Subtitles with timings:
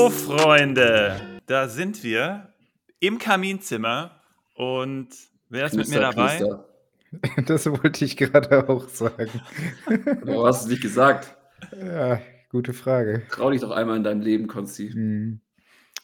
[0.00, 2.54] So, Freunde, da sind wir
[3.00, 4.22] im Kaminzimmer
[4.54, 5.08] und
[5.50, 6.38] wer ist mit mir dabei?
[6.38, 6.66] knister.
[7.44, 9.42] Das wollte ich gerade auch sagen.
[10.22, 11.36] Warum hast du es nicht gesagt?
[11.78, 12.18] Ja,
[12.48, 13.24] gute Frage.
[13.30, 14.88] Trau dich doch einmal in deinem Leben, Konsti.
[14.88, 15.42] Hm.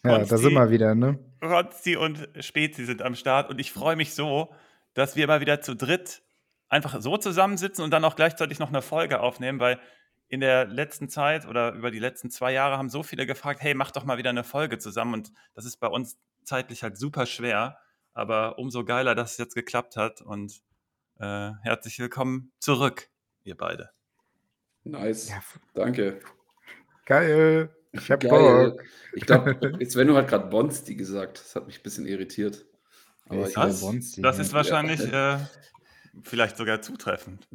[0.05, 0.37] Ja, da Konsti.
[0.37, 1.19] sind wir wieder, ne?
[1.43, 4.53] Ronzi und Spezi sind am Start und ich freue mich so,
[4.93, 6.21] dass wir mal wieder zu dritt
[6.69, 9.81] einfach so zusammensitzen und dann auch gleichzeitig noch eine Folge aufnehmen, weil
[10.29, 13.75] in der letzten Zeit oder über die letzten zwei Jahre haben so viele gefragt, hey,
[13.75, 17.27] mach doch mal wieder eine Folge zusammen und das ist bei uns zeitlich halt super
[17.27, 17.79] schwer,
[18.15, 20.63] aber umso geiler, dass es jetzt geklappt hat und
[21.21, 23.09] äh, herzlich willkommen zurück,
[23.45, 23.91] ihr beide.
[24.85, 25.29] Nice.
[25.31, 25.43] Ja,
[25.75, 26.21] Danke.
[27.07, 27.71] geil.
[27.93, 28.71] Ich hab Geil.
[28.73, 28.85] Bock.
[29.15, 29.57] Ich glaube,
[29.89, 31.39] Svenno hat gerade Bonsti gesagt.
[31.39, 32.67] Das hat mich ein bisschen irritiert.
[33.29, 33.81] Aber ich Was?
[33.81, 34.21] Bonsti?
[34.23, 34.43] Das Ja.
[34.43, 35.39] ist wahrscheinlich äh,
[36.23, 37.49] vielleicht sogar zutreffend.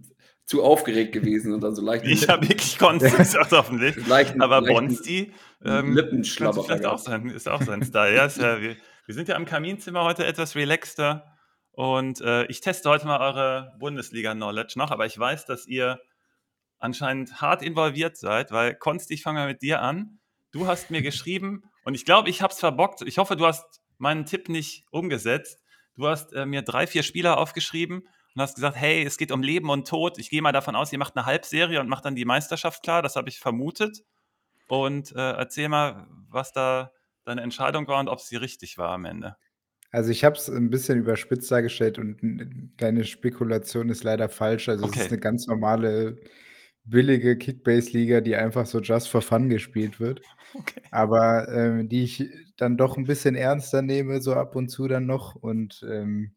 [0.51, 3.95] Zu aufgeregt gewesen und dann so leicht Ich habe wirklich Konsti gesagt, hoffentlich.
[4.05, 5.31] leichten, Aber Bonsti
[5.63, 8.13] ähm, Lippenschlabber könnte vielleicht auch sein, ist auch sein Style.
[8.13, 11.37] Ja, ja, wir, wir sind ja im Kaminzimmer heute etwas relaxter
[11.71, 16.01] und äh, ich teste heute mal eure Bundesliga-Knowledge noch, aber ich weiß, dass ihr
[16.79, 20.19] anscheinend hart involviert seid, weil Konsti, ich fange mal mit dir an.
[20.51, 23.03] Du hast mir geschrieben und ich glaube, ich habe es verbockt.
[23.03, 25.63] Ich hoffe, du hast meinen Tipp nicht umgesetzt.
[25.95, 28.03] Du hast äh, mir drei, vier Spieler aufgeschrieben
[28.35, 30.17] und hast gesagt, hey, es geht um Leben und Tod.
[30.19, 33.01] Ich gehe mal davon aus, ihr macht eine Halbserie und macht dann die Meisterschaft klar.
[33.01, 34.03] Das habe ich vermutet.
[34.67, 36.91] Und äh, erzähl mal, was da
[37.25, 39.37] deine Entscheidung war und ob sie richtig war am Ende.
[39.91, 44.69] Also ich habe es ein bisschen überspitzt dargestellt und deine Spekulation ist leider falsch.
[44.69, 45.01] Also es Okay.
[45.01, 46.17] ist eine ganz normale,
[46.85, 50.21] billige Kickbase-Liga, die einfach so just for fun gespielt wird.
[50.53, 50.81] Okay.
[50.91, 52.25] Aber ähm, die ich
[52.57, 55.35] dann doch ein bisschen ernster nehme, so ab und zu dann noch.
[55.35, 56.35] Und ähm,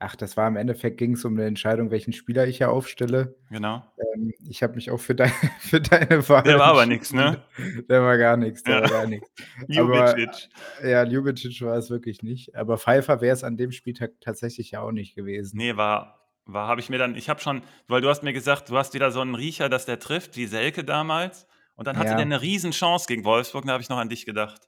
[0.00, 3.34] ach, das war im Endeffekt, ging es um eine Entscheidung, welchen Spieler ich ja aufstelle.
[3.50, 3.82] Genau.
[4.14, 7.42] Ähm, ich habe mich auch für, dein, für deine Wahl Der war aber nix, ne?
[7.88, 8.82] Der war gar nichts, der Ja.
[8.82, 9.28] war gar nichts.
[9.76, 10.48] Aber Ljubicic.
[10.84, 12.54] ja, Ljubicic war es wirklich nicht.
[12.56, 15.56] Aber Pfeiffer wäre es an dem Spieltag tatsächlich ja auch nicht gewesen.
[15.58, 18.70] Nee, war, war habe ich mir dann, ich habe schon, weil du hast mir gesagt,
[18.70, 21.46] du hast wieder so einen Riecher, dass der trifft, wie Selke damals.
[21.74, 22.16] Und dann hatte Ja.
[22.16, 24.62] der eine Riesenchance gegen Wolfsburg, da habe ich noch an dich gedacht.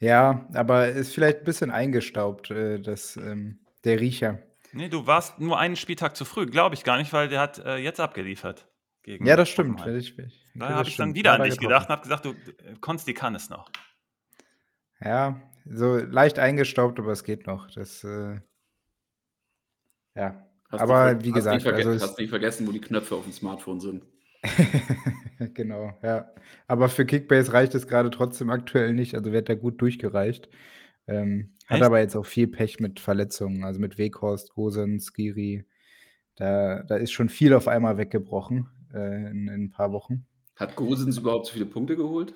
[0.00, 4.38] Ja, aber ist vielleicht ein bisschen eingestaubt, äh, das, ähm, der Riecher.
[4.78, 7.58] Nee, du warst nur einen Spieltag zu früh, glaube ich gar nicht, weil der hat
[7.58, 8.68] äh, jetzt abgeliefert.
[9.02, 9.84] Gegen Ja, das stimmt.
[9.88, 11.66] Ich, ich, Da habe ich dann wieder an dich getroffen.
[11.66, 12.30] gedacht und habe gesagt, du,
[12.64, 13.68] äh, Konsti kann es noch.
[15.00, 17.68] Ja, so leicht eingestaubt, aber es geht noch.
[17.72, 18.38] Das, äh,
[20.14, 20.46] ja.
[20.68, 23.16] Hast Aber nicht, wie hast gesagt, nicht, verge also hast nicht vergessen, wo die Knöpfe
[23.16, 24.04] auf dem Smartphone sind.
[25.54, 26.30] genau, ja.
[26.68, 29.16] Aber für Kickbase reicht es gerade trotzdem aktuell nicht.
[29.16, 30.48] Also wird da gut durchgereicht.
[31.08, 31.84] Ähm, hat Echt?
[31.84, 33.62] aber jetzt auch viel Pech mit Verletzungen.
[33.62, 35.66] Also mit Weghorst, Gosen, Skiri.
[36.34, 40.26] Da, da ist schon viel auf einmal weggebrochen äh, in, in ein paar Wochen.
[40.56, 42.34] Hat Gosens überhaupt so viele Punkte geholt?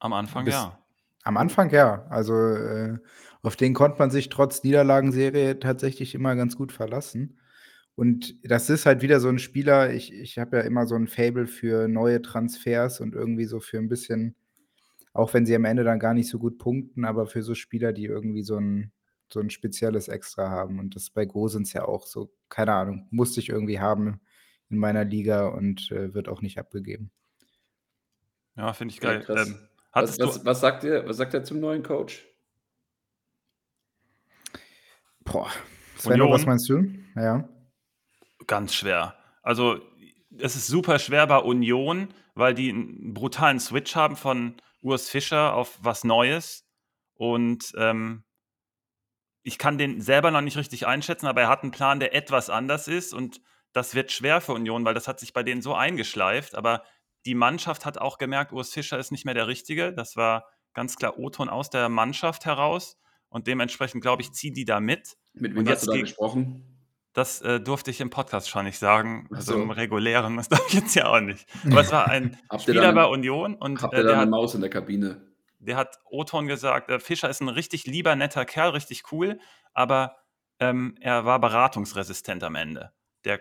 [0.00, 0.78] Am Anfang Bis- ja.
[1.22, 2.06] Am Anfang ja.
[2.08, 2.98] Also äh,
[3.42, 7.38] auf den konnte man sich trotz Niederlagenserie tatsächlich immer ganz gut verlassen.
[7.94, 11.06] Und das ist halt wieder so ein Spieler, ich, ich habe ja immer so ein
[11.06, 14.34] Fable für neue Transfers und irgendwie so für ein bisschen,
[15.14, 17.92] auch wenn sie am Ende dann gar nicht so gut punkten, aber für so Spieler,
[17.92, 18.92] die irgendwie so ein,
[19.32, 20.80] so ein spezielles Extra haben.
[20.80, 24.20] Und das bei Gosens ja auch so, keine Ahnung, musste ich irgendwie haben
[24.68, 27.12] in meiner Liga und äh, wird auch nicht abgegeben.
[28.56, 29.22] Ja, finde ich Ja, geil.
[29.22, 29.48] krass.
[29.48, 32.26] ähm, Was, was, du, was, sagt ihr, was sagt er zum neuen Coach?
[35.20, 35.48] Boah.
[35.96, 36.32] Svenno, Union?
[36.40, 36.86] was meinst du?
[37.14, 37.48] Ja.
[38.48, 39.14] Ganz schwer.
[39.42, 39.78] Also,
[40.38, 45.54] es ist super schwer bei Union, weil die einen brutalen Switch haben von Urs Fischer
[45.54, 46.66] auf was Neues.
[47.14, 48.24] Und ähm,
[49.42, 52.50] ich kann den selber noch nicht richtig einschätzen, aber er hat einen Plan, der etwas
[52.50, 53.14] anders ist.
[53.14, 53.40] Und
[53.72, 56.54] das wird schwer für Union, weil das hat sich bei denen so eingeschleift.
[56.54, 56.84] Aber
[57.24, 59.92] die Mannschaft hat auch gemerkt, Urs Fischer ist nicht mehr der Richtige.
[59.92, 62.98] Das war ganz klar O-Ton aus der Mannschaft heraus.
[63.28, 65.16] Und dementsprechend, glaube ich, ziehen die da mit.
[65.32, 66.73] Mit wem hast du da gesprochen?
[67.14, 69.28] Das äh, durfte ich im Podcast schon nicht sagen.
[69.32, 69.62] Ach Also so.
[69.62, 71.46] im regulären, das darf ich jetzt ja auch nicht.
[71.64, 74.18] Aber es war ein Habt ihr Spieler bei Union und Habt äh, ihr da der,
[74.18, 75.22] hat, Maus in der Kabine?
[75.60, 79.38] der hat Oton gesagt, äh, Fischer ist ein richtig lieber, netter Kerl, richtig cool,
[79.72, 80.16] aber
[80.58, 82.92] ähm, er war beratungsresistent am Ende.
[83.24, 83.40] Der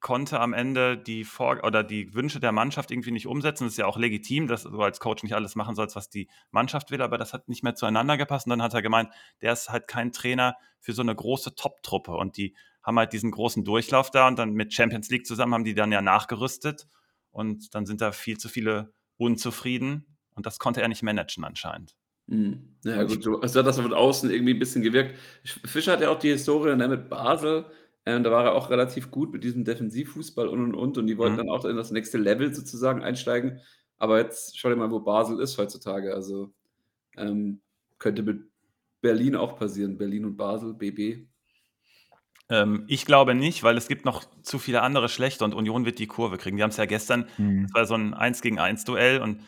[0.00, 3.64] konnte am Ende die Vor oder die Wünsche der Mannschaft irgendwie nicht umsetzen.
[3.64, 6.28] Das ist ja auch legitim, dass du als Coach nicht alles machen sollst, was die
[6.50, 8.46] Mannschaft will, aber das hat nicht mehr zueinander gepasst.
[8.46, 9.10] Und dann hat er gemeint,
[9.42, 12.12] der ist halt kein Trainer für so eine große Top-Truppe.
[12.12, 12.54] Und die
[12.88, 15.92] haben halt diesen großen Durchlauf da und dann mit Champions League zusammen haben die dann
[15.92, 16.88] ja nachgerüstet.
[17.30, 20.16] Und dann sind da viel zu viele unzufrieden.
[20.34, 21.96] Und das konnte er nicht managen anscheinend.
[22.28, 22.76] Hm.
[22.84, 25.16] Ja, gut, so, also hat das von außen irgendwie ein bisschen gewirkt.
[25.64, 27.66] Fischer hat ja auch die Historie ne, mit Basel.
[28.04, 30.98] Ähm, da war er auch relativ gut mit diesem Defensivfußball und und und.
[30.98, 31.38] Und die wollten Mhm.
[31.38, 33.60] dann auch in das nächste Level sozusagen einsteigen.
[33.98, 36.14] Aber jetzt schau dir mal, wo Basel ist heutzutage.
[36.14, 36.52] Also
[37.16, 37.62] Ähm,
[37.98, 38.42] könnte mit
[39.02, 39.98] Berlin auch passieren.
[39.98, 41.28] Berlin und Basel, BB.
[42.50, 45.98] Ähm, ich glaube nicht, weil es gibt noch zu viele andere schlechte und Union wird
[45.98, 46.56] die Kurve kriegen.
[46.56, 47.64] Die haben es ja gestern, Mhm.
[47.64, 49.42] das war so ein 1 gegen 1 Duell und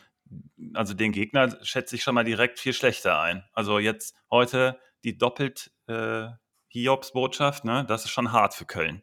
[0.75, 3.45] also den Gegner schätze ich schon mal direkt viel schlechter ein.
[3.53, 6.29] Also jetzt heute die doppelt äh,
[6.69, 7.85] Hiobs-Botschaft, ne?
[7.89, 9.03] das ist schon hart für Köln.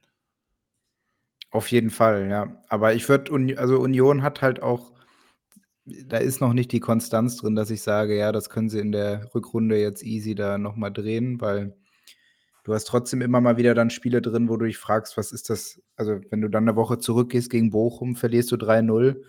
[1.51, 2.61] Auf jeden Fall, ja.
[2.69, 4.93] Aber ich würde, also Union hat halt auch,
[5.85, 8.91] da ist noch nicht die Konstanz drin, dass ich sage, ja, das können sie in
[8.91, 11.77] der Rückrunde jetzt easy da nochmal drehen, weil
[12.67, 15.49] du hast trotzdem immer mal wieder dann Spiele drin, wo du dich fragst, was ist
[15.49, 15.81] das?
[15.95, 19.23] Also, wenn du dann eine Woche zurückgehst gegen Bochum, verlierst du 3-0.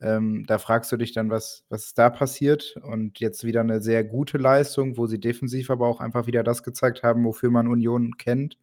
[0.00, 2.76] Ähm, da fragst du dich dann, was, was ist da passiert?
[2.82, 6.62] Und jetzt wieder eine sehr gute Leistung, wo sie defensiv aber auch einfach wieder das
[6.62, 8.58] gezeigt haben, wofür man Union kennt.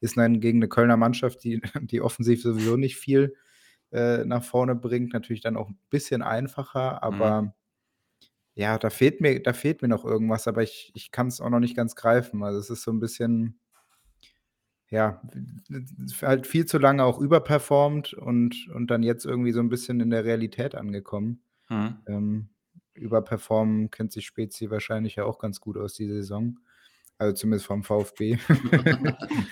[0.00, 3.34] Ist dann gegen eine Kölner Mannschaft, die, die offensiv sowieso nicht viel
[3.92, 7.52] äh, nach vorne bringt, natürlich dann auch ein bisschen einfacher, aber Mhm.
[8.54, 11.50] ja, da fehlt mir, da fehlt mir noch irgendwas, aber ich, ich kann es auch
[11.50, 12.42] noch nicht ganz greifen.
[12.44, 13.58] Also es ist so ein bisschen,
[14.90, 15.22] ja,
[16.22, 20.10] halt viel zu lange auch überperformt und, und dann jetzt irgendwie so ein bisschen in
[20.10, 21.42] der Realität angekommen.
[21.68, 21.96] Mhm.
[22.06, 22.48] Ähm,
[22.94, 26.58] überperformen kennt sich Spezi wahrscheinlich ja auch ganz gut aus die Saison.
[27.18, 28.38] Also zumindest vom VfB.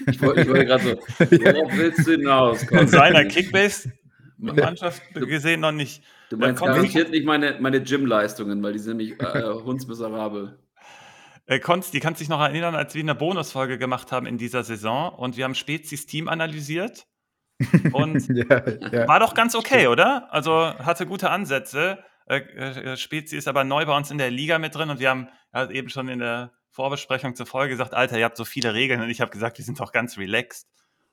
[0.06, 2.62] Ich wollte ich wollte gerade so, worauf willst du hinaus?
[2.70, 6.02] In seiner Kickbase-Mannschaft gesehen noch nicht.
[6.30, 10.58] Du meinst garantiert nicht meine, meine Gym-Leistungen, weil die sind nämlich äh, hundsmiserabel.
[11.52, 15.12] Äh, Konsti, kannst dich noch erinnern, als wir eine Bonusfolge gemacht haben in dieser Saison
[15.12, 17.06] und wir haben Spezis Team analysiert?
[17.92, 19.06] Und ja, ja.
[19.06, 20.32] war doch ganz okay, oder?
[20.32, 22.02] Also hatte gute Ansätze.
[22.26, 25.10] Äh, äh, Spezi ist aber neu bei uns in der Liga mit drin und wir
[25.10, 28.72] haben ja, eben schon in der Vorbesprechung zur Folge gesagt, Alter, ihr habt so viele
[28.72, 30.68] Regeln und ich habe gesagt, die sind doch ganz relaxed.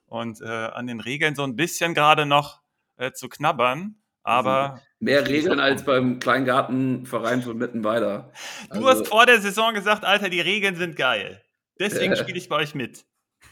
[0.06, 2.62] Und äh, an den Regeln so ein bisschen gerade noch
[2.96, 8.32] äh, zu knabbern, aber Mehr Regeln als beim Kleingartenverein von Mittenweider.
[8.70, 11.42] du Also, hast vor der Saison gesagt, Alter, die Regeln sind geil.
[11.78, 12.16] Deswegen Ja.
[12.16, 13.04] spiele ich bei euch mit.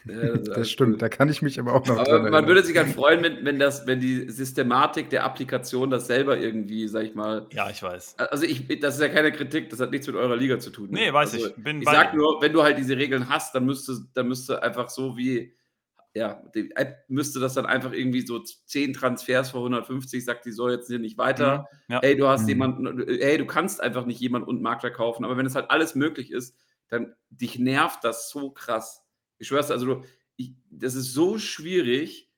[0.05, 2.47] ja, das, stimmt, da kann ich mich aber auch noch Aber dran man erinnern.
[2.49, 6.87] würde sich halt freuen, wenn, wenn, das, wenn die Systematik der Applikation das selber irgendwie,
[6.87, 7.47] sag ich mal.
[7.53, 8.19] Ja, ich weiß.
[8.19, 10.91] Also ich, das ist ja keine Kritik, das hat nichts mit eurer Liga zu tun.
[10.91, 11.01] ne?
[11.01, 11.55] Nee, weiß also ich.
[11.56, 14.91] Bin Ich sag nur, wenn du halt diese Regeln hast, dann müsste, dann müsste einfach
[14.91, 15.55] so wie,
[16.14, 20.52] ja, die App müsste das dann einfach irgendwie so 10 Transfers vor 150, sagt die
[20.52, 21.66] so jetzt hier nicht weiter.
[21.88, 21.99] Mhm, ja.
[22.00, 22.49] Ey, du hast Mhm.
[22.49, 25.94] jemanden, ey, du kannst einfach nicht jemanden und Makler kaufen, aber wenn es halt alles
[25.94, 26.56] möglich ist,
[26.88, 29.05] dann dich nervt das so krass.
[29.38, 30.05] Ich schwör's, dir, also du,
[30.37, 32.31] ich, das ist so schwierig,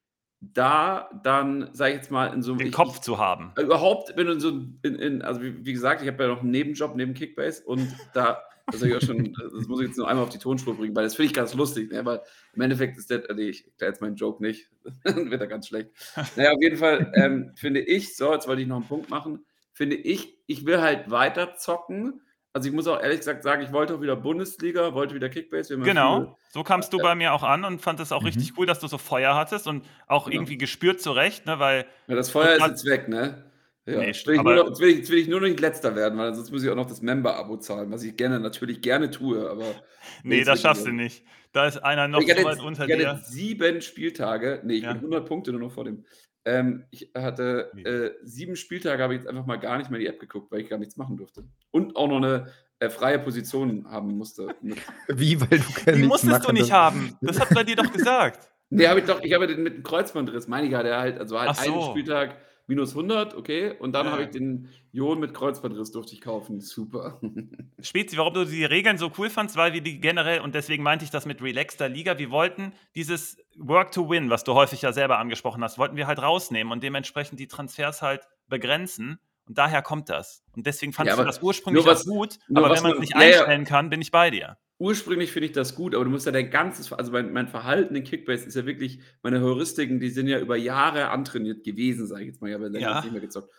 [0.43, 3.53] da dann, sag ich jetzt mal, in so Den ich- Kopf zu haben.
[3.59, 4.49] Überhaupt, wenn du in so
[4.83, 7.95] in, in also wie, wie gesagt, ich habe ja noch einen Nebenjob neben Kickbase und
[8.15, 10.77] da, das, hab ich auch schon, das muss ich jetzt nur einmal auf die Tonspur
[10.77, 12.05] bringen, weil das finde ich ganz lustig, ne?
[12.05, 12.21] weil
[12.55, 14.69] im Endeffekt ist der, nee, ich erkläre jetzt meinen Joke nicht,
[15.05, 15.91] dann wird er ganz schlecht.
[16.37, 19.45] Naja, auf jeden Fall ähm, finde ich, so, jetzt wollte ich noch einen Punkt machen,
[19.73, 22.23] finde ich, ich will halt weiter zocken.
[22.53, 25.75] Also ich muss auch ehrlich gesagt sagen, ich wollte auch wieder Bundesliga, wollte wieder Kickbase.
[25.77, 28.27] ja Genau, so kamst du bei mir auch an und fand es auch Mhm.
[28.27, 30.35] richtig cool, dass du so Feuer hattest und auch Genau.
[30.35, 33.50] irgendwie gespürt zurecht, ne, weil Ja, das Feuer ist jetzt weg, ne?
[33.91, 33.99] Ja.
[34.01, 35.49] Nee, jetzt, will ich aber- nur noch, jetzt, will ich, jetzt will ich nur noch
[35.49, 38.41] nicht letzter werden, weil sonst muss ich auch noch das Member-Abo zahlen, was ich gerne,
[38.41, 39.65] natürlich gerne tue, aber.
[40.23, 41.23] nee, das schaffst du nicht.
[41.23, 41.25] nicht.
[41.53, 43.21] Da ist einer noch ich so weit jetzt, unter ich hatte dir.
[43.27, 44.93] sieben Spieltage, nee, ich Ja.
[44.93, 46.05] bin 100 Punkte nur noch vor dem.
[46.45, 50.07] Ähm, ich hatte äh, sieben Spieltage, habe ich jetzt einfach mal gar nicht mehr die
[50.07, 51.45] App geguckt, weil ich gar nichts machen durfte.
[51.71, 52.47] Und auch noch eine
[52.79, 54.49] äh, freie Position haben musste.
[55.09, 56.99] Wie, weil du keine Die nichts musstest du machen nicht darfst.
[56.99, 57.17] haben.
[57.21, 58.49] Das hat er dir doch gesagt.
[58.71, 61.39] nee, habe ich doch, ich habe den mit dem Kreuzbandriss, meine ich, der halt, also
[61.39, 61.91] halt Ach einen so.
[61.91, 62.37] Spieltag
[62.71, 64.13] minus 100, okay, und dann Ja.
[64.13, 67.21] habe ich den Jon mit Kreuzbandriss durfte ich kaufen, super.
[67.81, 71.05] Spezi, warum du die Regeln so cool fandst, weil wir die generell, und deswegen meinte
[71.05, 74.93] ich das mit relaxter Liga, wir wollten dieses Work to Win, was du häufig ja
[74.93, 79.19] selber angesprochen hast, wollten wir halt rausnehmen und dementsprechend die Transfers halt begrenzen.
[79.49, 80.45] Und daher kommt das.
[80.55, 83.15] Und deswegen fand Ja, ich das ursprünglich was- auch gut, aber wenn man es nicht
[83.15, 83.19] ja.
[83.21, 84.59] einstellen kann, bin ich bei dir.
[84.81, 87.95] Ursprünglich finde ich das gut, aber du musst ja dein ganzes, also mein, mein Verhalten
[87.95, 92.23] in Kickbase ist ja wirklich, meine Heuristiken, die sind ja über Jahre antrainiert gewesen, sage
[92.23, 93.01] ich jetzt mal, ich habe ja länger Ja.
[93.03, 93.53] nicht mehr gezockt.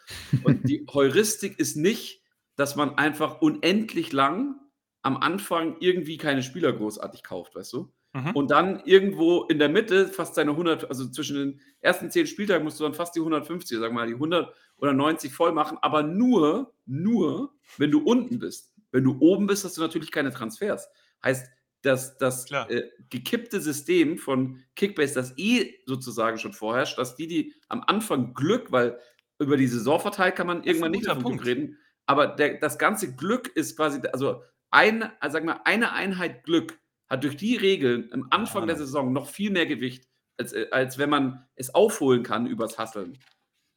[0.43, 2.23] Und die Heuristik ist nicht,
[2.55, 4.55] dass man einfach unendlich lang
[5.03, 7.93] am Anfang irgendwie keine Spieler großartig kauft, weißt du?
[8.13, 8.31] Mhm.
[8.31, 12.63] Und dann irgendwo in der Mitte fast seine 100, also zwischen den ersten 10 Spieltagen
[12.63, 15.77] musst du dann fast die 150, sagen wir mal, die 100 oder 90 voll machen,
[15.83, 18.73] aber nur, nur, wenn du unten bist.
[18.91, 20.89] Wenn du oben bist, hast du natürlich keine Transfers.
[21.23, 21.47] Heißt,
[21.81, 27.53] dass das äh, gekippte System von Kickbase, das eh sozusagen schon vorherrscht, dass die, die
[27.69, 28.99] am Anfang Glück, weil
[29.39, 31.43] über die Saison verteilt kann man ein irgendwann nicht mehr von Punkt.
[31.43, 35.93] Glück reden, aber der, das ganze Glück ist quasi, also eine, also sag mal, eine
[35.93, 38.87] Einheit Glück hat durch die Regeln am Anfang der Ahnung.
[38.87, 43.17] Saison noch viel mehr Gewicht, als, äh, als wenn man es aufholen kann übers Hasseln.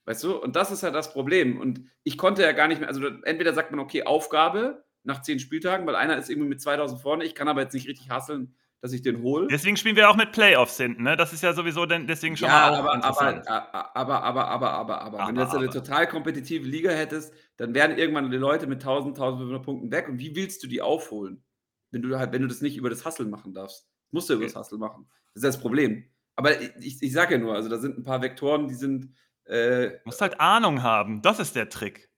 [0.06, 0.36] Weißt du?
[0.36, 1.58] Und das ist ja das Problem.
[1.58, 5.38] Und ich konnte ja gar nicht mehr, also entweder sagt man, okay, Aufgabe, nach zehn
[5.38, 7.24] Spieltagen, weil einer ist irgendwie mit 2000 vorne.
[7.24, 9.46] Ich kann aber jetzt nicht richtig hasseln, dass ich den hole.
[9.50, 11.16] Deswegen spielen wir auch mit Playoffs hinten, ne?
[11.16, 13.48] Das ist ja sowieso denn, deswegen schon Ja, mal auch aber, interessant.
[13.48, 17.74] aber, aber, aber, aber, aber, aber, Wenn du jetzt eine total kompetitive Liga hättest, dann
[17.74, 20.08] wären irgendwann die Leute mit 1000, 1500 Punkten weg.
[20.08, 21.42] Und wie willst du die aufholen?
[21.90, 23.88] Wenn du halt, wenn du das nicht über das Hustle machen darfst.
[24.10, 25.08] Musst du über das Hustle machen.
[25.32, 26.04] Das ist das Problem.
[26.36, 29.14] Aber ich, ich, ich sage ja nur, also da sind ein paar Vektoren, die sind
[29.44, 31.22] äh, Du musst halt Ahnung haben.
[31.22, 32.10] Das ist der Trick.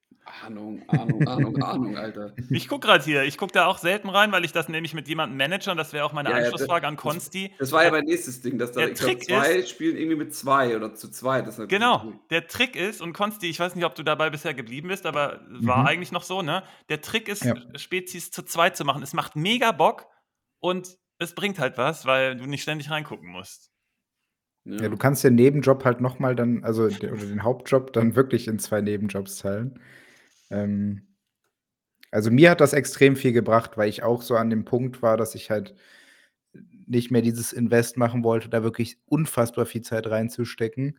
[0.44, 2.34] Ahnung, Ahnung, Ahnung, Ahnung, Alter.
[2.50, 5.06] Ich gucke gerade hier, ich gucke da auch selten rein, weil ich das nämlich mit
[5.08, 7.52] jemandem manage und das wäre auch meine Ja, ja, Anschlussfrage das- an Konsti.
[7.58, 10.16] Das war ja mein nächstes Ding, dass da Der ich glaub, Trick zwei spielen irgendwie
[10.16, 11.42] mit zwei oder zu zwei.
[11.42, 12.18] Das ist Genau, cool.
[12.30, 15.40] der Trick ist, und Konsti, ich weiß nicht, ob du dabei bisher geblieben bist, aber
[15.48, 15.86] war Mhm.
[15.86, 16.62] eigentlich noch so, ne?
[16.88, 17.54] Der Trick ist, Ja.
[17.76, 19.02] Spezies zu zweit zu machen.
[19.02, 20.06] Es macht mega Bock
[20.60, 23.70] und es bringt halt was, weil du nicht ständig reingucken musst.
[24.64, 28.16] Ja, du kannst den Nebenjob halt noch mal dann also, de oder den Hauptjob dann
[28.16, 29.78] wirklich in 2 Nebenjobs teilen.
[30.50, 31.08] Ähm,
[32.10, 35.16] also, mir hat das extrem viel gebracht, weil ich auch so an dem Punkt war,
[35.16, 35.74] dass ich halt
[36.86, 40.98] nicht mehr dieses Invest machen wollte, da wirklich unfassbar viel Zeit reinzustecken.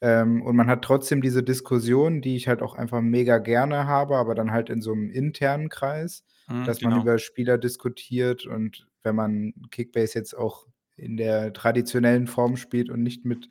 [0.00, 4.16] Ähm, und man hat trotzdem diese Diskussion, die ich halt auch einfach mega gerne habe,
[4.16, 6.84] aber dann halt in so 'nem internen Kreis, Mhm, dass genau.
[6.84, 12.90] man über Spieler diskutiert und wenn man Kickbase jetzt auch in der traditionellen Form spielt
[12.90, 13.50] und nicht mit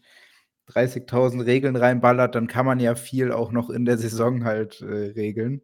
[0.67, 4.85] 30.000 Regeln reinballert, dann kann man ja viel auch noch in der Saison halt, äh,
[5.15, 5.61] regeln.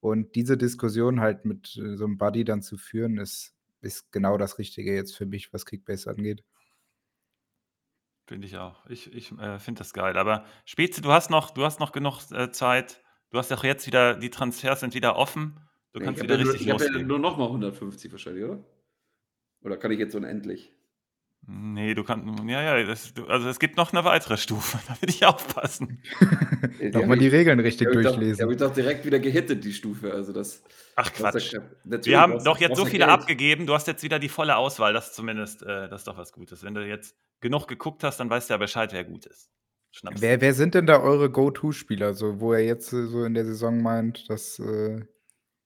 [0.00, 4.38] Und diese Diskussion halt mit, äh, so 'nem Buddy dann zu führen, ist ist genau
[4.38, 6.44] das Richtige jetzt für mich, was Kickbase angeht.
[8.28, 8.86] Finde ich auch.
[8.88, 10.16] Ich ich, äh, finde das geil.
[10.16, 13.02] Aber Spezi, du hast noch du hast noch genug, äh, Zeit.
[13.30, 15.58] Du hast auch jetzt wieder die Transfers sind wieder offen.
[15.92, 18.12] Du kannst ich wieder habe ja, nur- richtig ich hab ja nur noch mal 150
[18.12, 18.64] wahrscheinlich, oder?
[19.62, 20.72] Oder kann ich jetzt unendlich?
[21.44, 25.12] Ne, du kannst ja, ja, das also, es gibt noch 'ne weitere Stufe, da würde
[25.12, 26.00] ich aufpassen.
[26.78, 28.44] Ey, Noch hab mal die Regeln richtig die durchlesen.
[28.44, 30.12] hab ich doch direkt wieder gehittet, die Stufe.
[30.12, 30.62] Also das,
[30.94, 31.54] Ach das Quatsch.
[31.84, 33.10] natürlich Wir haben doch jetzt so viele Geld.
[33.10, 33.66] abgegeben.
[33.66, 34.92] Du hast jetzt wieder die volle Auswahl.
[34.92, 36.62] Das ist zumindest äh, das ist doch was Gutes.
[36.62, 39.50] Wenn du jetzt genug geguckt hast, dann weißt du ja Bescheid, wer gut ist.
[40.10, 43.82] Wer wer sind denn da eure Go-to-Spieler, so wo er jetzt, so in der Saison
[43.82, 45.04] meint, dass, äh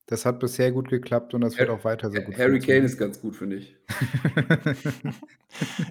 [0.07, 2.97] das hat bisher gut geklappt und das wird auch weiter so gut Harry Kane ist
[2.97, 3.77] ganz gut, finde ich.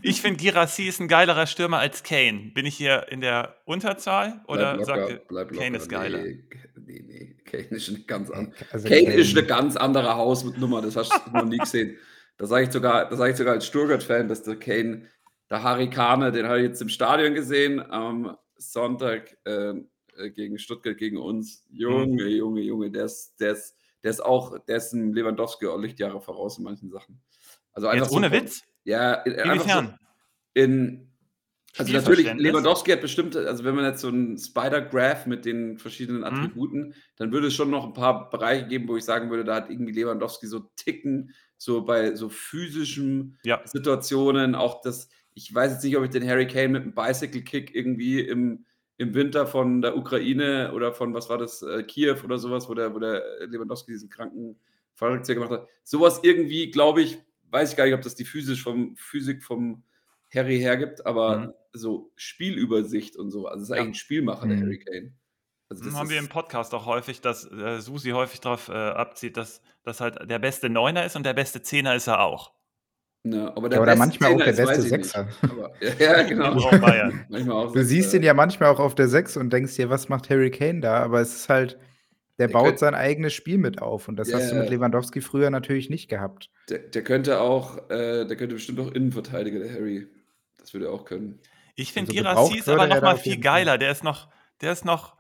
[0.02, 2.52] Ich finde, Girassi ist ein geilerer Stürmer als Kane.
[2.54, 5.46] Bin ich hier in der Unterzahl oder sagt ihr.
[5.48, 6.20] Kane ist geiler?
[6.20, 6.44] Nee,
[6.76, 7.36] nee, nee.
[7.46, 8.54] Kane ist eine ganz andere.
[8.72, 11.98] Also Kane, Kane ist eine ganz andere Hausnummer, das hast du noch nie gesehen.
[12.38, 15.08] Da sage ich sogar, da sage ich sogar als Stuttgart-Fan, dass der Kane,
[15.50, 20.60] der Harry Kane, den habe ich jetzt im Stadion gesehen, am Sonntag ähm, äh, gegen
[20.60, 21.66] Stuttgart, gegen uns.
[21.70, 25.78] Junge, Junge, Junge, der ist, der ist, der ist auch, der ist ein Lewandowski auch
[25.80, 27.20] Lichtjahre voraus in manchen Sachen.
[27.74, 28.62] Also einfach Jetzt so ohne von- Witz?
[28.86, 30.00] Ja, in- einfach so Inwiefern?
[30.54, 31.12] in
[31.78, 32.34] also natürlich?
[32.36, 36.26] Lewandowski hat bestimmt, also wenn man jetzt so einen Spider-Graph mit den verschiedenen Mhm.
[36.28, 39.56] Attributen, dann würde es schon noch ein paar Bereiche geben, wo ich sagen würde, da
[39.56, 43.60] hat irgendwie Lewandowski so Ticken, so bei so physischen Ja.
[43.66, 47.76] Situationen, auch das, ich weiß jetzt nicht, ob ich den Harry Kane mit einem Bicycle-Kick
[47.76, 48.66] irgendwie im,
[48.98, 52.74] im Winter von der Ukraine oder von, was war das, äh, Kiew oder sowas, wo
[52.74, 54.58] der, wo der Lewandowski diesen kranken
[54.94, 55.68] Fallrückzieher gemacht hat.
[55.84, 57.18] Sowas irgendwie, glaube ich,
[57.52, 59.84] weiß ich gar nicht, ob das die physisch vom, Physik vom
[60.34, 61.54] Harry hergibt, aber Mhm.
[61.74, 63.82] so Spielübersicht und so, also es ist Ja.
[63.82, 64.62] eigentlich ein Spielmacher, der Mhm.
[64.62, 65.14] Harry Kane.
[65.70, 68.74] Also Das das haben wir im Podcast auch häufig, dass äh, Susi häufig darauf äh,
[68.74, 72.54] abzieht, dass, dass halt der beste Neuner ist und der beste Zehner ist er auch.
[73.26, 74.82] Ne, aber Ja, oder manchmal auch der ist, beste.
[74.84, 75.28] Sechser.
[75.44, 76.54] Aber, ja, genau.
[76.54, 77.26] Auch Bayern.
[77.30, 79.90] Manchmal auch Du Sechser, siehst ihn ja manchmal auch auf der 6 und denkst dir:
[79.90, 81.78] „Was macht Harry Kane da?“ Aber es ist halt
[82.38, 84.70] der Der baut könnt- sein eigenes Spiel mit auf und das Ja, hast du mit
[84.70, 86.50] Lewandowski früher natürlich nicht gehabt.
[86.70, 90.08] Der, der könnte auch, äh, der könnte bestimmt auch Innenverteidiger, der Harry.
[90.58, 91.40] Das würde er auch können.
[91.76, 93.42] Ich finde, Also Girassi aber er noch mal viel Fall.
[93.42, 93.78] geiler.
[93.78, 94.30] Der ist noch,
[94.62, 95.16] der ist noch,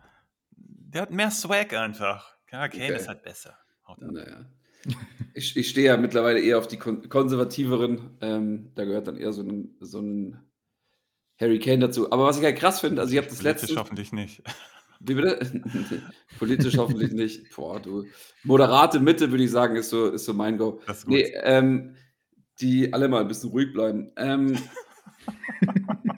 [0.57, 2.35] der hat mehr Swag einfach.
[2.51, 2.95] Ja, Kane Okay.
[2.95, 3.57] ist halt besser.
[3.97, 4.45] Naja.
[5.35, 8.17] Ich, ich stehe ja mittlerweile eher auf die kon konservativeren.
[8.21, 10.39] Ähm, da gehört dann eher so ein, so ein
[11.39, 12.11] Harry Kane dazu.
[12.11, 13.79] Aber was ich halt krass finde, also ich habe das Politisch letzte.
[13.79, 14.41] hoffentlich nicht.
[15.01, 15.61] Wie bitte?
[16.39, 17.53] Politisch hoffentlich nicht.
[17.55, 18.05] Boah, du.
[18.43, 20.81] Moderate Mitte, würde ich sagen, ist so, ist so mein Go.
[20.87, 21.15] Das ist gut.
[21.15, 21.95] Nee, ähm,
[22.61, 24.11] die alle mal ein bisschen ruhig bleiben.
[24.15, 24.57] Ähm,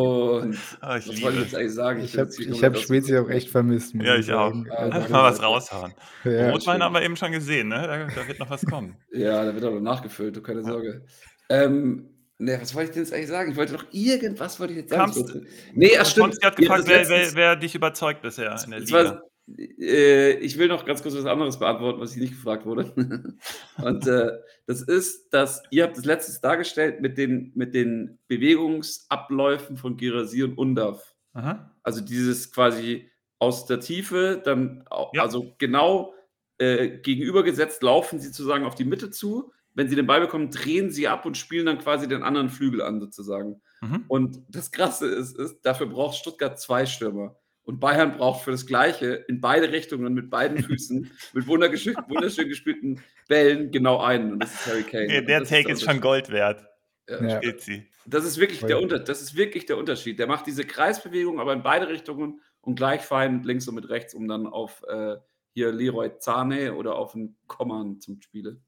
[0.00, 1.40] und Ah, ich was wollte ich liebe.
[1.42, 2.00] jetzt eigentlich sagen?
[2.04, 2.14] Ich
[2.48, 4.50] ich habe aus- Spezi auch echt vermisst, Ja, ich auch.
[4.52, 4.66] sagen.
[4.70, 5.94] Ah, Also, mal was raushauen.
[6.24, 6.50] ja.
[6.50, 7.76] Rotwein haben wir eben schon gesehen, ne?
[7.86, 8.96] Da, da wird noch was kommen.
[9.12, 10.66] Ja, da wird aber nachgefüllt, du keine Ja.
[10.66, 11.04] Sorge.
[11.48, 12.08] Ähm,
[12.38, 13.50] ne, was wollte ich denn jetzt eigentlich sagen?
[13.52, 15.02] Ich wollte doch irgendwas wollte ich jetzt sagen.
[15.12, 16.24] Kamst- Ich wollte, nee, ach stimmt.
[16.26, 19.04] Konsti hat gefragt, wer, wer, wer dich überzeugt bisher in der Liga.
[19.04, 22.92] war, ich will noch ganz kurz was anderes beantworten, was ich nicht gefragt wurde.
[23.82, 24.30] Und äh,
[24.66, 30.42] das ist, dass ihr habt das letztes dargestellt mit den, mit den Bewegungsabläufen von Girasi
[30.42, 31.14] und Undav.
[31.34, 31.70] Aha.
[31.82, 35.22] Also dieses quasi aus der Tiefe, dann Ja.
[35.22, 36.14] also genau
[36.58, 39.52] äh, gegenübergesetzt laufen sie sozusagen auf die Mitte zu.
[39.74, 42.80] Wenn sie den Ball bekommen, drehen sie ab und spielen dann quasi den anderen Flügel
[42.80, 43.60] an, sozusagen.
[43.82, 44.04] Mhm.
[44.06, 47.36] Und das Krasse ist, ist, dafür braucht Stuttgart zwei Stürmer.
[47.64, 53.00] Und Bayern braucht für das Gleiche in beide Richtungen mit beiden Füßen, mit wunderschön gespielten
[53.26, 54.32] Bällen genau einen.
[54.32, 55.04] Und das ist Harry Kane.
[55.04, 56.66] Okay, der Take ist, ist schon Gold wert.
[57.08, 57.40] Ja.
[57.58, 57.86] Sie.
[58.06, 60.18] Das ist, wirklich der Unter das ist wirklich der Unterschied.
[60.18, 63.88] Der macht diese Kreisbewegung, aber in beide Richtungen und gleich fein mit links und mit
[63.88, 65.16] rechts, um dann auf äh,
[65.52, 68.62] hier Leroy Zane oder auf einen Command zum Spielen.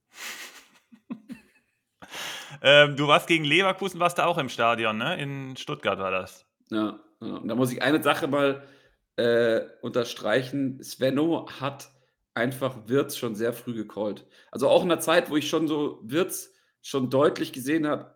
[2.62, 5.21] ähm, du warst gegen Leverkusen, warst du auch im Stadion, ne?
[5.21, 6.47] In Stuttgart war das.
[6.71, 7.37] Ja, ja.
[7.37, 8.67] und da muss ich eine Sache mal
[9.16, 10.82] äh, unterstreichen.
[10.82, 11.90] Svenno hat
[12.35, 14.26] einfach Wirtz schon sehr früh gecallt.
[14.52, 18.14] Also auch in der Zeit, wo ich schon so Wirtz schon deutlich gesehen habe,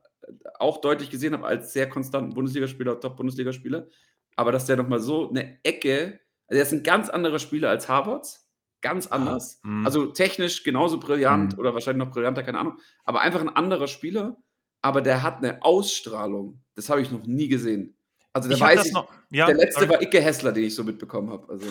[0.58, 3.88] auch deutlich gesehen habe als sehr konstanten Bundesligaspieler, Top-Bundesligaspieler,
[4.36, 7.88] aber dass der nochmal so eine Ecke, also er ist ein ganz anderer Spieler als
[7.88, 8.48] Havertz,
[8.80, 9.60] ganz anders.
[9.64, 11.58] Ah, also technisch genauso brillant mhm.
[11.58, 14.36] oder wahrscheinlich noch brillanter, keine Ahnung, aber einfach ein anderer Spieler,
[14.82, 17.96] aber der hat eine Ausstrahlung, das habe ich noch nie gesehen.
[18.32, 21.30] Also da weiß ich, noch, ja, der letzte war Icke Hessler, den ich so mitbekommen
[21.30, 21.48] habe.
[21.48, 21.66] Also.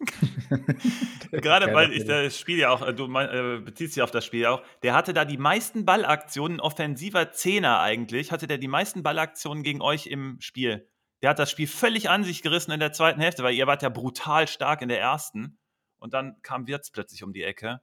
[1.32, 4.24] Gerade weil ich das Spiel ja auch, äh, du mein, äh, beziehst dich auf das
[4.24, 8.68] Spiel ja auch, der hatte da die meisten Ballaktionen, offensiver Zehner eigentlich, hatte der die
[8.68, 10.88] meisten Ballaktionen gegen euch im Spiel.
[11.22, 13.82] Der hat das Spiel völlig an sich gerissen in der zweiten Hälfte, weil ihr wart
[13.82, 15.58] ja brutal stark in der ersten.
[15.98, 17.80] Und dann kam Wirtz plötzlich um die Ecke.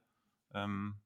[0.54, 1.01] Ähm,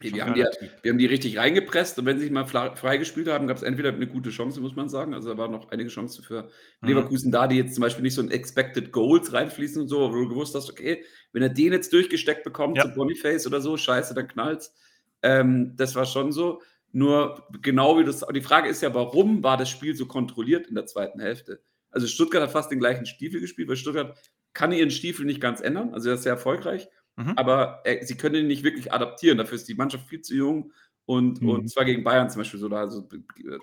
[0.00, 0.44] wir haben, die,
[0.82, 3.90] wir haben die richtig reingepresst und wenn sie sich mal freigespielt haben, gab es entweder
[3.90, 5.14] eine gute Chance, muss man sagen.
[5.14, 6.88] Also da waren noch einige Chancen für mhm.
[6.88, 10.14] Leverkusen da, die jetzt zum Beispiel nicht so in Expected Goals reinfließen und so, wo
[10.14, 12.84] du gewusst hast, okay, wenn er den jetzt durchgesteckt bekommt ja.
[12.84, 14.74] zu Boniface oder so, scheiße, dann knallt's.
[15.22, 16.60] Ähm, das war schon so.
[16.90, 20.74] Nur genau wie das, die Frage ist ja, warum war das Spiel so kontrolliert in
[20.74, 21.60] der zweiten Hälfte?
[21.90, 24.16] Also Stuttgart hat fast den gleichen Stiefel gespielt, weil Stuttgart
[24.52, 27.32] kann ihren Stiefel nicht ganz ändern, also er ist sehr erfolgreich Mhm.
[27.36, 29.38] Aber äh, sie können ihn nicht wirklich adaptieren.
[29.38, 30.72] Dafür ist die Mannschaft viel zu jung.
[31.06, 31.50] Und, mhm.
[31.50, 33.08] und zwar gegen Bayern zum Beispiel so, da also,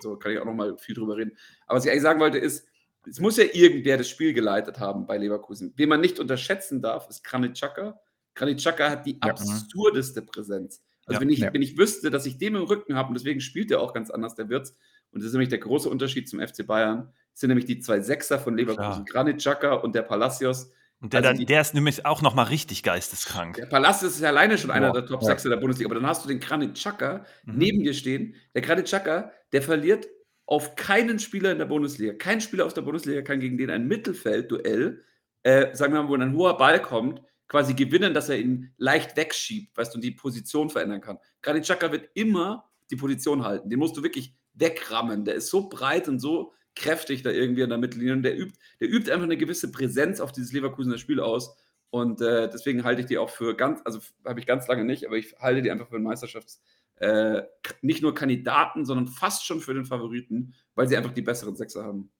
[0.00, 1.32] so kann ich auch noch mal viel drüber reden.
[1.66, 2.66] Aber was ich eigentlich sagen wollte, ist,
[3.08, 5.72] es muss ja irgendwer das Spiel geleitet haben bei Leverkusen.
[5.76, 8.00] Wen man nicht unterschätzen darf, ist Granit Xhaka.
[8.34, 9.30] Granit Xhaka hat die ja.
[9.30, 10.84] absurdeste Präsenz.
[11.04, 11.52] Also ja, wenn, ich, ja.
[11.52, 14.10] wenn ich wüsste, dass ich den im Rücken habe und deswegen spielt er auch ganz
[14.10, 14.76] anders, der Wirtz.
[15.10, 17.12] Und das ist nämlich der große Unterschied zum FC Bayern.
[17.32, 20.70] Das sind nämlich die zwei Sechser von Leverkusen, Granit Xhaka und der Palacios.
[21.02, 23.56] Und der, also dann, der ist nämlich auch nochmal richtig geisteskrank.
[23.56, 25.50] Der Palast ist ja alleine schon einer der Top 6 ja.
[25.50, 27.58] der Bundesliga, aber dann hast du den Granit Xhaka mhm.
[27.58, 28.36] neben dir stehen.
[28.54, 30.06] Der Granit Xhaka, der verliert
[30.46, 32.12] auf keinen Spieler in der Bundesliga.
[32.12, 35.02] Kein Spieler aus der Bundesliga kann gegen den ein Mittelfeldduell,
[35.42, 39.16] äh, sagen wir mal, wo ein hoher Ball kommt, quasi gewinnen, dass er ihn leicht
[39.16, 41.18] wegschiebt, weißt du, und die Position verändern kann.
[41.42, 43.68] Granit Xhaka wird immer die Position halten.
[43.68, 45.24] Den musst du wirklich wegrammen.
[45.24, 48.14] Der ist so breit und so kräftig da irgendwie an der Mittellinie.
[48.14, 51.56] Und der übt, der übt einfach eine gewisse Präsenz auf dieses Leverkusener Spiel aus.
[51.90, 55.06] Und äh, deswegen halte ich die auch für ganz, also habe ich ganz lange nicht,
[55.06, 56.60] aber ich halte die einfach für einen Meisterschafts-,
[56.96, 57.42] äh,
[57.82, 61.84] nicht nur Kandidaten, sondern fast schon für den Favoriten, weil sie einfach die besseren Sechser
[61.84, 62.10] haben.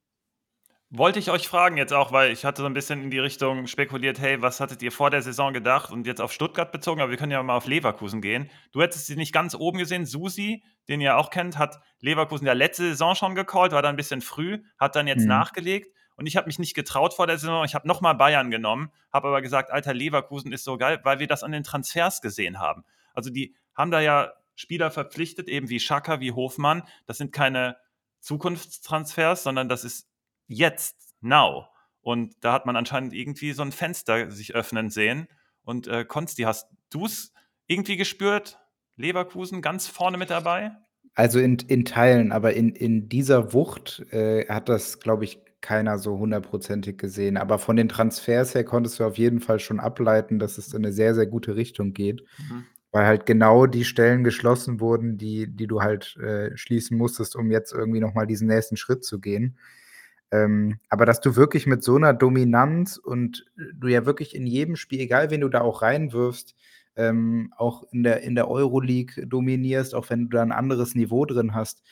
[0.94, 3.66] Wollte ich euch fragen jetzt auch, weil ich hatte so ein bisschen in die Richtung
[3.66, 7.11] spekuliert, hey, was hattet ihr vor der Saison gedacht und jetzt auf Stuttgart bezogen, aber
[7.11, 8.50] wir können ja mal auf Leverkusen gehen.
[8.72, 10.05] Du hättest sie nicht ganz oben gesehen.
[10.05, 13.96] Susi, den ihr auch kennt, hat Leverkusen ja letzte Saison schon gecallt, war da ein
[13.96, 15.28] bisschen früh, hat dann jetzt mhm.
[15.28, 17.64] nachgelegt und ich habe mich nicht getraut vor der Saison.
[17.64, 21.26] Ich habe nochmal Bayern genommen, habe aber gesagt, alter, Leverkusen ist so geil, weil wir
[21.26, 22.85] das an den Transfers gesehen haben.
[23.14, 26.83] Also die haben da ja Spieler verpflichtet, eben wie Schaka, wie Hofmann.
[27.07, 27.78] Das sind keine
[28.20, 30.12] Zukunftstransfers, sondern das ist
[30.46, 31.66] jetzt, now.
[32.00, 35.28] Und da hat man anscheinend irgendwie so ein Fenster sich öffnen sehen.
[35.62, 37.33] Und äh, Konsti, hast du es
[37.66, 38.59] irgendwie gespürt?
[38.96, 40.72] Leverkusen ganz vorne mit dabei?
[41.14, 45.98] Also in, in Teilen, aber in, in dieser Wucht äh, hat das, glaube ich, keiner
[45.98, 47.37] so hundertprozentig gesehen.
[47.37, 50.85] Aber von den Transfers her konntest du auf jeden Fall schon ableiten, dass es in
[50.85, 52.22] eine sehr, sehr gute Richtung geht.
[52.38, 52.64] Mhm.
[52.90, 57.50] Weil halt genau die Stellen geschlossen wurden, die, die du halt äh, schließen musstest, um
[57.50, 59.57] jetzt irgendwie nochmal diesen nächsten Schritt zu gehen.
[60.32, 64.46] Ähm, aber dass du wirklich mit so einer Dominanz und äh, du ja wirklich in
[64.46, 66.56] jedem Spiel, egal wen du da auch reinwirfst,
[66.96, 71.26] ähm, auch in der, in der Euroleague dominierst, auch wenn du da ein anderes Niveau
[71.26, 71.82] drin hast.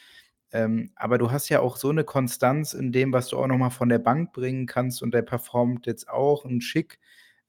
[0.53, 3.71] Ähm, aber du hast ja auch so eine Konstanz in dem, was du auch nochmal
[3.71, 6.45] von der Bank bringen kannst und der performt jetzt auch.
[6.47, 6.99] Ein Schick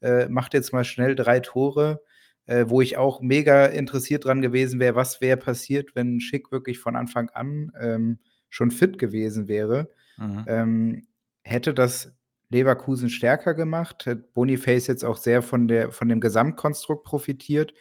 [0.01, 2.01] äh, macht jetzt mal schnell drei Tore,
[2.47, 6.79] äh, wo ich auch mega interessiert dran gewesen wäre, was wäre passiert, wenn Schick wirklich
[6.79, 9.89] von Anfang an ähm, schon fit gewesen wäre.
[10.17, 10.45] Mhm.
[10.47, 11.07] Ähm,
[11.43, 12.13] hätte das
[12.49, 17.73] Leverkusen stärker gemacht, hat Boniface jetzt auch sehr von, der, von dem Gesamtkonstrukt profitiert.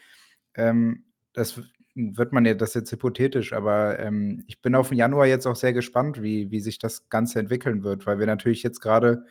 [0.54, 1.60] Ähm, das
[1.94, 5.56] wird man ja, das jetzt hypothetisch, aber ähm, ich bin auf den Januar jetzt auch
[5.56, 9.24] sehr gespannt, wie, wie sich das Ganze entwickeln wird, weil wir natürlich jetzt gerade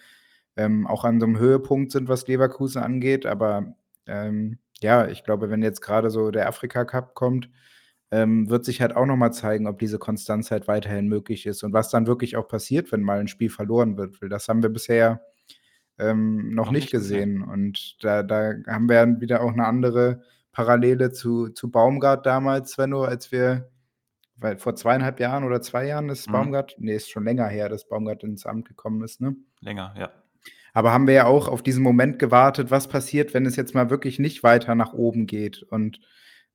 [0.57, 3.75] ähm, auch an so einem Höhepunkt sind, was Leverkusen angeht, aber
[4.07, 7.49] ähm, ja, ich glaube, wenn jetzt gerade so der Afrika Cup kommt,
[8.11, 11.63] ähm, wird sich halt auch noch mal zeigen, ob diese Konstanz halt weiterhin möglich ist
[11.63, 14.63] und was dann wirklich auch passiert, wenn mal ein Spiel verloren wird, weil das haben
[14.63, 15.21] wir bisher,
[15.99, 17.33] ähm, noch Noch nicht gesehen.
[17.33, 20.21] gesehen und da da haben wir dann wieder auch 'ne andere
[20.53, 23.69] Parallele zu zu Baumgart damals, Svenno, als wir
[24.37, 26.31] weil vor 2,5 Jahren oder 2 Jahren ist Mhm.
[26.31, 29.35] Baumgart ne, ist schon länger her, dass Baumgart ins Amt gekommen ist, ne?
[29.61, 30.11] Länger, ja.
[30.75, 33.89] Aber haben wir ja auch auf diesen Moment gewartet, was passiert, wenn es jetzt mal
[33.89, 35.99] wirklich nicht weiter nach oben geht und,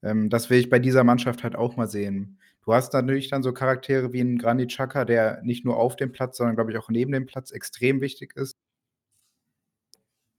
[0.05, 2.39] ähm, das will ich bei dieser Mannschaft halt auch mal sehen.
[2.65, 6.13] Du hast natürlich dann so Charaktere wie 'n Granit Xhaka, der nicht nur auf dem
[6.13, 8.53] Platz, sondern glaube ich auch neben dem Platz extrem wichtig ist.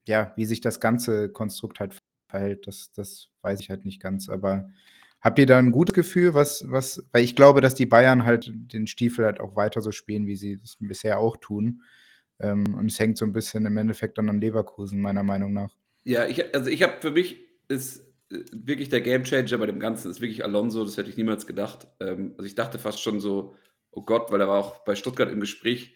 [0.08, 1.95] Ja, wie sich das ganze Konstrukt halt
[2.30, 4.30] verhält, das das weiß ich halt nicht ganz.
[4.30, 4.69] Aber
[5.21, 8.51] habt ihr da 'n gutes Gefühl, was was weil ich glaube, dass die Bayern halt
[8.54, 11.82] den Stiefel halt auch weiter so spielen, wie sie es bisher auch tun.
[12.39, 15.75] Ähm, und es hängt so 'n bisschen im Endeffekt dann an Leverkusen, meiner Meinung nach.
[16.08, 18.04] Ja, ich also, ich habe für mich ist,
[18.51, 21.87] wirklich der Gamechanger bei dem Ganzen ist wirklich Alonso, das hätte ich niemals gedacht.
[21.99, 23.55] Ähm, also, ich dachte fast schon so:
[23.91, 25.95] „Oh Gott“, weil er war auch bei Stuttgart im Gespräch,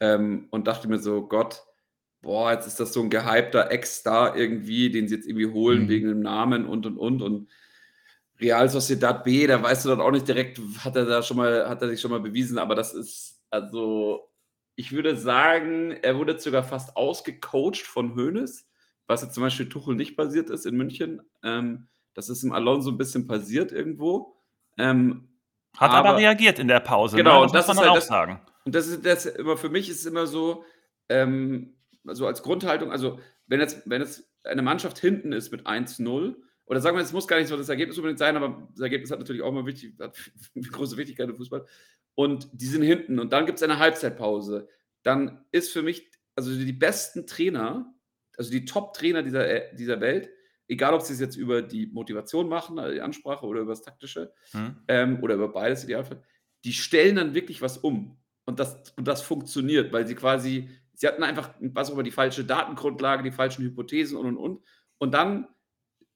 [0.00, 1.62] ähm, und dachte mir so: „Gott,
[2.22, 5.88] boah, jetzt ist das so 'n gehypter Ex-Star irgendwie, den sie jetzt irgendwie holen Mhm.
[5.88, 7.48] wegen dem Namen und, und, und.“ Und
[8.40, 11.68] Real Sociedad B, da weißt du dann auch nicht direkt, hat er da schon mal
[11.68, 14.30] hat er sich schon mal bewiesen, aber das ist also,
[14.76, 18.66] ich würde sagen, er wurde sogar fast ausgecoacht von Hoeneß,
[19.10, 21.20] was jetzt zum Beispiel Tuchel nicht passiert ist in München.
[21.42, 24.36] Ähm, das ist im Alonso 'n bisschen passiert irgendwo.
[24.78, 25.28] Ähm,
[25.76, 27.24] Hat aber aber reagiert in der Pause, ne?
[27.24, 28.40] Genau, Das und das muss man halt auch das sagen.
[28.64, 30.64] und das ist das immer für mich ist es immer so,
[31.08, 33.18] ähm, so als Grundhaltung also,
[33.48, 37.26] wenn jetzt wenn jetzt eine Mannschaft hinten ist mit 1:0 oder sagen wir, es muss
[37.26, 39.94] gar nicht so das Ergebnis unbedingt sein, aber das Ergebnis hat natürlich auch immer wichtig
[40.00, 40.16] hat
[40.72, 41.66] große Wichtigkeit im Fußball.
[42.14, 44.68] Und die sind hinten und dann gibt's eine Halbzeitpause.
[45.02, 47.92] Dann ist für mich also, die besten Trainer,
[48.40, 50.30] also, die Top-Trainer dieser äh, dieser Welt,
[50.68, 54.76] egal ob sie's jetzt über die Motivation machen, also, die Ansprache oder übers Taktische, Mhm.
[54.88, 56.22] ähm, oder über beides Idealfall,
[56.64, 58.18] die stellen dann wirklich was um.
[58.46, 62.10] Und das und das funktioniert, weil sie quasi sie hatten einfach, was auch immer, die
[62.10, 64.64] falsche Datengrundlage, die falschen Hypothesen und, und, und.
[64.98, 65.48] Und dann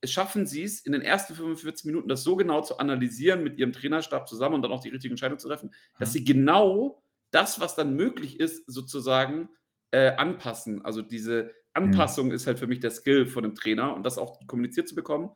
[0.05, 4.29] schaffen sie's in den ersten 45 Minuten, das so genau zu analysieren mit ihrem Trainerstab
[4.29, 6.13] zusammen und dann auch die richtige Entscheidung zu treffen, dass Mhm.
[6.13, 9.49] sie genau das, was dann möglich ist, sozusagen,
[9.93, 10.85] äh, anpassen.
[10.85, 12.15] Also, diese Mhm.
[12.15, 14.95] Anpassung ist halt für mich der Skill von 'nem Trainer und das auch kommuniziert zu
[14.95, 15.31] bekommen.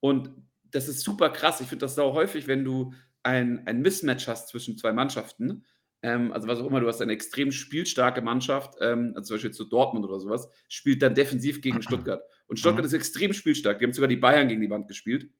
[0.00, 0.30] Und
[0.64, 1.60] das ist super krass.
[1.60, 5.64] Ich finde das sauhäufig, wenn du ein ein Mismatch hast zwischen 2 Mannschaften,
[6.02, 9.52] ähm, also, was auch immer, du hast eine extrem spielstarke Mannschaft, ähm, also, zum Beispiel
[9.52, 12.22] so Dortmund oder so was, spielt dann defensiv gegen Stuttgart.
[12.48, 12.86] Und Stuttgart Mhm.
[12.86, 13.78] ist extrem spielstark.
[13.78, 15.30] Die haben sogar die Bayern gegen die Wand gespielt,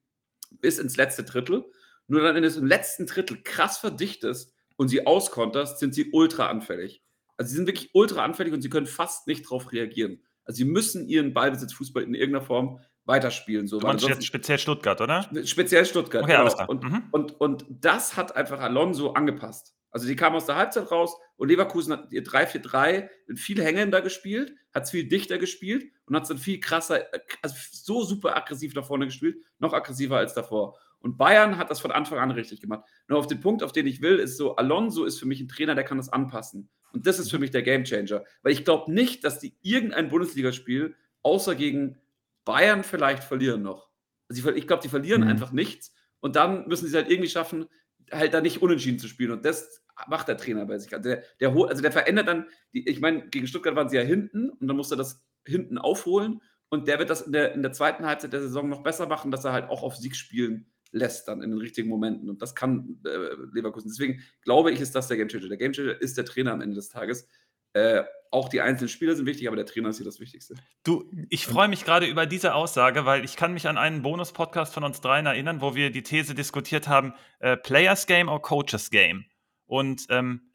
[0.61, 1.65] bis ins letzte Drittel.
[2.09, 6.49] Nur dann, wenn du's im letzten Drittel krass verdichtest und sie auskonterst, sind sie ultra
[6.49, 7.03] anfällig.
[7.37, 10.23] Also, sie sind wirklich ultra anfällig und sie können fast nicht drauf reagieren.
[10.45, 15.23] Also, sie müssen ihren Ballbesitzfußball in irgendeiner Form weiterspielen, so, meinst jetzt speziell Stuttgart, oder?
[15.25, 16.67] Spe speziell Stuttgart, Okay, genau.
[16.69, 17.05] Und Mhm.
[17.11, 19.75] und und das hat einfach Alonso angepasst.
[19.91, 24.55] Also, die kamen aus der Halbzeit raus und Leverkusen hat ihr 3-4-3 viel hängender gespielt,
[24.73, 28.87] hat's viel dichter gespielt und hat's dann viel krasser, äh, also, so super aggressiv nach
[28.87, 30.79] vorne gespielt, noch aggressiver als davor.
[31.01, 32.85] Und Bayern hat das von Anfang an richtig gemacht.
[33.09, 35.49] Nur auf den Punkt, auf den ich will, ist so, Alonso ist für mich 'n
[35.49, 36.71] Trainer, der kann das anpassen.
[36.93, 37.41] Und das ist für Mhm.
[37.41, 38.25] mich der Gamechanger.
[38.43, 41.99] Weil ich glaube nicht, dass die irgendein Bundesligaspiel außer gegen
[42.45, 43.89] Bayern vielleicht verlieren noch.
[44.29, 45.29] Also, ich ich glaube, die verlieren Mhm.
[45.29, 47.67] einfach nichts und dann müssen sie's halt irgendwie schaffen,
[48.11, 50.93] halt da nicht unentschieden zu spielen und das macht der Trainer bei sich.
[50.95, 54.03] Also, der der also, der verändert dann die ich meine, gegen Stuttgart waren sie ja
[54.03, 57.63] hinten und dann musste er das hinten aufholen und der wird das in der in
[57.63, 58.07] der 2.
[58.07, 61.43] Halbzeit der Saison noch besser machen, dass er halt auch auf Sieg spielen lässt dann
[61.43, 63.89] in den richtigen Momenten und das kann, äh, Leverkusen.
[63.89, 65.49] Deswegen glaube ich, ist das der Gamechanger.
[65.49, 67.29] Der Gamechanger ist der Trainer am Ende des Tages.
[67.73, 70.55] Äh, auch die einzelnen Spieler sind wichtig, aber der Trainer ist hier das Wichtigste.
[70.85, 74.73] Du, ich freue mich grade über diese Aussage, weil ich kann mich an einen Bonus-Podcast
[74.73, 78.91] von uns dreien erinnern, wo wir die These diskutiert haben, äh, Players Game or Coaches
[78.91, 79.27] Game.
[79.67, 80.53] Und, ähm,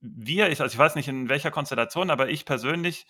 [0.00, 3.06] wir ich also, ich weiß nicht, in welcher Konstellation, aber ich persönlich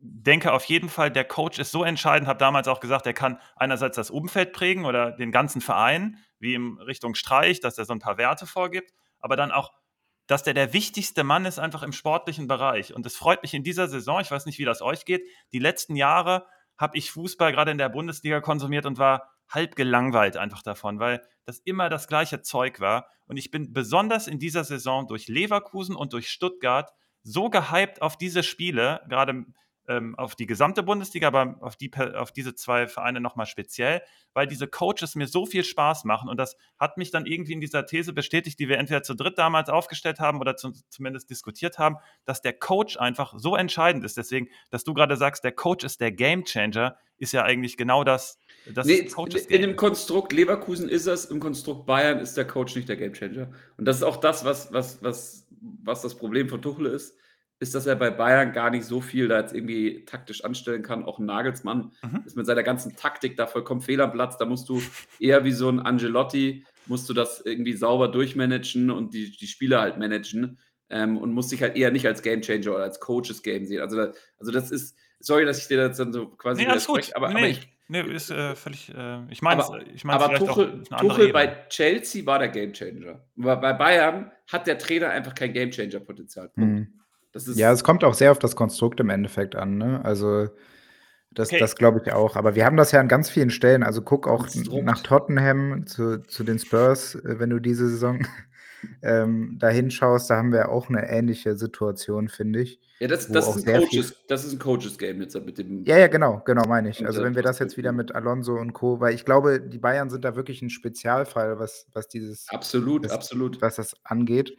[0.00, 3.38] denke auf jeden Fall, der Coach ist so entscheidend, habe damals auch gesagt, er kann
[3.56, 7.92] einerseits das Umfeld prägen oder den ganzen Verein, wie in Richtung Streich, dass er so
[7.92, 9.72] 'n paar Werte vorgibt, aber dann auch,
[10.26, 12.94] dass der der wichtigste Mann ist einfach im sportlichen Bereich.
[12.94, 15.58] Und es freut mich in dieser Saison, ich weiß nicht, wie das euch geht, die
[15.58, 16.46] letzten Jahre
[16.78, 21.22] habe ich Fußball grade in der Bundesliga konsumiert und war halb gelangweilt einfach davon, weil
[21.44, 23.08] das immer das gleiche Zeug war.
[23.26, 26.90] Und ich bin besonders in dieser Saison durch Leverkusen und durch Stuttgart
[27.22, 29.44] so gehypt auf diese Spiele, grade,
[29.90, 34.46] ähm, auf die gesamte Bundesliga, aber auf, die, auf diese zwei Vereine nochmal speziell, weil
[34.46, 37.86] diese Coaches mir so viel Spaß machen und das hat mich dann irgendwie in dieser
[37.86, 41.96] These bestätigt, die wir entweder zu dritt damals aufgestellt haben oder zu, zumindest diskutiert haben,
[42.24, 44.16] dass der Coach einfach so entscheidend ist.
[44.16, 48.04] Deswegen, dass du gerade sagst, der Coach ist der Game Changer, ist ja eigentlich genau
[48.04, 48.38] das.
[48.72, 49.08] das nee,
[49.48, 53.12] in dem Konstrukt Leverkusen ist es, im Konstrukt Bayern ist der Coach nicht der Game
[53.12, 53.50] Changer.
[53.76, 55.48] Und das ist auch das, was, was, was,
[55.82, 57.16] was das Problem von Tuchel ist
[57.60, 61.04] ist, dass er bei Bayern gar nicht so viel da jetzt irgendwie taktisch anstellen kann.
[61.04, 62.22] Auch ein Nagelsmann mhm.
[62.24, 64.38] ist mit seiner ganzen Taktik da vollkommen fehl am Platz.
[64.38, 64.82] Da musst du
[65.18, 69.82] eher wie so ein Angelotti, musst du das irgendwie sauber durchmanagen und die, die Spieler
[69.82, 73.66] halt managen ähm, und musst dich halt eher nicht als Gamechanger oder als Coaches Game
[73.66, 73.82] sehen.
[73.82, 76.86] Also, da, also das ist, sorry, dass ich dir das dann so quasi nee, alles
[76.86, 77.14] gut.
[77.14, 79.62] aber, nee, aber ich, nee, ist äh, völlig, äh, ich meine
[79.94, 83.22] ich mein aber Tuchel, Tuchel bei Chelsea war der Gamechanger.
[83.36, 86.50] Bei Bayern hat der Trainer einfach kein Gamechanger-Potenzial.
[86.56, 86.99] Mhm.
[87.34, 89.78] Ja, es kommt auch sehr auf das Konstrukt im Endeffekt an.
[89.78, 90.04] Ne?
[90.04, 90.48] Also
[91.32, 91.60] das, okay.
[91.60, 92.36] das glaube ich auch.
[92.36, 93.82] Aber wir haben das ja an ganz vielen Stellen.
[93.82, 94.48] Also guck auch
[94.82, 98.26] nach Tottenham zu, zu den Spurs, äh, wenn du diese Saison
[99.02, 102.80] ähm, da hinschaust, da haben wir auch eine ähnliche Situation, finde ich.
[103.00, 105.86] Ja, das, das, ist ein Coaches, das ist ein Coaches-Game jetzt mit dem.
[105.86, 107.06] Ja, ja, genau, genau, meine ich.
[107.06, 110.10] Also wenn wir das jetzt wieder mit Alonso und Co., weil ich glaube, die Bayern
[110.10, 113.62] sind da wirklich ein Spezialfall, was, was dieses absolut, das, absolut.
[113.62, 114.54] was das angeht.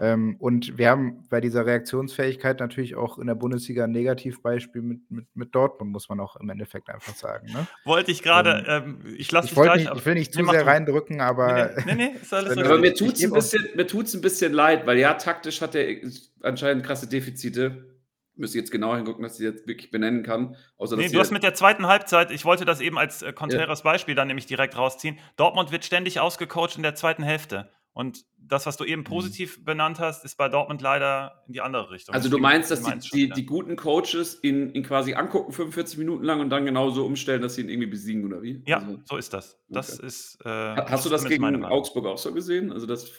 [0.00, 5.10] Ähm, und wir haben bei dieser Reaktionsfähigkeit natürlich auch in der Bundesliga ein Negativbeispiel mit,
[5.10, 7.52] mit, mit Dortmund, muss man auch im Endeffekt einfach sagen.
[7.52, 7.66] Ne?
[7.84, 11.20] Wollte ich gerade, ähm, ähm, ich lasse ich, nicht, ich will nicht zu sehr reindrücken,
[11.20, 11.72] aber.
[11.76, 14.98] Nee, nee, nee ist alles aber mir tut es ein, bisschen, ein bisschen leid, weil
[14.98, 16.00] ja, taktisch hat er
[16.44, 17.88] anscheinend krasse Defizite.
[18.34, 20.56] Müsste jetzt genau hingucken, dass ich jetzt wirklich benennen kann.
[20.78, 23.80] Außer, nee, du hast mit der zweiten Halbzeit, ich wollte das eben als äh, konträres
[23.80, 23.84] ja.
[23.84, 25.18] Beispiel dann nämlich direkt rausziehen.
[25.36, 27.70] Dortmund wird ständig ausgecoacht in der zweiten Hälfte.
[27.94, 29.06] Und das, was du eben mhm.
[29.06, 29.64] positiv mhm.
[29.64, 32.14] benannt hast, ist bei Dortmund leider in die andere Richtung.
[32.14, 36.24] Also du meinst, dass die, die, die, guten Coaches ihn, ihn quasi angucken 45 Minuten
[36.24, 38.62] lang und dann genauso umstellen, dass sie ihn irgendwie besiegen oder wie?
[38.66, 39.58] Ja, also, so ist das.
[39.68, 40.06] Das okay.
[40.06, 40.38] ist.
[40.44, 42.72] Äh, Hast du das gegen Augsburg auch so gesehen?
[42.72, 43.10] Also das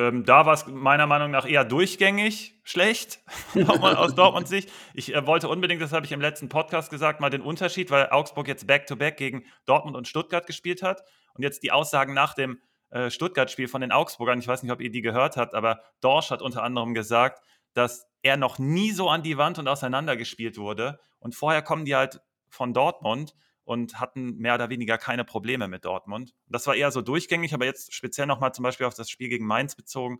[0.00, 3.20] ähm, da war es meiner Meinung nach eher durchgängig schlecht,
[3.66, 4.72] aus Dortmunds Sicht.
[4.94, 8.08] Ich äh, wollte unbedingt, das habe ich im letzten Podcast gesagt, mal den Unterschied, weil
[8.08, 11.02] Augsburg jetzt Back-to-Back -back gegen Dortmund und Stuttgart gespielt hat.
[11.34, 14.80] Und jetzt die Aussagen nach dem äh, Stuttgart-Spiel von den Augsburgern, ich weiß nicht, ob
[14.80, 17.42] ihr die gehört habt, aber Dorsch hat unter anderem gesagt,
[17.74, 20.98] dass er noch nie so an die Wand und auseinandergespielt wurde.
[21.18, 23.34] Und vorher kommen die halt von Dortmund
[23.70, 26.34] und hatten mehr oder weniger keine Probleme mit Dortmund.
[26.48, 29.46] Das war eher so durchgängig, aber jetzt speziell nochmal zum Beispiel auf das Spiel gegen
[29.46, 30.18] Mainz bezogen.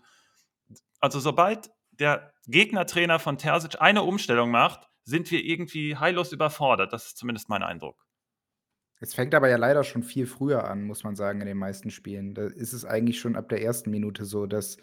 [1.00, 6.92] Also sobald der Gegnertrainer von Terzic eine Umstellung macht, sind wir irgendwie heillos überfordert.
[6.92, 8.06] Das ist zumindest mein Eindruck.
[9.00, 11.90] Es fängt aber ja leider schon viel früher an, muss man sagen, in den meisten
[11.90, 12.34] Spielen.
[12.34, 14.76] Da ist es eigentlich schon ab der ersten Minute so, dass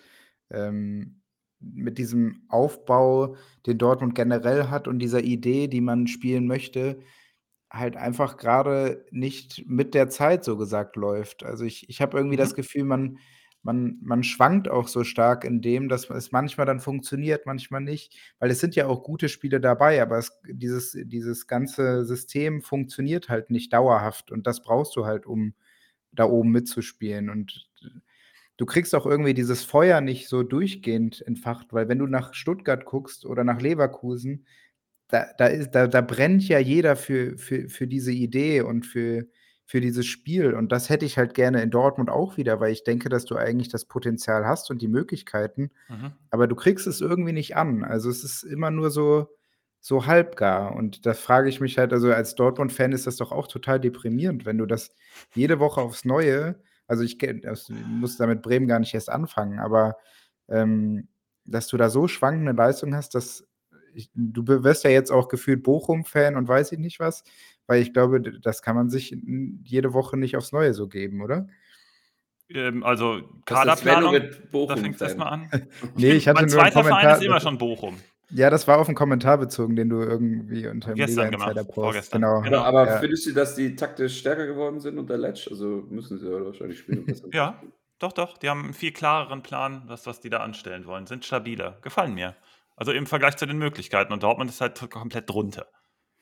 [0.49, 1.21] ähm,
[1.61, 6.99] mit diesem Aufbau, den Dortmund generell hat und dieser Idee, die man spielen möchte,
[7.71, 11.43] halt einfach gerade nicht mit der Zeit so gesagt läuft.
[11.43, 12.55] Also, ich ich habe irgendwie das mhm.
[12.57, 13.19] Gefühl, man
[13.63, 18.17] man man schwankt auch so stark in dem, dass es manchmal dann funktioniert, manchmal nicht,
[18.39, 23.29] weil es sind ja auch gute Spiele dabei, aber es dieses dieses ganze System funktioniert
[23.29, 25.53] halt nicht dauerhaft und das brauchst du halt, um
[26.13, 27.67] da oben mitzuspielen und
[28.57, 32.85] du kriegst auch irgendwie dieses Feuer nicht so durchgehend entfacht, weil wenn du nach Stuttgart
[32.85, 34.45] guckst oder nach Leverkusen
[35.09, 39.25] da, da, ist, da, da brennt ja jeder für, für, für diese Idee und für,
[39.65, 40.53] für dieses Spiel.
[40.53, 43.35] Und das hätte ich halt gerne in Dortmund auch wieder, weil ich denke, dass du
[43.35, 46.13] eigentlich das Potenzial hast und die Möglichkeiten, mhm.
[46.29, 47.83] aber du kriegst es irgendwie nicht an.
[47.83, 49.27] Also es ist immer nur so,
[49.79, 50.75] so halbgar.
[50.75, 54.45] Und da frage ich mich halt, also als Dortmund-Fan ist das doch auch total deprimierend,
[54.45, 54.91] wenn du das
[55.35, 59.97] jede Woche aufs Neue, also ich, ich muss damit Bremen gar nicht erst anfangen, aber
[60.47, 61.09] ähm,
[61.43, 63.45] dass du da so schwankende Leistung hast, dass
[63.93, 67.23] ich, du wirst ja jetzt auch gefühlt Bochum-Fan und weiß ich nicht was,
[67.65, 69.15] weil ich glaube, das kann man sich
[69.63, 71.47] jede Woche nicht aufs Neue so geben, oder?
[72.49, 74.21] Ähm, also Kaderplanung,
[74.51, 75.49] da fängt es mal an.
[75.95, 77.97] nee, ich hatte mein nur zweiter Verein ist immer schon Bochum.
[78.29, 82.11] Ja, das war auf einen Kommentar bezogen, den du irgendwie unter dem Liga Insider Post.
[82.11, 82.41] Genau.
[82.41, 82.61] genau.
[82.61, 82.99] aber ja.
[82.99, 85.47] findest du, dass die taktisch stärker geworden sind unter Letsch?
[85.47, 87.05] Also müssen sie ja wahrscheinlich spielen.
[87.31, 87.61] ja,
[87.99, 88.37] doch, doch.
[88.37, 91.07] Die haben einen viel klareren Plan, was, was die da anstellen wollen.
[91.07, 91.77] Sind stabiler.
[91.81, 92.35] Gefallen mir.
[92.77, 94.13] Also im Vergleich zu den Möglichkeiten.
[94.13, 95.67] Und Dortmund ist halt komplett drunter.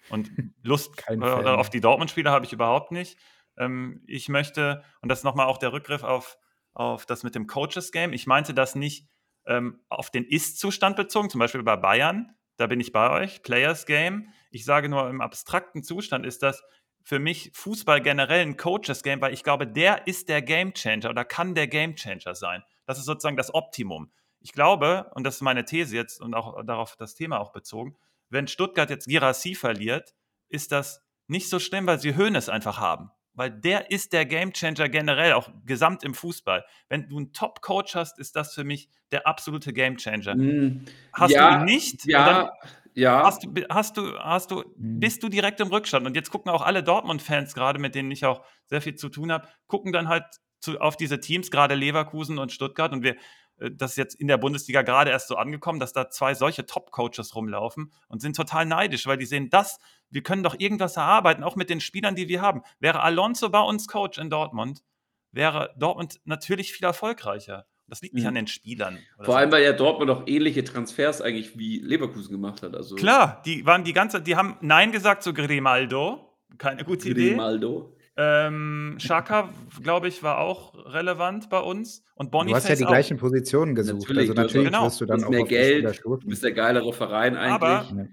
[0.09, 0.31] Und
[0.63, 3.19] Lust äh, auf die Dortmund-Spiele habe ich überhaupt nicht.
[3.57, 6.37] Ähm, ich möchte, und das ist nochmal auch der Rückgriff auf,
[6.73, 8.13] auf das mit dem Coaches-Game.
[8.13, 9.07] Ich meinte das nicht
[9.45, 12.31] ähm, auf den Ist-Zustand bezogen, zum Beispiel bei Bayern.
[12.57, 13.43] Da bin ich bei euch.
[13.43, 14.29] Players-Game.
[14.49, 16.63] Ich sage nur, im abstrakten Zustand ist das
[17.03, 21.53] für mich Fußball generell ein Coaches-Game, weil ich glaube, der ist der Game-Changer oder kann
[21.53, 22.63] der Game-Changer sein.
[22.85, 24.11] Das ist sozusagen das Optimum.
[24.39, 27.95] Ich glaube, und das ist meine These jetzt und auch darauf das Thema auch bezogen,
[28.29, 30.13] wenn Stuttgart jetzt Girassi verliert,
[30.49, 33.09] ist das nicht so schlimm, weil sie Hoeneß einfach haben.
[33.33, 36.65] Weil der ist der Gamechanger generell, auch gesamt im Fußball.
[36.87, 40.35] Wenn du einen Top-Coach hast, ist das für mich der absolute Gamechanger.
[40.35, 42.05] Mm, Hast ja, du ihn nicht?
[42.05, 42.49] Ja, dann
[42.93, 43.23] ja.
[43.23, 44.99] hast du, hast du, hast du, Mhm.
[45.01, 46.05] bist du direkt im Rückstand.
[46.07, 49.31] Und jetzt gucken auch alle Dortmund-Fans gerade, mit denen ich auch sehr viel zu tun
[49.33, 50.23] habe, gucken dann halt
[50.61, 52.93] zu, auf diese Teams, gerade Leverkusen und Stuttgart.
[52.93, 53.17] Und wir,
[53.57, 57.35] das ist jetzt in der Bundesliga gerade erst so angekommen, dass da zwei solche Top-Coaches
[57.35, 61.55] rumlaufen und sind total neidisch, weil die sehen, das, wir können doch irgendwas erarbeiten, auch
[61.55, 62.61] mit den Spielern, die wir haben.
[62.79, 64.83] Wäre Alonso bei uns Coach in Dortmund,
[65.31, 67.65] wäre Dortmund natürlich viel erfolgreicher.
[67.87, 68.29] Das liegt nicht Mhm.
[68.29, 68.97] an den Spielern.
[69.17, 69.33] Vor so.
[69.33, 72.75] allem, weil ja Dortmund auch ähnliche Transfers eigentlich wie Leverkusen gemacht hat.
[72.75, 76.35] Also Klar, die waren die ganze, die haben Nein gesagt zu Grimaldo.
[76.57, 77.29] Keine gute Idee.
[77.29, 77.94] Grimaldo.
[78.17, 79.49] Ähm, Schaka,
[79.83, 82.03] glaube ich, war auch relevant bei uns.
[82.15, 82.89] Und Du Boniface hast ja die auch.
[82.89, 84.01] gleichen Positionen gesucht.
[84.01, 84.85] Natürlich, also du hast natürlich Genau.
[84.85, 86.29] wirst du Du dann auch mehr Geld, du stoßen.
[86.29, 87.53] bist der geilere Verein eigentlich.
[87.53, 88.07] Aber- Ja.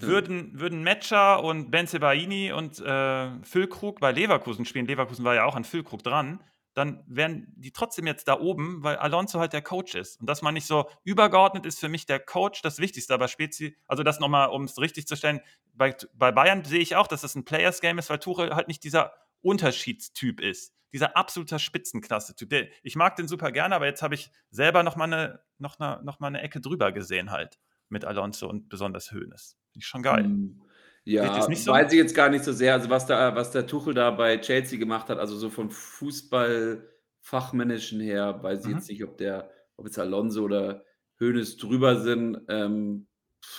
[0.00, 5.56] Würden, würden Metscher und Benzebaini und äh, Füllkrug bei Leverkusen spielen, Leverkusen war ja auch
[5.56, 6.40] an Füllkrug dran,
[6.74, 10.20] dann wären die trotzdem jetzt da oben, weil Alonso halt der Coach ist.
[10.20, 13.12] Und dass man nicht so übergeordnet ist für mich der Coach das Wichtigste.
[13.12, 15.40] Aber Spezi, also das nochmal, um es richtig zu stellen,
[15.74, 18.84] bei, bei Bayern sehe ich auch, dass es ein Players-Game ist, weil Tuchel halt nicht
[18.84, 19.10] dieser
[19.42, 20.74] Unterschiedstyp ist.
[20.92, 22.70] Dieser absoluter Spitzenklasse-Typ.
[22.82, 26.02] Ich mag den super gerne, aber jetzt habe ich selber noch mal, eine, noch, eine,
[26.02, 27.58] noch mal eine Ecke drüber gesehen halt
[27.90, 29.56] mit Alonso und besonders Hoeneß.
[29.72, 30.24] Finde ich schon geil.
[30.24, 30.60] Hm,
[31.04, 31.72] ihr Ja, so?
[31.72, 32.74] weiß ich jetzt gar nicht so sehr.
[32.74, 38.00] Also was da, was der Tuchel da bei Chelsea gemacht hat, also so von Fußball-Fachmännischen
[38.00, 38.74] her, weiß ich Mhm.
[38.76, 40.84] jetzt nicht, ob der, ob jetzt Alonso oder
[41.20, 42.40] Hoeneß drüber sind.
[42.48, 43.08] Ähm,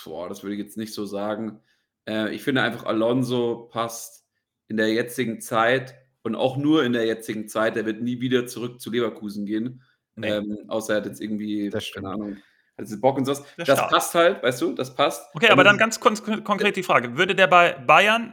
[0.04, 1.60] boah, das würde ich jetzt nicht so sagen.
[2.08, 4.19] Äh, ich finde einfach, Alonso passt
[4.70, 7.76] in der jetzigen Zeit und auch nur in der jetzigen Zeit.
[7.76, 9.82] Der wird nie wieder zurück zu Leverkusen gehen.
[10.16, 10.28] Nee.
[10.30, 12.36] Ähm, außer er hat jetzt irgendwie, Das keine Ahnung,
[12.78, 13.42] jetzt Bock und sowas.
[13.58, 13.90] Das Start.
[13.90, 15.22] passt halt, weißt du, das passt.
[15.34, 18.32] Okay, aber du- dann ganz kon konkret die Frage: Würde der bei Bayern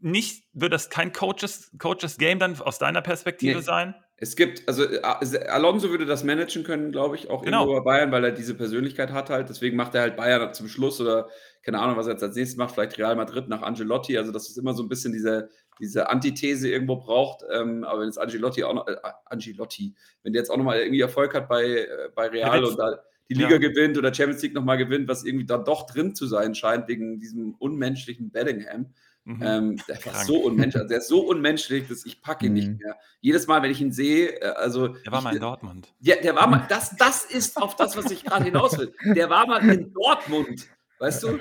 [0.00, 3.64] nicht, würde das kein Coaches, Coaches Game dann aus deiner Perspektive Nee.
[3.64, 3.94] sein?
[4.16, 5.00] Es gibt, also äh,
[5.48, 7.62] Alonso würde das managen können, glaube ich, auch Genau.
[7.64, 9.48] irgendwo bei Bayern, weil er diese Persönlichkeit hat halt.
[9.48, 11.28] Deswegen macht er halt Bayern zum Schluss oder
[11.64, 14.16] keine Ahnung, was er jetzt als nächstes macht, vielleicht Real Madrid nach Angelotti.
[14.18, 15.48] Also, dass es immer so ein bisschen diese,
[15.80, 17.44] diese Antithese irgendwo braucht.
[17.52, 21.00] Ähm, aber wenn jetzt Angelotti auch noch, äh, Angelotti, wenn der jetzt auch nochmal irgendwie
[21.00, 22.98] Erfolg hat bei, äh, bei Real Witz- und da
[23.30, 23.46] die Ja.
[23.48, 26.88] Liga gewinnt oder Champions League nochmal gewinnt, was irgendwie dann doch drin zu sein scheint,
[26.88, 28.92] wegen diesem unmenschlichen Bellingham.
[29.24, 29.40] Mhm.
[29.42, 32.58] Ähm, der war so unmenschlich, also der ist so unmenschlich, dass ich packe ihn Mhm.
[32.58, 32.96] nicht mehr.
[33.20, 35.94] Jedes Mal, wenn ich ihn sehe, äh, also Der war ich, mal in Dortmund.
[36.00, 38.92] der, der war mal, das, das ist auf das, was ich gerade hinaus will.
[39.14, 40.66] Der war mal in Dortmund,
[40.98, 41.38] weißt du?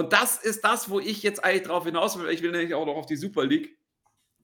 [0.00, 2.28] Und das ist das, wo ich jetzt eigentlich drauf hinaus will.
[2.30, 3.76] Ich will nämlich auch noch auf die Super League.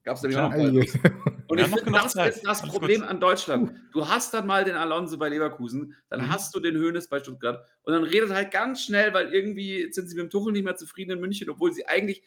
[0.03, 0.57] Gab es nämlich auch noch.
[0.57, 0.79] Also,
[1.49, 2.35] Und ich finde, das Zeit.
[2.35, 3.09] ist das Alles Problem gut.
[3.09, 3.73] an Deutschland.
[3.93, 6.29] Du hast dann mal den Alonso bei Leverkusen, dann Mhm.
[6.31, 10.07] hast du den Hönes bei Stuttgart und dann redet halt ganz schnell, weil irgendwie sind
[10.09, 12.21] sie mit dem Tuchel nicht mehr zufrieden in München, obwohl sie eigentlich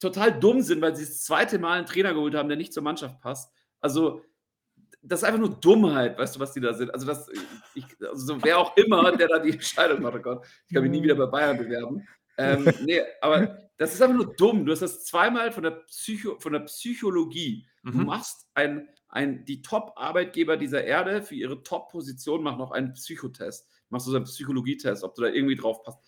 [0.00, 2.82] total dumm sind, weil sie das zweite Mal einen Trainer geholt haben, der nicht zur
[2.82, 3.50] Mannschaft passt.
[3.80, 4.22] Also
[5.02, 6.92] das ist einfach nur Dummheit, weißt du, was die da sind.
[6.92, 7.28] Also das,
[7.74, 10.82] ich, also so wer auch immer, der da die Entscheidung macht, oh Gott, ich kann
[10.82, 12.06] mich nie wieder bei Bayern bewerben.
[12.38, 14.64] Ähm, nee, aber das ist einfach nur dumm.
[14.64, 17.66] Du hast das zweimal von der, Psycho, von der Psychologie.
[17.84, 18.06] Du Mhm.
[18.06, 23.68] machst ein, ein, die Top-Arbeitgeber dieser Erde für ihre Top-Position machen noch einen Psychotest.
[23.90, 25.98] Machst du so einen Psychologietest, ob du da irgendwie drauf passt.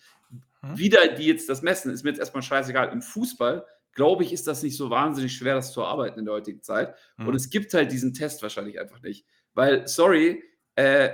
[0.61, 0.77] Mhm.
[0.77, 2.89] Wieder die jetzt das messen, ist mir jetzt erstmal scheißegal.
[2.89, 6.35] Im Fußball, glaube ich, ist das nicht so wahnsinnig schwer, das zu arbeiten in der
[6.35, 6.95] heutigen Zeit.
[7.17, 7.27] Mhm.
[7.27, 9.25] Und es gibt halt diesen Test wahrscheinlich einfach nicht.
[9.53, 10.43] Weil, sorry,
[10.75, 11.09] äh,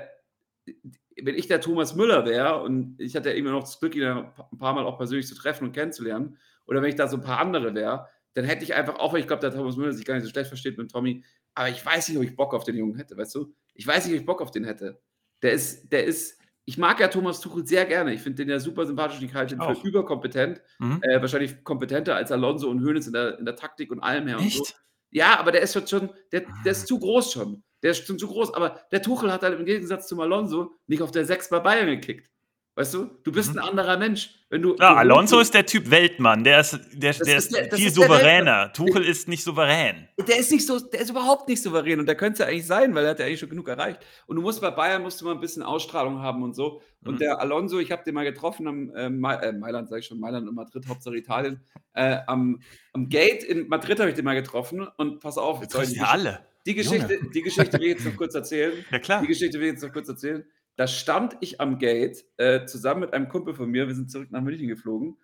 [1.23, 4.03] wenn ich der Thomas Müller wäre und ich hatte ja immer noch das Glück, ihn
[4.03, 7.23] ein paar Mal auch persönlich zu treffen und kennenzulernen, oder wenn ich da so ein
[7.23, 10.06] paar andere wäre, dann hätte ich einfach, auch wenn ich glaube, der Thomas Müller sich
[10.06, 11.23] gar nicht so schlecht versteht mit Tommy,
[11.56, 13.56] aber ich weiß nicht, ob ich Bock auf den Jungen hätte, weißt du?
[13.73, 15.01] Ich weiß nicht, ob ich Bock auf den hätte.
[15.41, 18.13] Der ist, der ist, ich mag ja Thomas Tuchel sehr gerne.
[18.13, 19.21] Ich finde den ja super sympathisch.
[19.21, 20.62] Ich halte ihn für überkompetent.
[20.80, 20.99] Mhm.
[21.01, 24.38] Äh, wahrscheinlich kompetenter als Alonso und Hoeneß in der, in der Taktik und allem her
[24.38, 24.62] und so.
[24.63, 24.75] Echt?
[25.10, 27.63] Ja, aber der ist schon, der, der ist zu groß schon.
[27.83, 28.53] Der ist schon zu groß.
[28.53, 31.87] Aber der Tuchel hat halt im Gegensatz zum Alonso nicht auf der 6 bei Bayern
[31.87, 32.29] gekickt.
[32.75, 33.09] Weißt du?
[33.23, 33.59] Du bist Mhm.
[33.59, 34.29] ein anderer Mensch.
[34.51, 36.43] Wenn du, Ja, du- Alonso ist der Typ Weltmann.
[36.43, 38.71] Der ist, der, der ist der- viel ist souveräner.
[38.71, 40.07] Tuchel ist nicht souverän.
[40.28, 42.67] Der ist nicht so, der ist überhaupt nicht souverän und der könnte es ja eigentlich
[42.67, 43.99] sein, weil er hat ja eigentlich schon genug erreicht.
[44.28, 46.82] Und du musst bei Bayern musst du mal ein bisschen Ausstrahlung haben und so.
[47.03, 47.17] Und Mhm.
[47.17, 49.09] der Alonso, ich habe den mal getroffen am äh, äh,
[49.53, 51.61] Mailand, sage ich schon, Mailand und Madrid, Hauptsache Italien.
[51.93, 52.61] Äh, am,
[52.93, 55.99] am Gate in Madrid habe ich den mal getroffen und pass auf, Jetzt soll ich
[56.03, 56.45] alle.
[56.68, 58.74] Die Geschichte, die Geschichte will ich jetzt noch kurz erzählen.
[58.91, 59.22] Ja, klar.
[59.22, 60.45] Die Geschichte will ich jetzt noch kurz erzählen.
[60.76, 63.88] Da stand ich am Gate äh, zusammen mit einem Kumpel von mir.
[63.88, 65.18] Wir sind zurück nach München geflogen.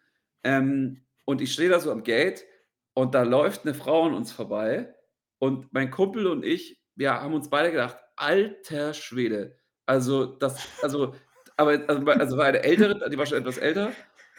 [0.44, 2.46] Ähm, und ich stehe da so am Gate
[2.94, 4.96] und da läuft eine Frau an uns vorbei.
[5.38, 9.60] Und mein Kumpel und ich, wir haben uns beide gedacht, alter Schwede.
[9.86, 11.14] Also, das, also,
[11.58, 13.91] aber also, also war eine ältere, die war schon etwas älter.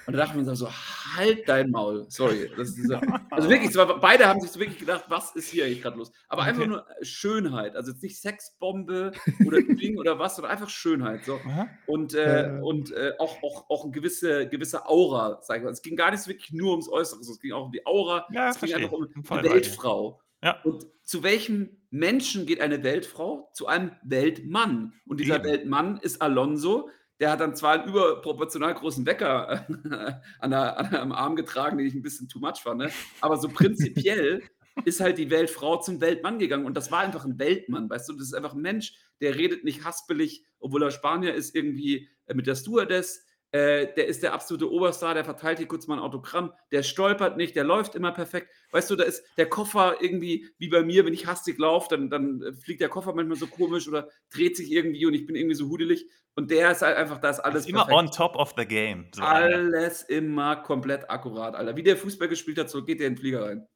[0.07, 0.69] Und da dachte man so,
[1.17, 2.07] halt dein Maul.
[2.09, 2.51] Sorry.
[2.57, 2.95] So,
[3.31, 6.13] also wirklich, war, beide haben sich so wirklich gedacht, was ist hier eigentlich gerade los?
[6.29, 6.51] Aber okay.
[6.51, 7.77] einfach nur Schönheit.
[7.77, 9.13] Also jetzt nicht Sexbombe
[9.47, 11.25] oder Ding oder was, sondern einfach Schönheit.
[11.25, 11.41] So.
[11.87, 15.71] Und, äh, und äh, auch, auch, auch eine gewisse, gewisse Aura, sag ich mal.
[15.71, 18.27] Es ging gar nicht wirklich nur ums Äußere, es ging auch um die Aura.
[18.33, 20.21] Ja, es ging einfach um die Weltfrau.
[20.43, 20.61] Ja.
[20.63, 23.49] Und zu welchem Menschen geht eine Weltfrau?
[23.55, 24.93] Zu einem Weltmann.
[25.07, 25.45] Und dieser Eben.
[25.45, 26.91] Weltmann ist Alonso,
[27.21, 29.67] der hat dann zwar einen überproportional großen Wecker
[30.41, 32.91] an der, an der, am Arm getragen, den ich ein bisschen too much fand, ne?
[33.21, 34.43] aber so prinzipiell
[34.85, 36.67] ist halt die Weltfrau zum Weltmann gegangen.
[36.67, 39.65] Und das war einfach ein Weltmann, weißt du, das ist einfach ein Mensch, der redet
[39.65, 43.25] nicht haspelig, obwohl er Spanier ist, irgendwie äh, mit der Stewardess,
[43.55, 47.37] äh, der ist der absolute Oberstar, der verteilt hier kurz mal ein Autogramm, der stolpert
[47.37, 48.49] nicht, der läuft immer perfekt.
[48.73, 52.11] Weißt du, da ist der Koffer irgendwie wie bei mir, wenn ich hastig laufe, dann,
[52.11, 55.37] dann äh, fliegt der Koffer manchmal so komisch oder dreht sich irgendwie und ich bin
[55.37, 56.05] irgendwie so hudelig.
[56.35, 57.61] Und der ist halt einfach, da ist alles.
[57.61, 57.97] Ist immer perfekt.
[57.97, 59.07] on top of the game.
[59.15, 61.77] So alles immer komplett akkurat, Alter.
[61.77, 63.69] Wie der Fußball gespielt hat, so geht der in den Flieger rein.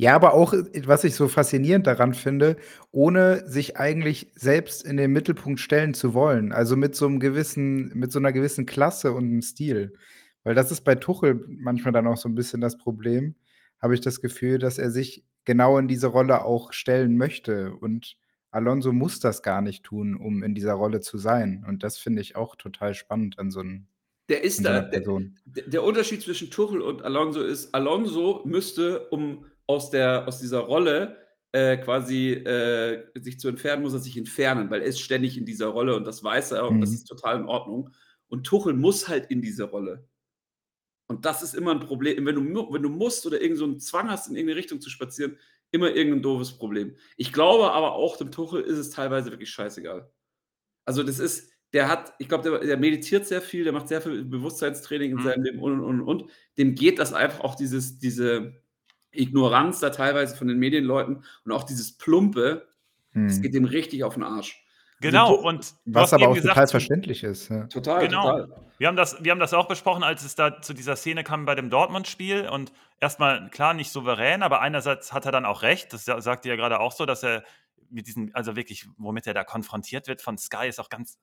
[0.00, 2.56] Ja, aber auch, äh, was ich so faszinierend daran finde,
[2.92, 6.52] ohne sich eigentlich selbst in den Mittelpunkt stellen zu wollen.
[6.52, 9.94] Also mit so einem gewissen mit so einer gewissen Klasse und 'nem Stil.
[10.44, 13.34] Weil das ist bei Tuchel manchmal dann auch so ein bisschen das Problem,
[13.82, 17.72] habe ich das Gefühl, dass er sich genau in diese Rolle auch stellen möchte.
[17.74, 18.16] Und
[18.52, 21.64] Alonso muss das gar nicht tun, um in dieser Rolle zu sein.
[21.66, 23.88] Und das finde ich auch total spannend an so 'n
[24.28, 29.90] der ist da, der, der Unterschied zwischen Tuchel und Alonso ist, Alonso müsste, um aus,
[29.90, 31.16] der, aus dieser Rolle
[31.52, 35.46] äh, quasi äh, sich zu entfernen, muss er sich entfernen, weil er ist ständig in
[35.46, 36.80] dieser Rolle und das weiß er und mhm.
[36.80, 37.90] das ist total in Ordnung.
[38.28, 40.06] Und Tuchel muss halt in diese Rolle.
[41.06, 42.26] Und das ist immer ein Problem.
[42.26, 45.38] Wenn du, wenn du musst oder irgendeinen so Zwang hast, in irgendeine Richtung zu spazieren,
[45.70, 46.96] immer irgendein doofes Problem.
[47.16, 50.10] Ich glaube aber auch, dem Tuchel ist es teilweise wirklich scheißegal.
[50.84, 54.00] Also, das ist, der hat, ich glaube, der, der, meditiert sehr viel, der macht sehr
[54.00, 55.22] viel Bewusstseinstraining in mhm.
[55.22, 56.30] seinem Leben und, und, und.
[56.56, 58.54] Dem geht das einfach auch dieses, diese,
[59.12, 62.68] Ignoranz da teilweise von den Medienleuten und auch dieses Plumpe,
[63.12, 63.28] hm.
[63.28, 64.64] das geht dem richtig auf den Arsch.
[65.00, 67.50] Genau, also, und was aber auch gesagt, total verständlich ist.
[67.50, 67.66] Ja.
[67.66, 68.22] Total, genau.
[68.22, 68.62] total.
[68.78, 71.44] Wir haben, das, wir haben das auch besprochen, als es da zu dieser Szene kam
[71.44, 75.92] bei dem Dortmund-Spiel und erstmal, klar, nicht souverän, aber einerseits hat er dann auch recht,
[75.92, 77.44] das sagte ja gerade auch so, dass er
[77.90, 81.18] mit diesen, also wirklich, womit er da konfrontiert wird von Sky, ist auch ganz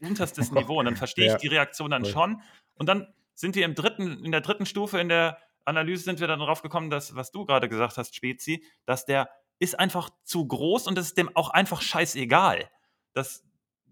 [0.00, 1.38] unterstes Niveau und dann verstehe ich ja.
[1.38, 2.40] die Reaktion dann schon
[2.74, 5.38] und dann sind wir im dritten, in der dritten Stufe in der
[5.68, 9.30] Analyse sind wir dann darauf gekommen, dass, was du gerade gesagt hast, Spezi, dass der
[9.58, 12.70] ist einfach zu groß und es ist dem auch einfach scheißegal.
[13.12, 13.44] Das,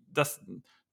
[0.09, 0.41] das,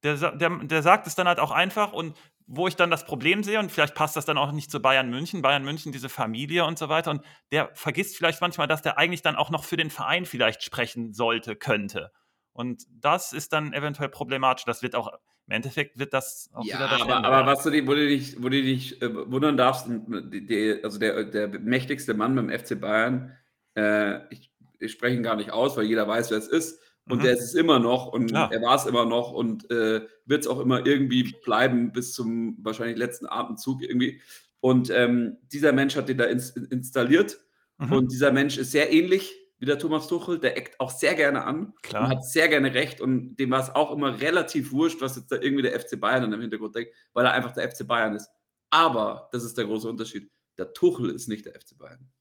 [0.04, 3.44] der, der, der sagt es dann halt auch einfach und wo ich dann das Problem
[3.44, 6.66] sehe, und vielleicht passt das dann auch nicht zu Bayern München, Bayern München, diese Familie
[6.66, 9.78] und so weiter, und der vergisst vielleicht manchmal, dass der eigentlich dann auch noch für
[9.78, 12.12] den Verein vielleicht sprechen sollte, könnte.
[12.52, 14.66] Und das ist dann eventuell problematisch.
[14.66, 15.12] Das wird auch
[15.48, 17.94] im Endeffekt wird das auch ja, wieder das aber, Ende, aber was du dich, wo
[17.94, 22.50] du dich, wo du dich äh, wundern darfst, die, also der, der mächtigste Mann beim
[22.50, 23.36] FC Bayern,
[23.76, 26.80] äh, ich, ich spreche ihn gar nicht aus, weil jeder weiß, wer es ist.
[27.10, 27.24] Und mhm.
[27.24, 28.50] der ist es immer noch und ja.
[28.50, 32.58] er war es immer noch und äh, wird es auch immer irgendwie bleiben bis zum
[32.62, 34.22] wahrscheinlich letzten Atemzug irgendwie.
[34.62, 37.42] Und ähm, dieser Mensch hat den da ins, installiert
[37.78, 37.92] mhm.
[37.92, 41.46] und dieser Mensch ist sehr ähnlich wie der Thomas Tuchel, der eckt auch sehr gerne
[41.46, 42.04] an Klar.
[42.04, 45.32] und hat sehr gerne recht und dem war es auch immer relativ wurscht, was jetzt
[45.32, 48.30] da irgendwie der FC Bayern im Hintergrund denkt, weil er einfach der FC Bayern ist.
[48.72, 52.12] Aber, das ist der große Unterschied, der Tuchel ist nicht der FC Bayern.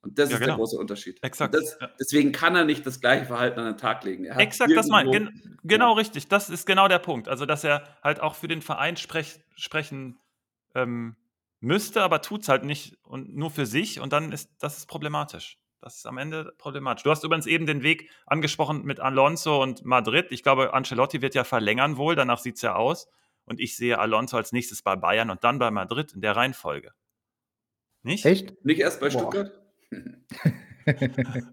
[0.00, 0.52] Und das ja, ist genau.
[0.52, 1.22] der große Unterschied.
[1.22, 1.54] Exakt.
[1.54, 1.90] Das, ja.
[2.00, 4.24] Deswegen kann er nicht das gleiche Verhalten an den Tag legen.
[4.24, 5.96] Exakt, das mein, gen, genau ja.
[5.98, 6.28] richtig.
[6.28, 7.28] Das ist genau der Punkt.
[7.28, 10.18] Also, dass er halt auch für den Verein sprech, sprechen
[10.74, 11.16] ähm,
[11.60, 14.86] müsste, aber tut es halt nicht und nur für sich und dann ist das ist
[14.86, 15.58] problematisch.
[15.82, 17.02] Das ist am Ende problematisch.
[17.02, 20.28] Du hast übrigens eben den Weg angesprochen mit Alonso und Madrid.
[20.30, 23.08] Ich glaube, Ancelotti wird ja verlängern wohl, danach sieht es ja aus.
[23.44, 26.92] Und ich sehe Alonso als nächstes bei Bayern und dann bei Madrid in der Reihenfolge.
[28.04, 28.24] Nicht?
[28.24, 28.64] Echt?
[28.64, 29.18] Nicht erst bei Boah.
[29.18, 29.50] Stuttgart?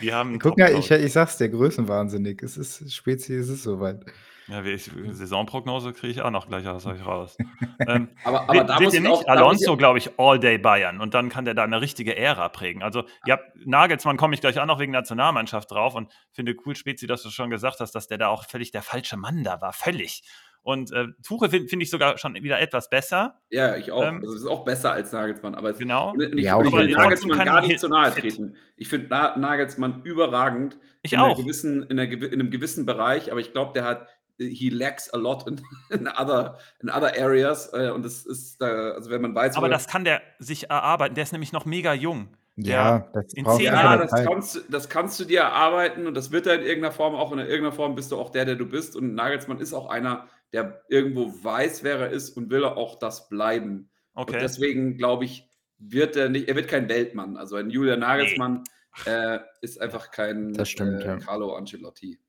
[0.00, 0.40] Wir haben.
[0.40, 2.42] Guck mal, ich, ich sag's dir, größenwahnsinnig.
[2.42, 4.04] Es ist Spezi, es ist soweit.
[4.48, 7.36] Ja, wie ich, Saisonprognose kriege ich auch noch gleich aus euch raus.
[7.88, 11.44] ähm, aber, aber da muss ihr nicht Alonso, glaube ich, All-Day Bayern und dann kann
[11.44, 12.82] der da eine richtige Ära prägen.
[12.82, 17.06] Also, ja, Nagelsmann komme ich gleich auch noch wegen Nationalmannschaft drauf und finde cool, Spezi,
[17.06, 19.72] dass du schon gesagt hast, dass der da auch völlig der falsche Mann da war.
[19.72, 20.22] Völlig.
[20.64, 23.38] Und äh, Tuche finde find ich sogar schon wieder etwas besser.
[23.50, 24.02] Ja, ich auch.
[24.02, 25.54] Ähm, also es ist auch besser als Nagelsmann.
[25.54, 26.14] Aber genau.
[26.18, 28.56] Ich, ja, ich will Nagelsmann gar nicht zu nahe treten.
[28.76, 30.78] Ich finde Nagelsmann überragend.
[31.02, 31.36] Ich in auch.
[31.36, 34.08] Gewissen, in, einer, in, einem gewissen Bereich, aber ich glaube, der hat
[34.38, 35.60] he lacks a lot in,
[35.90, 37.72] in other, in other areas.
[37.72, 39.56] Äh, und das ist da, also wenn man weiß.
[39.56, 41.14] Aber das kann der sich erarbeiten.
[41.14, 42.28] Der ist nämlich noch mega jung.
[42.56, 43.98] Ja, das in zehn Jahren.
[44.08, 47.14] das kannst, du- das kannst du dir erarbeiten und das wird er in irgendeiner Form
[47.16, 47.32] auch.
[47.32, 48.94] Und in irgendeiner Form bist du auch der, der du bist.
[48.94, 53.28] Und Nagelsmann ist auch einer, der irgendwo weiß, wer er ist und will auch das
[53.28, 53.90] bleiben.
[54.14, 54.38] Und Okay.
[54.40, 57.36] deswegen glaube ich, wird er nicht, er wird kein Weltmann.
[57.36, 58.62] Also ein Julian Nagelsmann
[59.04, 61.16] äh, ist einfach kein Das stimmt, äh, ja.
[61.16, 62.20] Carlo Ancelotti.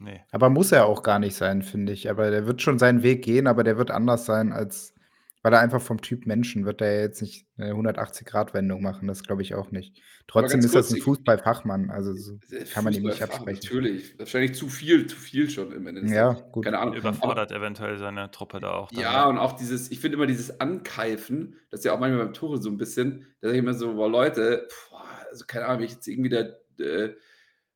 [0.00, 0.20] Nee.
[0.32, 2.08] Aber muss er auch gar nicht sein, finde ich.
[2.10, 4.94] Aber der wird schon seinen Weg gehen, aber der wird anders sein als,
[5.42, 9.06] weil er einfach vom Typ Menschen wird er jetzt nicht eine 180-Grad-Wendung machen.
[9.08, 10.00] Das glaube ich auch nicht.
[10.26, 11.90] Trotzdem ist das kurz, ein ich- Fußballfachmann.
[11.90, 12.38] Also so
[12.72, 13.60] kann man ihm nicht absprechen.
[13.62, 14.18] Natürlich.
[14.18, 16.64] Wahrscheinlich zu viel, zu viel schon im Ende des Ja, gut.
[16.64, 16.94] Keine Ahnung.
[16.94, 18.90] Aber, Überfordert eventuell seine Truppe da auch.
[18.90, 22.24] Dann, ja, und auch dieses, ich finde immer dieses Ankeifen, das ist ja auch manchmal
[22.24, 25.66] beim Tore so ein bisschen, da sage ich immer so, boah, Leute, boah, also keine
[25.66, 27.10] Ahnung, wenn ich jetzt irgendwie der, äh,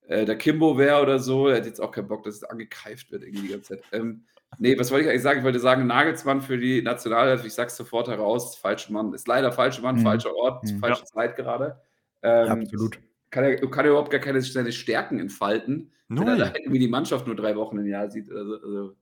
[0.06, 3.10] äh, der Kimbo wäre oder so, der hätte jetzt auch keinen Bock, dass es angekeift
[3.10, 3.82] wird irgendwie die ganze Zeit.
[3.92, 4.24] Ähm,
[4.58, 5.38] nee, was wollte ich eigentlich sagen?
[5.40, 9.50] Ich wollte sagen, Nagelsmann für die Nationalelf, ich sag's sofort heraus, falscher Mann, ist leider
[9.52, 10.02] falscher Mann, Mhm.
[10.02, 10.78] falscher Ort, Mhm.
[10.80, 11.80] falsche Zeit gerade.
[12.22, 12.98] Ähm, Absolut.
[13.30, 16.38] Kann er, kann er überhaupt gar keine seine Stärken entfalten, wenn er Null.
[16.38, 18.30] da irgendwie die Mannschaft nur drei Wochen im Jahr sieht.
[18.30, 18.96] Also, also,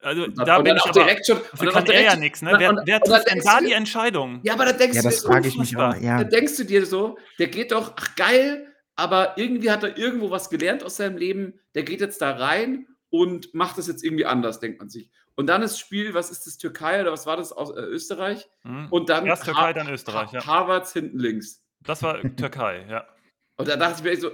[0.00, 1.00] Also, und da und bin ich auch aber.
[1.00, 1.38] direkt schon.
[1.38, 2.52] und kann auch er ja direkt- nichts, ne?
[2.56, 4.38] Wer, und- wer trifft denn da du- die Entscheidung?
[4.44, 5.96] Ja, aber da denkst Ja, du das dir, frage ich mich auch.
[5.96, 6.18] Ja.
[6.18, 8.67] da denkst du dir so, der geht doch, ach geil,
[8.98, 12.88] aber irgendwie hat er irgendwo was gelernt aus seinem Leben, der geht jetzt da rein
[13.10, 15.08] und macht das jetzt irgendwie anders, denkt man sich.
[15.36, 18.48] Und dann ist Spiel, was ist das, Türkei oder was war das aus äh, Österreich?
[18.62, 18.88] Hm.
[18.90, 20.44] Und dann Erst Türkei, Ha- dann Österreich, ja.
[20.44, 21.62] Harvards hinten links.
[21.84, 23.06] Das war Türkei, ja.
[23.56, 24.32] Und da dachte ich mir echt so,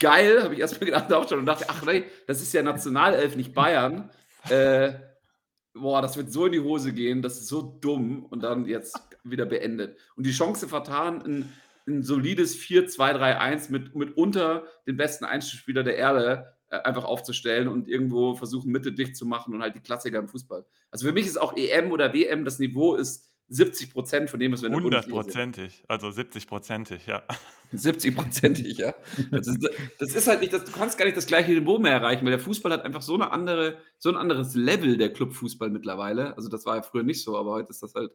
[0.00, 3.36] geil, habe ich erstmal gedacht auch schon und dachte, ach nee, das ist ja Nationalelf,
[3.36, 4.10] nicht Bayern.
[4.48, 4.94] Äh,
[5.72, 8.98] boah, das wird so in die Hose gehen, das ist so dumm und dann jetzt
[9.22, 9.96] wieder beendet.
[10.16, 11.52] Und die Chance vertan, ein,
[11.86, 18.34] ein solides 4-2-3-1 mit mitunter den besten Einzelspieler der Erde äh, einfach aufzustellen und irgendwo
[18.34, 20.64] versuchen, Mitte dicht zu machen und halt die Klassiker im Fußball.
[20.90, 24.52] Also für mich ist auch EM oder WM, das Niveau ist 70 Prozent von dem,
[24.52, 25.32] was wir in der Bundesliga sehen.
[25.32, 27.22] Hundertprozentig, also 70-prozentig, ja.
[27.74, 28.94] 70-prozentig, ja.
[29.30, 29.68] Das ist,
[29.98, 32.32] das ist halt nicht, das, du kannst gar nicht das gleiche Niveau mehr erreichen, weil
[32.32, 36.36] der Fußball hat einfach so eine andere, so ein anderes Level, der Clubfußball mittlerweile.
[36.36, 38.12] Also das war ja früher nicht so, aber heute ist das halt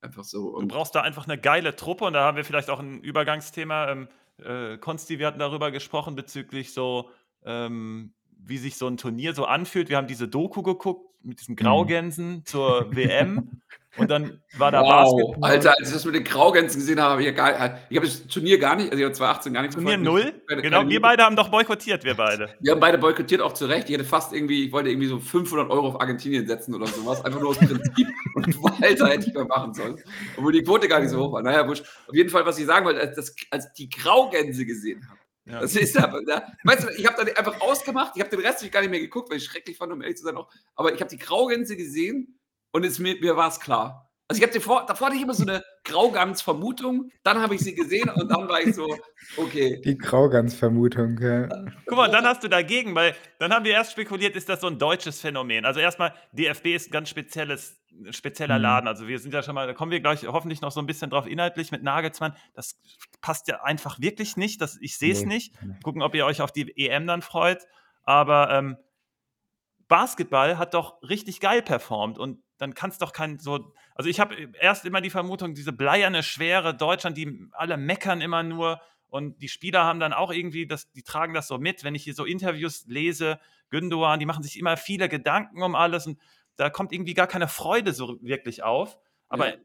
[0.00, 0.58] einfach so.
[0.60, 3.90] Du brauchst da einfach eine geile Truppe und da haben wir vielleicht auch ein Übergangsthema.
[3.90, 7.10] Ähm, äh, Konsti, wir hatten darüber gesprochen bezüglich so,
[7.44, 9.88] ähm, wie sich so ein Turnier so anfühlt.
[9.88, 13.60] Wir haben diese Doku geguckt mit diesen Graugänsen zur WM
[13.96, 15.50] und dann war da wow, Basketball.
[15.50, 18.58] Alter, als ich das mit den Graugänzen gesehen habe, habe ich ich habe das Turnier
[18.58, 20.04] gar nicht, also ich habe 2018 gar nicht Turnier verfolgt.
[20.04, 20.42] null.
[20.48, 22.54] Keine- Genau, keine wir beide haben doch boykottiert, wir beide.
[22.60, 23.88] Wir haben beide boykottiert, auch zu Recht.
[23.88, 27.24] Ich hätte fast irgendwie, ich wollte irgendwie so 500 Euro auf Argentinien setzen oder sowas.
[27.24, 28.06] Einfach nur aus Prinzip.
[28.34, 30.00] Und Alter, hätte ich mal machen sollen.
[30.36, 31.42] Obwohl die Quote gar nicht so hoch war.
[31.42, 31.84] Naja, wurscht.
[32.06, 35.18] Auf jeden Fall, was ich sagen wollte, als, das, als die Graugänse gesehen habe.
[35.46, 35.60] Ja.
[35.60, 38.12] Das ist aber, da, weißt du, ich habe dann einfach ausgemacht.
[38.14, 40.24] Ich habe den Rest gar nicht mehr geguckt, weil ich schrecklich fand, um ehrlich zu
[40.24, 40.48] sein auch.
[40.76, 42.38] Aber ich habe die Graugänse gesehen
[42.72, 44.06] und es, mir, mir war es klar.
[44.28, 47.74] Also ich habe davor, davor hatte ich immer so eine Graugans-Vermutung, dann habe ich sie
[47.74, 48.86] gesehen und dann war ich so,
[49.36, 49.80] okay.
[49.84, 51.18] Die Graugans-Vermutung.
[51.20, 51.48] Ja.
[51.86, 54.68] Guck mal, dann hast du dagegen, weil dann haben wir erst spekuliert, ist das so
[54.68, 55.64] ein deutsches Phänomen.
[55.64, 58.62] Also erstmal, DFB ist ein ganz spezielles, spezieller Mhm.
[58.62, 58.86] Laden.
[58.88, 61.10] Also wir sind ja schon mal, da kommen wir gleich hoffentlich noch so ein bisschen
[61.10, 62.36] drauf inhaltlich mit Nagelsmann.
[62.54, 62.78] Das
[63.20, 64.60] passt ja einfach wirklich nicht.
[64.60, 65.26] Das, ich sehe es Nee.
[65.34, 65.54] nicht.
[65.82, 67.66] Gucken, ob ihr euch auf die EM dann freut.
[68.04, 68.76] Aber ähm,
[69.88, 73.72] Basketball hat doch richtig geil performt und dann kann es doch kein so.
[73.94, 78.42] Also ich habe erst immer die Vermutung, diese bleierne Schwere Deutschland, die alle meckern immer
[78.42, 81.84] nur und die Spieler haben dann auch irgendwie, das, die tragen das so mit.
[81.84, 83.40] Wenn ich hier so Interviews lese,
[83.70, 86.20] Gündogan, die machen sich immer viele Gedanken um alles und
[86.56, 88.98] da kommt irgendwie gar keine Freude so wirklich auf.
[89.28, 89.56] Aber, Ja.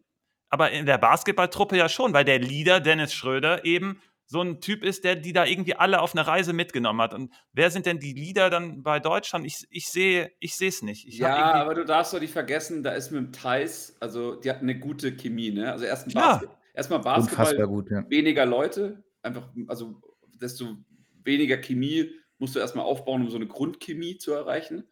[0.50, 4.84] aber in der Basketballtruppe ja schon, weil der Leader Dennis Schröder eben so ein Typ
[4.84, 7.14] ist, der die da irgendwie alle auf eine Reise mitgenommen hat.
[7.14, 9.46] Und wer sind denn die Leader dann bei Deutschland?
[9.46, 11.08] Ich, ich sehe ich es nicht.
[11.08, 14.36] Ich ja, irgendwie- aber du darfst doch nicht vergessen, da ist mit dem Thais, also
[14.36, 15.72] die hatten eine gute Chemie, ne?
[15.72, 16.12] Also erst.
[16.14, 18.10] Basket, erstmal Basketball, Unfassbar gut, ja.
[18.10, 20.02] weniger Leute, einfach, also
[20.42, 20.76] desto
[21.24, 22.10] weniger Chemie
[22.40, 24.84] musst du erstmal aufbauen, um so eine Grundchemie zu erreichen.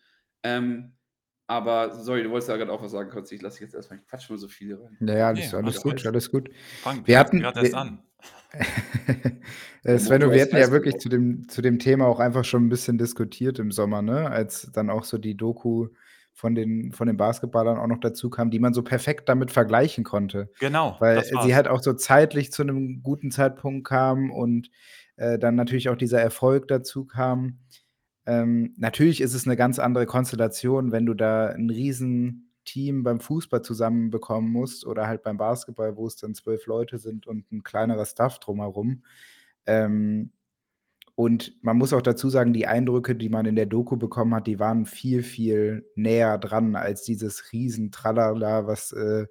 [0.43, 0.93] Ähm,
[1.47, 3.31] aber, sorry, du wolltest ja gerade auch was sagen, kurz.
[3.31, 4.97] Ich lasse dich jetzt erstmal, ich quatsch mal so viel rein.
[5.01, 6.49] Ja, ja, alles, Nee, alles alles gut, alles gut.
[6.81, 8.03] Fang Wir hatten- gerade erst wir- an.
[9.83, 12.45] äh, Svenno, Motor wir ist hatten ja wirklich zu dem, zu dem Thema auch einfach
[12.45, 14.29] schon ein bisschen diskutiert im Sommer, ne?
[14.29, 15.87] Als dann auch so die Doku
[16.33, 20.03] von den, von den Basketballern auch noch dazu kam, die man so perfekt damit vergleichen
[20.03, 20.49] konnte.
[20.59, 20.95] Genau.
[20.99, 21.45] Weil das war's.
[21.45, 24.69] sie halt auch so zeitlich zu einem guten Zeitpunkt kam und
[25.15, 27.59] äh, dann natürlich auch dieser Erfolg dazu kam.
[28.25, 33.19] Ähm, natürlich ist es eine ganz andere Konstellation, wenn du da ein riesen Team beim
[33.19, 37.63] Fußball zusammenbekommen musst oder halt beim Basketball, wo es dann zwölf Leute sind und ein
[37.63, 39.03] kleinerer Stuff drumherum.
[39.65, 40.31] Ähm,
[41.15, 44.47] und man muss auch dazu sagen, die Eindrücke, die man in der Doku bekommen hat,
[44.47, 49.27] die waren viel, viel näher dran als dieses riesen Tralala, was äh,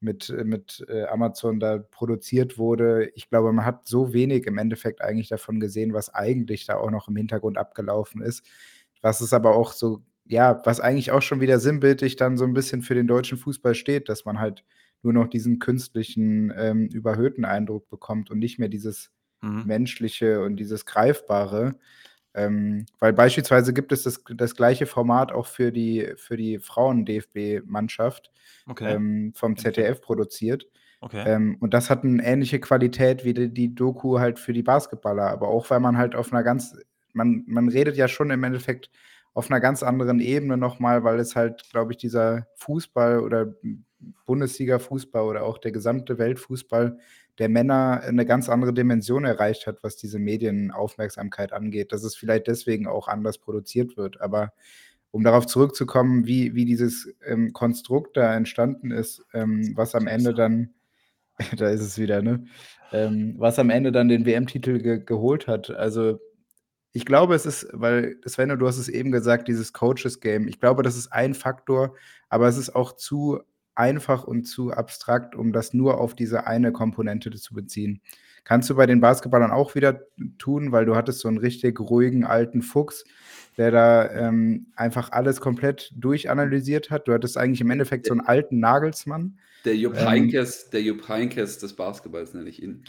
[0.00, 3.10] mit, mit äh, Amazon da produziert wurde.
[3.14, 6.90] Ich glaube, man hat so wenig im Endeffekt eigentlich davon gesehen, was eigentlich da auch
[6.90, 8.44] noch im Hintergrund abgelaufen ist.
[9.00, 12.54] Was es aber auch so, ja, was eigentlich auch schon wieder sinnbildlich dann so ein
[12.54, 14.64] bisschen für den deutschen Fußball steht, dass man halt
[15.02, 19.10] nur noch diesen künstlichen, ähm, überhöhten Eindruck bekommt und nicht mehr dieses
[19.42, 19.64] Mhm.
[19.66, 21.74] Menschliche und dieses Greifbare.
[22.34, 28.30] Ähm, weil beispielsweise gibt es das, das gleiche Format auch für die, für die Frauen-DFB-Mannschaft
[28.66, 28.94] Okay.
[28.94, 30.66] ähm, vom ZDF produziert.
[31.00, 31.22] Okay.
[31.26, 35.28] Ähm, und das hat eine ähnliche Qualität wie die, die Doku halt für die Basketballer.
[35.30, 36.76] Aber auch weil man halt auf einer ganz,
[37.12, 38.90] man, man redet ja schon im Endeffekt
[39.34, 43.54] auf einer ganz anderen Ebene nochmal, weil es halt, glaube ich, dieser Fußball oder
[44.26, 46.98] Bundesliga-Fußball oder auch der gesamte Weltfußball
[47.38, 52.46] der Männer eine ganz andere Dimension erreicht hat, was diese Medienaufmerksamkeit angeht, dass es vielleicht
[52.46, 54.20] deswegen auch anders produziert wird.
[54.20, 54.52] Aber
[55.10, 60.34] um darauf zurückzukommen, wie, wie dieses ähm, Konstrukt da entstanden ist, ähm, was am Ende
[60.34, 60.74] dann,
[61.56, 62.44] da ist es wieder, ne?
[62.92, 65.70] Ähm, was am Ende dann den WM-Titel ge geholt hat.
[65.70, 66.20] Also
[66.92, 70.46] ich glaube, es ist, weil Sven, du hast es eben gesagt, dieses Coaches-Game.
[70.46, 71.94] Ich glaube, das ist ein Faktor,
[72.28, 73.40] aber es ist auch zu
[73.74, 78.02] einfach und zu abstrakt, um das nur auf diese eine Komponente zu beziehen.
[78.44, 80.02] Kannst du bei den Basketballern auch wieder
[80.36, 83.04] tun, weil du hattest so einen richtig ruhigen alten Fuchs,
[83.56, 87.06] der da ähm, einfach alles komplett durchanalysiert hat.
[87.06, 89.38] Du hattest eigentlich im Endeffekt so einen alten Nagelsmann.
[89.64, 92.84] Der Jupp Ähm, Heynckes, der Jupp Heynckes des Basketballs nenne ich ihn.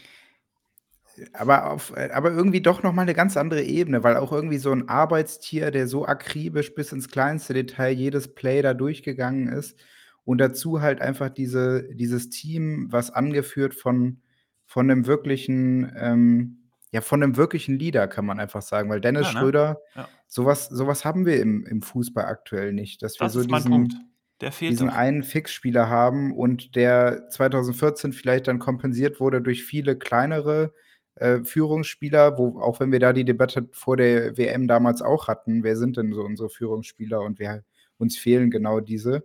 [1.33, 4.71] Aber, auf, äh, aber irgendwie doch nochmal eine ganz andere Ebene, weil auch irgendwie so
[4.71, 9.79] ein Arbeitstier, der so akribisch bis ins kleinste Detail jedes Play da durchgegangen ist.
[10.25, 14.21] Und dazu halt einfach diese, dieses Team, was angeführt von,
[14.65, 18.89] von einem wirklichen, ähm, ja, von einem wirklichen Leader, kann man einfach sagen.
[18.89, 19.39] Weil Dennis Ja, ne?
[19.39, 20.07] Schröder, Ja.
[20.27, 23.01] sowas, sowas haben wir im, im Fußball aktuell nicht.
[23.03, 23.93] Dass wir Das so ist mein diesen, Punkt.
[24.41, 24.95] Der fehlt diesen doch.
[24.95, 30.73] einen Fixspieler haben und der 2014 vielleicht dann kompensiert wurde durch viele kleinere
[31.15, 35.63] äh, Führungsspieler, wo auch wenn wir da die Debatte vor der WM damals auch hatten,
[35.63, 37.63] wer sind denn so unsere Führungsspieler und wer
[37.97, 39.23] uns fehlen genau diese.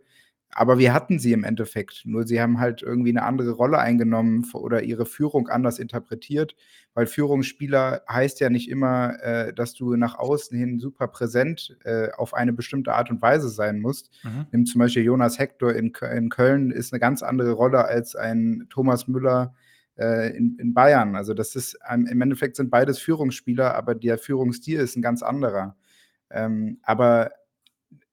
[0.50, 4.46] Aber wir hatten sie im Endeffekt, nur sie haben halt irgendwie eine andere Rolle eingenommen
[4.54, 6.56] oder ihre Führung anders interpretiert,
[6.94, 12.08] weil Führungsspieler heißt ja nicht immer, äh, dass du nach außen hin super präsent äh,
[12.16, 14.10] auf eine bestimmte Art und Weise sein musst.
[14.24, 14.46] Mhm.
[14.50, 18.66] Nimm zum Beispiel Jonas Hector in, in Köln, ist eine ganz andere Rolle als ein
[18.70, 19.54] Thomas Müller
[19.98, 21.16] äh, in, in Bayern.
[21.16, 25.22] Also das ist, ähm, im Endeffekt sind beides Führungsspieler, aber der Führungsstil ist ein ganz
[25.22, 25.76] anderer.
[26.30, 27.30] Ähm, aber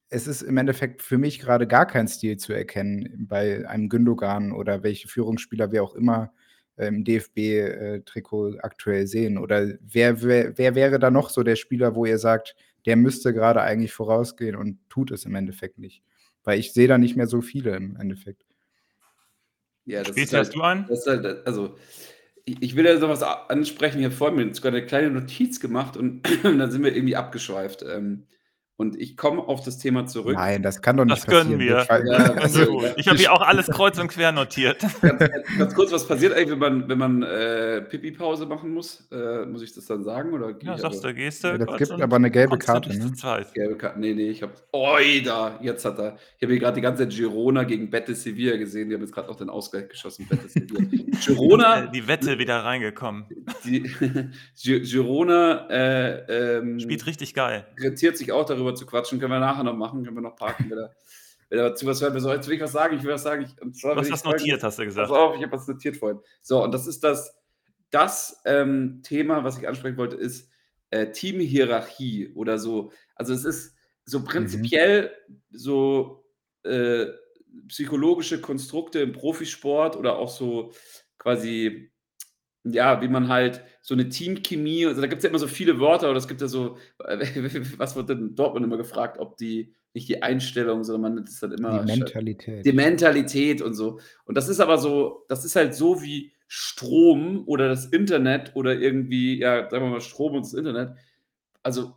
[0.10, 4.52] es ist im Endeffekt für mich gerade gar kein Stil zu erkennen bei einem Gündogan
[4.52, 6.32] oder welche Führungsspieler wir auch immer
[6.78, 9.38] äh, im DFB-Trikot aktuell sehen.
[9.38, 12.56] Oder wer, wer, wer wäre da noch so der Spieler, wo ihr sagt,
[12.86, 16.04] der müsste gerade eigentlich vorausgehen und tut es im Endeffekt nicht?
[16.44, 18.46] Weil ich sehe da nicht mehr so viele im Endeffekt.
[19.86, 21.76] Ja, das Spezi, ist halt, du ist halt, also
[22.46, 26.22] ich, ich will ja sowas ansprechen hier vor mir, sogar eine kleine Notiz gemacht und
[26.44, 27.84] dann sind wir irgendwie abgeschweift.
[27.84, 28.24] Ähm,
[28.78, 30.36] und ich komme auf das Thema zurück.
[30.36, 31.60] Nein, das kann doch nicht Das können passieren.
[31.60, 31.68] wir.
[31.68, 32.94] Ja, Das können also, wir gut.
[32.98, 34.82] Ich habe hier auch alles kreuz und quer notiert.
[35.02, 35.20] Ganz,
[35.58, 39.08] ganz kurz, was passiert eigentlich, wenn man, wenn man äh, Pipi-Pause machen muss?
[39.12, 40.34] Äh, muss ich das dann sagen?
[40.34, 41.48] Oder Ja, sagst du, gehst du.
[41.50, 43.12] Ja, das gibt aber eine gelbe Karte, ne?
[43.54, 44.00] Gelbe Karte.
[44.00, 44.52] Nee, nee, ich hab.
[44.74, 46.18] Oi, da, jetzt hat er.
[46.38, 48.90] Ich habe hier gerade die ganze Zeit Girona gegen Betis Sevilla gesehen.
[48.90, 50.28] Die haben jetzt gerade auch den Ausgleich geschossen.
[50.30, 50.86] Betis Sevilla.
[51.26, 53.26] Girona, Die Wette wieder reingekommen.
[53.64, 53.84] die,
[54.62, 57.66] Gi- Girona äh, ähm, Spielt richtig geil.
[57.80, 59.20] rentiert sich auch darüber zu quatschen.
[59.20, 60.04] Können wir nachher noch machen.
[60.04, 60.70] Können wir noch parken.
[60.70, 60.96] Wenn er,
[61.50, 62.22] wenn er zu was hören will.
[62.22, 62.96] So, jetzt will ich was sagen.
[62.98, 63.44] Ich will was sagen.
[63.44, 65.10] Ich, und zwar Du hast folgendes- notiert, hast du gesagt.
[65.10, 66.20] Pass auf, ich habe was notiert vorhin.
[66.42, 67.38] So, und das ist das,
[67.92, 70.50] das ähm, Thema, was ich ansprechen wollte, ist
[70.90, 72.92] äh, Teamhierarchie oder so.
[73.16, 75.12] Also es ist so prinzipiell
[75.52, 76.26] so
[76.64, 77.08] äh,
[77.68, 80.74] psychologische Konstrukte im Profisport oder auch so
[81.18, 81.92] quasi,
[82.64, 85.80] ja, wie man halt so eine Teamchemie, also da gibt es ja immer so viele
[85.80, 86.78] Wörter oder es gibt ja so,
[87.78, 91.52] was wird denn Dortmund immer gefragt, ob die, nicht die Einstellung, sondern man es dann
[91.52, 92.66] immer die Mentalität.
[92.66, 94.00] die Mentalität und so.
[94.24, 98.74] Und das ist aber so, das ist halt so wie Strom oder das Internet oder
[98.74, 100.98] irgendwie, ja, sagen wir mal Strom und das Internet.
[101.62, 101.94] Also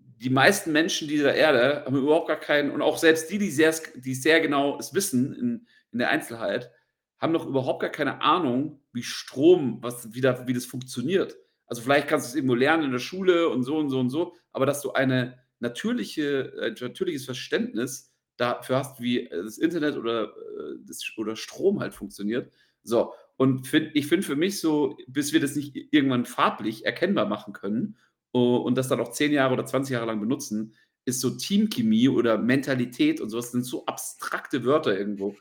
[0.00, 3.72] die meisten Menschen dieser Erde haben überhaupt gar keinen, und auch selbst die, die sehr,
[3.94, 6.72] die sehr genau es wissen in, in der Einzelheit,
[7.20, 11.36] haben noch überhaupt gar keine Ahnung, wie Strom, was wieder, wie das funktioniert.
[11.66, 14.10] Also vielleicht kannst du es irgendwo lernen in der Schule und so und so und
[14.10, 19.96] so, aber dass du eine natürliche, ein natürliches Verständnis dafür hast, wie äh, das Internet
[19.96, 22.52] oder, äh, das, oder Strom halt funktioniert.
[22.82, 27.26] So, und find, ich finde für mich so, bis wir das nicht irgendwann farblich erkennbar
[27.26, 27.96] machen können
[28.32, 30.74] und das dann auch zehn Jahre oder 20 Jahre lang benutzen,
[31.04, 35.36] ist so Teamchemie oder Mentalität und sowas sind so abstrakte Wörter irgendwo.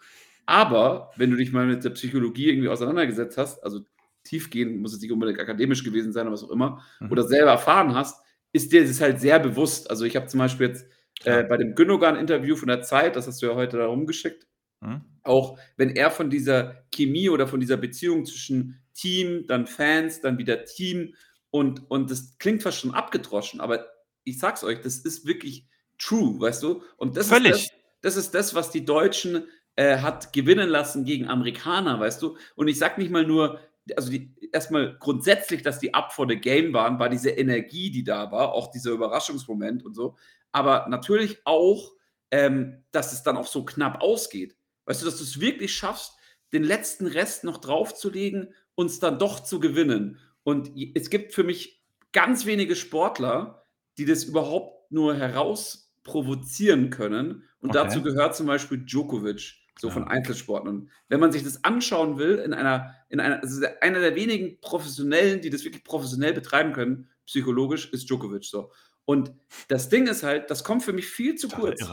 [0.47, 3.81] Aber wenn du dich mal mit der Psychologie irgendwie auseinandergesetzt hast, also
[4.23, 7.11] tiefgehend, muss es nicht unbedingt akademisch gewesen sein oder was auch immer, Mhm.
[7.11, 8.19] oder selber erfahren hast,
[8.53, 9.89] ist dir das halt sehr bewusst.
[9.89, 10.87] Also ich habe zum Beispiel jetzt
[11.23, 14.47] äh, bei dem Gündogan-Interview von der Zeit, das hast du ja heute da rumgeschickt,
[14.81, 15.01] Mhm.
[15.23, 20.37] auch wenn er von dieser Chemie oder von dieser Beziehung zwischen Team, dann Fans, dann
[20.37, 21.15] wieder Team
[21.49, 23.87] und, und das klingt fast schon abgedroschen, aber
[24.23, 25.65] ich sag's euch, das ist wirklich
[25.97, 26.83] true, weißt du?
[26.97, 27.51] Und das Völlig.
[27.53, 27.69] ist
[28.01, 29.45] das, das ist das, was die Deutschen
[29.77, 32.37] äh, hat gewinnen lassen gegen Amerikaner, weißt du?
[32.55, 33.61] Und ich sag nicht mal nur,
[33.95, 38.03] also die, erstmal grundsätzlich, dass die up for the game waren, war diese Energie, die
[38.03, 40.17] da war, auch dieser Überraschungsmoment und so.
[40.51, 41.93] Aber natürlich auch,
[42.31, 44.57] ähm, dass es dann auch so knapp ausgeht.
[44.85, 46.17] Weißt du, dass du es wirklich schaffst,
[46.53, 50.19] den letzten Rest noch draufzulegen und es dann doch zu gewinnen.
[50.43, 53.63] Und es gibt für mich ganz wenige Sportler,
[53.97, 57.43] die das überhaupt nur heraus provozieren können.
[57.59, 57.83] Und Okay.
[57.83, 59.93] dazu gehört zum Beispiel Djokovic, so Ja.
[59.93, 60.67] von Einzelsporten.
[60.69, 64.15] Und wenn man sich das anschauen will, in einer, in einer, also der- einer der
[64.15, 68.71] wenigen Professionellen, die das wirklich professionell betreiben können, psychologisch, ist Djokovic so.
[69.05, 69.31] Und
[69.69, 71.89] das Ding ist halt, das kommt für mich viel zu Total kurz.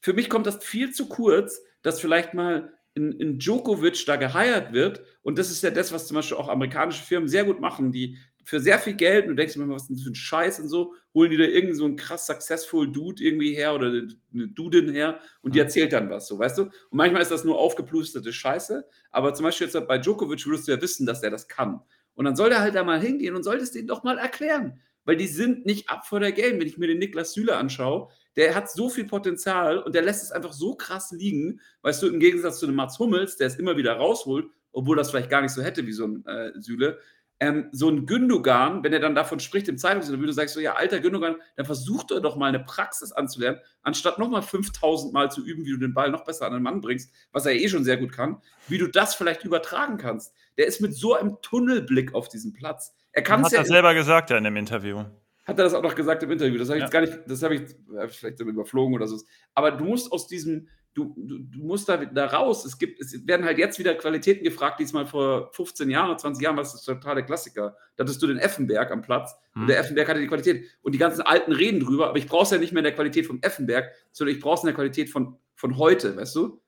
[0.00, 4.72] Für mich kommt das viel zu kurz, dass vielleicht mal in, in Djokovic da geheiert
[4.72, 5.02] wird.
[5.22, 8.16] Und das ist ja das, was zum Beispiel auch amerikanische Firmen sehr gut machen, die
[8.46, 10.60] für sehr viel Geld, und du denkst mir was ist denn das für ein Scheiß
[10.60, 14.48] und so, holen die da irgend so einen krass successful Dude irgendwie her oder eine
[14.48, 16.62] Dudin her und die erzählt dann was, so, weißt du?
[16.62, 20.72] Und manchmal ist das nur aufgeplusterte Scheiße, aber zum Beispiel jetzt bei Djokovic würdest du
[20.72, 21.80] ja wissen, dass der das kann.
[22.14, 24.80] Und dann soll der halt da mal hingehen und soll das denen doch mal erklären.
[25.04, 26.60] Weil die sind nicht up for der Game.
[26.60, 30.22] Wenn ich mir den Niklas Süle anschaue, der hat so viel Potenzial und der lässt
[30.22, 33.56] es einfach so krass liegen, weißt du, im Gegensatz zu dem Mats Hummels, der es
[33.56, 36.98] immer wieder rausholt, obwohl das vielleicht gar nicht so hätte wie so ein äh, Süle.
[37.38, 40.74] Ähm, so ein Gündogan, wenn er dann davon spricht im Zeitungsinterview, du sagst so, ja,
[40.74, 45.44] alter Gündogan, dann versuch doch doch mal eine Praxis anzulernen, anstatt nochmal 5000 Mal zu
[45.44, 47.84] üben, wie du den Ball noch besser an den Mann bringst, was er eh schon
[47.84, 50.32] sehr gut kann, wie du das vielleicht übertragen kannst.
[50.56, 52.94] Der ist mit so einem Tunnelblick auf diesem Platz.
[53.12, 54.98] Er kann es Hat ja er selber gesagt ja in dem Interview.
[55.44, 56.56] hat er das auch noch gesagt im Interview?
[56.58, 56.86] Das habe ich Ja.
[56.86, 57.62] jetzt gar nicht, das habe ich
[57.94, 59.20] äh, vielleicht überflogen oder so.
[59.54, 62.64] Aber du musst aus diesem, du, du, du musst da, da raus.
[62.64, 66.42] Es gibt, es werden halt jetzt wieder Qualitäten gefragt, diesmal vor 15 Jahren oder 20
[66.42, 67.76] Jahren, was ist das totale Klassiker.
[67.96, 69.62] Da hattest du den Effenberg am Platz Hm.
[69.62, 70.64] und der Effenberg hatte die Qualität.
[70.82, 72.94] Und die ganzen Alten reden drüber, aber ich brauche es ja nicht mehr in der
[72.94, 76.60] Qualität vom Effenberg, sondern ich brauche es in der Qualität von, von heute, weißt du?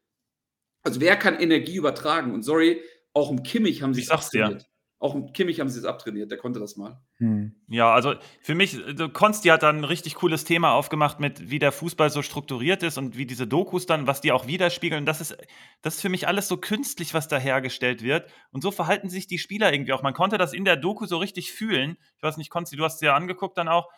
[0.83, 2.33] Also wer kann Energie übertragen?
[2.33, 2.81] Und sorry,
[3.15, 4.45] auch im Kimmich haben sie Ich sag's dir.
[4.45, 4.69] abtrainiert.
[5.01, 7.01] Auch im Kimmich haben sie es abtrainiert, der konnte das mal.
[7.19, 7.55] Hm.
[7.69, 11.61] Ja, also für mich, also Konsti hat da ein richtig cooles Thema aufgemacht mit, wie
[11.61, 15.07] der Fußball so strukturiert ist und wie diese Dokus dann, was die auch widerspiegeln.
[15.07, 15.37] Das ist,
[15.83, 18.29] das ist für mich alles so künstlich, was da hergestellt wird.
[18.51, 20.03] Und so verhalten sich die Spieler irgendwie auch.
[20.03, 21.97] Man konnte das in der Doku so richtig fühlen.
[22.17, 23.89] Ich weiß nicht, Konsti, du hast es ja angeguckt dann auch.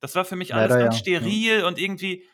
[0.00, 2.24] Das war für mich alles Leider ganz ja, steril und irgendwie.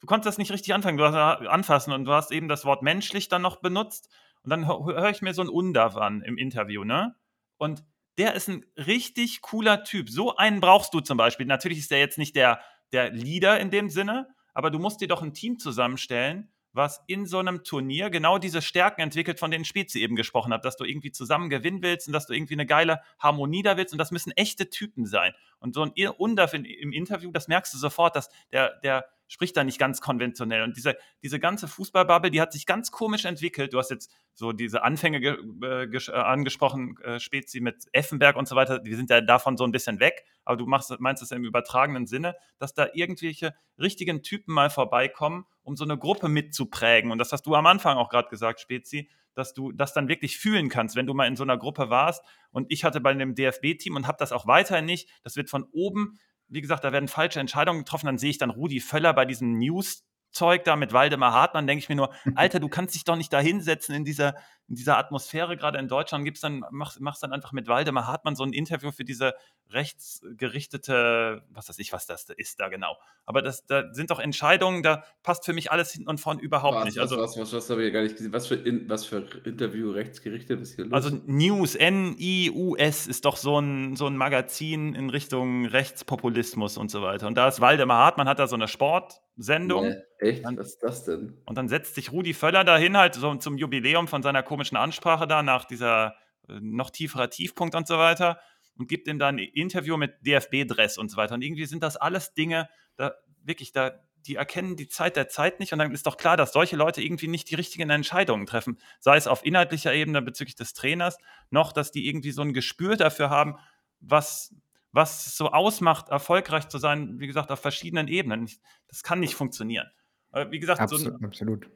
[0.00, 1.14] Du konntest das nicht richtig anfangen, du hast,
[1.46, 4.10] anfassen und du hast eben das Wort menschlich dann noch benutzt.
[4.44, 7.16] Und dann höre ich mir so einen Undav an im Interview, ne?
[7.56, 7.82] Und
[8.18, 10.08] der ist ein richtig cooler Typ.
[10.08, 11.46] So einen brauchst du zum Beispiel.
[11.46, 12.60] Natürlich ist der jetzt nicht der,
[12.92, 17.24] der Leader in dem Sinne, aber du musst dir doch ein Team zusammenstellen, was in
[17.26, 20.84] so einem Turnier genau diese Stärken entwickelt, von denen Spezi eben gesprochen hat, dass du
[20.84, 24.10] irgendwie zusammen gewinnen willst und dass du irgendwie eine geile Harmonie da willst und das
[24.10, 25.32] müssen echte Typen sein.
[25.60, 29.64] Und so ein Undav im Interview, das merkst du sofort, dass der, der spricht da
[29.64, 30.62] nicht ganz konventionell.
[30.62, 33.72] Und diese, diese ganze Fußballbubble, die hat sich ganz komisch entwickelt.
[33.72, 38.48] Du hast jetzt so diese Anfänge ge, äh, äh, angesprochen, äh, Spezi mit Effenberg und
[38.48, 41.30] so weiter, die sind ja davon so ein bisschen weg, aber du machst, meinst es
[41.30, 47.10] im übertragenen Sinne, dass da irgendwelche richtigen Typen mal vorbeikommen, um so eine Gruppe mitzuprägen.
[47.10, 50.38] Und das hast du am Anfang auch gerade gesagt, Spezi, dass du das dann wirklich
[50.38, 52.24] fühlen kannst, wenn du mal in so einer Gruppe warst.
[52.50, 55.08] Und ich hatte bei einem DFB-Team und habe das auch weiterhin nicht.
[55.22, 56.18] Das wird von oben
[56.48, 58.06] wie gesagt, da werden falsche Entscheidungen getroffen.
[58.06, 61.88] Dann sehe ich dann Rudi Völler bei diesem News-Zeug da mit Waldemar Hartmann, denke ich
[61.88, 64.34] mir nur, Alter, du kannst dich doch nicht da hinsetzen in dieser,
[64.68, 68.34] in dieser Atmosphäre, gerade in Deutschland, gibt's dann, mach, machst dann einfach mit Waldemar Hartmann
[68.34, 69.34] so ein Interview für diese
[69.72, 72.96] rechtsgerichtete, was weiß ich, was das ist da genau.
[73.26, 76.76] Aber das, da sind doch Entscheidungen, da passt für mich alles hinten und vorn überhaupt
[76.76, 76.96] was, nicht.
[76.96, 78.32] Was, Also, was, was, was habe ich ja gar nicht gesehen?
[78.32, 80.92] Was für, in, was für Interview rechtsgerichtet ist hier los?
[80.92, 87.02] Also News, N-I-U-S ist doch so ein, so ein Magazin in Richtung Rechtspopulismus und so
[87.02, 87.26] weiter.
[87.26, 89.88] Und da ist Waldemar Hartmann, hat da so eine Sportsendung.
[89.88, 90.44] Nee, echt?
[90.44, 91.36] Dann- Was ist das denn?
[91.46, 95.26] Und dann setzt sich Rudi Völler dahin, halt so zum Jubiläum von seiner komischen Ansprache
[95.26, 96.14] da, nach dieser
[96.48, 98.38] äh, noch tieferer Tiefpunkt und so weiter,
[98.76, 101.34] und gibt ihm dann ein Interview mit DFB-Dress und so weiter.
[101.34, 105.58] Und irgendwie sind das alles Dinge, da wirklich, da, die erkennen die Zeit der Zeit
[105.58, 105.72] nicht.
[105.72, 108.78] Und dann ist doch klar, dass solche Leute irgendwie nicht die richtigen Entscheidungen treffen.
[109.00, 111.18] Sei es auf inhaltlicher Ebene bezüglich des Trainers,
[111.50, 113.56] noch, dass die irgendwie so ein Gespür dafür haben,
[113.98, 114.54] was,
[114.92, 118.48] was es so ausmacht, erfolgreich zu sein, wie gesagt, auf verschiedenen Ebenen.
[118.86, 119.90] Das kann nicht funktionieren.
[120.30, 121.70] Aber Wie gesagt, so ein, Absolut, absolut.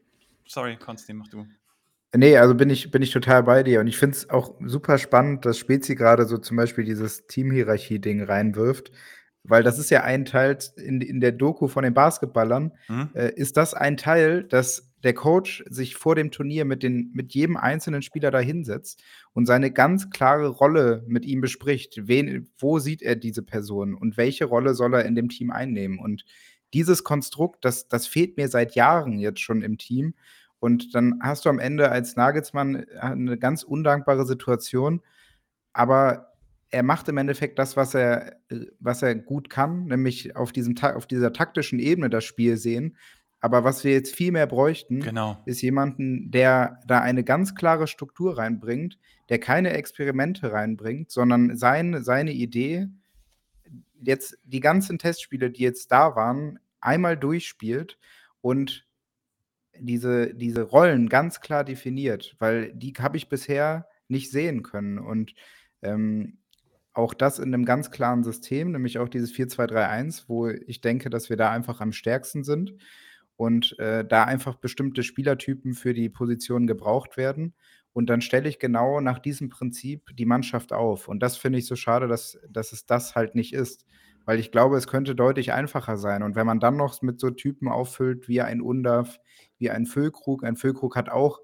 [0.46, 1.46] sorry, Konsti, mach du.
[2.14, 4.96] Nee, also bin ich bin ich total bei dir und ich finde es auch super
[4.96, 8.90] spannend, dass Spezi gerade so zum Beispiel dieses Teamhierarchie-Ding reinwirft,
[9.44, 13.10] weil das ist ja ein Teil in in der Doku von den Basketballern, Mhm.
[13.12, 17.34] äh, ist das ein Teil, dass der Coach sich vor dem Turnier mit den mit
[17.34, 19.02] jedem einzelnen Spieler da hinsetzt
[19.34, 22.08] und seine ganz klare Rolle mit ihm bespricht.
[22.08, 25.98] Wen wo sieht er diese Person und welche Rolle soll er in dem Team einnehmen?
[25.98, 26.24] Und
[26.72, 30.14] dieses Konstrukt, das das fehlt mir seit Jahren jetzt schon im Team
[30.60, 35.00] und dann hast du am Ende als Nagelsmann äh, 'ne ganz undankbare Situation,
[35.72, 36.32] aber
[36.70, 40.76] er macht im Endeffekt das, was er äh, was er gut kann, nämlich auf diesem
[40.78, 42.96] auf dieser taktischen Ebene das Spiel sehen.
[43.40, 45.38] Aber was wir jetzt viel mehr bräuchten, Genau.
[45.46, 48.98] ist jemanden, der da eine ganz klare Struktur reinbringt,
[49.28, 52.88] der keine Experimente reinbringt, sondern sein seine Idee
[54.02, 57.98] jetzt die ganzen Testspiele, die jetzt da waren, einmal durchspielt
[58.40, 58.86] und
[59.80, 64.98] diese diese Rollen ganz klar definiert, weil die habe ich bisher nicht sehen können.
[64.98, 65.34] Und,
[65.82, 66.38] ähm,
[66.94, 71.30] auch das in 'nem ganz klaren System, nämlich auch dieses 4-2-3-1, wo ich denke, dass
[71.30, 72.74] wir da einfach am stärksten sind
[73.36, 77.54] und, äh, da einfach bestimmte Spielertypen für die Position gebraucht werden.
[77.92, 81.08] Und dann stelle ich genau nach diesem Prinzip die Mannschaft auf.
[81.08, 83.86] Und das finde ich so schade, dass dass es das halt nicht ist,
[84.24, 86.22] weil ich glaube, es könnte deutlich einfacher sein.
[86.22, 89.18] Und wenn man dann noch mit so Typen auffüllt wie ein Undav,
[89.58, 91.40] wie ein Füllkrug ein Füllkrug hat auch,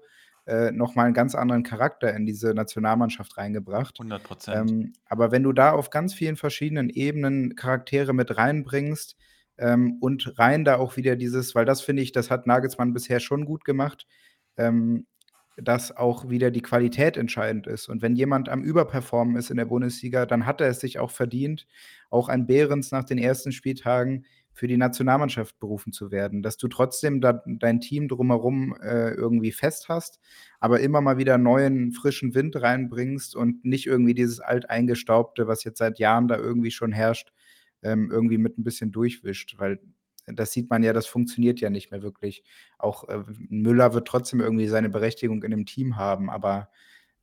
[0.47, 3.99] äh, noch mal 'n ganz anderen Charakter in diese Nationalmannschaft reingebracht.
[3.99, 9.15] 100% Ähm, aber wenn du da auf ganz vielen verschiedenen Ebenen Charaktere mit reinbringst,
[9.57, 13.19] ähm, und rein da auch wieder dieses weil das finde ich, das hat Nagelsmann bisher
[13.21, 14.05] schon gut gemacht,
[14.57, 15.07] ähm,
[15.57, 17.87] dass auch wieder die Qualität entscheidend ist.
[17.87, 21.11] Und wenn jemand am Überperformen ist in der Bundesliga, dann hat er es sich auch
[21.11, 21.65] verdient,
[22.09, 24.25] auch ein Behrens nach den ersten Spieltagen
[24.55, 29.51] für die Nationalmannschaft berufen zu werden, dass du trotzdem da dein Team drumherum, äh, irgendwie
[29.53, 30.19] fest hast,
[30.61, 35.79] aber immer mal wieder neuen, frischen Wind reinbringst und nicht irgendwie dieses Alteingestaubte, was jetzt
[35.79, 37.33] seit Jahren da irgendwie schon herrscht,
[37.83, 39.79] ähm, irgendwie mit 'n bisschen durchwischt, weil
[40.27, 42.43] das sieht man ja, das funktioniert ja nicht mehr wirklich.
[42.79, 46.69] Auch, äh, Müller wird trotzdem irgendwie seine Berechtigung in dem Team haben, aber,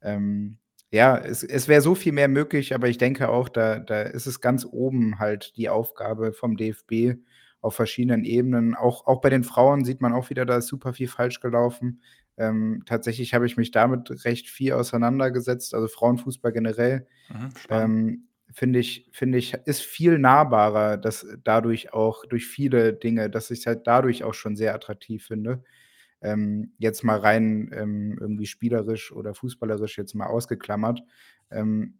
[0.02, 0.58] ähm,
[0.92, 4.26] ja, es es wäre so viel mehr möglich, aber ich denke auch, da da ist
[4.26, 7.18] es ganz oben halt die Aufgabe vom DFB
[7.62, 8.74] auf verschiedenen Ebenen.
[8.74, 12.02] Auch auch bei den Frauen sieht man auch wieder, da ist super viel falsch gelaufen.
[12.36, 17.06] Ähm, tatsächlich habe ich mich damit recht viel auseinandergesetzt, also Frauenfußball generell.
[17.30, 17.48] Mhm.
[17.70, 23.50] Ähm, finde ich finde ich, ist viel nahbarer, dass dadurch auch durch viele Dinge, dass
[23.50, 25.64] ich's halt dadurch auch schon sehr attraktiv finde.
[26.22, 31.02] Ähm, jetzt mal rein, ähm, irgendwie spielerisch oder fußballerisch jetzt mal ausgeklammert,
[31.50, 31.98] ähm,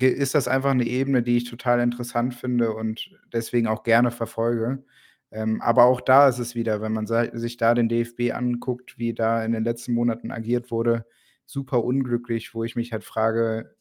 [0.00, 4.84] ist das einfach 'ne Ebene, die ich total interessant finde und deswegen auch gerne verfolge.
[5.32, 9.14] Ähm, aber auch da ist es wieder, wenn man sich da den DFB anguckt, wie
[9.14, 11.06] da in den letzten Monaten agiert wurde,
[11.46, 13.74] super unglücklich, wo ich mich halt frage,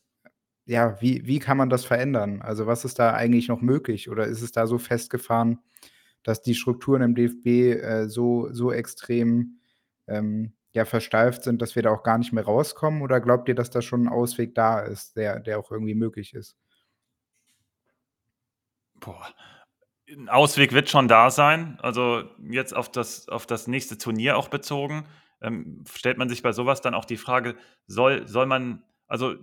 [0.66, 2.42] ja, wie wie kann man das verändern?
[2.42, 5.60] Also, was ist da eigentlich noch möglich oder ist es da so festgefahren,
[6.24, 9.60] dass die Strukturen im DFB, äh, so so extrem,
[10.08, 13.02] ähm, ja, versteift sind, dass wir da auch gar nicht mehr rauskommen?
[13.04, 16.34] Oder glaubt ihr, dass da schon 'n Ausweg da ist, der der auch irgendwie möglich
[16.34, 16.54] ist?
[19.00, 19.28] Boah,
[20.10, 21.78] 'n Ausweg wird schon da sein.
[21.82, 25.06] Also, jetzt auf das auf das nächste Turnier auch bezogen,
[25.42, 27.56] ähm, stellt man sich bei so was dann auch die Frage:
[27.88, 29.36] Soll soll man also,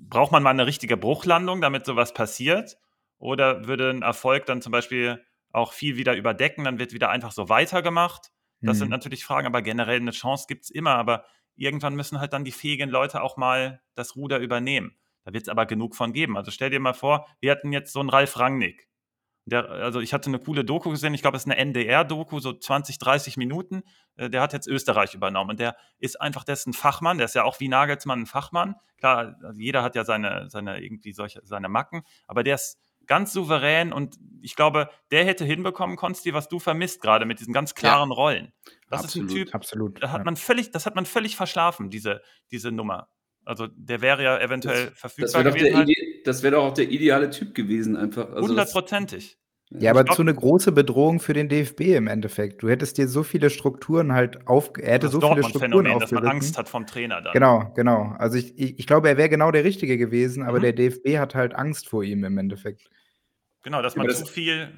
[0.00, 2.78] braucht man mal 'ne richtige Bruchlandung, damit so was passiert?
[3.18, 5.22] Oder würde 'n Erfolg dann zum Beispiel
[5.52, 8.32] auch viel wieder überdecken, dann wird wieder einfach so weitergemacht?
[8.64, 8.90] Das sind Mhm.
[8.90, 11.24] natürlich Fragen, aber generell 'ne Chance gibt's immer, aber
[11.56, 14.96] irgendwann müssen halt dann die fähigen Leute auch mal das Ruder übernehmen.
[15.24, 16.36] Da wird's aber genug von geben.
[16.36, 18.88] Also, stell dir mal vor, wir hätten jetzt so 'n Ralf Rangnick.
[19.46, 22.52] Der also, ich hatte 'ne coole Doku gesehen, ich glaube, es ist 'ne NDR-Doku, so
[22.54, 23.82] 20, 30 Minuten.
[24.16, 27.26] Äh, der hat jetzt Österreich übernommen und der ist einfach der ist 'n Fachmann, der
[27.26, 28.76] ist ja auch wie Nagelsmann 'n Fachmann.
[28.98, 33.32] Klar, also, jeder hat ja seine seine irgendwie solche seine Macken, aber der ist ganz
[33.32, 37.70] souverän und ich glaube, der hätte hinbekommen, Konsti, was du vermisst grade mit diesen ganz
[37.70, 37.76] Ja.
[37.76, 38.52] klaren Rollen.
[38.90, 39.30] Das ist 'n Absolut.
[39.30, 40.24] Typ, Absolut, da hat ja.
[40.24, 43.08] man völlig das hat man völlig verschlafen, diese diese Nummer.
[43.44, 45.88] Also, der wäre ja eventuell Das das verfügbar der gewesen halt.
[46.24, 48.28] das wäre doch auch der ideale Typ gewesen einfach.
[48.30, 49.36] Also, das Hundertprozentig.
[49.80, 52.62] Ja, aber glaube zu 'ne große Bedrohung für den DFB im Endeffekt.
[52.62, 55.98] Du hättest dir so viele Strukturen halt auf er hätte Das so viele Strukturen Dortmund-Phänomen,
[55.98, 57.34] dass man Angst hat vom Trainer dann.
[57.34, 58.14] Genau, genau.
[58.18, 60.62] Also, ich ich ich glaube, er wäre genau der Richtige gewesen, aber Mhm.
[60.62, 62.90] der DFB hat halt Angst vor ihm im Endeffekt.
[63.64, 64.72] Genau, dass man aber zu das viel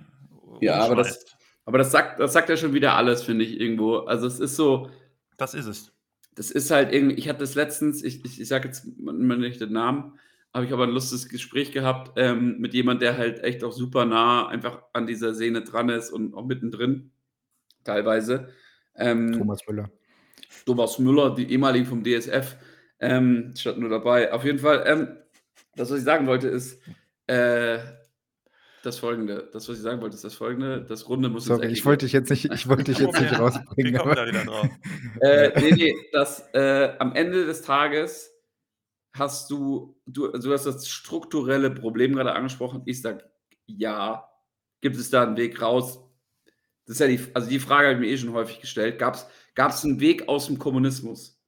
[0.61, 1.24] Ja, aber das
[1.64, 3.99] aber das sagt das sagt ja schon wieder alles, finde ich irgendwo.
[4.01, 4.90] Also, es ist so
[5.36, 5.92] Das ist es.
[6.34, 9.61] das ist halt irgendwie ich hatte das letztens, ich ich ich sage jetzt mal nicht
[9.61, 10.18] den Namen,
[10.55, 14.05] habe ich aber 'n lustiges Gespräch gehabt, ähm, mit jemand, der halt echt auch super
[14.05, 17.11] nah einfach an dieser Szene dran ist und auch mittendrin
[17.83, 18.49] teilweise.
[18.97, 19.91] Ähm Thomas Müller.
[20.65, 22.57] Thomas Müller, die ehemaligen vom DSF,
[23.01, 24.33] ähm, statt nur dabei.
[24.33, 25.09] Auf jeden Fall, ähm,
[25.75, 26.81] das, was ich sagen wollte, ist
[27.27, 27.79] äh,
[28.85, 29.49] das folgende.
[29.53, 30.85] Das, was ich sagen wollte, ist das folgende.
[30.85, 33.95] Das Runde muss Sorry, ich wollte dich jetzt nicht, ich wollte dich jetzt nicht rausbringen.
[33.95, 34.69] Wir kommen da wieder drauf.
[35.21, 38.34] äh, nee, nee, das äh, am Ende des Tages
[39.15, 42.83] hast du, du, du hast das strukturelle Problem gerade angesprochen.
[42.85, 43.31] Ich sage
[43.67, 44.29] ja.
[44.81, 46.01] Gibt es da einen Weg raus?
[46.85, 48.99] Das ist ja die, also die Frage habe ich mir eh schon häufig gestellt.
[48.99, 51.41] Gab es einen Weg aus dem Kommunismus?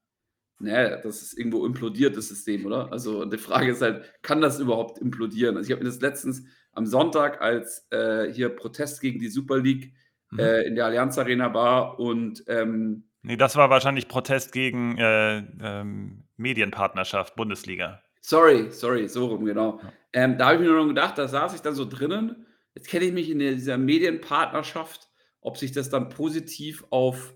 [0.59, 2.91] Naja, das ist irgendwo implodiert, das System, oder?
[2.91, 5.59] Also die Frage ist halt, kann das überhaupt implodieren?
[5.59, 9.59] Also ich habe mir das letztens am Sonntag, als äh, hier Protest gegen die Super
[9.59, 9.93] League
[10.31, 10.39] mhm.
[10.39, 15.39] äh, in der Allianz Arena war und ähm, Nee, das war wahrscheinlich Protest gegen äh,
[15.61, 18.03] ähm, Medienpartnerschaft, Bundesliga.
[18.20, 19.80] Sorry, sorry, so rum, genau.
[19.82, 19.93] Ja.
[20.12, 22.47] Ähm, da habe ich mir nur gedacht, da saß ich dann so drinnen.
[22.74, 25.09] Jetzt kenne ich mich in dieser Medienpartnerschaft,
[25.41, 27.34] ob sich das dann positiv auf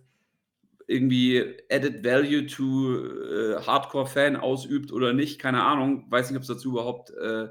[0.86, 6.10] irgendwie Added Value to äh, Hardcore-Fan ausübt oder nicht, keine Ahnung.
[6.10, 7.48] Weiß nicht, ob es dazu überhaupt äh,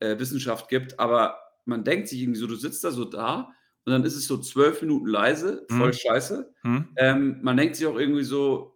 [0.00, 3.52] äh, Wissenschaft gibt, aber man denkt sich irgendwie so, du sitzt da so da
[3.84, 5.92] und dann ist es so zwölf Minuten leise, voll mhm.
[5.92, 6.54] scheiße.
[6.64, 6.88] Mhm.
[6.96, 8.74] Ähm, man denkt sich auch irgendwie so,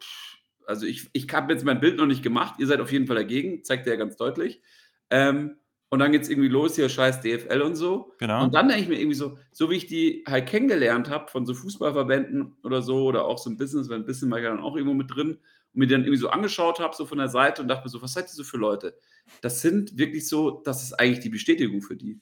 [0.70, 3.16] also ich, ich habe jetzt mein Bild noch nicht gemacht, ihr seid auf jeden Fall
[3.16, 4.62] dagegen, zeigt er ja ganz deutlich.
[5.10, 5.56] Ähm,
[5.90, 8.14] und dann geht es irgendwie los, hier scheiß DFL und so.
[8.18, 8.44] Genau.
[8.44, 11.44] Und dann denke ich mir irgendwie so, so wie ich die halt kennengelernt habe von
[11.44, 14.60] so Fußballverbänden oder so oder auch so ein Business, weil ein bisschen war ich dann
[14.60, 15.40] auch irgendwo mit drin und
[15.74, 18.12] mir dann irgendwie so angeschaut habe, so von der Seite und dachte mir so, was
[18.12, 18.96] seid ihr so für Leute?
[19.40, 22.20] Das sind wirklich so, das ist eigentlich die Bestätigung für die.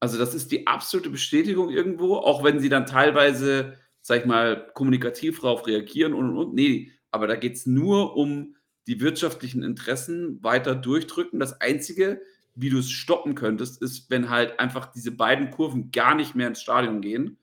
[0.00, 4.72] Also das ist die absolute Bestätigung irgendwo, auch wenn sie dann teilweise, sag ich mal,
[4.74, 6.54] kommunikativ darauf reagieren und und und.
[6.54, 8.56] Nee, aber da geht es nur um
[8.86, 11.40] die wirtschaftlichen Interessen weiter durchdrücken.
[11.40, 12.20] Das Einzige,
[12.54, 16.48] wie du es stoppen könntest, ist, wenn halt einfach diese beiden Kurven gar nicht mehr
[16.48, 17.38] ins Stadion gehen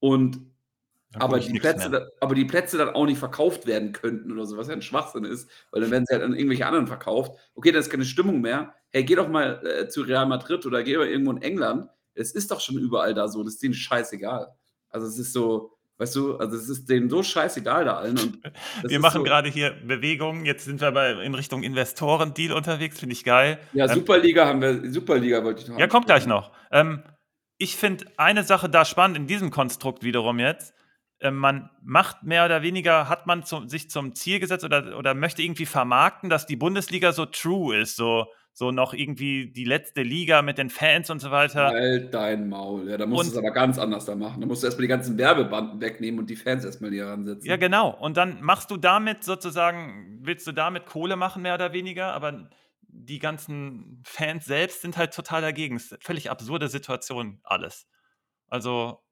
[0.00, 0.52] und
[1.14, 4.68] aber die, Plätze, aber die Plätze dann auch nicht verkauft werden könnten oder so, was
[4.68, 7.38] ja ein Schwachsinn ist, weil dann werden sie halt an irgendwelche anderen verkauft.
[7.54, 8.74] Okay, da ist keine Stimmung mehr.
[8.90, 11.90] Hey, geh doch mal äh, zu Real Madrid oder geh mal irgendwo in England.
[12.14, 14.54] Es ist doch schon überall da so, das ist denen scheißegal.
[14.88, 18.18] Also es ist so, Weißt du, also es ist denen so scheißegal da allen.
[18.18, 18.38] Und
[18.82, 20.44] wir machen so gerade hier Bewegungen.
[20.44, 23.58] Jetzt sind wir bei, in Richtung Investoren-Deal unterwegs, finde ich geil.
[23.72, 26.50] Ja, ähm, Superliga haben wir, Superliga wollte ich noch Ja, kommt gleich noch.
[26.70, 27.02] Ähm,
[27.58, 30.74] ich finde eine Sache da spannend in diesem Konstrukt wiederum jetzt.
[31.20, 35.14] Äh, man macht mehr oder weniger, hat man zu, sich zum Ziel gesetzt oder, oder
[35.14, 40.02] möchte irgendwie vermarkten, dass die Bundesliga so true ist, so so noch irgendwie die letzte
[40.02, 41.68] Liga mit den Fans und so weiter.
[41.68, 42.88] Halt dein Maul.
[42.88, 44.40] Ja, da musst du es aber ganz anders da machen.
[44.40, 47.48] Da musst du erstmal die ganzen Werbebanden wegnehmen und die Fans erstmal hier ransetzen.
[47.48, 47.90] Ja, genau.
[47.90, 52.50] Und dann machst du damit sozusagen, willst du damit Kohle machen, mehr oder weniger, aber
[52.82, 55.76] die ganzen Fans selbst sind halt total dagegen.
[55.76, 57.86] Es ist völlig absurde Situation, alles.
[58.48, 59.02] Also,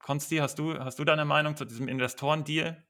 [0.00, 2.84] Konsti, hast du, hast du deine Meinung zu diesem Investorendeal?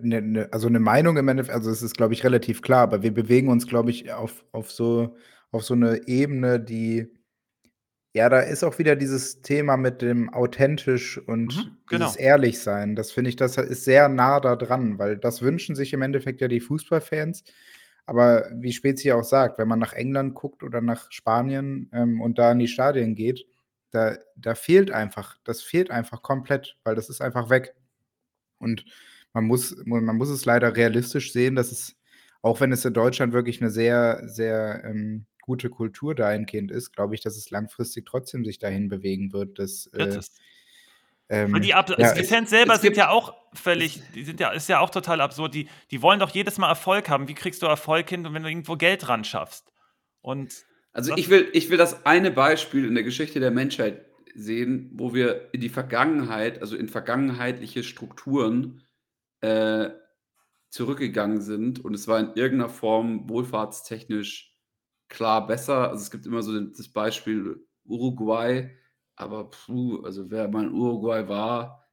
[0.00, 3.02] Ne, ne, also eine Meinung im Endeffekt, also es ist, glaube ich, relativ klar, aber
[3.02, 5.14] wir bewegen uns, glaube ich, auf, auf, so,
[5.50, 7.12] auf so eine Ebene, die,
[8.14, 12.06] ja, da ist auch wieder dieses Thema mit dem authentisch und mhm, genau.
[12.06, 12.96] dieses ehrlich sein.
[12.96, 16.40] Das finde ich, das ist sehr nah da dran, weil das wünschen sich im Endeffekt
[16.40, 17.44] ja die Fußballfans.
[18.06, 22.38] Aber wie Spezi auch sagt, wenn man nach England guckt oder nach Spanien ähm, und
[22.38, 23.44] da in die Stadien geht,
[23.90, 27.74] da, da fehlt einfach, das fehlt einfach komplett, weil das ist einfach weg.
[28.58, 28.84] Und
[29.34, 31.96] man muss, man muss es leider realistisch sehen, dass es,
[32.40, 37.14] auch wenn es in Deutschland wirklich eine sehr, sehr ähm, gute Kultur dahingehend ist, glaube
[37.14, 40.20] ich, dass es langfristig trotzdem sich dahin bewegen wird, dass äh,
[41.28, 44.68] ähm, die, Ab ja, die Fans selber sind ja auch völlig, die sind ja, ist
[44.68, 45.54] ja auch total absurd.
[45.54, 47.28] Die, die wollen doch jedes Mal Erfolg haben.
[47.28, 49.72] Wie kriegst du Erfolg hin, wenn du irgendwo Geld ran schaffst?
[50.20, 54.04] Und also ich will, ich will das eine Beispiel in der Geschichte der Menschheit
[54.34, 58.83] sehen, wo wir in die Vergangenheit, also in vergangenheitliche Strukturen
[59.44, 59.90] äh,
[60.70, 64.56] zurückgegangen sind und es war in irgendeiner Form wohlfahrtstechnisch
[65.08, 65.90] klar besser.
[65.90, 68.70] Also es gibt immer so das Beispiel Uruguay,
[69.16, 71.84] aber puh, also wer mal in Uruguay war,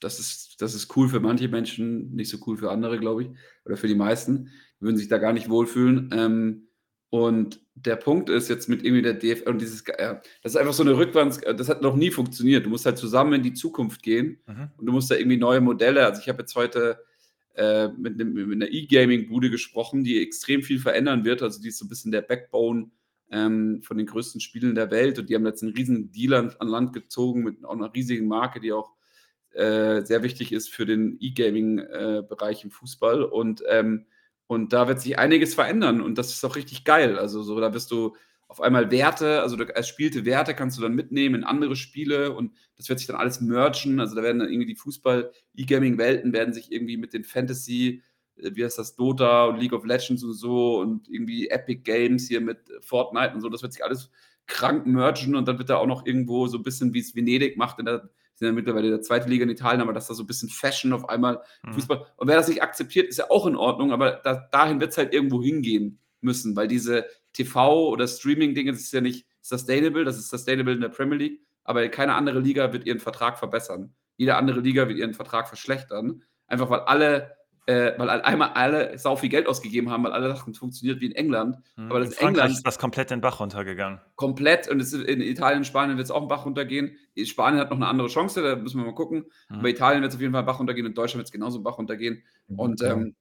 [0.00, 3.30] das ist, das ist cool für manche Menschen, nicht so cool für andere, glaube ich,
[3.64, 4.50] oder für die meisten.
[4.78, 6.10] Die würden sich da gar nicht wohlfühlen.
[6.12, 6.69] Ähm,
[7.10, 10.84] und der Punkt ist jetzt mit irgendwie der DFL und dieses, das ist einfach so
[10.84, 12.64] eine Rückwands, äh, das hat noch nie funktioniert.
[12.66, 14.70] Du musst halt zusammen in die Zukunft gehen mhm.
[14.76, 16.06] und du musst da irgendwie neue Modelle.
[16.06, 17.02] Also ich habe jetzt heute
[17.56, 21.42] äh, mit, ne, mit, einer E-Gaming-Bude gesprochen, die extrem viel verändern wird.
[21.42, 22.90] Also die ist so ein bisschen der Backbone
[23.32, 26.54] ähm, von den größten Spielen der Welt und die haben jetzt einen riesen Deal an,
[26.60, 28.92] an Land gezogen mit auch einer riesigen Marke, die auch
[29.52, 34.06] äh, sehr wichtig ist für den E-Gaming-Bereich äh, im Fußball und ähm,
[34.50, 37.16] und da wird sich einiges verändern und das ist auch richtig geil.
[37.20, 38.16] Also so, da wirst du
[38.48, 42.52] auf einmal Werte, also du, erspielte Werte kannst du dann mitnehmen in andere Spiele und
[42.76, 44.00] das wird sich dann alles mergen.
[44.00, 48.02] Also da werden dann irgendwie die Fußball-E-Gaming-Welten werden sich irgendwie mit den Fantasy,
[48.38, 52.26] äh, wie heißt das, Dota und League of Legends und so und irgendwie Epic Games
[52.26, 54.10] hier mit Fortnite und so, das wird sich alles
[54.48, 57.56] krank mergen und dann wird da auch noch irgendwo so ein bisschen, wie es Venedig
[57.56, 58.10] macht, in der,
[58.40, 60.48] sind ja mittlerweile in der zweiten Liga in Italien, aber dass da so ein bisschen
[60.48, 61.74] Fashion auf einmal mhm.
[61.74, 62.06] Fußball.
[62.16, 64.98] Und wer das nicht akzeptiert, ist ja auch in Ordnung, aber da, dahin wird es
[64.98, 70.18] halt irgendwo hingehen müssen, weil diese TV- oder Streaming-Dinge, das ist ja nicht sustainable, das
[70.18, 73.94] ist sustainable in der Premier League, aber keine andere Liga wird ihren Vertrag verbessern.
[74.16, 77.36] Jede andere Liga wird ihren Vertrag verschlechtern, einfach weil alle
[77.70, 81.06] äh, weil einmal alle sau viel Geld ausgegeben haben, weil alle dachten, es funktioniert wie
[81.06, 81.56] in England.
[81.76, 81.90] Mhm.
[81.90, 84.00] Aber das in Frankreich England ist das komplett den Bach runtergegangen.
[84.16, 86.96] Komplett und ist, in Italien, Spanien wird es auch einen Bach runtergehen.
[87.22, 89.26] Spanien hat noch eine andere Chance, da müssen wir mal gucken.
[89.48, 89.62] Mhm.
[89.62, 91.58] Bei Italien wird es auf jeden Fall einen Bach runtergehen und Deutschland wird es genauso
[91.58, 92.24] einen Bach runtergehen.
[92.48, 92.58] Mhm.
[92.58, 93.14] Und ähm,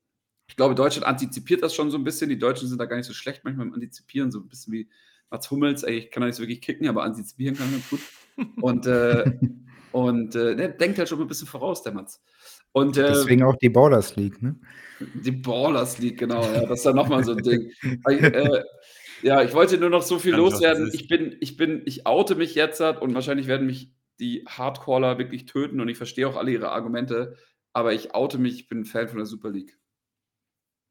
[0.48, 2.30] ich glaube, Deutschland antizipiert das schon so ein bisschen.
[2.30, 4.90] Die Deutschen sind da gar nicht so schlecht manchmal im Antizipieren, so ein bisschen wie
[5.30, 5.84] Mats Hummels.
[5.84, 8.00] Ey, ich kann da nicht so wirklich kicken, aber antizipieren kann er gut.
[8.60, 9.32] Und, äh,
[9.92, 12.24] und äh, der denkt halt schon ein bisschen voraus, der Mats.
[12.72, 14.56] Und, äh, Deswegen auch die Ballers League, ne?
[15.00, 16.44] Die Ballers League, genau.
[16.44, 17.72] Ja, das ist dann nochmal so ein Ding.
[18.08, 18.64] äh,
[19.22, 20.90] ja, ich wollte nur noch so viel Kann loswerden.
[20.94, 25.46] Ich bin, ich bin, ich oute mich jetzt und wahrscheinlich werden mich die Hardcaller wirklich
[25.46, 27.36] töten und ich verstehe auch alle ihre Argumente,
[27.74, 29.78] aber ich oute mich, ich bin ein Fan von der Super League.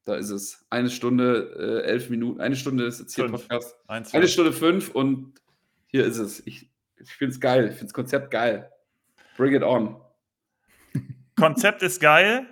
[0.04, 0.66] Da ist es.
[0.70, 3.42] Eine Stunde, äh, elf Minuten, eine Stunde ist jetzt hier fünf.
[3.42, 3.76] Podcast.
[3.86, 5.34] Eins, eine Stunde fünf und
[5.86, 6.44] hier ist es.
[6.46, 8.70] Ich, ich finde es geil, ich finde das Konzept geil.
[9.36, 10.00] Bring it on.
[11.38, 12.46] Konzept ist geil.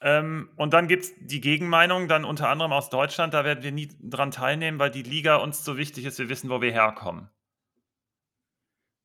[0.00, 3.72] Ähm, und dann gibt es die Gegenmeinung, dann unter anderem aus Deutschland, da werden wir
[3.72, 7.30] nie dran teilnehmen, weil die Liga uns so wichtig ist, wir wissen, wo wir herkommen.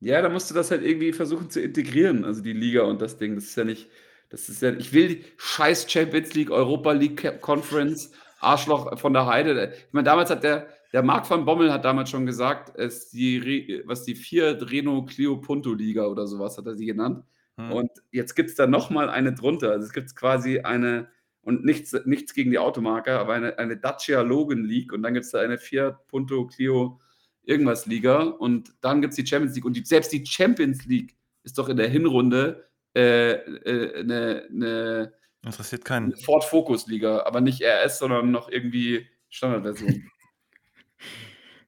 [0.00, 3.16] Ja, da musst du das halt irgendwie versuchen zu integrieren, also die Liga und das
[3.16, 3.36] Ding.
[3.36, 3.88] Das ist ja nicht,
[4.30, 9.26] das ist ja, ich will die scheiß Champions League, Europa League Conference, Arschloch von der
[9.26, 9.72] Heide.
[9.74, 13.82] Ich meine, damals hat der, der Marc van Bommel hat damals schon gesagt, es die,
[13.86, 17.24] was die vier Reno Clio Punto Liga oder sowas hat er sie genannt.
[17.56, 17.72] Hm.
[17.72, 19.70] Und jetzt gibt es da nochmal eine drunter.
[19.70, 21.08] Also es gibt quasi eine,
[21.42, 25.26] und nichts, nichts gegen die Automarke, aber eine, eine Dacia Logan League und dann gibt
[25.26, 27.00] es da eine Fiat Punto Clio
[27.44, 31.16] irgendwas Liga und dann gibt es die Champions League und die, selbst die Champions League
[31.42, 35.12] ist doch in der Hinrunde äh, äh, eine, eine,
[35.44, 36.14] Interessiert keinen.
[36.16, 40.08] Ford Focus Liga, aber nicht RS, sondern noch irgendwie Standardversion.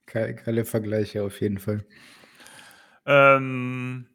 [0.06, 1.84] Keine Vergleiche auf jeden Fall.
[3.04, 4.06] Ähm,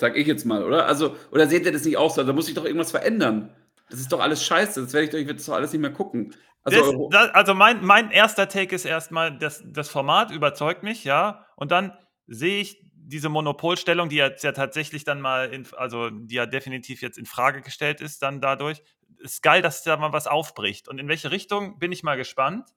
[0.00, 0.86] Sag ich jetzt mal, oder?
[0.86, 2.24] Also, oder seht ihr das nicht auch so?
[2.24, 3.54] Da muss sich doch irgendwas verändern.
[3.90, 4.80] Das ist doch alles scheiße.
[4.80, 6.34] Das werde ich doch, ich werde das doch alles nicht mehr gucken.
[6.62, 11.04] Also, das, das, also mein, mein erster Take ist erstmal, das, das Format überzeugt mich,
[11.04, 11.44] ja.
[11.54, 11.92] Und dann
[12.26, 17.02] sehe ich diese Monopolstellung, die jetzt ja tatsächlich dann mal, in, also die ja definitiv
[17.02, 18.82] jetzt in Frage gestellt ist, dann dadurch.
[19.18, 20.88] Ist geil, dass da mal was aufbricht.
[20.88, 22.70] Und in welche Richtung bin ich mal gespannt.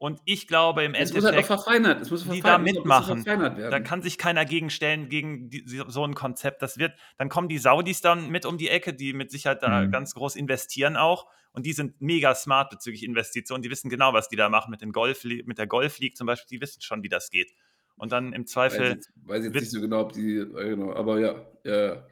[0.00, 2.00] Und ich glaube im es Endeffekt, muss halt verfeinert.
[2.00, 3.22] Es muss die da mitmachen.
[3.22, 6.62] Da kann sich keiner gegenstellen gegen die, so ein Konzept.
[6.62, 9.82] Das wird, dann kommen die Saudis dann mit um die Ecke, die mit Sicherheit da
[9.82, 9.90] mhm.
[9.90, 11.26] ganz groß investieren auch.
[11.52, 13.62] Und die sind mega smart bezüglich Investitionen.
[13.62, 16.26] Die wissen genau, was die da machen mit, den Golf, mit der Golf League zum
[16.26, 16.56] Beispiel.
[16.56, 17.52] Die wissen schon, wie das geht.
[17.96, 18.80] Und dann im Zweifel.
[18.80, 21.34] Weiß jetzt, weiß jetzt nicht so genau, ob die, genau, aber ja,
[21.64, 22.06] ja.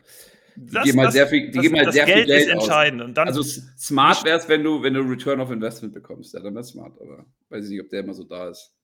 [0.66, 2.46] Die das, geben halt das, sehr viel, die das, geben halt sehr Geld viel Geld
[2.46, 3.02] ist entscheidend.
[3.02, 6.34] Und dann also smart wäre es, wenn du, wenn du Return of Investment bekommst.
[6.34, 8.74] Ja, dann wäre es smart, aber weiß ich nicht, ob der immer so da ist.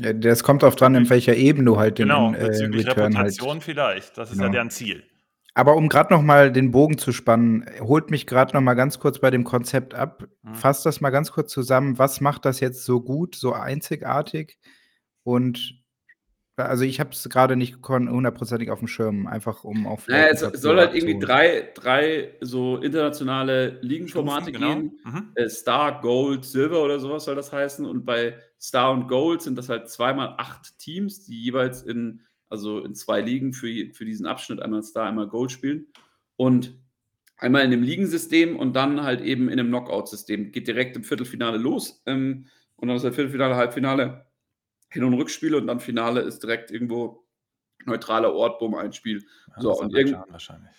[0.00, 3.16] Ja, das kommt auch dran, in welcher Ebene du halt den genau, äh, bezüglich Return
[3.16, 3.62] halt Reputation halt.
[3.62, 4.18] vielleicht.
[4.18, 4.46] Das ist genau.
[4.46, 5.04] ja deren Ziel.
[5.54, 8.98] Aber um gerade noch mal den Bogen zu spannen, holt mich gerade noch mal ganz
[8.98, 10.24] kurz bei dem Konzept ab.
[10.42, 10.54] Mhm.
[10.54, 11.96] Fasst das mal ganz kurz zusammen.
[11.96, 14.58] Was macht das jetzt so gut, so einzigartig?
[15.22, 15.83] Und
[16.56, 20.06] also ich habe es gerade nicht hundertprozentig auf dem Schirm, einfach um auf.
[20.06, 24.74] Naja, es soll halt irgendwie drei, drei so internationale Ligenformate genau.
[24.74, 25.00] geben.
[25.04, 25.32] Mhm.
[25.34, 27.84] Äh, Star, Gold, Silber oder sowas soll das heißen.
[27.84, 32.84] Und bei Star und Gold sind das halt zweimal acht Teams, die jeweils in, also
[32.84, 35.86] in zwei Ligen für, für diesen Abschnitt, einmal Star, einmal Gold spielen.
[36.36, 36.78] Und
[37.36, 40.52] einmal in dem Ligensystem und dann halt eben in einem Knockout-System.
[40.52, 42.02] Geht direkt im Viertelfinale los.
[42.06, 42.46] Ähm,
[42.76, 44.26] und dann ist halt Viertelfinale, Halbfinale
[44.94, 47.24] hin- und Rückspiele und dann Finale ist direkt irgendwo
[47.84, 49.26] neutraler Ort, bumm, ein Spiel.
[49.48, 50.16] Ja, so, und irgend,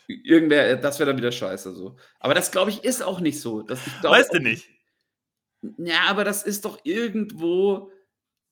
[0.08, 1.76] irgendwer, das wäre dann wieder scheiße.
[1.76, 1.98] So.
[2.20, 3.62] Aber das, glaube ich, ist auch nicht so.
[3.62, 4.70] Das, glaub, weißt du nicht?
[5.78, 7.92] Ja, aber das ist doch irgendwo,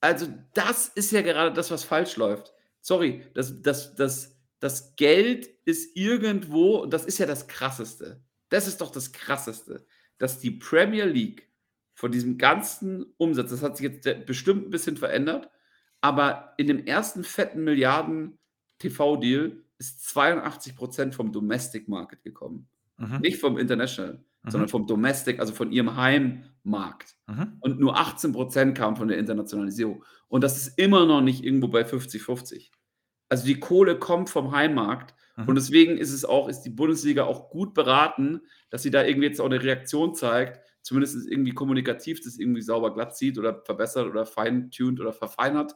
[0.02, 2.54] also das ist ja gerade das, was falsch läuft.
[2.82, 8.22] Sorry, das, das, das, das Geld ist irgendwo, und das ist ja das Krasseste.
[8.50, 9.86] Das ist doch das Krasseste,
[10.18, 11.50] dass die Premier League
[11.94, 15.50] von diesem ganzen Umsatz, das hat sich jetzt bestimmt ein bisschen verändert,
[16.02, 18.38] aber in dem ersten fetten Milliarden
[18.80, 22.68] TV-Deal ist 82 Prozent vom Domestic Market gekommen.
[22.98, 23.20] Mhm.
[23.20, 24.24] Nicht vom International.
[24.44, 24.52] mhm.
[24.52, 27.16] sondern vom Domestic, also von ihrem Heimmarkt.
[27.28, 27.58] Mhm.
[27.60, 30.04] Und nur 18 Prozent kam von der Internationalisierung.
[30.28, 32.72] Und das ist immer noch nicht irgendwo bei 50-50.
[33.30, 35.16] Also die Kohle kommt vom Heimmarkt.
[35.38, 35.48] Mhm.
[35.48, 39.28] Und deswegen ist es auch, ist die Bundesliga auch gut beraten, dass sie da irgendwie
[39.28, 44.08] jetzt auch eine Reaktion zeigt, zumindest irgendwie kommunikativ das irgendwie sauber glatt zieht oder verbessert
[44.08, 45.76] oder feintuned oder verfeinert.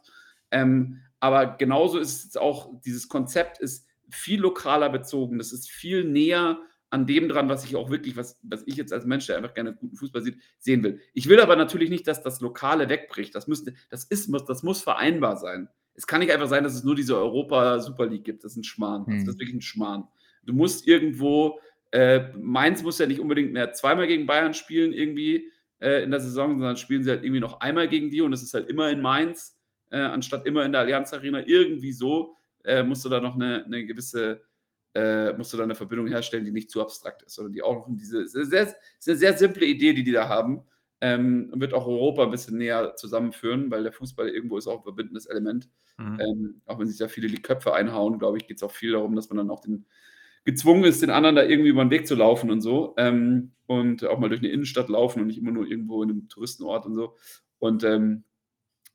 [0.51, 5.37] Ähm, aber genauso ist es auch, dieses Konzept ist viel lokaler bezogen.
[5.37, 6.59] Das ist viel näher
[6.89, 9.53] an dem dran, was ich auch wirklich, was, was ich jetzt als Mensch, der einfach
[9.53, 11.01] gerne guten Fußball sieht, sehen will.
[11.13, 13.35] Ich will aber natürlich nicht, dass das Lokale wegbricht.
[13.35, 15.67] Das, müsste, das, ist, das muss vereinbar sein.
[15.95, 18.43] Es kann nicht einfach sein, dass es nur diese Europa-Super League gibt.
[18.43, 19.05] Das ist ein Schmarrn.
[19.05, 19.25] Hm.
[19.25, 20.07] Das ist wirklich ein Schmarrn.
[20.43, 21.59] Du musst irgendwo,
[21.91, 26.19] äh, Mainz muss ja nicht unbedingt mehr zweimal gegen Bayern spielen, irgendwie äh, in der
[26.19, 28.89] Saison, sondern spielen sie halt irgendwie noch einmal gegen die und es ist halt immer
[28.89, 29.57] in Mainz,
[29.91, 31.45] äh, anstatt immer in der Allianz Arena.
[31.45, 34.41] Irgendwie so äh, musst du da noch eine, eine gewisse
[34.97, 37.75] äh, musst du da eine Verbindung herstellen, die nicht zu abstrakt ist, sondern die auch
[37.75, 40.63] noch in diese, sehr, sehr, sehr, sehr simple Idee, die die da haben,
[41.01, 44.83] ähm, wird auch Europa ein bisschen näher zusammenführen, weil der Fußball irgendwo ist auch ein
[44.83, 45.69] verbindendes Element.
[45.97, 46.19] Mhm.
[46.19, 48.93] Ähm, auch wenn sich da viele die Köpfe einhauen, glaube ich, geht es auch viel
[48.93, 49.85] darum, dass man dann auch den,
[50.47, 52.95] gezwungen ist, den anderen da irgendwie über den Weg zu laufen und so.
[52.97, 56.29] Ähm, und auch mal durch eine Innenstadt laufen und nicht immer nur irgendwo in einem
[56.29, 57.17] Touristenort und so.
[57.59, 58.23] Und ähm,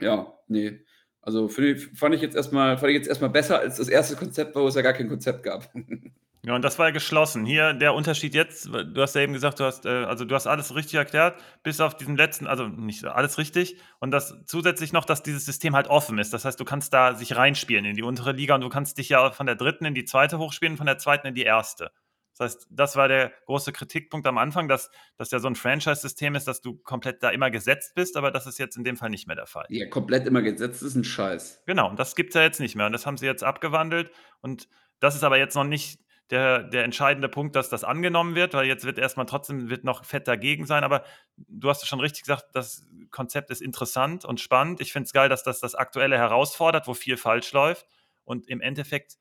[0.00, 0.80] ja, nee,
[1.20, 4.56] also ich, fand ich jetzt erstmal, fand ich jetzt erstmal besser als das erste Konzept,
[4.56, 5.70] wo es ja gar kein Konzept gab.
[6.44, 7.47] Ja, und das war ja geschlossen.
[7.47, 10.48] Hier der Unterschied jetzt, du hast ja eben gesagt, du hast, äh, also du hast
[10.48, 13.77] alles richtig erklärt, bis auf diesen letzten, also nicht alles richtig.
[14.01, 16.32] Und das zusätzlich noch, dass dieses System halt offen ist.
[16.32, 19.09] Das heißt, du kannst da sich reinspielen in die untere Liga und du kannst dich
[19.09, 21.93] ja von der dritten in die zweite hochspielen, von der zweiten in die erste.
[22.36, 26.35] Das heißt, das war der große Kritikpunkt am Anfang, dass das ja so ein Franchise-System
[26.35, 29.10] ist, dass du komplett da immer gesetzt bist, aber das ist jetzt in dem Fall
[29.10, 29.66] nicht mehr der Fall.
[29.69, 31.62] Ja, komplett immer gesetzt ist ein Scheiß.
[31.66, 32.86] Genau, und das gibt es ja jetzt nicht mehr.
[32.86, 34.10] Und das haben sie jetzt abgewandelt.
[34.40, 36.01] Und das ist aber jetzt noch nicht
[36.32, 40.04] der, der entscheidende Punkt, dass das angenommen wird, weil jetzt wird erstmal trotzdem wird noch
[40.04, 40.82] fett dagegen sein.
[40.82, 41.04] Aber
[41.36, 44.80] du hast schon richtig gesagt, das Konzept ist interessant und spannend.
[44.80, 47.86] Ich finde es geil, dass das das Aktuelle herausfordert, wo viel falsch läuft.
[48.24, 49.18] Und im Endeffekt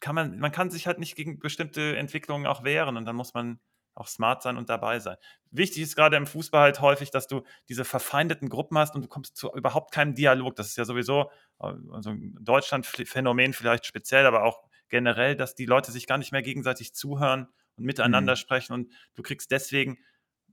[0.00, 3.34] kann man, man kann sich halt nicht gegen bestimmte Entwicklungen auch wehren und dann muss
[3.34, 3.58] man
[3.96, 5.16] auch smart sein und dabei sein.
[5.50, 9.08] Wichtig ist gerade im Fußball halt häufig, dass du diese verfeindeten Gruppen hast und du
[9.08, 10.54] kommst zu überhaupt keinem Dialog.
[10.54, 15.92] Das ist ja sowieso also ein Deutschland-Phänomen vielleicht speziell, aber auch generell, dass die Leute
[15.92, 18.36] sich gar nicht mehr gegenseitig zuhören und miteinander mhm.
[18.36, 19.98] sprechen und du kriegst deswegen,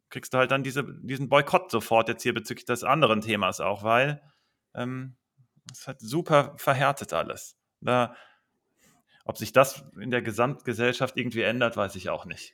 [0.10, 3.84] kriegst du halt dann diese, diesen Boykott sofort jetzt hier bezüglich des anderen Themas auch,
[3.84, 4.22] weil
[4.74, 5.16] ähm,
[5.72, 7.57] es ähm, halt super verhärtet alles.
[7.82, 8.16] Da
[9.26, 12.53] ob sich das in der Gesamtgesellschaft irgendwie ändert, weiß ich auch nicht.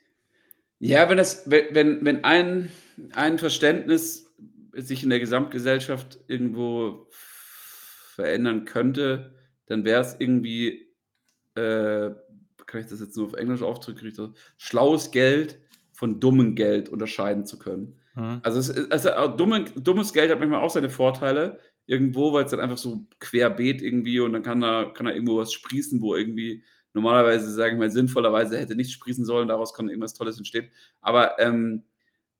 [0.78, 2.72] Ja, wenn, das, wenn, wenn ein,
[3.12, 4.26] ein Verständnis
[4.72, 9.34] sich in der Gesamtgesellschaft irgendwo verändern könnte,
[9.66, 10.91] dann wäre es irgendwie,
[11.54, 12.10] äh,
[12.66, 15.58] kann ich das jetzt nur auf Englisch aufdrücken, schlaues Geld
[15.92, 18.00] von dummem Geld unterscheiden zu können.
[18.14, 18.40] Mhm.
[18.42, 22.60] Also, es, also dumme, dummes Geld hat manchmal auch seine Vorteile, irgendwo, weil es dann
[22.60, 26.64] einfach so querbeet irgendwie und dann kann da, kann da irgendwo was sprießen, wo irgendwie
[26.94, 30.68] normalerweise, sagen wir mal, sinnvollerweise hätte nichts sprießen sollen, daraus kann irgendwas Tolles entstehen.
[31.00, 31.84] Aber, ähm,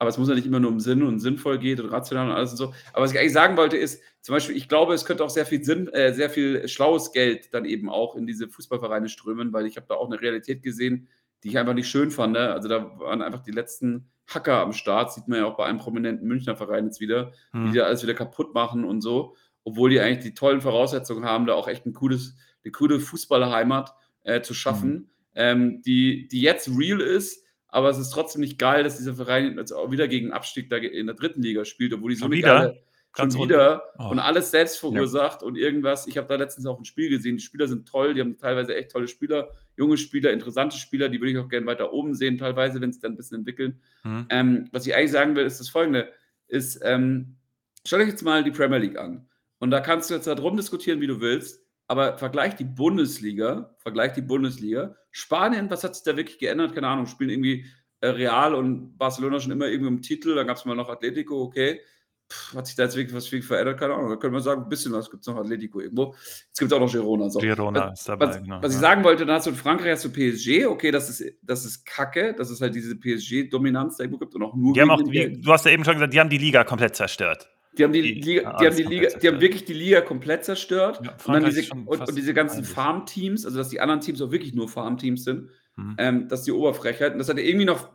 [0.03, 2.35] aber es muss ja nicht immer nur um Sinn und sinnvoll geht und rational und
[2.35, 2.75] alles und so.
[2.93, 5.47] Aber was ich eigentlich sagen wollte, ist, zum Beispiel, ich glaube, es könnte auch sehr
[5.47, 9.65] viel Sinn, äh, sehr viel schlaues Geld dann eben auch in diese Fußballvereine strömen, weil
[9.65, 11.07] ich habe da auch eine Realität gesehen,
[11.45, 12.33] die ich einfach nicht schön fand.
[12.33, 12.53] Ne?
[12.53, 15.79] Also da waren einfach die letzten Hacker am Start, sieht man ja auch bei einem
[15.79, 17.71] prominenten Münchner Verein jetzt wieder, hm.
[17.71, 21.47] die da alles wieder kaputt machen und so, obwohl die eigentlich die tollen Voraussetzungen haben,
[21.47, 22.35] da auch echt ein cooles,
[22.65, 25.09] eine coole Fußballerheimat äh, zu schaffen, hm.
[25.37, 27.42] ähm, die, die jetzt real ist,
[27.73, 30.77] aber es ist trotzdem nicht geil, dass dieser Verein jetzt auch wieder gegen Abstieg da
[30.77, 32.49] in der dritten Liga spielt, obwohl die so eine wieder?
[32.49, 32.83] geile,
[33.15, 34.09] Ganz schon wieder oh.
[34.09, 35.47] und alles selbst verursacht ja.
[35.49, 36.07] und irgendwas.
[36.07, 37.37] Ich habe da letztens auch ein Spiel gesehen.
[37.37, 41.21] Die Spieler sind toll, die haben teilweise echt tolle Spieler, junge Spieler, interessante Spieler, die
[41.21, 43.81] würde ich auch gerne weiter oben sehen, teilweise, wenn sie dann ein bisschen entwickeln.
[44.05, 44.27] Mhm.
[44.31, 46.11] Ähm, was ich eigentlich sagen will, ist das folgende:
[46.49, 47.37] ist, ähm,
[47.85, 49.27] Schau euch jetzt mal die Premier League an.
[49.59, 54.13] Und da kannst du jetzt darum diskutieren, wie du willst, aber vergleich die Bundesliga, vergleich
[54.13, 54.97] die Bundesliga.
[55.11, 56.75] Spanien, was hat sich da wirklich geändert?
[56.75, 57.67] Keine Ahnung, spielen irgendwie
[58.01, 61.43] äh, Real und Barcelona schon immer irgendwie im Titel, da gab es mal noch Atletico,
[61.43, 61.81] okay
[62.55, 63.79] hat sich da jetzt wirklich was viel verändert?
[63.79, 64.11] Keine Ahnung.
[64.11, 66.15] Da können wir sagen, ein bisschen was gibt es noch Atletico irgendwo.
[66.53, 67.29] Es gibt auch noch Girona.
[67.31, 67.41] So.
[67.41, 68.63] Girona was, ist dabei, was, genau.
[68.63, 71.35] Was ich sagen wollte, dann hast du in Frankreich hast du PSG, okay, das ist,
[71.43, 74.73] das ist Kacke, dass es halt diese PSG-Dominanz da irgendwo gibt und auch nur.
[74.75, 76.97] Die haben auch, wie, du hast ja eben schon gesagt, die haben die Liga komplett
[76.97, 77.49] zerstört.
[77.79, 81.01] Die haben die, Liga, die haben die Liga, die haben wirklich die Liga komplett zerstört.
[81.03, 84.31] Ja, und dann diese, und, und, diese ganzen Farmteams, also dass die anderen Teams auch
[84.31, 85.95] wirklich nur Farmteams sind, mhm.
[85.99, 87.13] ähm, dass die Oberfrechheit.
[87.13, 87.91] Und das hat ja irgendwie noch,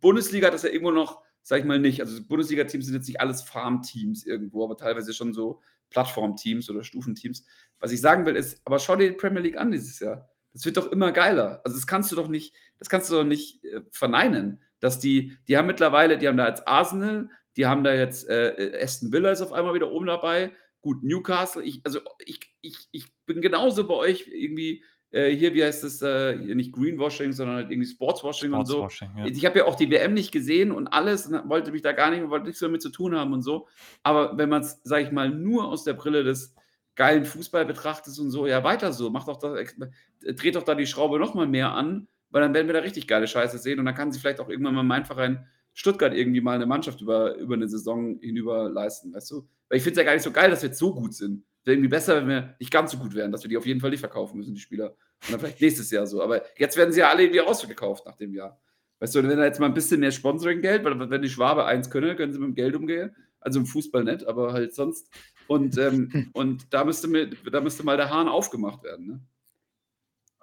[0.00, 2.00] Bundesliga hat das ja irgendwo noch sag ich mal nicht.
[2.00, 5.60] Also Bundesliga-Teams sind jetzt nicht alles Farm-Teams irgendwo, aber teilweise schon so
[5.90, 7.44] Plattform-Teams oder Stufenteams.
[7.78, 10.28] Was ich sagen will, ist, aber schau dir die Premier League an dieses Jahr.
[10.54, 11.60] Das wird doch immer geiler.
[11.64, 14.60] Also das kannst du doch nicht, das kannst du doch nicht äh, verneinen.
[14.80, 18.78] dass die, die haben mittlerweile, die haben da jetzt Arsenal, die haben da jetzt äh,
[18.82, 20.52] Aston Villa ist auf einmal wieder oben dabei.
[20.80, 25.62] Gut, Newcastle, ich, also ich, ich, ich bin genauso bei euch irgendwie äh, hier, wie
[25.62, 29.20] heißt es, äh, nicht Greenwashing, sondern halt irgendwie Sportswashing, Sportswashing und so.
[29.20, 29.26] Ja.
[29.26, 32.10] Ich habe ja auch die WM nicht gesehen und alles, und wollte mich da gar
[32.10, 33.68] nicht, wollte nichts damit zu tun haben und so.
[34.02, 36.54] Aber wenn man es, sage ich mal, nur aus der Brille des
[36.96, 39.74] geilen Fußball betrachtet und so, ja, weiter so, macht doch das,
[40.36, 43.28] dreht doch da die Schraube nochmal mehr an, weil dann werden wir da richtig geile
[43.28, 46.54] Scheiße sehen und dann kann sie vielleicht auch irgendwann mal mein Verein Stuttgart irgendwie mal
[46.54, 49.48] eine Mannschaft über, über eine Saison hinüber leisten, weißt du?
[49.68, 51.44] Weil ich finde es ja gar nicht so geil, dass wir jetzt so gut sind.
[51.64, 53.80] Wäre irgendwie besser, wenn wir nicht ganz so gut wären, dass wir die auf jeden
[53.80, 54.90] Fall nicht verkaufen müssen, die Spieler.
[54.90, 56.22] Und dann vielleicht nächstes Jahr so.
[56.22, 58.60] Aber jetzt werden sie ja alle irgendwie rausgekauft nach dem Jahr.
[59.00, 61.90] Weißt du, wenn da jetzt mal ein bisschen mehr Sponsoring-Geld, weil wenn die Schwabe eins
[61.90, 63.14] können, können sie mit dem Geld umgehen.
[63.40, 65.10] Also im Fußball nicht, aber halt sonst.
[65.48, 69.06] Und, ähm, und da, müsste mir, da müsste mal der Hahn aufgemacht werden.
[69.06, 69.20] Ne?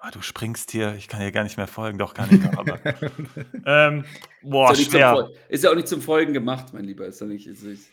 [0.04, 2.80] Ah, du springst hier, ich kann hier gar nicht mehr folgen, doch kann ich aber.
[3.68, 4.04] ähm,
[4.42, 5.30] boah, ist ja schwer.
[5.48, 7.06] Ist ja auch nicht zum Folgen gemacht, mein Lieber.
[7.06, 7.46] Ist ja nicht.
[7.46, 7.84] Ist nicht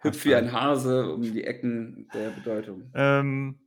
[0.00, 2.90] hüpf wie ein Hase um die Ecken der Bedeutung.
[2.94, 3.58] Ähm,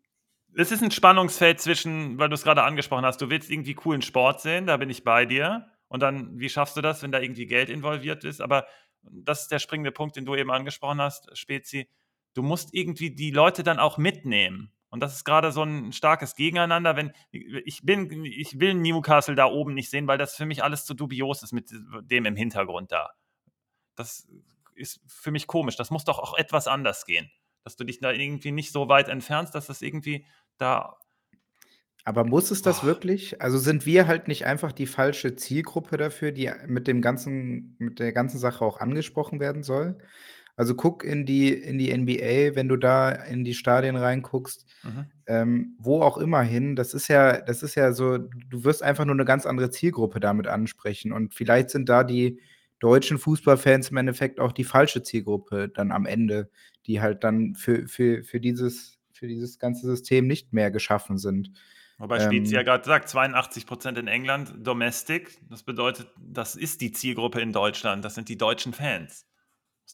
[0.55, 4.01] es ist ein Spannungsfeld zwischen, weil du es gerade angesprochen hast, du willst irgendwie coolen
[4.01, 5.67] Sport sehen, da bin ich bei dir.
[5.87, 8.41] Und dann, wie schaffst du das, wenn da irgendwie Geld involviert ist?
[8.41, 8.67] Aber
[9.01, 11.89] das ist der springende Punkt, den du eben angesprochen hast, Spezi.
[12.35, 14.71] Du musst irgendwie die Leute dann auch mitnehmen.
[14.89, 16.95] Und das ist gerade so ein starkes Gegeneinander.
[16.95, 20.85] Wenn ich bin, ich will Newcastle da oben nicht sehen, weil das für mich alles
[20.85, 23.11] zu dubios ist mit dem im Hintergrund da.
[23.95, 24.27] Das
[24.75, 25.75] ist für mich komisch.
[25.75, 27.29] Das muss doch auch etwas anders gehen.
[27.63, 30.25] Dass du dich da irgendwie nicht so weit entfernst, dass das irgendwie
[30.57, 30.97] da.
[32.05, 32.87] Aber muss es das oh.
[32.87, 33.41] wirklich?
[33.41, 37.99] Also sind wir halt nicht einfach die falsche Zielgruppe dafür, die mit dem ganzen, mit
[37.99, 39.99] der ganzen Sache auch angesprochen werden soll?
[40.59, 45.05] Also guck in die, in die NBA, wenn du da in die Stadien reinguckst, mhm.
[45.25, 49.05] ähm, wo auch immer hin, das ist ja, das ist ja so, du wirst einfach
[49.05, 51.13] nur eine ganz andere Zielgruppe damit ansprechen.
[51.13, 52.41] Und vielleicht sind da die
[52.79, 56.49] deutschen Fußballfans im Endeffekt auch die falsche Zielgruppe dann am Ende,
[56.87, 61.53] die halt dann für, für, für, dieses, für dieses ganze System nicht mehr geschaffen sind.
[61.99, 65.39] Wobei Spezi ähm, ja gerade sagt, 82 Prozent in England Domestic.
[65.49, 68.03] Das bedeutet, das ist die Zielgruppe in Deutschland.
[68.03, 69.28] Das sind die deutschen Fans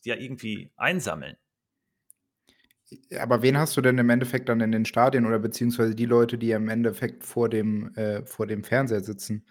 [0.01, 1.37] die ja irgendwie einsammeln.
[3.19, 6.37] Aber wen hast du denn im Endeffekt dann in den Stadien oder beziehungsweise die Leute,
[6.37, 9.45] die im Endeffekt vor dem, äh, vor dem Fernseher sitzen?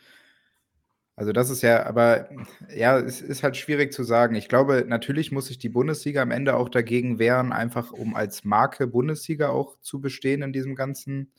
[1.17, 2.29] Also das ist ja, aber
[2.75, 4.35] ja, es ist halt schwierig zu sagen.
[4.35, 8.45] Ich glaube, natürlich muss sich die Bundesliga am Ende auch dagegen wehren, einfach um als
[8.45, 11.33] Marke Bundesliga auch zu bestehen in diesem ganzen,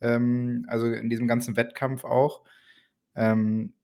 [0.00, 2.44] ähm, also in diesem ganzen Wettkampf auch.
[3.14, 3.74] Ähm,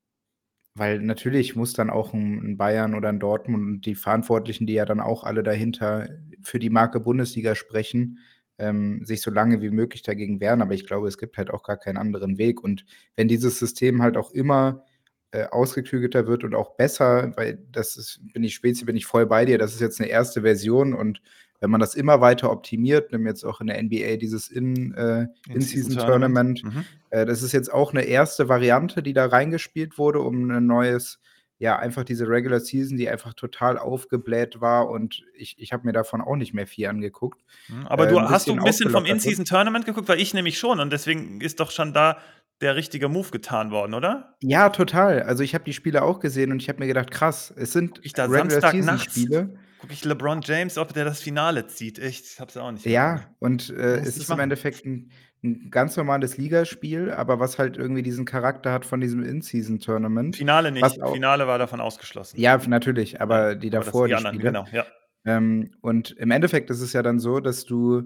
[0.74, 4.84] weil natürlich muss dann auch ein Bayern oder ein Dortmund und die Verantwortlichen, die ja
[4.84, 6.08] dann auch alle dahinter
[6.42, 8.18] für die Marke Bundesliga sprechen,
[8.58, 10.62] ähm, sich so lange wie möglich dagegen wehren.
[10.62, 12.62] Aber ich glaube, es gibt halt auch gar keinen anderen Weg.
[12.62, 12.84] Und
[13.16, 14.84] wenn dieses System halt auch immer
[15.32, 19.26] äh, ausgeklügelter wird und auch besser, weil das ist, bin ich Spezi, bin ich voll
[19.26, 21.20] bei dir, das ist jetzt eine erste Version und
[21.60, 25.26] wenn man das immer weiter optimiert, nimm jetzt auch in der NBA dieses In, äh,
[25.48, 26.84] In-Season-Tournament, mhm.
[27.10, 31.20] äh, das ist jetzt auch eine erste Variante, die da reingespielt wurde, um ein neues,
[31.58, 35.92] ja, einfach diese Regular Season, die einfach total aufgebläht war und ich, ich habe mir
[35.92, 37.42] davon auch nicht mehr viel angeguckt.
[37.68, 37.86] Mhm.
[37.86, 40.90] Aber du äh, hast du ein bisschen vom In-Season-Tournament geguckt, weil ich nämlich schon und
[40.90, 42.16] deswegen ist doch schon da
[42.62, 44.36] der richtige Move getan worden, oder?
[44.42, 45.22] Ja, total.
[45.22, 48.00] Also ich habe die Spiele auch gesehen und ich habe mir gedacht, krass, es sind
[48.02, 51.98] ich da Regular Season Spiele gucke ich LeBron James, ob der das Finale zieht.
[51.98, 52.84] Echt, ich hab's auch nicht.
[52.84, 54.38] Ja, und äh, es ist machen.
[54.38, 55.10] im Endeffekt ein,
[55.42, 60.36] ein, ganz normales Ligaspiel, aber was halt irgendwie diesen Charakter hat von diesem In-Season-Tournament.
[60.36, 60.84] Finale nicht.
[61.02, 62.38] Auch, Finale war davon ausgeschlossen.
[62.38, 64.52] Ja, natürlich, aber die davor, aber die, die anderen, Spiele.
[64.52, 64.84] Genau, ja.
[65.24, 68.02] Ähm, und im Endeffekt ist es ja dann so, dass du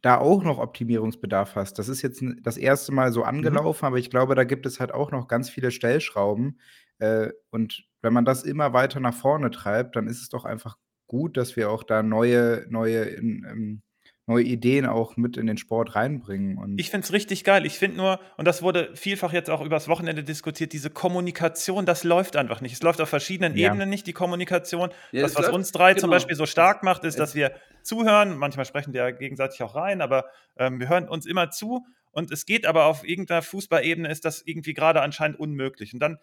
[0.00, 1.78] da auch noch Optimierungsbedarf hast.
[1.78, 3.28] Das ist jetzt das erste Mal so mhm.
[3.28, 3.88] angelaufen, mhm.
[3.88, 6.60] aber ich glaube, da gibt es halt auch noch ganz viele Stellschrauben.
[6.98, 10.76] Äh, und wenn man das immer weiter nach vorne treibt, dann ist es doch einfach
[11.06, 13.82] gut, dass wir auch da neue, neue, in, ähm,
[14.26, 16.56] neue Ideen auch mit in den Sport reinbringen.
[16.56, 17.66] Und ich finde es richtig geil.
[17.66, 22.04] Ich finde nur, und das wurde vielfach jetzt auch übers Wochenende diskutiert, diese Kommunikation, das
[22.04, 22.72] läuft einfach nicht.
[22.72, 23.68] Es läuft auf verschiedenen ja.
[23.68, 24.90] Ebenen nicht, die Kommunikation.
[25.12, 26.00] Ja, das, was läuft, uns drei genau.
[26.00, 27.52] zum Beispiel so stark macht, ist, dass wir
[27.82, 28.38] zuhören.
[28.38, 30.24] Manchmal sprechen wir ja gegenseitig auch rein, aber
[30.56, 31.84] ähm, wir hören uns immer zu.
[32.10, 35.92] Und es geht aber auf irgendeiner Fußballebene, ist das irgendwie gerade anscheinend unmöglich.
[35.92, 36.18] Und dann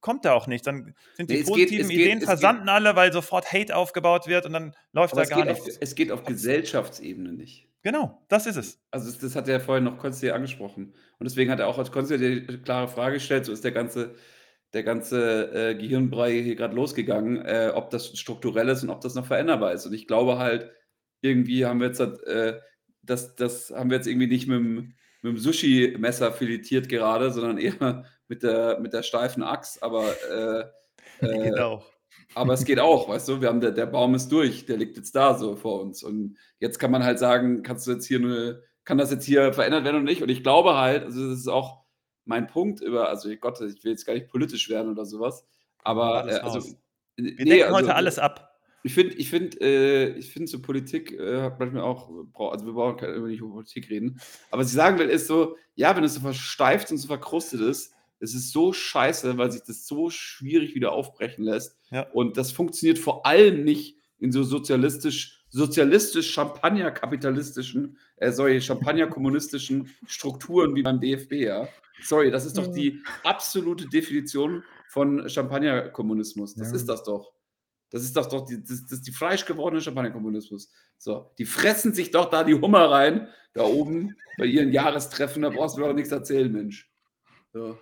[0.00, 0.64] kommt da auch nichts.
[0.64, 4.26] Dann sind die nee, positiven geht, Ideen geht, versanden geht, alle, weil sofort Hate aufgebaut
[4.26, 5.62] wird und dann läuft da gar nichts.
[5.62, 7.68] Auf, es geht auf Gesellschaftsebene nicht.
[7.82, 8.80] Genau, das ist es.
[8.90, 10.92] Also das, hat er vorhin noch Konsti angesprochen.
[11.18, 14.14] Und deswegen hat er auch als Konsti die klare Frage gestellt, so ist der ganze,
[14.74, 19.14] der ganze äh, Gehirnbrei hier gerade losgegangen, äh, ob das strukturell ist und ob das
[19.14, 19.86] noch veränderbar ist.
[19.86, 20.70] Und ich glaube halt,
[21.22, 22.58] irgendwie haben wir jetzt äh,
[23.02, 27.58] das, das haben wir jetzt irgendwie nicht mit dem, mit dem Sushi-Messer filetiert gerade, sondern
[27.58, 30.64] eher mit der, mit der steifen Axt, aber äh,
[31.20, 31.84] Äh, Geht auch.
[32.34, 34.96] aber es geht auch, weißt du, wir haben der, der Baum ist durch, der liegt
[34.96, 36.02] jetzt da so vor uns.
[36.02, 39.52] Und jetzt kann man halt sagen, kannst du jetzt hier eine, kann das jetzt hier
[39.52, 40.22] verändert werden oder nicht?
[40.22, 41.84] Und ich glaube halt, also das ist auch
[42.24, 45.44] mein Punkt über, also Gott, ich will jetzt gar nicht politisch werden oder sowas,
[45.82, 46.72] aber äh, also, äh,
[47.16, 48.49] Wir nee, decken also, heute alles ab.
[48.82, 52.72] Ich finde, ich finde, äh, ich finde so Politik äh, hat manchmal auch, also wir
[52.72, 54.20] brauchen keine, nicht über Politik reden.
[54.50, 57.60] Aber was ich sagen will, ist so, ja, wenn es so versteift und so verkrustet
[57.60, 61.76] ist, es ist so scheiße, weil sich das so schwierig wieder aufbrechen lässt.
[61.90, 62.02] Ja.
[62.12, 70.74] Und das funktioniert vor allem nicht in so sozialistisch, sozialistisch, champagner-kapitalistischen, äh, sorry, champagner-kommunistischen Strukturen
[70.74, 71.68] wie beim DFB, ja.
[72.02, 76.54] Sorry, das ist doch die absolute Definition von Champagner-Kommunismus.
[76.54, 76.76] Das Ja.
[76.76, 77.32] ist das doch.
[77.90, 80.70] Das ist doch, doch die, das, das ist die fleisch gewordene Champagner-Kommunismus.
[80.96, 85.42] So, die fressen sich doch da die Hummer rein, da oben bei ihren Jahrestreffen.
[85.42, 86.88] Da brauchst du mir doch nichts erzählen, Mensch.
[87.52, 87.78] So.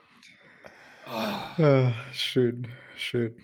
[1.06, 3.34] Ah, Ah, schön, schön.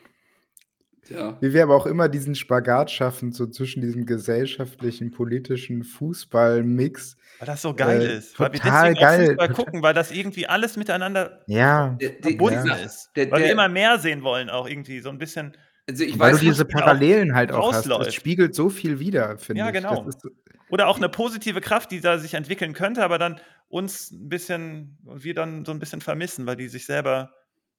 [1.08, 1.36] ja.
[1.40, 7.16] Wie wir aber auch immer diesen Spagat schaffen, so zwischen diesem gesellschaftlichen, politischen Fußball-Mix.
[7.40, 8.38] Weil das so geil Äh, ist.
[8.38, 9.26] Weil wir total deswegen geil.
[9.28, 12.74] Fußball gucken, weil das irgendwie alles miteinander Ja, verbunden ja.
[12.76, 13.10] ist.
[13.16, 15.56] der, Weil wir immer mehr sehen wollen, auch irgendwie so ein bisschen.
[15.88, 17.90] Also ich weil du weiß nicht, diese genau Parallelen halt auch hast.
[17.90, 18.06] rausläuft.
[18.06, 19.74] Das spiegelt so viel wider, finde Ja, ich.
[19.74, 20.04] genau.
[20.04, 20.30] Das ist so,
[20.70, 24.98] Oder auch eine positive Kraft, die da sich entwickeln könnte, aber dann uns ein bisschen,
[25.04, 27.32] wir dann so ein bisschen vermissen, weil die sich selber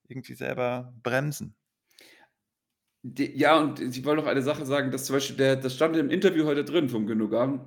[0.07, 1.56] irgendwie selber bremsen.
[3.03, 5.95] Die, ja, und ich wollte noch eine Sache sagen, dass zum Beispiel, der, das stand
[5.95, 7.61] im Interview heute drin vom Gündogan.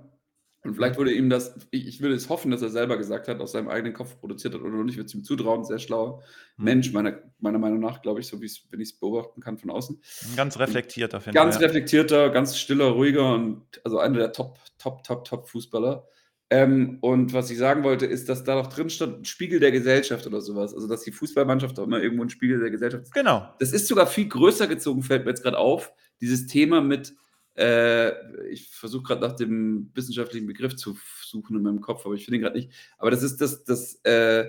[0.64, 3.40] Und vielleicht wurde ihm das, ich, ich würde es hoffen, dass er selber gesagt hat,
[3.40, 6.22] aus seinem eigenen Kopf produziert hat oder nicht, würde es ihm zutrauen, sehr schlauer
[6.56, 6.64] Hm.
[6.64, 10.00] Mensch, meiner, meiner Meinung nach, glaube ich, so wie ich es beobachten kann von außen.
[10.36, 11.62] Ganz reflektiert auf jeden Ganz ja.
[11.62, 16.06] reflektierter, ganz stiller, ruhiger und also einer der Top, Top, Top, Top Fußballer.
[16.50, 20.26] Ähm, und was ich sagen wollte, ist, dass da noch drin stand, Spiegel der Gesellschaft
[20.26, 20.72] oder sowas.
[20.74, 23.14] Also, dass die Fußballmannschaft auch immer irgendwo ein Spiegel der Gesellschaft ist.
[23.14, 23.54] Genau.
[23.58, 25.92] Das ist sogar viel größer gezogen, fällt mir jetzt gerade auf.
[26.20, 27.14] Dieses Thema mit,
[27.58, 32.24] äh, ich versuche gerade nach dem wissenschaftlichen Begriff zu suchen in meinem Kopf, aber ich
[32.24, 32.72] finde ihn gerade nicht.
[32.98, 34.48] Aber das ist das, das äh,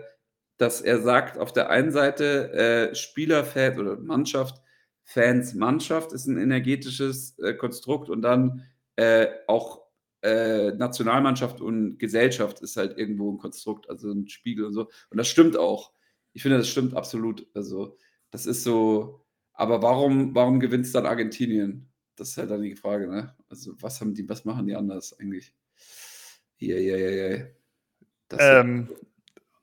[0.57, 2.52] dass er sagt, auf der einen Seite
[2.91, 4.61] äh, Spielerfans oder Mannschaft,
[5.03, 8.65] Fans, Mannschaft ist ein energetisches äh, Konstrukt und dann
[8.98, 9.81] äh, auch
[10.22, 14.90] äh, Nationalmannschaft und Gesellschaft ist halt irgendwo ein Konstrukt, also ein Spiegel und so.
[15.10, 15.94] Und das stimmt auch.
[16.34, 17.48] Ich finde, das stimmt absolut.
[17.56, 17.98] Also,
[18.30, 19.26] das ist so.
[19.53, 21.89] Aber warum, warum gewinnt es dann Argentinien?
[22.20, 23.34] Das ist halt dann die Frage, ne?
[23.50, 25.54] Also, was haben die, was machen die anders eigentlich?
[26.58, 27.46] Ja, ja, ja, ja.
[28.38, 28.90] Ähm,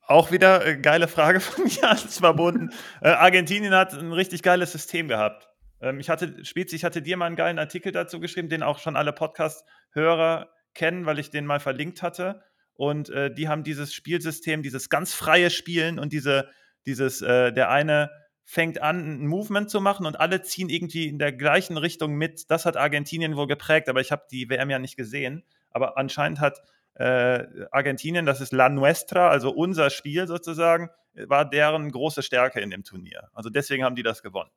[0.07, 2.71] auch wieder äh, geile Frage von mir als verbunden.
[3.01, 5.47] äh, Argentinien hat ein richtig geiles System gehabt.
[5.81, 8.79] Ähm, ich hatte, Spezi, ich hatte dir mal einen geilen Artikel dazu geschrieben, den auch
[8.79, 12.41] schon alle Podcast-Hörer kennen, weil ich den mal verlinkt hatte.
[12.73, 16.49] Und äh, die haben dieses Spielsystem, dieses ganz freie Spielen und diese,
[16.87, 18.09] dieses, äh, der eine
[18.49, 22.49] fängt an, ein Movement zu machen und alle ziehen irgendwie in der gleichen Richtung mit.
[22.49, 25.43] Das hat Argentinien wohl geprägt, aber ich habe die WM ja nicht gesehen.
[25.69, 26.61] Aber anscheinend hat
[26.93, 32.69] äh, Argentinien, das ist La Nuestra, also unser Spiel sozusagen, war deren große Stärke in
[32.69, 33.29] dem Turnier.
[33.33, 34.49] Also deswegen haben die das gewonnen.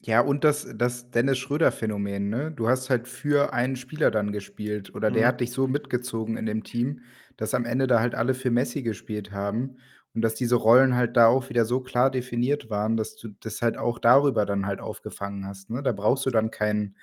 [0.00, 2.52] Ja, und das, das Dennis Schröder-Phänomen, ne?
[2.52, 5.28] Du hast halt für einen Spieler dann gespielt oder der Mhm.
[5.28, 7.00] hat dich so mitgezogen in dem Team,
[7.38, 9.78] dass am Ende da halt alle für Messi gespielt haben
[10.16, 13.60] und dass diese Rollen halt da auch wieder so klar definiert waren, dass du das
[13.60, 15.82] halt auch darüber dann halt aufgefangen hast, ne?
[15.82, 16.96] Da brauchst du dann keinen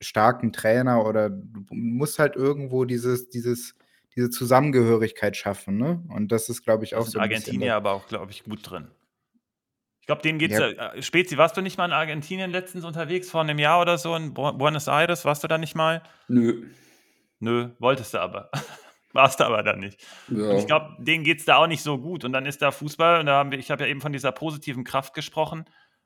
[0.00, 3.76] starken Trainer oder du musst halt irgendwo dieses, dieses,
[4.16, 6.02] diese Zusammengehörigkeit schaffen, ne?
[6.08, 8.44] Und das ist, glaube ich, Das auch so ein bisschen Argentinier aber auch, glaube ich,
[8.44, 8.88] gut drin.
[10.00, 10.68] Ich glaube, denen geht's Ja.
[10.68, 10.92] ja.
[10.94, 14.16] Äh, Spezi, warst du nicht mal in Argentinien letztens unterwegs, vor einem Jahr oder so,
[14.16, 15.26] in Bu- Buenos Aires?
[15.26, 16.02] Warst du da nicht mal?
[16.28, 16.66] Nö.
[17.40, 18.50] Nö, wolltest du aber.
[19.14, 20.04] Warst du aber dann nicht.
[20.28, 20.50] Ja.
[20.50, 22.24] Und ich glaube, denen geht es da auch nicht so gut.
[22.24, 24.32] Und dann ist da Fußball, und da haben wir, ich habe ja eben von dieser
[24.32, 25.64] positiven Kraft gesprochen,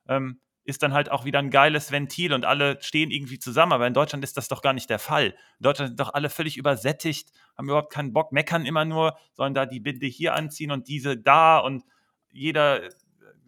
[0.09, 3.72] ähm, ist dann halt auch wieder ein geiles Ventil und alle stehen irgendwie zusammen.
[3.72, 5.28] Aber in Deutschland ist das doch gar nicht der Fall.
[5.28, 9.55] In Deutschland sind doch alle völlig übersättigt, haben überhaupt keinen Bock, meckern immer nur, sollen
[9.55, 11.85] da die Binde hier anziehen und diese da und
[12.30, 12.90] jeder, äh,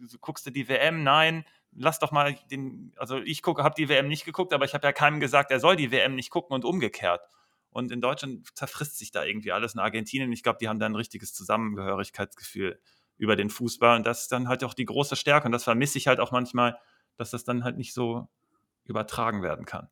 [0.07, 1.03] so guckst du die WM?
[1.03, 1.45] Nein.
[1.73, 4.87] Lass doch mal den, also ich gucke, habe die WM nicht geguckt, aber ich habe
[4.87, 7.21] ja keinem gesagt, er soll die WM nicht gucken und umgekehrt.
[7.71, 9.73] Und in Deutschland zerfrisst sich da irgendwie alles.
[9.73, 12.79] In Argentinien, ich glaube, die haben da ein richtiges Zusammengehörigkeitsgefühl
[13.17, 13.95] über den Fußball.
[13.95, 15.45] Und das ist dann halt auch die große Stärke.
[15.45, 16.77] Und das vermisse ich halt auch manchmal,
[17.17, 18.27] dass das dann halt nicht so
[18.85, 19.87] übertragen werden kann.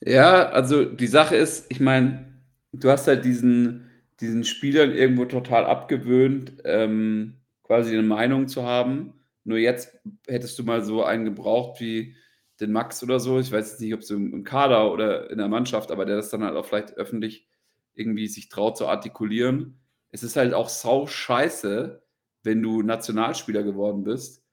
[0.00, 2.40] Ja, also die Sache ist, ich meine,
[2.72, 3.90] du hast halt diesen,
[4.20, 9.14] diesen Spielern irgendwo total abgewöhnt, ähm, quasi eine Meinung zu haben.
[9.44, 12.16] Nur jetzt hättest du mal so einen gebraucht wie
[12.60, 13.38] den Max oder so.
[13.40, 16.16] Ich weiß jetzt nicht, ob so im im Kader oder in der Mannschaft, aber der
[16.16, 17.48] das dann halt auch vielleicht öffentlich
[17.94, 19.80] irgendwie sich traut zu artikulieren.
[20.10, 22.02] Es ist halt auch sau scheiße,
[22.44, 24.44] wenn du Nationalspieler geworden bist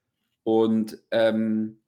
[0.43, 1.79] und ähm,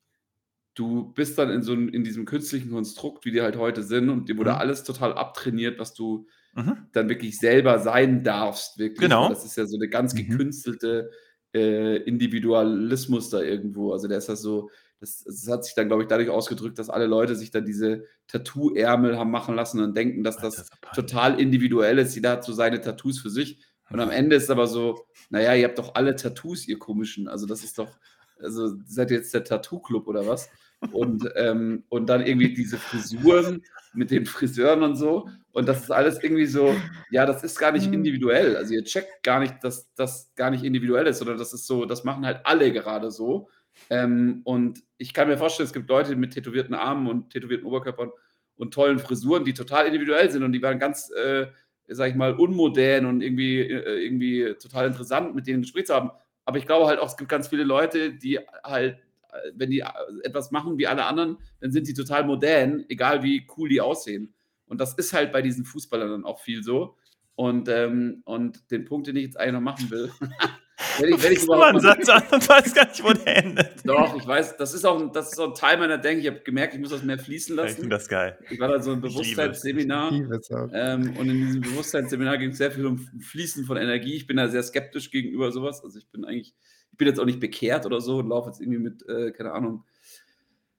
[0.75, 4.29] du bist dann in so in diesem künstlichen Konstrukt, wie die halt heute sind und
[4.29, 4.57] dir wurde Mhm.
[4.57, 6.87] alles total abtrainiert, was du Mhm.
[6.93, 9.15] dann wirklich selber sein darfst, wirklich.
[9.15, 9.29] Genau.
[9.29, 10.47] Das ist ja so 'ne ganz Mhm.
[10.47, 11.11] gekünstelte,
[11.55, 13.93] äh, Individualismus da irgendwo.
[13.93, 14.69] Also, der ist ja so
[14.99, 18.05] das das hat sich dann, glaube ich, dadurch ausgedrückt, dass alle Leute sich dann diese
[18.27, 22.15] Tattoo-Ärmel haben machen lassen und denken, dass das total individuell ist.
[22.15, 23.63] Jeder hat so seine Tattoos für sich.
[23.89, 24.11] Und am Mhm.
[24.11, 27.27] Ende ist es aber so: „Na ja, ihr habt doch alle Tattoos, ihr Komischen.
[27.27, 27.99] Also, das ist doch
[28.39, 30.49] also, seid ihr jetzt der Tattoo-Club oder was?“
[30.89, 35.29] Und, ähm und dann irgendwie diese Frisuren mit den Friseuren und so.
[35.51, 37.93] Und das ist alles irgendwie so ja, das ist gar nicht Mhm.
[37.93, 38.55] individuell.
[38.57, 41.85] Also, ihr checkt gar nicht, dass das gar nicht individuell ist, sondern das ist so
[41.85, 43.49] das machen halt alle gerade so.
[43.89, 48.11] Ähm, und ich kann mir vorstellen, es gibt Leute mit tätowierten Armen und tätowierten Oberkörpern
[48.57, 51.47] und tollen Frisuren, die total individuell sind und die waren ganz, äh,
[51.87, 55.93] sage ich mal, unmodern und irgendwie äh, irgendwie total interessant, mit denen 'n Gespräch zu
[55.95, 56.11] haben.
[56.45, 58.95] Aber ich glaube halt auch, es gibt ganz viele Leute, die halt,
[59.31, 59.85] äh, wenn die, äh,
[60.23, 64.33] etwas machen wie alle anderen, dann sind die total modern, egal wie cool die aussehen.
[64.67, 66.97] Und das ist halt bei diesen Fußballern dann auch viel so.
[67.35, 70.11] Und, ähm und den Punkt, den ich jetzt eigentlich noch machen will,
[70.97, 73.37] wenn ich wenn ich mal einen überhaupt Satz an und weißt gar nicht, wo der
[73.37, 73.85] endet.
[73.85, 76.21] Doch, ich weiß, das ist auch 'n das ist auch 'n Teil meiner Denke.
[76.21, 77.79] Ich habe gemerkt, ich muss das mehr fließen Ich lassen.
[77.79, 78.37] finde das geil.
[78.49, 79.69] Ich war da so im Ich es.
[79.71, 84.15] Bewusstseinsseminar, Ich es ähm, und in diesem Bewusstseinsseminar ging's sehr viel um Fließen von Energie.
[84.15, 85.83] Ich bin da sehr skeptisch gegenüber so was.
[85.83, 86.55] Also, ich bin eigentlich
[86.91, 89.51] ich bin jetzt auch nicht bekehrt oder so und laufe jetzt irgendwie mit, äh, keine
[89.53, 89.85] Ahnung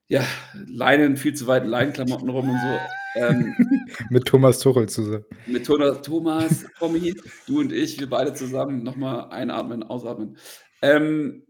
[0.08, 0.24] ja,
[0.66, 3.02] Leinen viel zu weiten Leinenklamotten rum und so.
[3.14, 3.56] Ähm,
[4.08, 5.24] Mit Thomas Tuchel zusammen.
[5.44, 7.14] mit Thomas, Tommy,
[7.46, 10.36] du und ich, wir beide zusammen noch mal einatmen, ausatmen.
[10.82, 11.46] Ähm,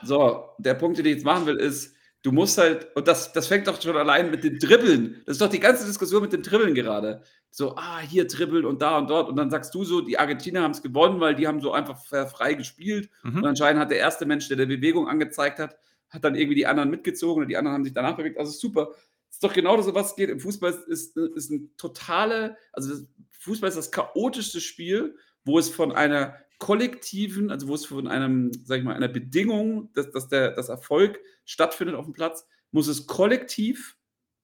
[0.00, 3.46] so, der Punkt, den ich jetzt machen will, ist, du musst halt und das das
[3.48, 5.22] fängt doch schon allein mit dem Dribbeln.
[5.26, 7.22] Das ist doch die ganze Diskussion mit dem Dribbeln gerade.
[7.50, 10.62] So: „Ah, hier dribbeln und da und dort.“ Und dann sagst du so, die Argentinier
[10.62, 13.10] haben's gewonnen, weil die haben so einfach frei gespielt.
[13.38, 13.44] Und Mhm.
[13.48, 15.76] anscheinend hat der erste Mensch, der 'ne Bewegung angezeigt hat
[16.12, 18.38] hat dann irgendwie die anderen mitgezogen und die anderen haben sich danach bewegt.
[18.38, 18.92] Also, super.
[19.30, 20.30] Ist doch genau so, was geht.
[20.30, 23.06] Im Fußball ist ist ist 'n totale also, das
[23.40, 28.52] Fußball ist das chaotischste Spiel, wo es von einer kollektiven also, wo es von einem,
[28.52, 33.06] sage ich mal, einer Bedingung, dass dass der dass Erfolg stattfindet aufm Platz, muss es
[33.06, 33.96] kollektiv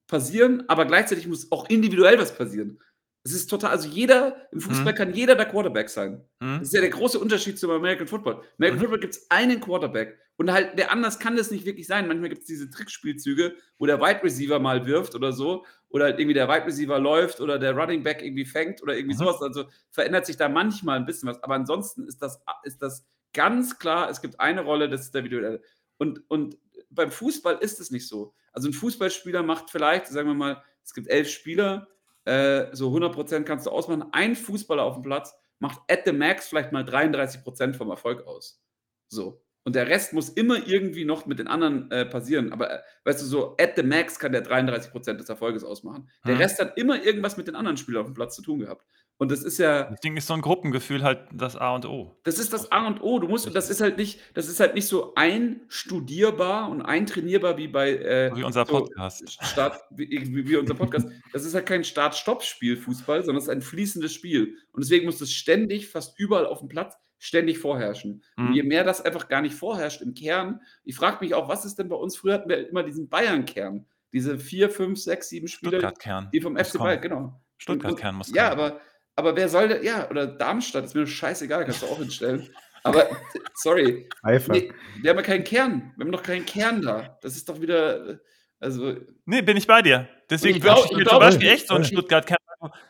[0.08, 2.80] passieren, aber gleichzeitig muss auch individuell was passieren.
[3.28, 4.94] Es ist total also, jeder im Fußball Mhm.
[4.94, 6.24] kann jeder der Quarterback sein.
[6.58, 6.62] Das Mhm.
[6.68, 8.42] ist ja der große Unterschied zum American Football.
[8.58, 8.80] American Mhm.
[8.80, 12.08] Football gibt's einen Quarterback und halt der anders kann das nicht wirklich sein.
[12.08, 16.34] Manchmal gibt's diese Trickspielzüge, wo der Wide Receiver mal wirft oder so oder halt irgendwie
[16.34, 19.18] der Wide Receiver läuft oder der Running Back irgendwie fängt oder irgendwie Mhm.
[19.18, 19.40] so was.
[19.42, 21.42] Also, verändert sich da manchmal 'n bisschen was.
[21.42, 25.20] Aber ansonsten ist das ist das ganz klar, es gibt eine Rolle, das ist der
[25.24, 25.62] Individuelle.
[25.98, 26.58] Und und
[26.90, 28.34] beim Fußball ist es nicht so.
[28.52, 31.88] Also, 'n Fußballspieler macht vielleicht, sagen wir mal, es gibt 11 Spieler,
[32.28, 34.04] äh, so 100% kannst du ausmachen.
[34.12, 38.62] Ein Fußballer aufm Platz macht at the max vielleicht mal 33% vom Erfolg aus.
[39.08, 39.42] So.
[39.64, 42.52] Und der Rest muss immer irgendwie noch mit den anderen, äh, passieren.
[42.52, 46.08] Aber, äh, weißt du, so at the max kann der 33% des Erfolges ausmachen.
[46.26, 46.40] Der Mhm.
[46.40, 48.86] Rest hat immer irgendwas mit den anderen Spielern aufm Platz zu tun gehabt.
[49.20, 52.16] Und das ist ja Deswegen ist so 'n Gruppengefühl halt das A und O.
[52.22, 53.18] das ist das A und O.
[53.18, 57.68] Du musst das ist halt nicht das ist halt nicht so einstudierbar und eintrainierbar wie
[57.68, 59.42] bei, äh, So wie unser so Podcast.
[59.42, 61.08] Start wie wie unser Podcast.
[61.32, 64.56] Das ist halt kein Start-Stopp-Spiel Fußball, sondern es ist ein fließendes Spiel.
[64.72, 68.22] Und deswegen muss das ständig, fast überall aufm Platz, ständig vorherrschen.
[68.36, 68.68] Und je Mhm.
[68.68, 71.88] mehr das einfach gar nicht vorherrscht im Kern ich frage mich auch, was ist denn
[71.88, 73.86] bei uns früher hatten wir immer diesen Bayern-Kern.
[74.12, 75.92] Diese 4, 5, 6, 7 Spieler,
[76.32, 77.40] die vom FC Bayern genau.
[77.58, 78.60] Stuttgart-Kern muss ja, kommen.
[78.60, 78.80] aber
[79.18, 82.50] aber wer soll da ja, oder Darmstadt, ist mir scheißegal, kannst du auch hinstellen.
[82.84, 83.08] Aber
[83.54, 84.60] sorry, Eifer.
[84.60, 85.94] ne, wir haben ja keinen Kern.
[85.96, 87.18] Wir haben doch keinen Kern da.
[87.22, 88.20] Das ist doch wieder,
[88.60, 88.96] also
[89.28, 90.08] Ne, bin ich bei dir.
[90.30, 91.84] Deswegen ich wünsche glaube ich mir zum glaube Beispiel echt so 'n Ja.
[91.84, 92.38] Stuttgart-Kern.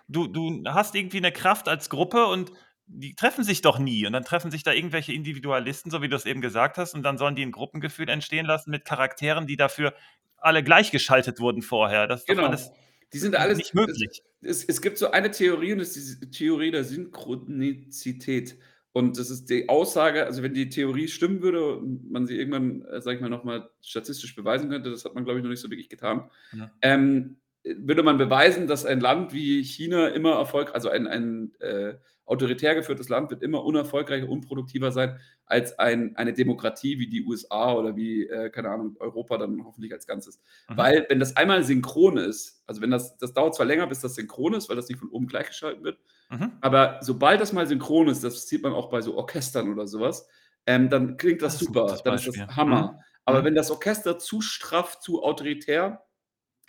[0.08, 2.52] Du du hast irgendwie 'ne Kraft als Gruppe und
[2.86, 4.06] die treffen sich doch nie.
[4.06, 7.18] Und dann treffen sich da irgendwelche Individualisten, so wie du's eben gesagt hast, und dann
[7.18, 9.94] sollen die 'n Gruppengefühl entstehen lassen mit Charakteren, die dafür
[10.38, 12.06] alle gleichgeschaltet wurden vorher.
[12.06, 12.78] Das ist doch alles Genau.
[13.12, 14.22] Die sind alles nicht es möglich.
[14.42, 18.58] es es gibt so eine Theorie und das ist die Theorie der Synchronizität.
[18.92, 22.82] Und das ist die Aussage also, wenn die Theorie stimmen würde und man sie irgendwann,
[22.86, 25.50] äh, sage ich mal, noch mal statistisch beweisen könnte, das hat man, glaube ich, noch
[25.50, 26.70] nicht so wirklich getan, Ja.
[26.82, 31.52] ähm, äh, würde man beweisen, dass ein Land wie China immer Erfolg also, ein ein,
[31.60, 31.94] äh,
[32.28, 37.74] autoritär geführtes Land wird immer unerfolgreicher, unproduktiver sein als ein eine Demokratie wie die USA
[37.74, 40.40] oder wie, äh, keine Ahnung, Europa dann hoffentlich als Ganzes.
[40.68, 40.76] Mhm.
[40.76, 44.14] Weil, wenn das einmal synchron ist also, wenn das das dauert zwar länger, bis das
[44.16, 45.98] synchron ist, weil das nicht von oben gleichgeschaltet wird,
[46.30, 46.58] Mhm.
[46.60, 50.00] aber sobald das mal synchron ist, das sieht man auch bei so Orchestern oder so
[50.00, 50.28] was,
[50.66, 52.44] ähm, dann klingt das Das ist super, gutes dann ist das.
[52.56, 52.94] Hammer.
[52.94, 53.00] Mhm.
[53.24, 53.44] Aber Mhm.
[53.44, 56.04] wenn das Orchester zu straff, zu autoritär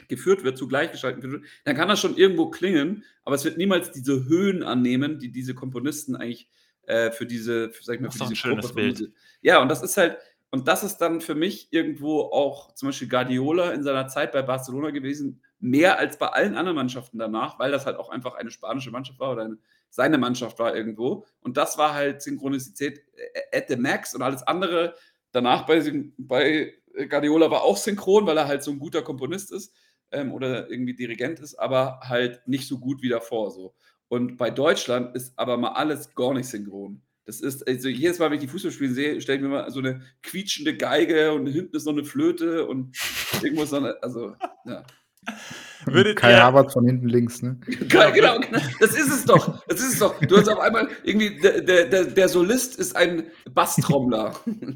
[0.07, 3.91] geführt wird, zu gleichgeschaltet wird, dann kann das schon irgendwo klingen, aber es wird niemals
[3.91, 6.49] diese Höhen annehmen, die diese Komponisten eigentlich,
[6.83, 9.11] äh, für diese für, sage ich mal, für diese schönes Gruppe Bild.
[9.41, 10.17] ja, und das ist halt
[10.51, 14.41] und das ist dann für mich irgendwo auch zum Beispiel Guardiola in seiner Zeit bei
[14.41, 18.49] Barcelona gewesen, mehr als bei allen anderen Mannschaften danach, weil das halt auch einfach eine
[18.49, 19.57] spanische Mannschaft war oder eine,
[19.89, 21.25] seine Mannschaft war irgendwo.
[21.41, 24.95] Und das war halt Synchronizität äh, at the max und alles andere
[25.31, 26.73] danach bei, bei
[27.07, 29.73] Guardiola war auch synchron, weil er halt so ein guter Komponist ist
[30.11, 33.73] ähm, oder irgendwie Dirigent ist, aber halt nicht so gut wie davor so.
[34.07, 37.01] Und bei Deutschland ist aber mal alles gar nicht synchron.
[37.25, 39.79] Das ist, also jedes Mal, wenn ich die Fußballspiele sehe, stelle ich mir mal so
[39.79, 42.97] eine quietschende Geige und hinten ist noch eine Flöte und
[43.43, 44.33] irgendwo ist noch eine, also,
[44.65, 44.83] ja.
[45.85, 46.43] Würdet Kai ihr...
[46.43, 47.59] Havertz von hinten links, ne?
[47.89, 49.63] Kai, genau, genau, das ist es doch.
[49.67, 50.19] Das ist es doch.
[50.21, 54.33] Du hast auf einmal irgendwie, der, der, der Solist ist ein Basstrommler.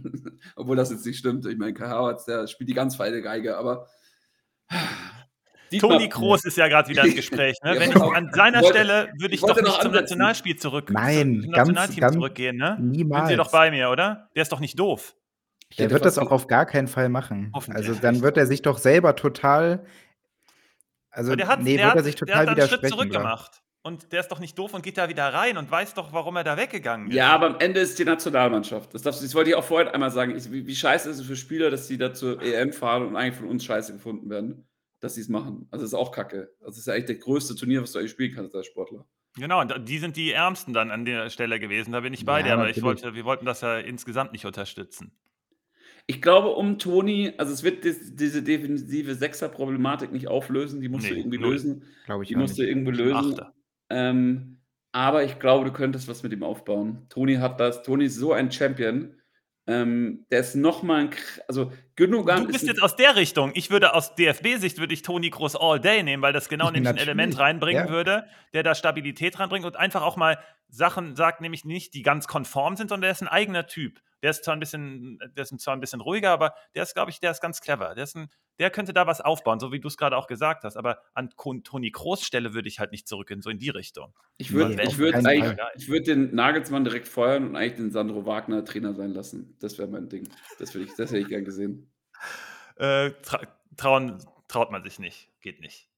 [0.55, 1.45] Obwohl das jetzt nicht stimmt.
[1.45, 3.87] Ich meine, Kai Havertz, der spielt die ganz feine Geige, aber
[5.77, 7.57] Toni Kroos ist ja gerade wieder im Gespräch.
[7.63, 7.75] Ne?
[7.79, 11.41] Wenn ich an seiner wollte, Stelle würde ich, ich doch nicht zum Nationalspiel zurück, Nein,
[11.43, 12.57] zum ganz, Nationalteam ganz zurückgehen.
[12.57, 12.77] Ne?
[12.79, 13.27] Niemals.
[13.27, 14.29] Sind Sie doch bei mir, oder?
[14.35, 15.15] Der ist doch nicht doof.
[15.77, 17.51] Der wird das auch auf gar keinen Fall machen.
[17.69, 19.85] Also dann wird er sich doch selber total.
[21.09, 23.19] Also der hat, nee, der wird er sich total der hat einen Schritt zurück da.
[23.19, 23.63] gemacht.
[23.85, 26.37] Und der ist doch nicht doof und geht da wieder rein und weiß doch, warum
[26.37, 27.15] er da weggegangen ist.
[27.15, 28.93] Ja, aber am Ende ist die Nationalmannschaft.
[28.93, 30.37] Das, darfst, das wollte ich auch vorhin einmal sagen.
[30.37, 33.17] Ich, wie, wie scheiße ist es für Spieler, dass sie da zur EM fahren und
[33.17, 34.65] eigentlich von uns scheiße gefunden werden?
[35.03, 35.67] Dass sie es machen.
[35.69, 36.51] Also das ist auch kacke.
[36.59, 39.05] Also das ist ja eigentlich das größte Turnier, was du eigentlich spielen kannst als Sportler.
[39.35, 41.91] Genau, und die sind die Ärmsten dann an der Stelle gewesen.
[41.91, 44.45] Da bin ich bei ja, dir, aber ich wollte, wir wollten das ja insgesamt nicht
[44.45, 45.11] unterstützen.
[46.05, 51.05] Ich glaube, um Toni, also es wird dis, diese defensive Sechser-Problematik nicht auflösen, die musst
[51.05, 51.51] nee, du irgendwie null.
[51.51, 51.83] lösen.
[52.05, 52.67] Glaube ich die musst nicht.
[52.67, 53.41] du irgendwie lösen.
[53.89, 54.59] Ähm,
[54.91, 57.07] aber ich glaube, du könntest was mit ihm aufbauen.
[57.09, 57.83] Toni hat das.
[57.83, 59.15] Toni ist so ein Champion.
[59.65, 61.09] Ähm, der ist nochmal,
[61.47, 63.51] also Gündogan Du bist jetzt aus der Richtung.
[63.53, 66.89] Ich würde aus DFB-Sicht würde ich Toni Groß All Day nehmen, weil das genau nämlich
[66.89, 67.91] ein Element reinbringen ja.
[67.91, 70.37] würde, der da Stabilität reinbringt und einfach auch mal
[70.67, 74.01] Sachen sagt, nämlich nicht, die ganz konform sind, sondern der ist ein eigener Typ.
[74.23, 77.11] Der ist zwar ein bisschen, der ist zwar ein bisschen ruhiger, aber der ist, glaube
[77.11, 77.93] ich, der ist ganz clever.
[77.93, 80.63] Der, ist ein, der könnte da was aufbauen, so wie du es gerade auch gesagt
[80.63, 80.77] hast.
[80.77, 84.15] Aber an Toni Kroos Stelle würde ich halt nicht zurückgehen, so in die Richtung.
[84.37, 85.15] Ich würde ich würd
[85.75, 89.57] ich würd den Nagelsmann direkt feuern und eigentlich den Sandro Wagner Trainer sein lassen.
[89.59, 90.29] Das wäre mein Ding.
[90.57, 91.91] Das, ich, das hätte ich gern gesehen.
[92.77, 93.41] Äh, tra
[93.75, 95.29] trauen, traut man sich nicht.
[95.41, 95.89] Geht nicht.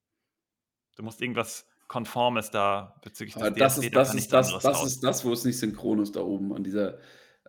[0.96, 5.04] Du musst irgendwas Konformes da bezüglich des das DFB, ist, das, ist, das, das ist
[5.04, 6.98] das, wo es nicht synchron ist da oben an dieser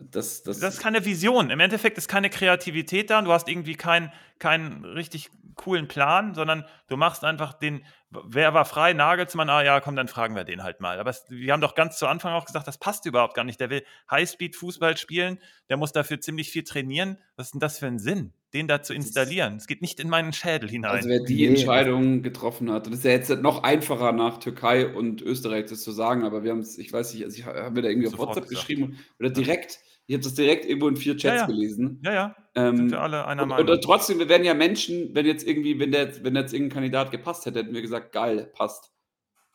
[0.00, 1.50] das, das, das ist keine Vision.
[1.50, 3.22] Im Endeffekt ist keine Kreativität da.
[3.22, 8.66] Du hast irgendwie keinen keinen richtig coolen Plan, sondern du machst einfach den, wer war
[8.66, 11.00] frei, Nagelsmann, ah ja, komm, dann fragen wir den halt mal.
[11.00, 13.58] Aber es, wir haben doch ganz zu Anfang auch gesagt, das passt überhaupt gar nicht.
[13.58, 15.38] Der will Highspeed-Fußball spielen,
[15.70, 17.18] der muss dafür ziemlich viel trainieren.
[17.36, 19.56] Was ist denn das für ein Sinn, den da zu installieren?
[19.56, 20.90] Es geht nicht in meinen Schädel hinein.
[20.90, 25.22] Also wer die Entscheidung getroffen hat, das ist ja jetzt noch einfacher nach Türkei und
[25.22, 27.80] Österreich das zu sagen, aber wir haben es, ich weiß nicht, also ich habe mir
[27.80, 28.68] da irgendwie auf WhatsApp gesagt.
[28.68, 31.46] geschrieben oder direkt ich habe das direkt irgendwo in vier Chats ja, ja.
[31.46, 32.00] gelesen.
[32.04, 32.36] Ja, ja.
[32.54, 33.68] Ähm, Sind wir alle einer und, Meinung.
[33.68, 37.10] Und, trotzdem, wir wären ja Menschen, wenn jetzt irgendwie, wenn der, wenn jetzt irgendein Kandidat
[37.10, 38.92] gepasst hätte, hätten wir gesagt, geil, passt.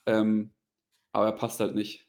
[0.05, 0.51] Ähm,
[1.13, 2.07] aber er passt halt nicht.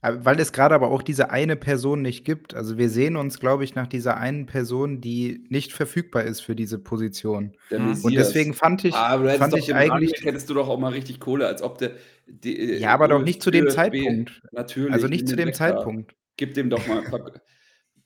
[0.00, 2.54] Weil es gerade aber auch diese eine Person nicht gibt.
[2.54, 6.54] Also wir sehen uns, glaube ich, nach dieser einen Person, die nicht verfügbar ist für
[6.54, 7.56] diese Position.
[7.70, 7.98] Mhm.
[8.04, 10.12] Und deswegen fand ich, ah, aber fand ich eigentlich.
[10.12, 11.92] Anblick, hättest du doch auch mal richtig Kohle, als ob der.
[12.26, 14.40] Die, ja, aber doch nicht zu dem Zeitpunkt.
[14.52, 14.92] Natürlich.
[14.92, 16.14] Also nicht zu dem Zeitpunkt.
[16.36, 17.02] Gib dem doch mal.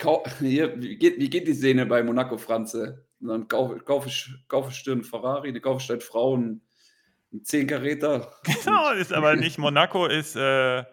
[0.40, 3.06] Hier, wie, geht, wie geht die Szene bei Monaco, Franze?
[3.20, 4.10] Und dann kaufe, kaufe,
[4.48, 6.62] kaufe ich einen Ferrari, eine kaufe statt Frauen
[7.32, 8.32] einen 10 Karäter.
[8.64, 10.36] Genau, ist aber nicht Monaco, ist.
[10.36, 10.84] Äh...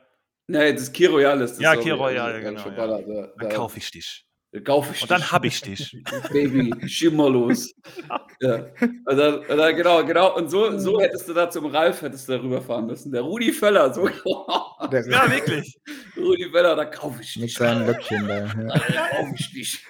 [0.48, 1.41] Nee, das ist Key Royal.
[1.41, 2.65] Ist das ja, Key Royal, genau.
[2.65, 2.88] Ja.
[2.88, 4.26] Da, da, dann kaufe ich dich.
[4.64, 5.96] Kauf ich und dann habe ich dich.
[6.32, 7.72] Baby, schimmerlos.
[8.42, 8.66] ja.
[8.82, 10.36] Und dann, und dann, genau, genau.
[10.36, 13.12] Und so, so hättest du da zum Ralf hättest du da rüberfahren müssen.
[13.12, 14.10] Der Rudi Völler, so.
[14.10, 15.80] ja, wirklich.
[16.18, 17.44] Rudi Völler, da kaufe ich dich.
[17.44, 18.38] Mit seinen Löckchen da.
[18.40, 18.54] Ja.
[18.54, 19.86] Da kaufe ich dich.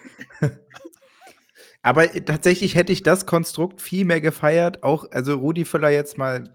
[1.82, 4.84] Aber tatsächlich hätte ich das Konstrukt viel mehr gefeiert.
[4.84, 6.54] Auch, also Rudi Völler jetzt mal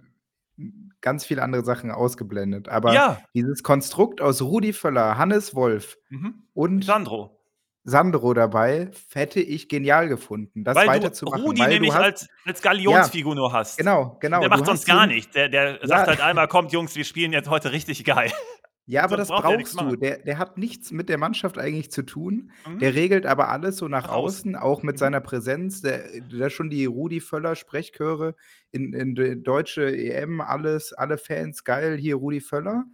[1.01, 2.69] ganz viele andere Sachen ausgeblendet.
[2.69, 3.23] Aber ja.
[3.35, 6.43] dieses Konstrukt aus Rudi Völler, Hannes Wolf mhm.
[6.53, 7.41] und Sandro.
[7.85, 11.43] Sandro dabei, hätte ich genial gefunden, das weil weiterzumachen.
[11.43, 13.77] Du Rudi weil nämlich du hast, als, als Galionsfigur ja, nur hast.
[13.77, 14.41] Genau, genau.
[14.41, 15.35] Der macht sonst gar nichts.
[15.35, 15.87] Der, der ja.
[15.87, 18.33] sagt halt einmal, kommt Jungs, wir spielen jetzt heute richtig geil.
[18.87, 19.97] Ja, aber das brauchst du.
[19.97, 22.51] Der, der hat nichts mit der Mannschaft eigentlich zu tun.
[22.69, 22.81] Mhm.
[22.81, 24.99] Der regelt aber alles so nach, nach außen, auch mit mhm.
[24.99, 25.81] seiner Präsenz.
[25.81, 28.35] Der, der schon die Rudi Völler Sprechchöre
[28.73, 32.85] in, in deutsche EM, alles, alle Fans, geil, hier Rudi Völler.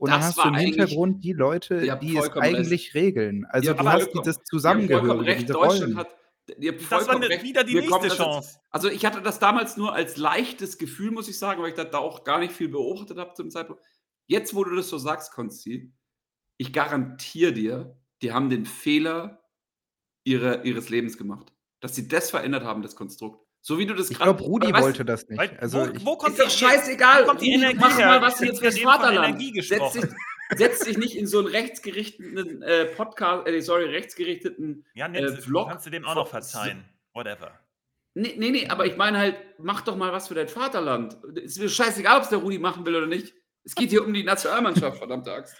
[0.00, 2.94] Und dann hast du im Hintergrund die Leute, die es eigentlich recht.
[2.94, 3.44] regeln.
[3.50, 5.98] Also du hast dieses Zusammengehörige, diese Rollen.
[5.98, 6.08] Hat,
[6.46, 7.42] das war recht.
[7.42, 8.48] wieder die nächste Chance.
[8.48, 11.74] Jetzt, also ich hatte das damals nur als leichtes Gefühl, muss ich sagen, weil ich
[11.74, 13.82] da auch gar nicht viel beobachtet habe zum Zeitpunkt.
[14.26, 15.92] Jetzt, wo du das so sagst, Konsti,
[16.56, 19.44] ich garantiere dir, die haben den Fehler
[20.24, 21.52] ihre, ihres Lebens gemacht.
[21.80, 23.46] Dass sie das verändert haben, das Konstrukt.
[23.62, 24.32] So wie du das Ich gerade.
[24.34, 25.38] glaube, Rudi weißt wollte das nicht.
[25.38, 27.24] Weil, Also wo, ich, wo kommt Ist doch scheißegal.
[27.24, 28.06] Kommt die Energie mach her?
[28.06, 29.42] mal was Ich hier hab fürs Vaterland.
[29.62, 30.04] Setz dich,
[30.56, 34.86] setz dich nicht in so einen rechtsgerichteten äh, Podcast, äh, sorry, rechtsgerichteten.
[34.94, 36.84] Ja, äh, Vlog kannst du dem auch noch verzeihen.
[37.12, 37.52] Whatever.
[38.14, 41.16] Nee, nee, nee, aber ich meine halt, mach doch mal was für dein Vaterland.
[41.36, 43.34] Ist mir scheißegal, ob es der Rudi machen will oder nicht.
[43.62, 45.54] Es geht hier um die Nationalmannschaft, verdammte Axt.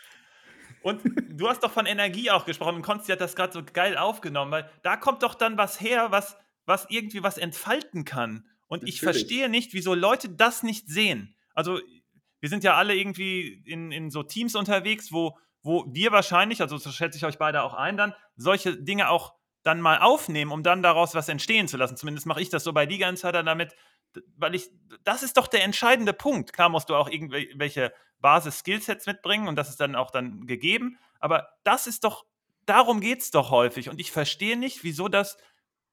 [0.82, 3.96] Und du hast doch von Energie auch gesprochen und Konsti hat das gerade so geil
[3.98, 6.36] aufgenommen, weil da kommt doch dann was her, was,
[6.66, 8.46] was irgendwie was entfalten kann.
[8.66, 9.22] Und ich Natürlich.
[9.22, 11.34] verstehe nicht, wieso Leute das nicht sehen.
[11.54, 11.80] Also,
[12.40, 16.78] wir sind ja alle irgendwie in, in so Teams unterwegs, wo, wo wir wahrscheinlich, also
[16.78, 20.62] so schätze ich euch beide auch ein, dann solche Dinge auch dann mal aufnehmen, um
[20.62, 21.96] dann daraus was entstehen zu lassen.
[21.96, 23.74] Zumindest mache ich das so bei Liga Insider damit,
[24.36, 24.70] weil ich,
[25.04, 26.52] das ist doch der entscheidende Punkt.
[26.52, 31.48] Klar musst du auch irgendwelche Basis-Skillsets mitbringen und das ist dann auch dann gegeben, aber
[31.64, 32.24] das ist doch,
[32.66, 35.36] darum geht es doch häufig und ich verstehe nicht, wieso das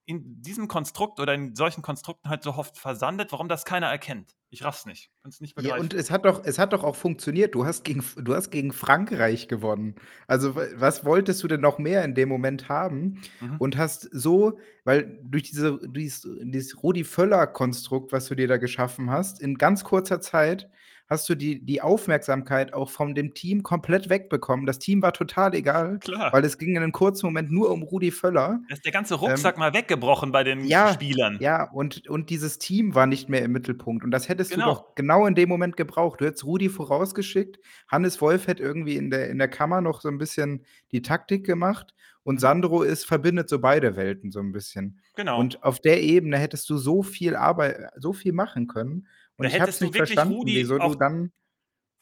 [0.08, 4.36] in diesem Konstrukt oder in solchen Konstrukten halt so oft versandet, warum das keiner erkennt.
[4.50, 5.12] Ich raff's nicht.
[5.22, 5.82] Kann es nicht ja, begreifen.
[5.84, 7.56] und es hat doch, es hat doch auch funktioniert.
[7.56, 9.96] Du hast gegen, du hast gegen Frankreich gewonnen.
[10.28, 13.22] Also wa- was wolltest du denn noch mehr in dem Moment haben?
[13.42, 13.56] Mhm.
[13.58, 19.10] Und hast so, weil durch diese, dieses, dieses Rudi Völler-Konstrukt, was du dir da geschaffen
[19.10, 20.70] hast, in ganz kurzer Zeit
[21.10, 24.66] hast du die, die Aufmerksamkeit auch von dem Team komplett wegbekommen.
[24.66, 26.32] Das Team war total egal, Klar.
[26.34, 28.60] weil es ging in einem kurzen Moment nur um Rudi Völler.
[28.68, 31.38] Da ist der ganze Rucksack mal weggebrochen bei den Ähm, ja, Spielern.
[31.40, 34.04] Ja, und, und dieses Team war nicht mehr im Mittelpunkt.
[34.04, 34.66] Und das hättest Genau.
[34.66, 36.20] du doch genau in dem Moment gebraucht.
[36.22, 37.60] Du hättest Rudi vorausgeschickt.
[37.88, 41.46] Hannes Wolf hätte irgendwie in der, in der Kammer noch so ein bisschen die Taktik
[41.46, 41.94] gemacht.
[41.94, 41.98] Mhm.
[42.24, 45.00] Und Sandro ist, verbindet so beide Welten so ein bisschen.
[45.16, 45.40] Genau.
[45.40, 49.08] Und auf der Ebene hättest du so viel Arbeit, so viel machen können.
[49.38, 51.32] Und Da ich habe hättest es du nicht wirklich verstanden, Rudi wieso auch- du dann.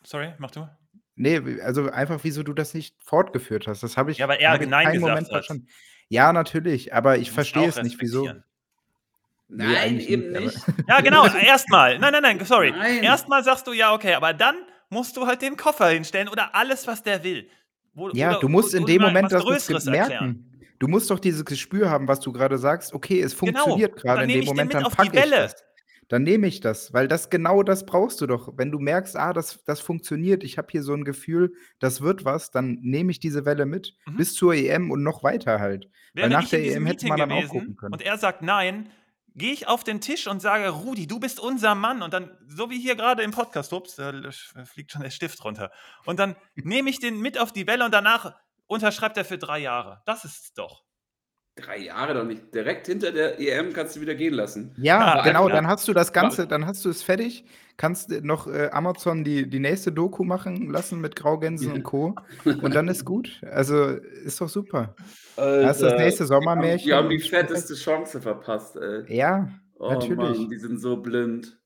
[0.03, 0.67] Sorry, mach du.
[1.15, 3.83] Nee, also einfach, wieso du das nicht fortgeführt hast.
[3.83, 5.31] Das habe ich, Ja, weil er Nein gesagt Moment hat.
[5.31, 5.67] verstanden.
[6.09, 8.25] Ja, natürlich, aber ich verstehe es nicht, wieso.
[9.47, 10.57] Nee, Nein, eigentlich eben nicht, nicht.
[10.67, 11.99] aber- Ja, genau, erstmal.
[11.99, 12.71] Nein, nein, nein, sorry.
[12.71, 13.03] Nein.
[13.03, 14.55] Erstmal sagst du, ja, okay, aber dann
[14.89, 17.47] musst du halt den Koffer hinstellen oder alles, was der will.
[17.93, 20.11] Wo, Ja, oder- du musst in dem Moment das Größeres merken.
[20.11, 20.51] erklären.
[20.79, 22.93] Du musst doch dieses Gespür haben, was du gerade sagst.
[22.93, 23.59] Okay, es Genau.
[23.63, 25.55] funktioniert Und gerade in dem ich den Moment, mit dann auf die packe ich das.
[26.07, 28.53] Dann nehme ich das, weil das genau das brauchst du doch.
[28.57, 32.25] Wenn du merkst, ah, das, das funktioniert, ich habe hier so ein Gefühl, das wird
[32.25, 34.17] was, dann nehme ich diese Welle mit Mhm.
[34.17, 35.89] bis zur EM und noch weiter halt.
[36.13, 37.93] Wäre nach der EM hätte Meeting man dann auch gucken können.
[37.93, 38.89] Und er sagt nein,
[39.35, 42.01] gehe ich auf den Tisch und sage, Rudi, du bist unser Mann.
[42.01, 44.13] Und dann, so wie hier gerade im Podcast, ups, da
[44.63, 45.71] fliegt schon der Stift runter.
[46.05, 48.33] Und dann nehme ich den mit auf die Welle und danach
[48.67, 50.01] unterschreibt er für drei Jahre.
[50.05, 50.84] Das ist es doch.
[51.57, 52.53] Drei Jahre doch nicht.
[52.53, 54.73] Direkt hinter der EM kannst du wieder gehen lassen.
[54.77, 57.45] Ja, Ja, genau, einfach- dann hast du das Ganze, dann hast du es fertig,
[57.77, 62.13] kannst noch äh, Amazon die, die nächste Doku machen lassen mit Graugänsen und Co.
[62.43, 63.39] Und dann ist gut.
[63.49, 64.95] Also ist doch super.
[65.37, 66.87] Hast du das nächste Sommermärchen?
[66.87, 69.03] Die haben die fetteste Chance verpasst, ey.
[69.15, 70.37] Ja, Oh natürlich.
[70.39, 71.57] Mann, die sind so blind.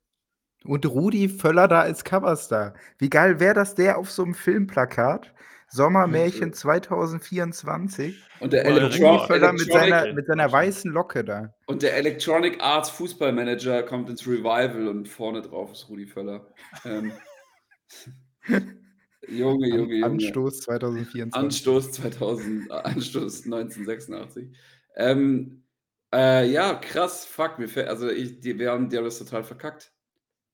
[0.65, 2.73] Und Rudi Völler da als Coverstar.
[2.97, 5.33] Wie geil wäre das der auf so einem Filmplakat?
[5.69, 8.23] Sommermärchen 2024.
[8.39, 11.53] Und der, Völler mit seiner, Electronic, mit seiner weißen Locke da.
[11.67, 16.47] und der Electronic Arts Fußballmanager kommt ins Revival und vorne drauf ist Rudi Völler.
[16.85, 17.11] Ähm,
[19.27, 20.05] Junge, Junge, Junge.
[20.05, 21.33] Anstoß 2024.
[21.35, 24.49] Anstoß 2000, äh, Anstoß 1986.
[24.95, 25.63] Ähm,
[26.13, 29.43] äh, ja, krass, fuck, mir fällt, also ich, die, wir haben, die haben das total
[29.43, 29.91] verkackt.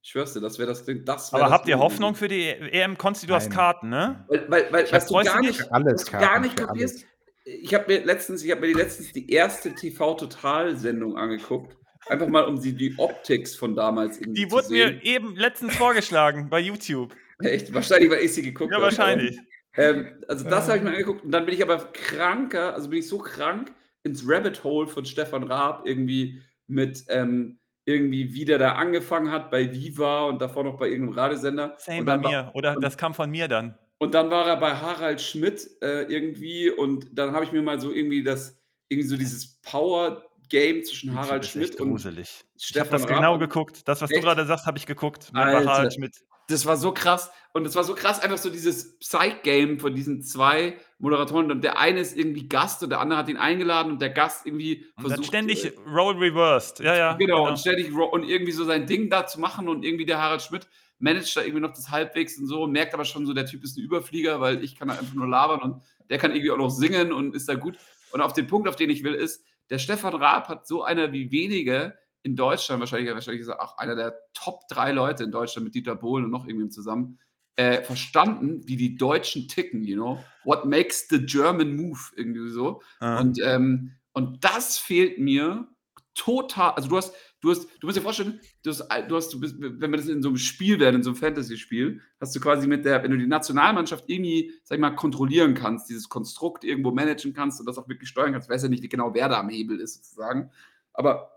[0.05, 1.03] Ich schwör's dir, das wäre das Ding.
[1.03, 2.19] Das wär Aber das habt ihr Ding Hoffnung gewesen.
[2.19, 2.95] für die EM?
[2.95, 3.55] Konsti, du hast Nein.
[3.57, 4.23] Karten, ne?
[4.27, 5.71] Weil, weil, weil Ich was du gar nicht?
[5.71, 7.07] Alles Karten, gar nicht kapierst,
[7.43, 11.75] ich habe mir letztens, ich habe mir die letztens die erste TV-Total-Sendung angeguckt.
[12.07, 14.95] Einfach mal, um die, die Optics von damals irgendwie Die zu wurde sehen.
[14.97, 17.15] mir eben letztens vorgeschlagen bei YouTube.
[17.39, 18.85] Echt, wahrscheinlich, weil ich sie geguckt Ja, habe.
[18.85, 19.39] wahrscheinlich.
[19.75, 22.99] Ähm, also das habe ich mir angeguckt und dann bin ich aber kranker, also bin
[22.99, 23.71] ich so krank
[24.03, 29.51] ins Rabbit Hole von Stefan Raab irgendwie mit ähm, irgendwie wie der da angefangen hat
[29.51, 31.75] bei Viva und davor noch bei irgendeinem Radiosender.
[31.77, 32.51] Same bei dann war- mir.
[32.53, 33.77] Oder und- das kam von mir dann.
[33.97, 37.79] Und dann war er bei Harald Schmidt äh, irgendwie und dann habe ich mir mal
[37.79, 38.59] so irgendwie das,
[38.89, 42.43] irgendwie so dieses Power-Game zwischen YouTube Harald Schmidt echt und gruselig.
[42.57, 43.87] Ich habe das Raab genau geguckt.
[43.87, 44.23] Das, was du Echt?
[44.25, 45.29] gerade sagst, habe ich geguckt.
[45.33, 45.69] Alter.
[45.69, 46.15] Harald Schmidt.
[46.47, 47.31] Das war so krass.
[47.53, 51.51] Und es war so krass, einfach so dieses Psych-Game von diesen zwei Moderatoren.
[51.51, 54.45] Und der eine ist irgendwie Gast und der andere hat ihn eingeladen und der Gast
[54.45, 55.27] irgendwie Und dann versucht.
[55.27, 56.79] ständig äh, Role reversed.
[56.79, 57.13] Ja, ja.
[57.13, 60.41] genau, und ständig und irgendwie so sein Ding da zu machen und irgendwie der Harald
[60.41, 60.67] Schmidt
[60.99, 63.77] managt da irgendwie noch das halbwegs und so, merkt aber schon so, der Typ ist
[63.77, 66.69] ein Überflieger, weil ich kann halt einfach nur labern und der kann irgendwie auch noch
[66.69, 67.77] singen und ist da gut.
[68.11, 71.11] Und auf den Punkt, auf den ich will, ist, der Stefan Raab hat so einer
[71.11, 75.31] wie wenige in Deutschland, wahrscheinlich, wahrscheinlich ist er auch einer der Top drei Leute in
[75.31, 77.19] Deutschland mit Dieter Bohlen und noch irgendwem zusammen,
[77.55, 80.23] äh, verstanden, wie die Deutschen ticken, you know?
[80.43, 81.99] What makes the German move?
[82.15, 82.81] Irgendwie so.
[82.99, 83.19] Ah.
[83.19, 85.67] Und, ähm, Und das fehlt mir
[86.15, 86.71] total.
[86.71, 89.55] Also du hast, du hast, du musst dir vorstellen, du hast, du hast, du bist,
[89.59, 92.65] wenn wir das in so einem Spiel werden, in so einem Fantasy-Spiel, hast du quasi
[92.65, 96.91] mit der, wenn du die Nationalmannschaft irgendwie, sag ich mal, kontrollieren kannst, dieses Konstrukt irgendwo
[96.91, 99.49] managen kannst und das auch wirklich steuern kannst, weiß ja nicht genau, wer da am
[99.49, 100.49] Hebel ist, sozusagen.
[100.93, 101.34] Aber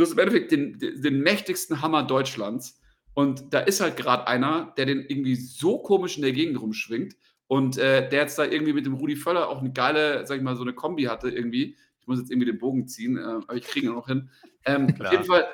[0.00, 2.80] du hast im Endeffekt den, den, mächtigsten Hammer Deutschlands.
[3.12, 7.16] Und da ist halt gerade einer, der den irgendwie so komisch in der Gegend rumschwingt
[7.48, 10.42] und äh, der jetzt da irgendwie mit dem Rudi Völler auch eine geile, sag ich
[10.42, 11.76] mal, so eine Kombi hatte irgendwie.
[12.00, 14.30] Ich muss jetzt irgendwie den Bogen ziehen, äh, aber ich kriege ihn noch hin.
[14.64, 15.46] Ähm, auf jeden Fall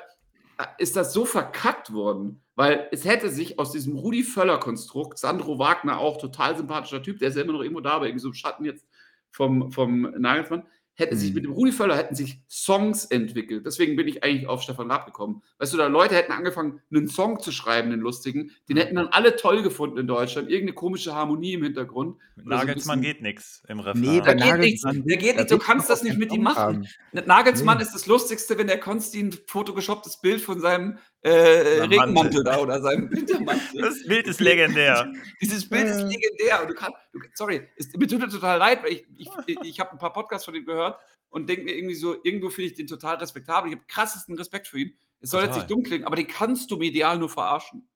[0.59, 5.59] äh, ist das so verkackt worden, weil es hätte sich aus diesem Rudi Völler-Konstrukt, Sandro
[5.59, 8.29] Wagner auch total sympathischer Typ, der ist ja immer noch irgendwo da, aber irgendwie so
[8.29, 8.87] im Schatten jetzt
[9.29, 10.63] vom, vom Nagelsmann,
[10.97, 11.49] hätte sich mit Mhm.
[11.49, 13.65] dem Rudi Völler hätten sich Songs entwickelt.
[13.65, 15.43] Deswegen bin ich eigentlich auf Stefan Raab gekommen.
[15.59, 19.07] Weißt du, da Leute hätten angefangen, einen Song zu schreiben, einen lustigen, den hätten dann
[19.07, 22.17] alle toll gefunden in Deutschland, irgendeine komische Harmonie im Hintergrund.
[22.35, 24.23] Mit so Nagelsmann geht nichts im Nee, Refrain.
[24.23, 26.57] Da der geht nichts, da geht da nichts, du kannst das nicht mit ihm machen.
[27.13, 27.25] haben.
[27.27, 27.83] Nagelsmann Nee.
[27.83, 32.43] ist das Lustigste, wenn der Konsti ein fotogeshopptes Bild von seinem äh, Seinem Regenmantel Mantel.
[32.43, 33.81] da oder seinem Wintermantel.
[33.81, 35.11] Das Bild ist legendär.
[35.41, 36.07] Dieses Bild ist Äh.
[36.07, 36.61] legendär.
[36.61, 39.05] Und du kannst, du, sorry, es mir tut mir total leid, weil ich,
[39.47, 40.99] ich, ich, habe ein paar Podcasts von ihm gehört
[41.29, 43.69] und denke mir irgendwie so, irgendwo finde ich den total respektabel.
[43.71, 44.97] Ich habe krassesten Respekt für ihn.
[45.19, 45.63] Es soll jetzt Total.
[45.63, 47.89] nicht dumm klingen, aber den kannst du medial nur verarschen.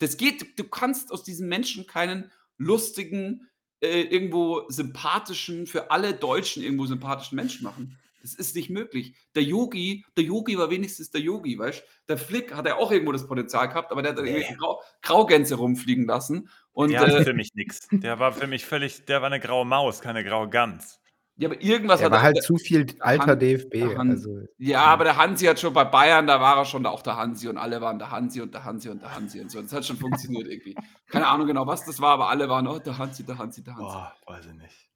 [0.00, 3.48] Das geht, du kannst aus diesem Menschen keinen lustigen,
[3.80, 7.98] äh, irgendwo sympathischen, für alle Deutschen irgendwo sympathischen Menschen machen.
[8.24, 9.14] Das ist nicht möglich.
[9.34, 11.84] Der Yogi, der Yogi war wenigstens der Yogi, weißt du?
[12.08, 14.46] Der Flick hat ja auch irgendwo das Potenzial gehabt, aber der hat dann Nee.
[14.58, 16.48] Grau, Graugänse rumfliegen lassen.
[16.72, 17.86] Und Der hatte äh, für mich nichts.
[17.92, 21.00] Der war für mich völlig, der war eine graue Maus, keine graue Gans.
[21.36, 23.96] ja, aber irgendwas Er hat war halt zu viel alter Han- DFB.
[23.96, 27.02] Han- Also, Ja, aber der Hansi hat schon bei Bayern, da war er schon auch
[27.02, 29.60] der Hansi und alle waren der Hansi und der Hansi und der Hansi und so.
[29.60, 30.74] Das hat schon funktioniert irgendwie.
[31.08, 33.74] Keine Ahnung genau, was das war, aber alle waren, oh, der Hansi, der Hansi, der
[33.74, 33.84] Hansi.
[33.84, 34.88] Boah, weiß ich nicht.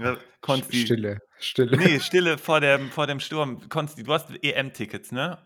[0.00, 0.76] Ja, Konsti.
[0.84, 1.76] Stille, Stille.
[1.76, 3.68] Nee, Stille vor dem, vor dem Sturm.
[3.68, 5.38] Konsti, du hast EM-Tickets, ne?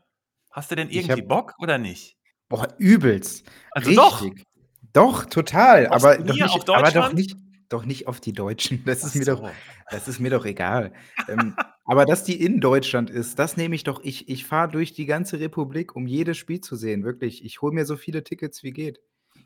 [0.51, 2.16] Hast du denn irgendwie hab- Bock oder nicht?
[2.48, 3.51] Boah, übelst.
[3.72, 4.22] Also doch.
[4.22, 4.44] Richtig.
[4.93, 5.89] Doch, total.
[5.89, 7.14] Aufs Aber, doch nicht, auf aber doch Deutschland?
[7.14, 7.36] nicht,
[7.68, 8.85] doch nicht auf die Deutschen.
[8.85, 9.35] Das ist, mir so.
[9.36, 9.51] doch,
[9.90, 10.93] das ist mir doch egal.
[11.28, 14.01] ähm, aber dass die in Deutschland ist, das nehme ich doch.
[14.05, 17.02] Ich, ich fahre durch die ganze Republik, um jedes Spiel zu sehen.
[17.02, 17.44] Wirklich.
[17.44, 19.01] Ich hole mir so viele Tickets wie geht.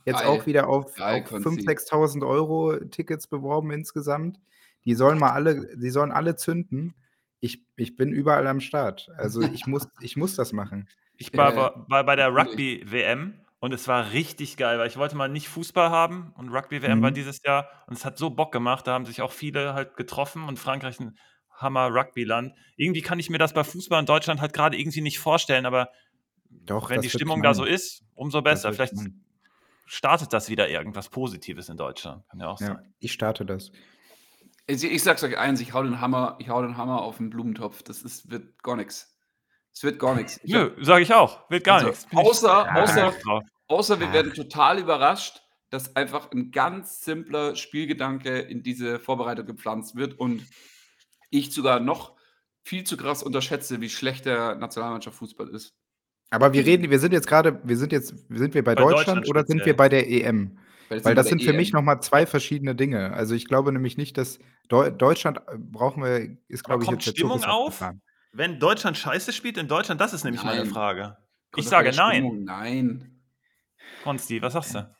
[0.04, 0.26] Jetzt Geil.
[0.26, 1.62] auch wieder auf, Geil, auf Konzi.
[1.62, 4.38] 5.000, 6.000 Euro Tickets beworben insgesamt.
[4.84, 6.94] Die sollen mal alle, die sollen alle zünden.
[7.40, 9.08] Ich, ich bin überall am Start.
[9.16, 10.88] Also ich muss, ich muss das machen.
[11.16, 12.28] Ich war, Äh, war, war bei der.
[12.34, 17.02] Rugby-WM und es war richtig geil, weil ich wollte mal nicht Fußball haben und Rugby-WM
[17.02, 17.14] war Mhm.
[17.14, 20.44] dieses Jahr und es hat so Bock gemacht, da haben sich auch viele halt getroffen
[20.44, 21.18] und Frankreich ein
[21.50, 22.54] Hammer-Rugby-Land.
[22.76, 25.90] Irgendwie kann ich mir das bei Fußball in Deutschland halt gerade irgendwie nicht vorstellen, aber
[26.50, 28.72] Doch, wenn die Stimmung da so ist, umso besser.
[28.72, 28.94] Vielleicht
[29.86, 32.28] startet das wieder irgendwas Positives in Deutschland.
[32.28, 32.94] Kann ja auch Ja, sein.
[33.00, 33.72] ich starte das.
[34.70, 37.30] Ich, ich sag's euch eins, ich hau den Hammer, ich hau den Hammer auf den
[37.30, 37.82] Blumentopf.
[37.82, 39.18] Das ist, wird gar nichts.
[39.74, 40.38] Es wird gar nichts.
[40.42, 41.48] Ich Nö, sage ich auch.
[41.50, 42.06] Wird gar Also, nichts.
[42.12, 43.42] Außer- ich außer- drauf.
[43.68, 44.12] Außer wir Ach.
[44.12, 50.46] werden total überrascht, dass einfach ein ganz simpler Spielgedanke in diese Vorbereitung gepflanzt wird und
[51.30, 52.16] ich sogar noch
[52.64, 55.74] viel zu krass unterschätze, wie schlecht der Nationalmannschaft Fußball ist.
[56.30, 59.20] Aber wir reden, wir sind jetzt gerade, wir sind jetzt, sind wir bei, Bei Deutschland,
[59.20, 60.58] Deutschland oder sind wir bei der EM?
[60.88, 61.76] Weil wir das sind für mich EM.
[61.76, 63.12] nochmal zwei verschiedene Dinge.
[63.12, 64.38] Also ich glaube nämlich nicht, dass
[64.68, 67.84] Deu Deutschland äh, brauchen wir, ist glaube ich kommt jetzt der Zug Stimmung ist auf?
[68.32, 70.70] Wenn Deutschland scheiße spielt in Deutschland, das ist nämlich meine Nein.
[70.70, 71.16] Frage.
[71.50, 72.14] Kommt Ich sage nein.
[72.14, 73.20] Stimmung, Nein.
[74.04, 74.90] Konsti, was sagst du?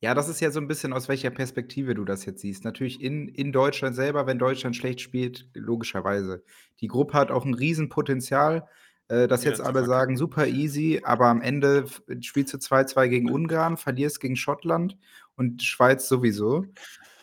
[0.00, 2.64] Ja, das ist ja so ein bisschen, aus welcher Perspektive du das jetzt siehst.
[2.64, 6.44] Natürlich in, in Deutschland selber, wenn Deutschland schlecht spielt, logischerweise.
[6.80, 8.68] Die Gruppe hat auch ein Riesenpotenzial,
[9.08, 11.84] äh, dass Wieder jetzt alle sagen, super easy, aber am Ende
[12.20, 14.96] spielst du 2-2 gegen Ungarn, verlierst gegen Schottland
[15.36, 16.66] und Schweiz sowieso.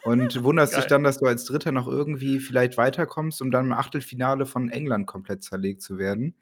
[0.04, 3.74] Und wunderst dich dann, dass du als Dritter noch irgendwie vielleicht weiterkommst, um dann im
[3.74, 6.36] Achtelfinale von England komplett zerlegt zu werden.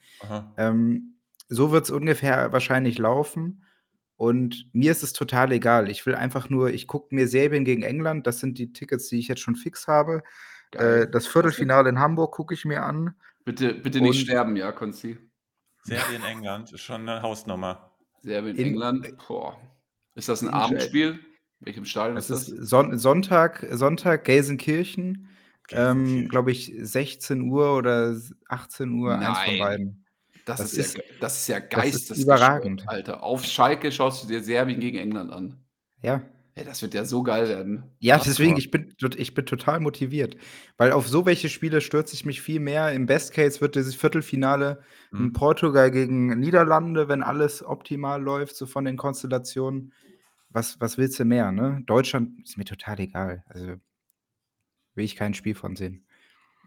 [0.57, 1.15] Ähm,
[1.47, 3.63] so wird es ungefähr wahrscheinlich laufen.
[4.17, 5.89] Und mir ist es total egal.
[5.89, 9.17] Ich will einfach nur, ich gucke mir Serbien gegen England, das sind die Tickets, die
[9.17, 10.21] ich jetzt schon fix habe.
[10.73, 13.15] Äh, das Viertelfinale in Hamburg gucke ich mir an.
[13.45, 15.17] Bitte, bitte nicht Und- sterben, ja, Konzi.
[15.83, 17.91] Serbien, England ist schon eine Hausnummer.
[18.21, 19.07] Serbien, In- England.
[19.27, 19.57] Boah.
[20.15, 21.19] Ist das ein In- Abendspiel?
[21.61, 22.69] Welchem Stadion Das ist ist das?
[22.69, 25.27] Son Sonntag, Sonntag, Gelsenkirchen.
[25.69, 26.27] Ähm.
[26.27, 28.15] Glaube ich, 16 Uhr oder
[28.49, 30.05] 18 Uhr, eins von beiden.
[30.45, 32.83] Das, das ist, ist- ja, das ist ja ist geistesgestört, überragend.
[32.89, 33.23] Alter.
[33.23, 35.57] Auf Schalke schaust du dir Serbien gegen England an.
[36.01, 36.21] Ja.
[36.53, 37.83] Ey, das wird ja so geil werden.
[37.99, 40.35] Ja, Krass, deswegen, ich bin, ich bin total motiviert.
[40.77, 42.91] Weil auf so welche Spiele stürze ich mich viel mehr.
[42.91, 45.25] Im Best Case wird dieses Viertelfinale Mhm.
[45.27, 49.93] in Portugal gegen Niederlande, wenn alles optimal läuft, so von den Konstellationen.
[50.49, 51.81] Was, was willst du mehr, ne?
[51.85, 53.43] Deutschland ist mir total egal.
[53.47, 53.75] Also,
[54.95, 56.05] will ich kein Spiel von sehen.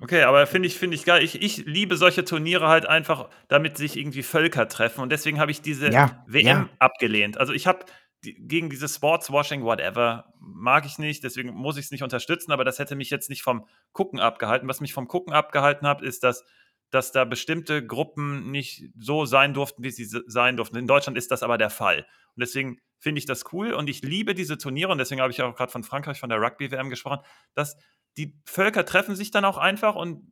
[0.01, 1.23] Okay, aber finde ich, finde ich geil.
[1.23, 5.01] Ich, ich liebe solche Turniere halt einfach, damit sich irgendwie Völker treffen.
[5.01, 6.69] Und deswegen habe ich diese Ja, WM ja.
[6.81, 7.39] abgelehnt.
[7.39, 7.85] Also ich habe
[8.25, 12.79] gegen dieses Sportswashing, whatever, mag ich nicht, deswegen muss ich es nicht unterstützen, aber das
[12.79, 14.69] hätte mich jetzt nicht vom Gucken abgehalten.
[14.69, 16.45] Was mich vom Gucken abgehalten hat, ist, dass,
[16.91, 20.77] dass da bestimmte Gruppen nicht so sein durften, wie sie se- sein durften.
[20.77, 22.01] In Deutschland ist das aber der Fall.
[22.37, 25.43] Und deswegen finde ich das cool und ich liebe diese Turniere und deswegen habe ich
[25.43, 27.21] auch gerade von Frankreich, von der Rugby-WM gesprochen,
[27.55, 27.77] dass
[28.17, 30.31] die Völker treffen sich dann auch einfach und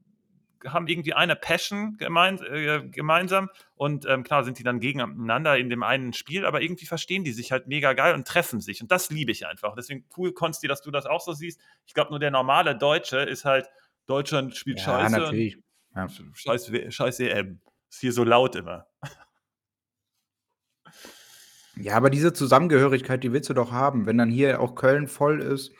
[0.67, 5.71] haben irgendwie eine Passion gemein, äh, gemeinsam und ähm, klar sind die dann gegeneinander in
[5.71, 8.91] dem einen Spiel, aber irgendwie verstehen die sich halt mega geil und treffen sich und
[8.91, 9.75] das liebe ich einfach.
[9.75, 11.61] Deswegen cool, Konsti, dass du das auch so siehst.
[11.87, 13.69] Ich glaube, nur der normale Deutsche ist halt,
[14.07, 15.59] Deutschland spielt Ja, scheiße natürlich.
[15.95, 16.09] Ja.
[16.33, 17.61] scheiß, scheiß EM.
[17.91, 18.87] Ist hier so laut immer.
[21.77, 25.41] Ja, aber diese Zusammengehörigkeit, die willst du doch haben, wenn dann hier auch Köln voll
[25.41, 25.73] ist,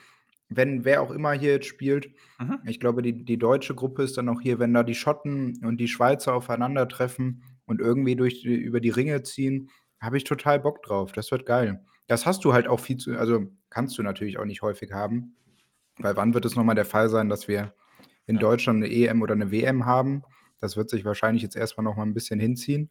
[0.57, 2.11] wenn wer auch immer hier jetzt spielt.
[2.39, 2.59] Mhm.
[2.65, 5.79] Ich glaube, die, die deutsche Gruppe ist dann auch hier, wenn da die Schotten und
[5.79, 9.71] die Schweizer aufeinandertreffen und irgendwie durch die, über die Ringe ziehen,
[10.01, 11.13] habe ich total Bock drauf.
[11.13, 11.85] Das wird geil.
[12.09, 15.37] Das hast du halt auch viel zu, also kannst du natürlich auch nicht häufig haben.
[15.99, 17.75] Weil wann wird es nochmal der Fall sein, dass wir
[18.27, 18.41] in Ja.
[18.41, 20.23] Deutschland eine EM oder eine WM haben?
[20.59, 22.91] Das wird sich wahrscheinlich jetzt erstmal noch mal ein bisschen hinziehen.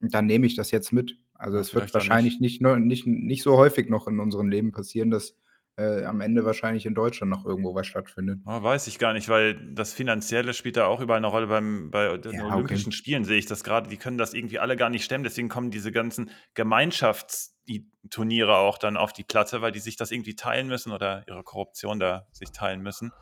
[0.00, 1.18] Und dann nehme ich das jetzt mit.
[1.34, 5.10] Also es wird wahrscheinlich nicht, nur, nicht, nicht so häufig noch in unserem Leben passieren,
[5.10, 5.36] dass
[5.76, 8.40] äh, am Ende wahrscheinlich in Deutschland noch irgendwo was stattfindet.
[8.46, 11.48] Oh, weiß ich gar nicht, weil das Finanzielle spielt da auch überall eine Rolle.
[11.48, 12.54] Beim, bei den Ja, okay.
[12.54, 13.88] Olympischen Spielen sehe ich das gerade.
[13.88, 15.24] Die können das irgendwie alle gar nicht stemmen.
[15.24, 20.36] Deswegen kommen diese ganzen Gemeinschaftsturniere auch dann auf die Platte, weil die sich das irgendwie
[20.36, 23.12] teilen müssen oder ihre Korruption da sich teilen müssen.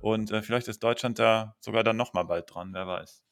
[0.00, 3.22] Und äh, vielleicht ist Deutschland da sogar dann nochmal bald dran, wer weiß.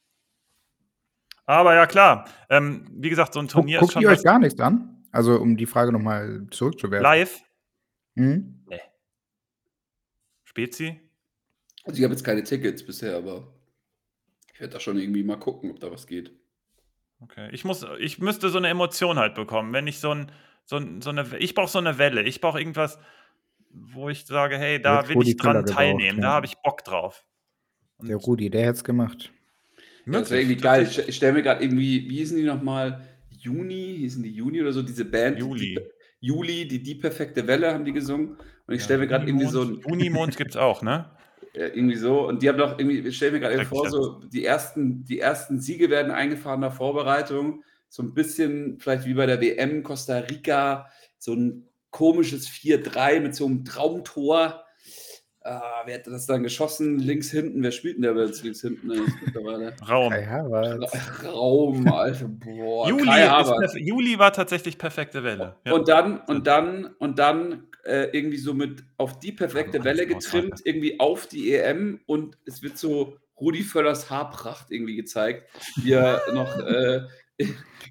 [1.47, 2.27] Aber ja, klar.
[2.51, 5.05] Ähm, wie gesagt, so ein Guck, Turnier ist guckt schon ihr euch gar nichts an?
[5.13, 7.03] Also um die Frage nochmal zurückzuwerfen.
[7.03, 7.41] live.
[8.17, 8.57] Hm?
[10.57, 11.01] Spezi?
[11.85, 13.47] Also ich habe jetzt keine Tickets bisher, aber
[14.53, 16.33] ich werde da schon irgendwie mal gucken, ob da was geht.
[17.21, 17.49] Okay.
[17.53, 19.73] Ich muss, ich müsste so eine Emotion halt bekommen.
[19.73, 20.33] Wenn ich so ein,
[20.65, 22.23] so, ein, so eine, ich brauche so eine Welle.
[22.23, 22.99] Ich brauche irgendwas,
[23.71, 26.21] wo ich sage, hey, da Jetzt will ich dran gebraucht, teilnehmen.
[26.21, 26.35] Da ja.
[26.35, 27.25] habe ich Bock drauf.
[27.99, 29.31] Und Der Rudi, der hätte es gemacht.
[30.07, 30.83] Ja, das wäre irgendwie geil.
[30.85, 33.07] Ich, ich stelle mir gerade irgendwie, wie hießen die nochmal?
[33.31, 35.39] Juni, hießen die Juni oder so, diese Band?
[35.39, 35.75] Juli.
[35.75, 35.81] Die,
[36.21, 38.37] Juli, die Die perfekte Welle haben die gesungen.
[38.67, 41.11] Und ich stelle mir gerade irgendwie so ein, Unimond gibt es auch, ne?
[41.55, 42.29] Ja, irgendwie so.
[42.29, 45.21] Und die haben doch irgendwie, ich stelle mir gerade irgendwie vor, so die ersten, die
[45.21, 47.65] ersten Siege werden eingefahren nach Vorbereitung.
[47.89, 53.35] So ein bisschen, vielleicht wie bei der WM Costa Rica, so ein komisches 4-3 mit
[53.35, 54.66] so einem Traumtor.
[55.47, 56.99] Ah, wer hat das dann geschossen?
[56.99, 57.63] Links hinten.
[57.63, 58.89] Wer spielt denn der jetzt links hinten
[59.25, 59.75] mittlerweile?
[59.89, 60.11] Raum.
[60.11, 60.93] Kai Havertz.
[61.25, 62.27] Raum, Alter.
[62.29, 65.57] Boah, Juli, Juli war tatsächlich perfekte Welle.
[65.65, 65.73] Ja.
[65.73, 70.61] Und dann, und dann, und dann äh, irgendwie so mit auf die perfekte Welle getrimmt,
[70.65, 75.49] irgendwie auf die EM und es wird so Rudi Völlers Haarpracht irgendwie gezeigt,
[75.83, 77.03] wie er noch äh,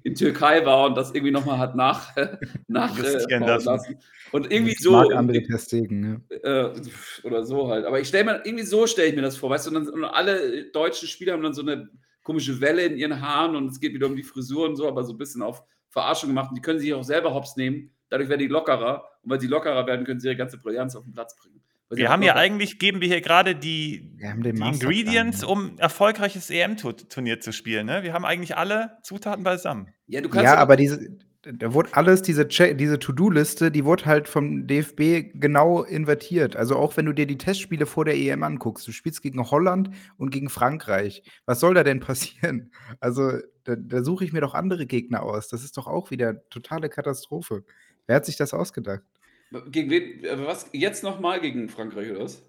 [0.02, 2.14] in Türkei war und das irgendwie nochmal hat nach,
[2.68, 3.98] nach äh, lassen.
[4.32, 4.92] Und irgendwie Das so.
[4.92, 6.20] mag andere Testegen, ne?
[6.42, 7.84] Äh, oder so halt.
[7.84, 9.88] Aber ich stelle mir, irgendwie so stelle ich mir das vor, weißt du, und, dann,
[9.88, 11.88] und alle deutschen Spieler haben dann so eine
[12.22, 15.04] komische Welle in ihren Haaren und es geht wieder um die Frisur und so, aber
[15.04, 16.50] so ein bisschen auf Verarschung gemacht.
[16.50, 17.90] Und die können sich auch selber hops nehmen.
[18.08, 19.08] Dadurch werden die lockerer.
[19.22, 21.62] Und weil sie lockerer werden, können sie ihre ganze Brillanz auf den Platz bringen.
[21.90, 25.48] Wir haben ja eigentlich, geben wir hier gerade die, Wir haben den die Ingredients, ne?
[25.48, 27.86] um erfolgreiches EM-Turnier zu spielen.
[27.86, 28.02] Ne?
[28.02, 29.88] Wir haben eigentlich alle Zutaten beisammen.
[30.06, 34.26] Ja, du kannst Ja, aber diese, da wurde alles, diese, diese To-Do-Liste, die wurde halt
[34.26, 36.56] vom DFB genau invertiert.
[36.56, 39.90] Also auch wenn du dir die Testspiele vor der EM anguckst, du spielst gegen Holland
[40.16, 41.22] und gegen Frankreich.
[41.44, 42.72] Was soll da denn passieren?
[43.00, 43.32] Also
[43.64, 45.48] da, da suche ich mir doch andere Gegner aus.
[45.48, 47.64] Das ist doch auch wieder totale Katastrophe.
[48.06, 49.02] Wer hat sich das ausgedacht?
[49.70, 50.24] Gegen wen?
[50.24, 50.68] äh, Was?
[50.72, 52.42] Jetzt nochmal gegen Frankreich oder was?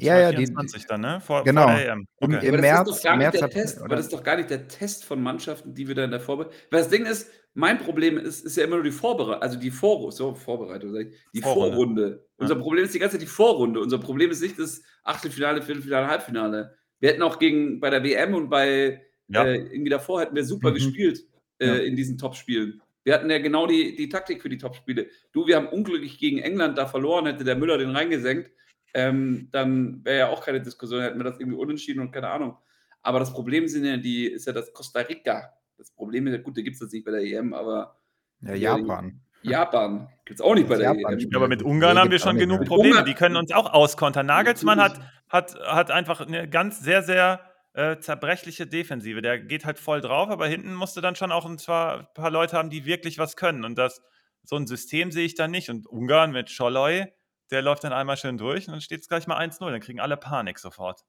[0.00, 1.20] Ja, ja, die, 24 dann, ne?
[1.20, 1.62] Vor, Genau.
[1.66, 2.06] vor der EM.
[2.20, 2.46] Im- Okay.
[2.46, 3.78] im- Aber das März- ist doch gar nicht März der hat- Test.
[3.80, 6.20] Aber das ist doch gar nicht der Test von Mannschaften, die wir da in der
[6.20, 6.54] Vorbereitung.
[6.70, 9.72] Weil das Ding ist, mein Problem ist, ist ja immer nur die Vorbereitung, also die
[9.72, 11.74] Vor so, Vorbereitung, sag ich, die Vorrunde.
[11.76, 12.26] Vorrunde.
[12.36, 13.80] Unser Problem ist die ganze Zeit die Vorrunde.
[13.80, 16.76] Unser Problem ist nicht das Achtelfinale, Viertelfinale, Halbfinale.
[17.00, 19.44] Wir hätten auch gegen bei der WM und bei Ja.
[19.44, 20.74] äh, irgendwie davor hätten wir super Mhm.
[20.74, 21.24] gespielt
[21.60, 21.74] äh, Ja.
[21.74, 22.80] in diesen Topspielen.
[23.08, 25.06] Wir hatten ja genau die, die Taktik für die Topspiele.
[25.32, 28.50] Du, wir haben unglücklich gegen England da verloren, hätte der Müller den reingesenkt,
[28.92, 32.58] ähm, dann wäre ja auch keine Diskussion, hätten wir das irgendwie unentschieden und keine Ahnung.
[33.00, 35.54] Aber das Problem sind ja die, ist ja das Costa Rica.
[35.78, 37.96] Das Problem ist ja, gut, da gibt es das nicht bei der EM, aber
[38.42, 39.18] ja, Japan.
[39.40, 41.30] Japan gibt es auch nicht bei der Japan EM.
[41.30, 42.66] Ja, aber mit Ungarn haben wir schon genug.
[42.66, 42.96] Probleme.
[42.96, 44.26] Ungarn- Die können uns auch auskontern.
[44.26, 47.40] Nagelsmann hat, hat, hat einfach eine ganz sehr, sehr
[47.74, 49.22] äh, zerbrechliche Defensive.
[49.22, 52.70] Der geht halt voll drauf, aber hinten musste dann schon auch ein paar Leute haben,
[52.70, 53.64] die wirklich was können.
[53.64, 54.02] Und das,
[54.42, 55.70] so ein System sehe ich da nicht.
[55.70, 57.06] Und Ungarn mit Scholloy,
[57.50, 59.70] der läuft dann einmal schön durch und dann steht es gleich mal 1-0.
[59.70, 61.04] Dann kriegen alle Panik sofort.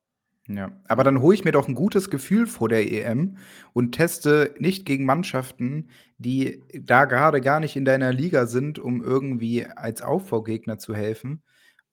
[0.47, 3.37] Ja, aber dann hole ich mir doch ein gutes Gefühl vor der EM
[3.73, 9.03] und teste nicht gegen Mannschaften, die da gerade gar nicht in deiner Liga sind, um
[9.03, 11.43] irgendwie als Aufbaugegner zu helfen.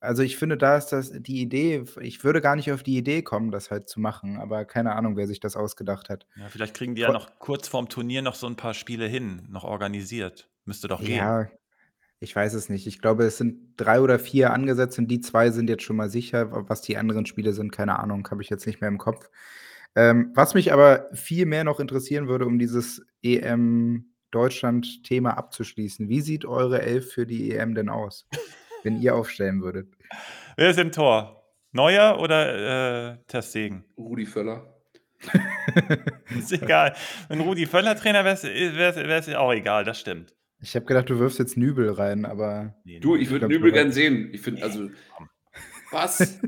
[0.06, 3.22] Also, ich finde, da ist das die Idee ich würde gar nicht auf die Idee
[3.22, 6.26] kommen, das halt zu machen, aber keine Ahnung, wer sich das ausgedacht hat.
[6.36, 9.42] Ja, vielleicht kriegen die ja noch kurz vorm Turnier noch so ein paar Spiele hin,
[9.48, 10.48] noch organisiert.
[10.64, 11.16] Müsste doch gehen.
[11.16, 11.48] Ja,
[12.18, 12.86] ich weiß es nicht.
[12.86, 16.08] Ich glaube, es sind 3 oder 4 angesetzt und die 2 sind jetzt schon mal
[16.08, 16.50] sicher.
[16.68, 19.28] Was die anderen Spiele sind, keine Ahnung, habe ich jetzt nicht mehr im Kopf.
[19.94, 26.44] Ähm, was mich aber viel mehr noch interessieren würde, um dieses EM-Deutschland-Thema abzuschließen: Wie sieht
[26.44, 28.28] eure Elf für die EM denn aus,
[28.86, 29.88] wenn ihr aufstellen würdet?
[30.56, 31.42] Wer ist im Tor?
[31.72, 33.84] Neuer oder, äh, ter Stegen?
[33.98, 34.72] Rudi Völler.
[36.38, 36.94] Ist egal.
[37.28, 40.34] Wenn Rudi Völler Trainer wäre, wäre es auch egal, das stimmt.
[40.60, 43.92] Ich habe gedacht, du wirfst jetzt Nübel rein, aber Ne, Du, ich würde Nübel gern
[43.92, 44.30] sehen.
[44.32, 44.88] Ich finde, also,
[45.90, 46.38] was?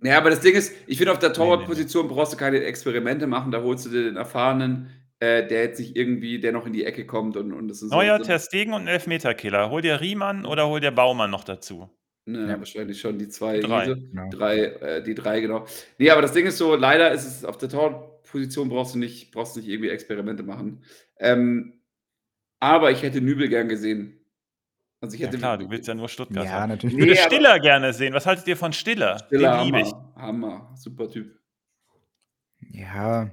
[0.00, 1.50] Naja, aber das Ding ist, ich finde, auf der Nee, nee, nee.
[1.50, 3.52] Torwartposition brauchst du keine Experimente machen.
[3.52, 4.90] Da holst du dir den Erfahrenen,
[5.20, 7.92] äh, der jetzt nicht irgendwie der noch in die Ecke kommt und und das ist
[7.92, 9.70] so Neuer, so ter Stegen und 'n Elfmeterkiller.
[9.70, 11.88] Hol dir Riemann oder hol dir Baumann noch dazu?
[12.28, 12.58] Ne, Ja.
[12.58, 13.86] wahrscheinlich schon die 2 3.
[13.86, 14.30] diese Genau.
[14.30, 15.64] 3 äh, die 3, genau.
[15.98, 19.30] Ne, aber das Ding ist so, leider ist es auf der Torwartposition brauchst du nicht
[19.30, 20.82] brauchst du nicht irgendwie Experimente machen.
[21.20, 21.82] Ähm,
[22.60, 24.20] aber ich hätte Nübel gern gesehen.
[25.00, 26.68] Also, ich Ja hätte klar, du willst ja nur Stuttgart Ja, haben.
[26.68, 26.94] natürlich.
[26.94, 28.12] Ich würde Ne, aber Stiller gerne sehen.
[28.12, 29.28] Was haltet ihr von Stiller?
[29.28, 29.92] Stiller, Den liebe ich.
[29.92, 31.38] Hammer, Hammer, super Typ.
[32.78, 33.30] Ja,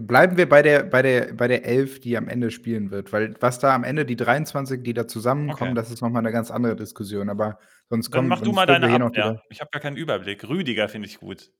[0.00, 3.34] bleiben wir bei der bei der bei der 11, die am Ende spielen wird, weil
[3.40, 5.74] was da am Ende die 23, die da zusammenkommen, Okay.
[5.74, 7.58] das ist noch mal 'ne ganz andere Diskussion, aber
[7.88, 9.42] sonst Dann kommen mach du sonst mal würden deine hier noch Abwehr.
[9.48, 10.46] Ich habe gar keinen Überblick.
[10.48, 11.50] Rüdiger finde ich gut.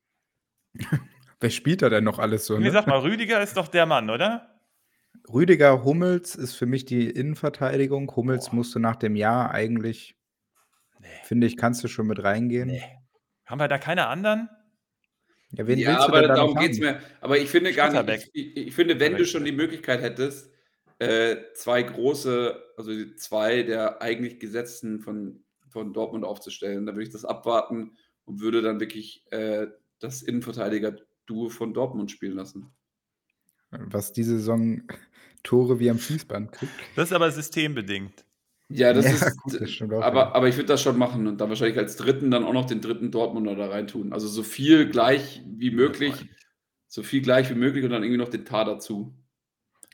[1.40, 2.70] Wer spielt da denn noch alles so, Ne, ne?
[2.70, 4.60] sag mal, Rüdiger ist doch der Mann, oder?
[5.32, 8.14] Rüdiger, Hummels ist für mich die Innenverteidigung.
[8.14, 8.52] Hummels Boah.
[8.52, 10.14] musste nach dem Jahr eigentlich
[11.00, 11.08] Ne.
[11.22, 12.68] finde ich, kannst du schon mit reingehen.
[12.68, 12.80] Ne.
[13.46, 14.48] Haben wir da keine anderen?
[15.56, 16.96] Ja, wen Ja, aber denn da darum geht's haben?
[16.96, 17.00] mir.
[17.20, 20.52] Aber ich finde gar nicht ich ich finde, wenn du schon die Möglichkeit hättest,
[20.98, 27.06] äh, 2 große also, die 2 der eigentlich Gesetzten von von Dortmund aufzustellen, dann würde
[27.06, 29.66] ich das abwarten und würde dann wirklich, äh,
[29.98, 32.70] das Innenverteidiger-Duo von Dortmund spielen lassen.
[33.70, 34.82] Was diese Saison
[35.42, 36.72] Tore wie am Fließband kriegt.
[36.96, 38.24] Das ist aber systembedingt.
[38.68, 40.34] Ja, das Ja, ist gut, das stimmt auch aber wieder.
[40.36, 42.30] aber ich würde das schon machen und dann wahrscheinlich als 3.
[42.30, 43.08] dann auch noch den 3.
[43.10, 44.12] Dortmunder da reintun.
[44.12, 46.14] Also, so viel gleich wie möglich
[46.94, 49.12] so viel gleich wie möglich und dann irgendwie noch den Tah dazu.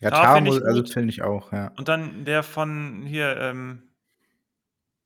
[0.01, 1.73] Ja, Tah finde ich muss also, finde ich auch, ja.
[1.79, 3.85] Und dann der von hier, ähm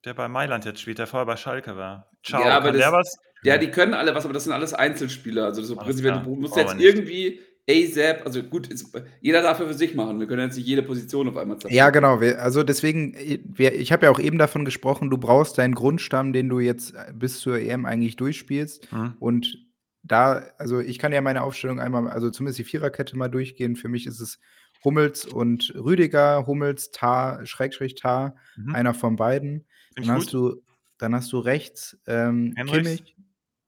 [0.05, 2.11] der bei Mailand jetzt spielt, der vorher bei Schalke war.
[2.25, 3.19] Ciao, Ja, aber kann der das was?
[3.45, 5.45] ja, die können alle was, aber das sind alles Einzelspieler.
[5.47, 9.67] Also, so Alles prinzipiell, du musst jetzt irgendwie ASAP also, gut, ist jeder darf ja
[9.67, 10.21] für sich machen.
[10.21, 12.21] Wir können jetzt nicht jede Position auf einmal Ja, zerstört genau.
[12.21, 16.33] Wir also, deswegen, wir ich habe ja auch eben davon gesprochen, du brauchst deinen Grundstamm,
[16.33, 18.93] den du jetzt, bis zur EM eigentlich durchspielst.
[18.93, 19.15] Mhm.
[19.19, 19.67] Und
[20.03, 23.77] da also, ich kann ja meine Aufstellung einmal also, zumindest die Viererkette mal durchgehen.
[23.77, 24.39] Für mich ist es
[24.85, 28.75] Hummels und Rüdiger, Hummels, Tah, Schrägstrich Tah, Mhm.
[28.75, 29.65] einer von beiden.
[29.97, 30.35] Dann hast gut.
[30.35, 30.63] du
[30.99, 32.55] dann hast du rechts, ähm?
[32.55, 33.17] Kimmich.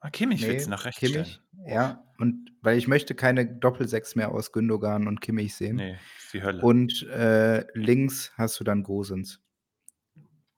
[0.00, 1.45] Ah, Kimmich Ne, willst du nach rechts Kimmich, stellen?
[1.66, 2.02] Ja.
[2.18, 5.76] Und weil ich möchte keine Doppel-Sechs mehr aus Gündogan und Kimmich sehen.
[5.76, 6.62] Ne, ist die Hölle.
[6.62, 9.40] Und, äh, links hast du dann Gosens.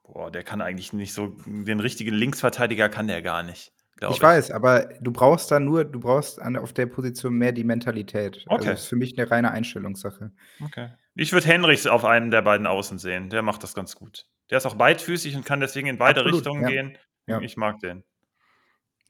[0.04, 4.22] Boah, der kann eigentlich nicht so den richtigen Linksverteidiger kann der gar nicht, Ich ich.
[4.22, 8.44] weiß, aber du brauchst da nur du brauchst an auf der Position mehr die Mentalität.
[8.48, 8.72] Also, Okay.
[8.74, 10.32] ist für mich 'ne reine Einstellungssache.
[10.64, 10.90] Okay.
[11.14, 13.28] Ich würde Henrichs auf einem der beiden Außen sehen.
[13.28, 14.24] Der macht das ganz gut.
[14.50, 16.68] Der ist auch beidfüßig und kann deswegen in beide Absolut, Richtungen ja.
[16.68, 16.98] gehen.
[17.26, 17.40] Ja.
[17.40, 18.04] Ich mag den.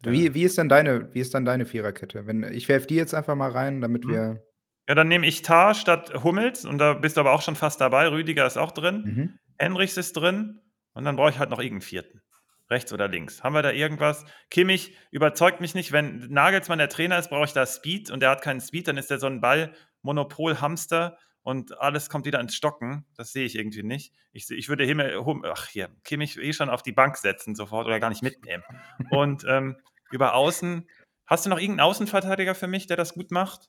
[0.05, 2.27] Wie wie ist denn deine wie ist dann deine Viererkette?
[2.27, 4.07] Wenn ich werfe die jetzt einfach mal rein, damit Mhm.
[4.07, 4.45] wir
[4.89, 7.81] Ja, dann nehme ich Tah statt Hummels und da bist du aber auch schon fast
[7.81, 8.09] dabei.
[8.09, 9.05] Rüdiger ist auch drin.
[9.05, 9.39] Mhm.
[9.59, 10.61] Henrichs ist drin
[10.95, 12.23] und dann brauche ich halt noch irgend 'n 4.
[12.71, 13.43] Rechts oder links.
[13.45, 14.27] Haben wir da irgendwas?
[14.51, 15.93] Kimmich überzeugt mich nicht.
[15.93, 18.99] Wenn Nagelsmann der Trainer ist, brauche ich da Speed und der hat keinen Speed, dann
[18.99, 21.19] ist der so 'n Ball-Monopol-Hamster
[21.49, 23.07] und alles kommt wieder ins Stocken.
[23.17, 24.15] Das sehe ich irgendwie nicht.
[24.33, 28.01] Ich ich würde Himmel ach hier, Kimmich eh schon auf die Bank setzen sofort oder
[28.01, 28.65] gar nicht mitnehmen.
[29.11, 29.77] Und, ähm,
[30.11, 30.89] über Außen
[31.27, 33.69] hast du noch irgend 'n Außenverteidiger für mich, der das gut macht?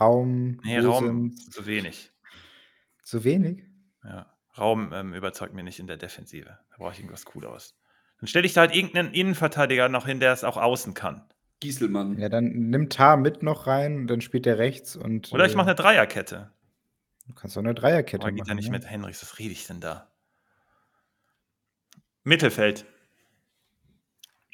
[0.00, 1.48] Raum, Ne, Raum Gosens.
[1.50, 2.12] zu wenig.
[3.02, 3.64] Zu wenig?
[4.04, 6.58] Ja, Raum, ähm, überzeugt mich nicht in der Defensive.
[6.70, 7.74] Da brauche ich irgendwas Cooleres.
[8.20, 11.28] Dann stelle ich da halt irgend 'nen Innenverteidiger noch hin, der es auch außen kann.
[11.62, 12.18] Gieselmann.
[12.18, 15.54] Ja, dann nimm Tah mit noch rein und dann spielt der rechts und, Oder ich
[15.54, 16.52] mache äh 'ne Dreierkette.
[17.28, 18.70] Du kannst auch 'ne Dreierkette Aber geht ja machen, nicht ja.
[18.70, 19.22] mit Henrichs.
[19.22, 20.12] Was rede ich denn da?
[22.24, 22.84] Mittelfeld.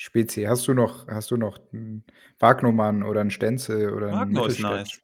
[0.01, 0.45] Spezi.
[0.45, 2.05] Hast du noch hast du noch 'n
[2.39, 5.03] Wagnumann oder 'n Stenzel oder 'n Wagner ist nice.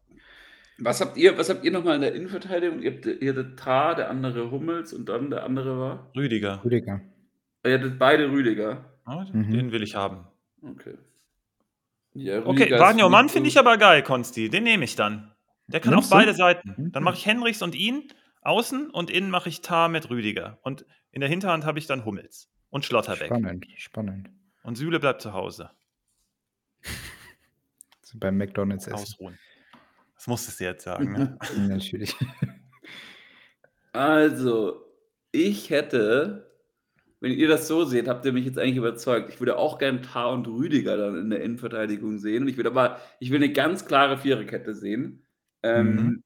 [0.78, 2.82] Was habt ihr was habt ihr noch mal in der Innenverteidigung?
[2.82, 6.12] Ihr habt ihr hattet Tah, der andere Hummels und dann der andere war?
[6.16, 6.64] Rüdiger.
[6.64, 7.00] Rüdiger.
[7.64, 8.98] Ihr hattet beide Rüdiger.
[9.06, 9.52] Ja, Mhm.
[9.52, 10.26] Den will ich haben.
[10.62, 10.98] Okay.
[12.14, 14.48] Ja, Okay, Wagner Mann finde ich aber geil, Konsti.
[14.48, 15.32] Den nehme ich dann.
[15.66, 16.24] Der kann Nimmst auf du?
[16.24, 16.74] beide Seiten.
[16.76, 17.00] Dann Okay.
[17.00, 18.08] mache ich Henrichs und ihn
[18.42, 20.58] außen und innen mache ich Tar mit Rüdiger.
[20.62, 23.26] Und in der Hinterhand habe ich dann Hummels und Schlotterbeck.
[23.28, 24.30] Spannend, spannend.
[24.62, 25.70] Und Süle bleibt zu Hause.
[28.14, 28.94] Beim McDonalds essen.
[28.96, 29.38] Ausruhen.
[30.14, 31.12] Das musstest du jetzt sagen.
[31.12, 31.38] Ne?
[31.68, 32.14] Natürlich.
[33.92, 34.84] Also,
[35.32, 36.43] ich hätte,
[37.24, 39.30] wenn ihr das so seht, habt ihr mich jetzt eigentlich überzeugt.
[39.32, 42.42] Ich würde auch gern Tar und Rüdiger dann in der Innenverteidigung sehen.
[42.44, 45.24] Und ich würde aber, ich will eine ganz klare Viererkette sehen.
[45.62, 46.22] Ähm, Mhm.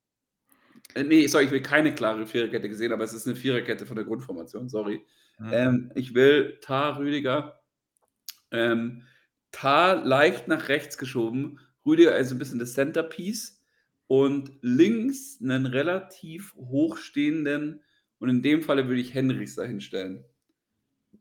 [0.95, 3.97] äh, Nee, sorry, ich will keine klare Viererkette sehen, aber es ist eine Viererkette von
[3.97, 5.05] der Grundformation, sorry.
[5.39, 5.51] Mhm.
[5.53, 7.61] Ähm, ich will Tar, Rüdiger.
[8.51, 9.05] Ähm,
[9.53, 11.61] Tar leicht nach rechts geschoben.
[11.87, 13.63] Rüdiger ist ein bisschen das Centerpiece.
[14.09, 17.83] Und links einen relativ hochstehenden,
[18.21, 20.25] und in dem Falle würde ich Henrichs da hinstellen.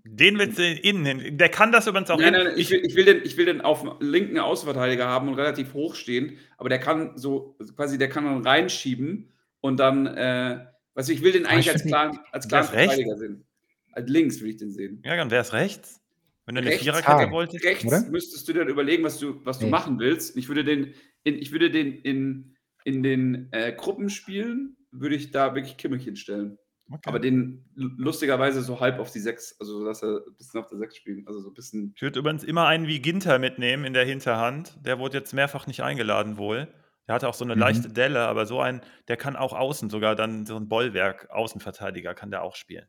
[0.10, 1.38] Den willst du innen hin.
[1.38, 2.48] Der kann das übrigens auch Nein, innen.
[2.48, 5.36] nein, ich will, ich, will den, ich will den auf dem linken Außenverteidiger haben und
[5.36, 9.32] relativ hoch stehen, aber der kann so, quasi, der kann dann reinschieben
[9.62, 10.66] und dann, äh,
[10.96, 12.94] weißt du, ich will den Ah, eigentlich ich als klaren, als klaren rechts?
[12.96, 13.46] Verteidiger sehen.
[13.92, 15.02] Als links will ich den sehen.
[15.06, 16.02] Ja, und wer ist rechts?
[16.46, 17.32] Wenn du eine Rechts Viererkette haben.
[17.32, 17.66] wolltest.
[17.66, 18.04] Rechts Oder?
[18.10, 19.72] müsstest du dann überlegen, was du, was du Nee.
[19.72, 20.38] machen willst.
[20.38, 20.94] Ich würde den,
[21.24, 22.56] in, ich würde den in,
[22.86, 26.58] in den äh, Gruppenspielen, würde ich da wirklich Kimmich hinstellen.
[26.90, 27.02] Okay.
[27.10, 30.68] Aber den lustigerweise so halb auf die 6, also so, dass er ein bisschen auf
[30.70, 31.28] der 6 spielt.
[31.28, 31.92] Also so ein bisschen.
[31.96, 34.78] Ich würde übrigens immer einen wie Ginter mitnehmen in der Hinterhand.
[34.86, 36.68] Der wurde jetzt mehrfach nicht eingeladen wohl.
[37.08, 37.60] Der hatte auch so eine Mhm.
[37.62, 42.14] leichte Delle, aber so ein, der kann auch außen sogar dann so ein Bollwerk, Außenverteidiger
[42.16, 42.88] kann der auch spielen.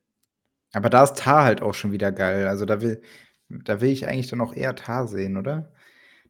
[0.72, 2.46] Aber da ist Tar halt auch schon wieder geil.
[2.46, 3.02] Also da will,
[3.48, 5.72] da will ich eigentlich dann auch eher Tar sehen, oder?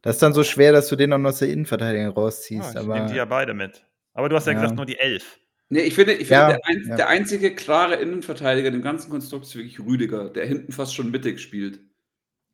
[0.01, 2.71] Das ist dann so schwer, dass du den dann aus der Innenverteidigung Ja, rausziehst.
[2.71, 3.85] ich aber nehme die ja beide mit.
[4.13, 4.59] Aber du hast ja, Ja.
[4.61, 5.39] gesagt, nur die elf.
[5.69, 6.95] Nee, ich finde, ich finde Ja, der, ein, ja.
[6.95, 11.39] der einzige klare Innenverteidiger im ganzen Konstrukt ist wirklich Rüdiger, der hinten fast schon mittig
[11.39, 11.79] spielt.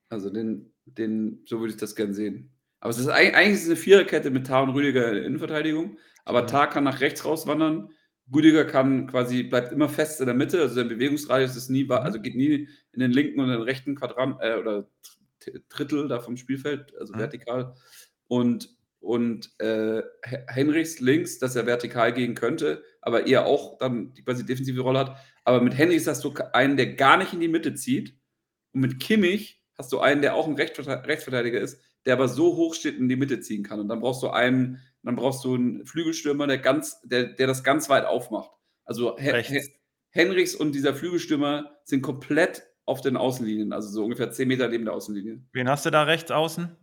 [0.09, 2.51] Also den, den, so würde ich das gern sehen.
[2.81, 5.25] Aber es ist eig- eigentlich ist es eine Viererkette mit Tar und Rüdiger in der
[5.25, 5.97] Innenverteidigung.
[6.25, 6.45] Aber Ja.
[6.45, 7.89] Tar kann nach rechts rauswandern.
[8.33, 10.59] Rüdiger kann quasi, bleibt immer fest in der Mitte.
[10.61, 11.91] Also sein Bewegungsradius ist nie, Mhm.
[11.91, 14.89] also geht nie in den linken und den rechten Quadrant äh, oder
[15.69, 17.19] Drittel da vom Spielfeld, also Mhm.
[17.19, 17.75] vertikal.
[18.27, 18.74] Und,
[19.05, 24.23] und äh, He- Henrichs links, dass er vertikal gehen könnte, aber eher auch dann die
[24.23, 25.17] quasi defensive Rolle hat.
[25.43, 28.17] Aber mit Henrichs hast du einen, der gar nicht in die Mitte zieht.
[28.73, 32.55] Und mit Kimmich hast du einen, der auch ein Rechtsverte- Rechtsverteidiger ist, der aber so
[32.55, 33.79] hoch steht in die Mitte ziehen kann.
[33.79, 37.63] Und dann brauchst du einen, dann brauchst du einen Flügelstürmer, der ganz, der, der das
[37.63, 38.51] ganz weit aufmacht.
[38.85, 39.15] Also
[40.09, 44.85] Henrichs und dieser Flügelstürmer sind komplett auf den Außenlinien, also so ungefähr 10 Meter neben
[44.85, 45.41] der Außenlinie.
[45.53, 46.75] Wen hast du da rechts außen?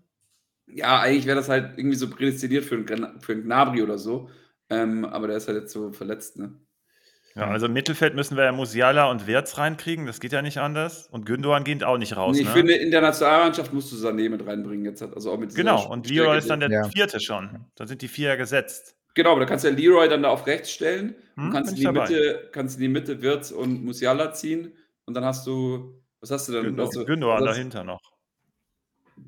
[0.67, 4.31] Ja, eigentlich wäre das halt irgendwie so prädestiniert für einen, für einen Gnabry oder so.
[4.71, 6.55] Ähm, aber der ist halt jetzt so verletzt, ne?
[7.35, 10.07] Ja, also im Mittelfeld müssen wir ja Musiala und Wirtz reinkriegen.
[10.07, 11.07] Das geht ja nicht anders.
[11.07, 12.37] Und Gündogan geht auch nicht raus.
[12.37, 12.53] Nee, ich ne?
[12.53, 15.01] finde, in der Nationalmannschaft musst du Sané mit reinbringen jetzt.
[15.01, 15.89] halt, Also auch mit genau.
[15.89, 16.85] Und Stärke, Leroy ist dann der Ja.
[16.85, 17.65] vierte schon.
[17.77, 18.97] Dann sind die vier ja gesetzt.
[19.15, 21.71] Genau, aber da kannst du ja Leroy dann da auf rechts stellen Hm, und kannst
[21.73, 22.09] in, die dabei.
[22.09, 24.73] Mitte, kannst in die Mitte Wirtz und Musiala ziehen
[25.07, 26.65] und dann hast du, was hast du denn?
[26.65, 28.12] Gündo, hast du, Gündogan dahinter noch.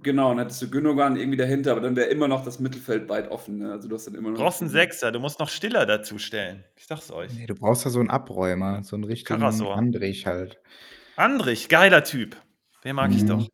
[0.04, 3.08] Genau, und dann hättest du Gündogan irgendwie dahinter, aber dann wäre immer noch das Mittelfeld
[3.08, 3.58] weit offen.
[3.58, 3.72] Ne?
[3.72, 4.36] Also du hast dann immer noch.
[4.36, 5.10] Du brauchst einen Sechser.
[5.10, 6.62] Du musst noch Stiller dazu stellen.
[6.76, 7.32] Ich sag's euch.
[7.32, 9.76] nee, du brauchst da so einen Abräumer, so einen richtigen Karasor.
[9.76, 10.60] Andrich halt.
[11.16, 12.36] Andrich, geiler Typ.
[12.84, 13.28] Den mag ich Mhm.
[13.28, 13.48] doch.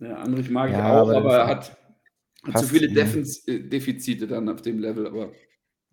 [0.00, 1.76] Ja, Andrich mag ich Ja, auch, aber aber er hat,
[2.54, 2.88] zu viele?
[2.88, 5.06] Defens äh, Defizite dann auf dem Level.
[5.06, 5.32] Aber,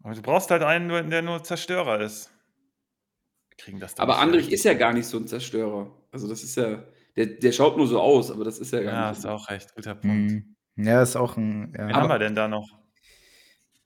[0.04, 2.30] Aber du brauchst halt einen, der nur Zerstörer ist.
[3.50, 5.90] Wir kriegen das doch aber Andrich ist ja gar nicht so ein Zerstörer.
[6.12, 6.84] Also das ist ja,
[7.16, 9.18] der, der schaut nur so aus, aber das ist ja gar Ja, nicht.
[9.20, 9.74] hast auch recht.
[9.76, 10.32] Guter Punkt.
[10.32, 10.56] Mhm.
[10.76, 11.72] Ja, ist auch ein.
[11.74, 11.96] Wen Ja.
[11.96, 12.68] haben wir denn da noch?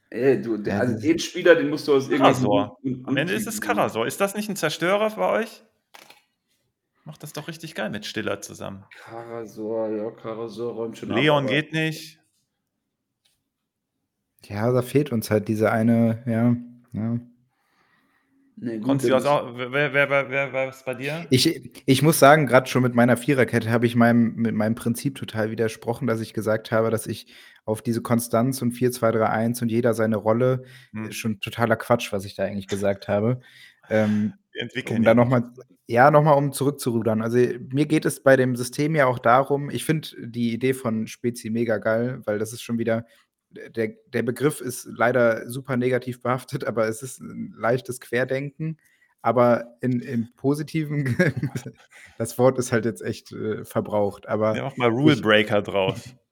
[0.09, 2.45] Ey, du, der, Ja, also das- den Spieler, den musst du aus irgendwelchen.
[2.45, 2.77] Karasor.
[3.03, 4.07] Am Ende ist es Karasor.
[4.07, 5.63] Ist das nicht ein Zerstörer bei euch?
[7.03, 8.85] Macht das doch richtig geil mit Stiller zusammen.
[9.03, 12.19] Karasor, ja, Karasor räumt schon ab, Leon aber- geht nicht.
[14.45, 16.55] ja, da fehlt uns halt diese eine, ja.
[17.01, 17.19] ja.
[18.59, 21.27] Nee, auch, wer, wer, wer, wer, wer ist bei dir?
[21.29, 25.13] Ich, ich muss sagen, gerade schon mit meiner Viererkette habe ich meinem, mit meinem Prinzip
[25.13, 27.27] total widersprochen, dass ich gesagt habe, dass ich
[27.65, 31.09] auf diese Konstanz und 4-2-3-1 und jeder seine Rolle, Hm.
[31.09, 33.41] ist schon totaler Quatsch, was ich da eigentlich gesagt habe.
[33.91, 35.43] Ähm, Wir entwickeln um da nochmal,
[35.85, 37.21] ja, nochmal um zurückzurudern.
[37.21, 41.05] Also mir geht es bei dem System ja auch darum, ich finde die Idee von
[41.05, 43.05] Spezi mega geil, weil das ist schon wieder,
[43.49, 48.77] der, der Begriff ist leider super negativ behaftet, aber es ist ein leichtes Querdenken.
[49.21, 51.17] Aber in, im Positiven,
[52.17, 54.27] das Wort ist halt jetzt echt äh, verbraucht.
[54.27, 56.15] Aber Ja, mach mal Rule Breaker draus.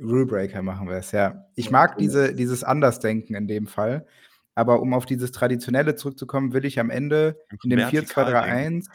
[0.00, 1.46] Rulebreaker machen wir es, ja.
[1.54, 4.06] Ich mag diese, dieses Andersdenken in dem Fall.
[4.54, 8.86] Aber um auf dieses Traditionelle zurückzukommen, will ich am Ende in dem Vertikal 4-2-3-1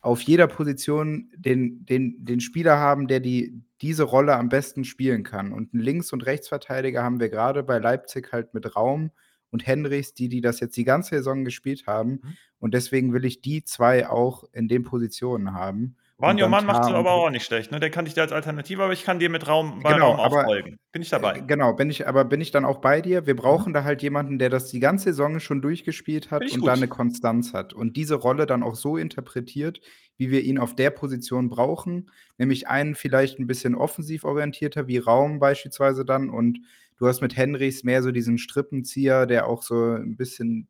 [0.00, 5.22] auf jeder Position den, den, den Spieler haben, der die, diese Rolle am besten spielen
[5.22, 5.52] kann.
[5.52, 9.10] Und einen Links- und Rechtsverteidiger haben wir gerade bei Leipzig halt mit Raum
[9.50, 12.20] und Henrichs, die, die das jetzt die ganze Saison gespielt haben.
[12.22, 12.36] Mhm.
[12.58, 15.96] Und deswegen will ich die zwei auch in den Positionen haben.
[16.18, 17.70] Mann macht es aber auch nicht schlecht.
[17.72, 17.78] Ne?
[17.78, 20.20] Den kann ich dir als Alternative, aber ich kann dir mit Raum bei Genau, Raum
[20.20, 20.78] auch aber- folgen.
[20.90, 21.40] Bin ich Äh, dabei.
[21.40, 23.26] Genau, bin ich, aber bin ich dann auch bei dir?
[23.26, 23.38] Wir Mhm.
[23.38, 26.66] brauchen da halt jemanden, der das die ganze Saison schon durchgespielt hat und gut.
[26.68, 29.80] da eine Konstanz hat und diese Rolle dann auch so interpretiert,
[30.16, 34.98] wie wir ihn auf der Position brauchen, nämlich einen vielleicht ein bisschen offensiv orientierter, wie
[34.98, 36.60] Raum beispielsweise dann und
[36.96, 40.68] du hast mit Henrichs mehr so diesen Strippenzieher, der auch so ein bisschen,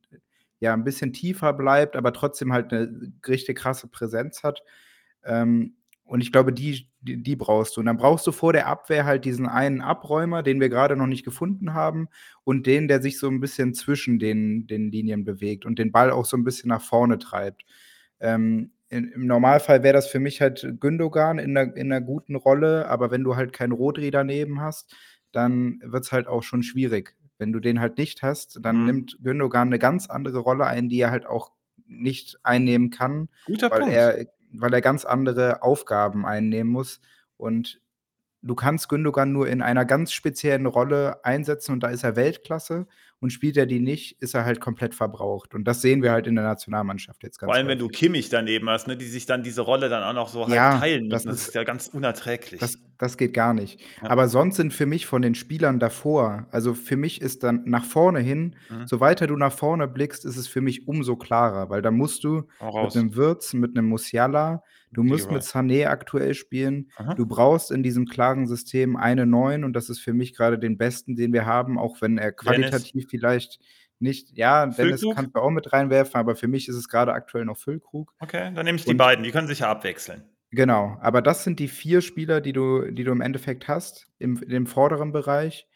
[0.61, 4.63] ja, ein bisschen tiefer bleibt, aber trotzdem halt eine richtig krasse Präsenz hat.
[5.25, 7.81] Ähm, und ich glaube, die, die, die brauchst du.
[7.81, 11.09] Und dann brauchst du vor der Abwehr halt diesen einen Abräumer, den wir gerade noch
[11.09, 12.09] nicht gefunden haben,
[12.45, 16.13] und den, der sich so ein bisschen zwischen den, den Linien bewegt und den Ball
[16.13, 17.65] auch so ein bisschen nach vorne treibt.
[18.21, 22.89] Ähm, Im Normalfall wäre das für mich halt Gündogan in einer, in einer guten Rolle,
[22.89, 24.95] aber wenn du halt keinen Rodri daneben hast,
[25.33, 27.17] dann wird es halt auch schon schwierig.
[27.39, 28.87] Wenn du den halt nicht hast, dann Mhm.
[28.87, 31.53] nimmt Gündogan eine ganz andere Rolle ein, die er halt auch
[31.87, 33.95] nicht einnehmen kann Guter weil Punkt.
[33.95, 37.01] er, weil er ganz andere Aufgaben einnehmen muss.
[37.37, 37.81] Und
[38.43, 42.87] du kannst Gündogan nur in einer ganz speziellen Rolle einsetzen und da ist er Weltklasse.
[43.19, 45.55] Und spielt er die nicht, ist er halt komplett verbraucht.
[45.55, 47.99] Und das sehen wir halt in der Nationalmannschaft jetzt ganz Vor allem, wenn du häufig.
[47.99, 50.81] Kimmich daneben hast, ne, die sich dann diese Rolle dann auch noch so Ja, halb
[50.81, 51.29] teilen das müssen.
[51.35, 52.61] Das ist- ist ja ganz unerträglich.
[52.61, 53.81] Das, das geht gar nicht.
[54.03, 54.11] Ja.
[54.11, 57.85] Aber sonst sind für mich von den Spielern davor, also für mich ist dann nach
[57.87, 58.87] vorne hin, Mhm.
[58.87, 62.23] so weiter du nach vorne blickst, ist es für mich umso klarer, weil da musst
[62.25, 62.43] du
[62.85, 64.63] mit einem Wirtz, mit einem Musiala,
[64.93, 65.43] du musst mit.
[65.43, 66.91] Sané aktuell spielen.
[66.97, 67.15] Aha.
[67.15, 70.79] Du brauchst in diesem klaren System eine Neun und das ist für mich gerade den
[70.79, 73.59] besten, den wir haben, auch wenn er qualitativ vielleicht
[73.99, 75.15] nicht, ja, Dennis Füllkrug?
[75.17, 78.13] kannst du auch mit reinwerfen, aber für mich ist es gerade aktuell noch Füllkrug.
[78.21, 79.25] Okay, dann nehme ich die Und- beiden.
[79.25, 80.23] Die können sich ja abwechseln.
[80.51, 84.41] Genau, aber das sind die vier Spieler, die du, die du im Endeffekt hast, im,
[84.43, 85.67] im vorderen Bereich.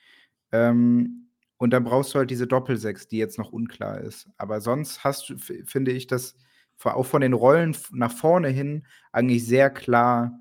[0.52, 4.28] Ähm, und dann brauchst du halt diese Doppelsechs, die jetzt noch unklar ist.
[4.38, 6.36] Aber sonst hast du, finde ich, das
[6.82, 10.38] auch von den Rollen nach vorne hin eigentlich sehr klar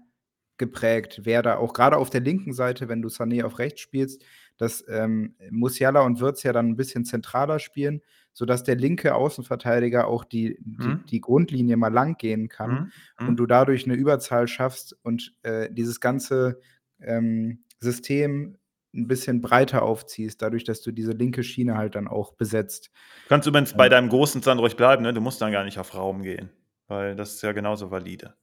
[0.57, 4.23] geprägt, wer da auch gerade auf der linken Seite, wenn du Sané auf rechts spielst,
[4.59, 8.01] dass ähm, Musiala und Wirtz ja dann ein bisschen zentraler spielen,
[8.33, 11.05] sodass der linke Außenverteidiger auch die, die, Mhm.
[11.09, 12.91] die Grundlinie mal lang gehen kann Mhm.
[13.21, 13.27] Mhm.
[13.29, 16.59] und du dadurch eine Überzahl schaffst und äh, dieses ganze
[17.01, 18.57] ähm, System
[18.93, 22.89] ein bisschen breiter aufziehst, dadurch, dass du diese linke Schiene halt dann auch besetzt.
[23.23, 25.13] Du kannst übrigens bei deinem großen dann ruhig bleiben, ne?
[25.13, 26.49] Du musst dann gar nicht auf Raum gehen.
[26.87, 28.33] Weil das ist ja genauso valide.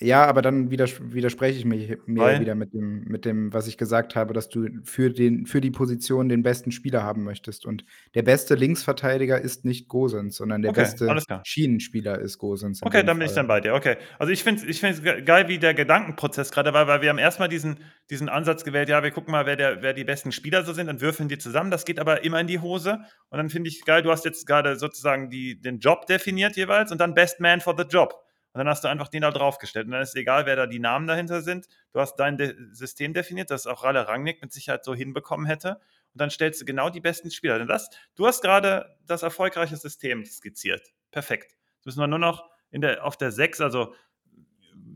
[0.00, 2.40] Ja, aber dann widers widerspreche ich mich, mir Weil?
[2.40, 5.70] wieder mit dem, mit dem, was ich gesagt habe, dass du für, den, für die
[5.70, 7.64] Position den besten Spieler haben möchtest.
[7.64, 7.84] Und
[8.16, 11.42] der beste Linksverteidiger ist nicht Gosens, sondern der Okay, beste alles klar.
[11.46, 12.82] Schienenspieler ist Gosens.
[12.82, 13.36] in Okay, dem dann bin ich Fall.
[13.36, 13.74] dann bei dir.
[13.74, 13.96] Okay.
[14.18, 17.10] Also ich finde es ich find's ge- geil, wie der Gedankenprozess gerade war, weil wir
[17.10, 17.78] haben erstmal diesen,
[18.10, 20.88] diesen Ansatz gewählt, ja, wir gucken mal, wer, der, wer die besten Spieler so sind
[20.88, 21.70] und würfeln die zusammen.
[21.70, 22.98] Das geht aber immer in die Hose.
[23.28, 26.90] Und dann finde ich geil, du hast jetzt gerade sozusagen die, den Job definiert jeweils
[26.90, 28.12] und dann Best Man for the Job.
[28.54, 29.86] Und dann hast du einfach den da draufgestellt.
[29.86, 31.66] Und dann ist egal, wer da die Namen dahinter sind.
[31.92, 35.80] Du hast dein De System definiert, das auch Ralle Rangnick mit Sicherheit so hinbekommen hätte.
[36.12, 37.58] Und dann stellst du genau die besten Spieler.
[37.58, 40.92] Denn das, du hast gerade das erfolgreiche System skizziert.
[41.10, 41.56] Perfekt.
[41.78, 43.92] Jetzt müssen wir nur noch in der, auf der 6, also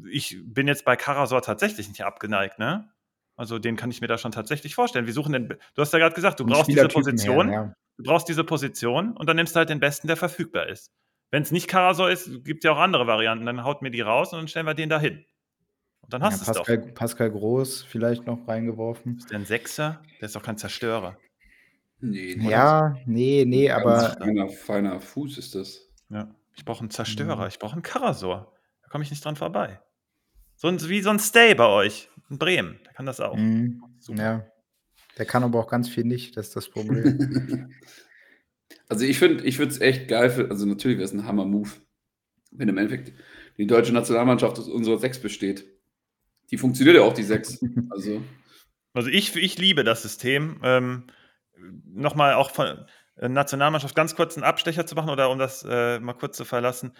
[0.08, 2.92] ich bin jetzt bei Karasor tatsächlich nicht abgeneigt, ne?
[3.34, 5.06] Also den kann ich mir da schon tatsächlich vorstellen.
[5.06, 7.74] Wir suchen den, du hast ja gerade gesagt, du brauchst diese Position, Her, ja.
[7.96, 10.92] du brauchst diese Position und dann nimmst du halt den besten, der verfügbar ist.
[11.30, 13.44] Wenn es nicht Karasor ist, gibt es ja auch andere Varianten.
[13.46, 15.24] Dann haut mir die raus und dann stellen wir den da hin.
[16.00, 16.94] Und dann Ja, hast du es doch.
[16.94, 19.18] Pascal, Groß vielleicht noch reingeworfen.
[19.18, 20.02] Ist der ein Sechser?
[20.20, 21.18] Der ist doch kein Zerstörer.
[22.00, 25.80] Nee, nee, Ja, nee, nee, aber feiner, feiner Fuß ist das.
[26.08, 26.34] Ja.
[26.56, 27.48] Ich brauche einen Zerstörer, Mhm.
[27.48, 28.52] ich brauche einen Karasor.
[28.82, 29.80] Da komme ich nicht dran vorbei.
[30.56, 32.08] So ein, wie so ein Stay bei euch.
[32.30, 32.78] In Bremen.
[32.86, 33.36] Der kann das auch.
[33.36, 33.82] Mhm.
[33.98, 34.22] Super.
[34.22, 34.46] Ja.
[35.18, 37.74] Der kann aber auch ganz viel nicht, das ist das Problem.
[38.88, 41.70] Also ich finde, ich würde es echt geil für, also natürlich wäre es ein Hammer-Move,
[42.52, 43.12] wenn im Endeffekt
[43.58, 45.64] die deutsche Nationalmannschaft aus unserer Sechs besteht.
[46.50, 47.58] Die funktioniert ja auch, die Sechs.
[47.90, 48.22] Also,
[48.94, 50.60] Also ich, ich liebe das System.
[50.62, 51.04] Ähm,
[51.84, 52.86] Nochmal auch von
[53.16, 56.44] äh, Nationalmannschaft ganz kurz einen Abstecher zu machen oder um das äh, mal kurz zu
[56.44, 56.92] verlassen.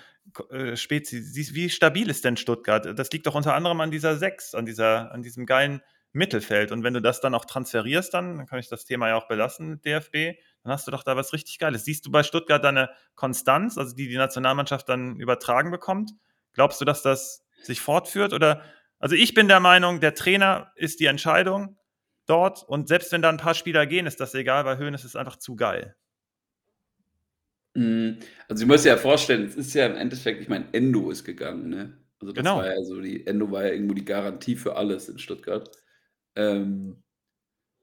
[0.51, 1.23] Äh, Spezi,
[1.55, 2.99] wie stabil ist denn Stuttgart?
[2.99, 5.81] Das liegt doch unter anderem an dieser Sechs, an, dieser, an diesem geilen
[6.19, 6.73] Mittelfeld.
[6.73, 9.29] Und wenn du das dann auch transferierst, dann, dann kann ich das Thema ja auch
[9.29, 11.85] belassen mit DFB, dann hast du doch da was richtig Geiles.
[11.85, 16.13] Siehst du bei Stuttgart dann eine Konstanz, also die die Nationalmannschaft dann übertragen bekommt?
[16.53, 18.33] Glaubst du, dass das sich fortführt?
[18.35, 18.63] Oder
[18.99, 21.79] also ich bin der Meinung, der Trainer ist die Entscheidung
[22.27, 25.17] dort und selbst wenn da ein paar Spieler gehen, ist das egal, weil Höhnes ist
[25.17, 25.97] einfach zu geil.
[27.75, 28.17] mh,
[28.49, 31.69] also ich muss ja vorstellen, es ist ja im Endeffekt, ich meine, Endo ist gegangen,
[31.71, 31.99] ne?
[32.21, 32.55] Also das Genau.
[32.55, 35.71] war ja so die Endo war ja irgendwo die Garantie für alles in Stuttgart.
[36.39, 37.03] Ähm,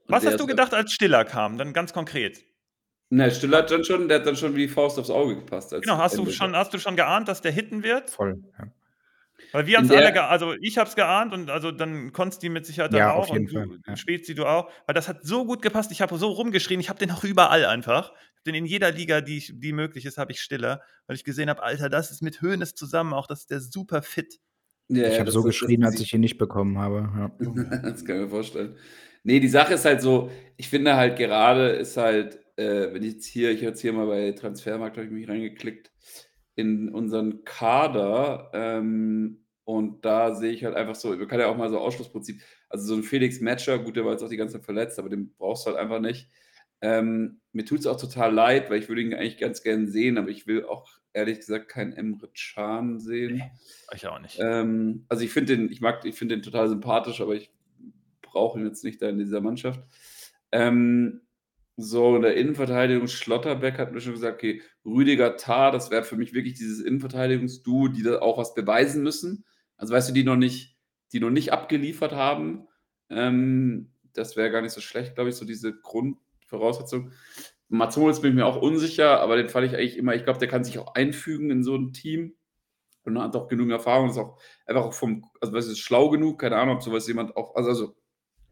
[0.07, 1.57] Was hast du gedacht, als Stiller kam?
[1.57, 2.45] Dann ganz konkret.
[3.09, 5.73] Na, Stiller hat dann schon der hat dann schon wie die Faust aufs Auge gepasst
[5.73, 8.09] als Genau, hast du schon hast du schon geahnt, dass der hitten wird?
[8.09, 8.65] Voll, ja.
[9.51, 12.13] Weil wir In haben's alle der ge also, ich habe es geahnt und also dann
[12.13, 13.95] Konsti mit Sicherheit dann Ja, auf auch jeden und Fall, du, ja.
[13.97, 14.71] Spezi, du auch.
[14.87, 15.91] Weil das hat so gut gepasst.
[15.91, 16.79] Ich habe so rumgeschrien.
[16.79, 18.11] Ich habe den auch überall einfach.
[18.11, 21.15] Ich habe den in jeder Liga, die ich die möglich ist, habe ich Stiller, weil
[21.15, 24.39] ich gesehen habe, Alter, das ist mit Hoeneß zusammen auch, das ist der super fit.
[24.89, 27.31] Ja, Ich habe so geschrien, als ich ihn nicht bekommen habe, ja.
[27.83, 28.75] Das kann ich mir vorstellen.
[29.23, 33.13] Ne, die Sache ist halt so, ich finde halt gerade ist halt, äh, wenn ich
[33.15, 35.91] jetzt hier ich habe jetzt hier mal bei Transfermarkt habe ich mich reingeklickt
[36.55, 41.57] in unseren Kader, ähm, und da sehe ich halt einfach so man kann ja auch
[41.57, 42.39] mal so Ausschlussprinzip
[42.69, 45.09] also, so 'n Felix Metscher, gut, der war jetzt auch die ganze Zeit verletzt, aber
[45.09, 46.29] den brauchst du halt einfach nicht.
[46.81, 50.29] Ähm, mir tut's auch total leid, weil ich würde ihn eigentlich ganz gern sehen, aber
[50.29, 53.37] ich will auch ehrlich gesagt keinen Emre Can sehen.
[53.37, 53.51] Ne,
[53.93, 54.37] ich auch nicht.
[54.39, 57.51] Ähm, also, ich finde den ich mag ich finde den total sympathisch, aber ich
[58.21, 59.81] brauche ihn jetzt nicht da in dieser Mannschaft.
[60.51, 61.21] Ähm,
[61.77, 66.17] so in der Innenverteidigung, Schlotterbeck hat mir schon gesagt: „Okay, Rüdiger, Tah, das wäre für
[66.17, 69.45] mich wirklich dieses Innenverteidigungsduo, die da auch was beweisen müssen.“
[69.77, 70.75] Also, weißt du, die noch nicht
[71.13, 72.67] die noch nicht abgeliefert haben.
[73.09, 76.24] Ähm, das wäre gar nicht so schlecht, glaube ich, so diese Grundvoraussetzung.
[77.69, 80.39] Mats Hummels bin ich mir auch unsicher, aber den fand ich eigentlich immer ich glaube,
[80.39, 82.35] der kann sich auch einfügen in so 'n Team
[83.05, 86.39] und hat auch genügend Erfahrung, ist auch einfach auch vom also, weißt du, schlau genug,
[86.41, 87.95] keine Ahnung, ob so was jemand auch also also,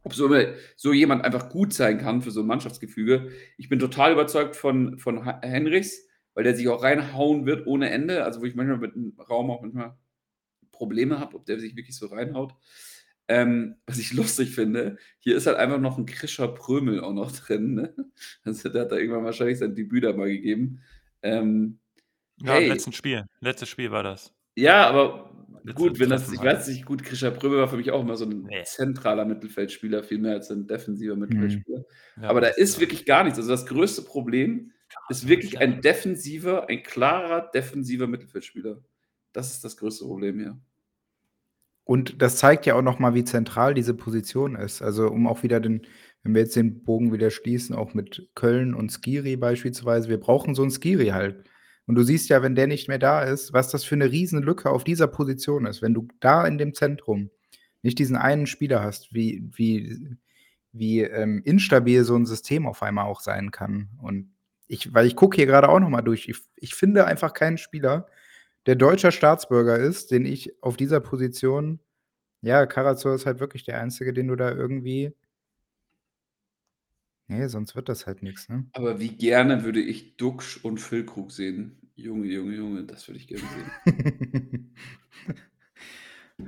[0.03, 0.29] ob so
[0.77, 3.31] so jemand einfach gut sein kann für so 'n Mannschaftsgefüge.
[3.57, 8.23] Ich bin total überzeugt von von Henrichs, weil der sich auch reinhauen wird ohne Ende,
[8.25, 9.97] also, wo ich manchmal mit 'm Raum auch manchmal
[10.73, 12.53] Probleme habe, ob der sich wirklich so reinhaut.
[13.29, 17.31] Ähm, was ich lustig finde, hier ist halt einfach noch 'n Krischer Prömel auch noch
[17.31, 17.95] drin, ne?
[18.43, 20.81] Also, der hat da irgendwann wahrscheinlich sein Debüt da mal gegeben.
[21.21, 21.79] Ähm,
[22.41, 23.25] Ja, im hey letzten Spiel.
[23.41, 24.33] Letztes Spiel war das.
[24.57, 25.31] Ja, aber
[25.65, 26.43] Letzte gut, wenn das ich halt.
[26.43, 28.63] weiß nicht, gut, Krischer Prömel war für mich auch immer so 'n Ne.
[28.63, 31.63] zentraler Mittelfeldspieler, viel mehr als 'n defensiver Mhm.
[31.67, 31.83] Mittelfeldspieler.
[32.17, 33.39] Ja, Aber da ist wirklich gar nichts.
[33.39, 34.71] Also, das größte Problem
[35.07, 38.83] ist wirklich ein defensiver ein klarer defensiver Mittelfeldspieler.
[39.31, 40.63] Das ist das größte Problem hier.
[41.87, 44.81] Und das zeigt ja auch noch mal, wie zentral diese Position ist.
[44.81, 45.81] Also, um auch wieder den
[46.25, 50.55] wenn wir jetzt den Bogen wieder schließen, auch mit Köln und Skiri beispielsweise, wir brauchen
[50.55, 51.43] so 'n Skiri halt.
[51.85, 54.69] Und du siehst ja, wenn der nicht mehr da ist, was das für 'ne Riesenlücke
[54.69, 55.81] auf dieser Position ist.
[55.81, 57.29] Wenn du da in dem Zentrum
[57.81, 60.15] nicht diesen einen Spieler hast, wie wie
[60.73, 63.89] wie, ähm, instabil so 'n System auf einmal auch sein kann.
[64.01, 64.33] Und
[64.67, 66.29] ich weil ich gucke hier grade auch noch mal durch.
[66.29, 68.07] Ich ich finde einfach keinen Spieler,
[68.67, 71.79] der deutscher Staatsbürger ist, den ich auf dieser Position
[72.41, 75.13] ja, Karasor ist halt wirklich der Einzige, den du da irgendwie
[77.29, 78.65] Ne, sonst wird das halt nix, ne?
[78.73, 81.77] Aber wie gerne würde ich Duxch und Füllkrug sehen.
[81.95, 83.77] Junge, Junge, Junge, das würde ich gerne sehen.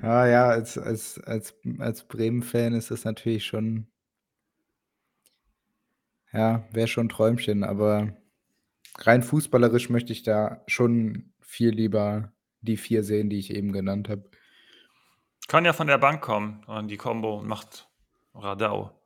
[0.02, 3.88] Ah ja, als als als als Bremen-Fan ist das natürlich schon
[6.34, 8.16] ja, wäre schon 'n Träumchen, aber
[9.00, 14.10] rein fußballerisch möchte ich da schon viel lieber die 4 sehen, die ich eben genannt
[14.10, 14.30] habe.
[15.48, 17.88] Kann ja von der Bank kommen und die Kombo macht
[18.34, 19.00] Radau.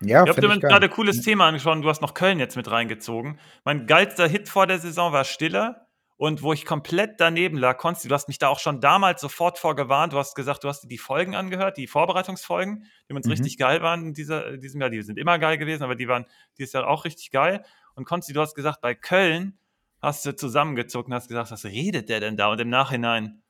[0.00, 0.70] Ja, ich übrigens geil.
[0.70, 1.20] grade cooles.
[1.20, 1.82] Thema angesprochen.
[1.82, 3.38] Du hast noch Köln jetzt mit reingezogen.
[3.64, 8.08] Mein geilster Hit vor der Saison war Stiller und wo ich komplett daneben lag, Konsti,
[8.08, 10.14] du hast mich da auch schon damals sofort vor gewarnt.
[10.14, 13.32] Du hast gesagt, du hast dir die Folgen angehört, die Vorbereitungsfolgen, die übrigens Mhm.
[13.32, 14.90] richtig geil waren in dieser in diesem Jahr.
[14.90, 16.24] Die sind immer geil gewesen, aber die waren
[16.56, 17.62] dieses Jahr auch richtig geil.
[17.94, 19.58] Und Konsti, du hast gesagt, bei Köln
[20.02, 23.42] hast du zusammengezuckt und hast gesagt: „Was redet der denn da?“ Und im Nachhinein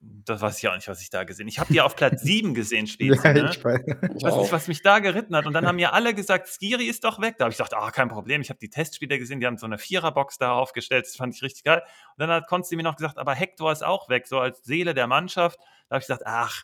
[0.00, 2.54] das weiß ich auch nicht, was ich da gesehen Ich habe die auf Platz 7
[2.54, 3.56] gesehen, Spezi, Ja, ne?
[3.56, 3.78] ich wei
[4.14, 5.46] Ich Weiß nicht, was mich da geritten hat.
[5.46, 7.90] Und dann haben mir alle gesagt: „Skiri ist doch weg.“ Da habe ich gesagt: „Ah,
[7.92, 11.06] kein Problem.“ Ich habe die Testspiele gesehen, die haben so 'ne Viererbox da aufgestellt.
[11.06, 11.80] Das fand ich richtig geil.
[11.82, 14.94] Und dann hat Konsti mir noch gesagt: „Aber Hector ist auch weg, so als Seele
[14.94, 15.58] der Mannschaft.“
[15.88, 16.62] Da habe ich gesagt: „Ach,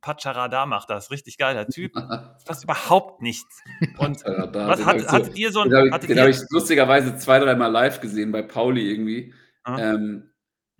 [0.00, 1.10] Pacharada macht das.
[1.10, 1.92] Richtig geiler Typ.“
[2.34, 3.62] Das passt überhaupt nichts.
[3.98, 7.38] Und was hat so hattet ihr so 'n den habe ich habe ich lustigerweise 2,
[7.40, 9.34] dreimal live gesehen bei Pauli irgendwie.
[9.66, 10.30] Ähm,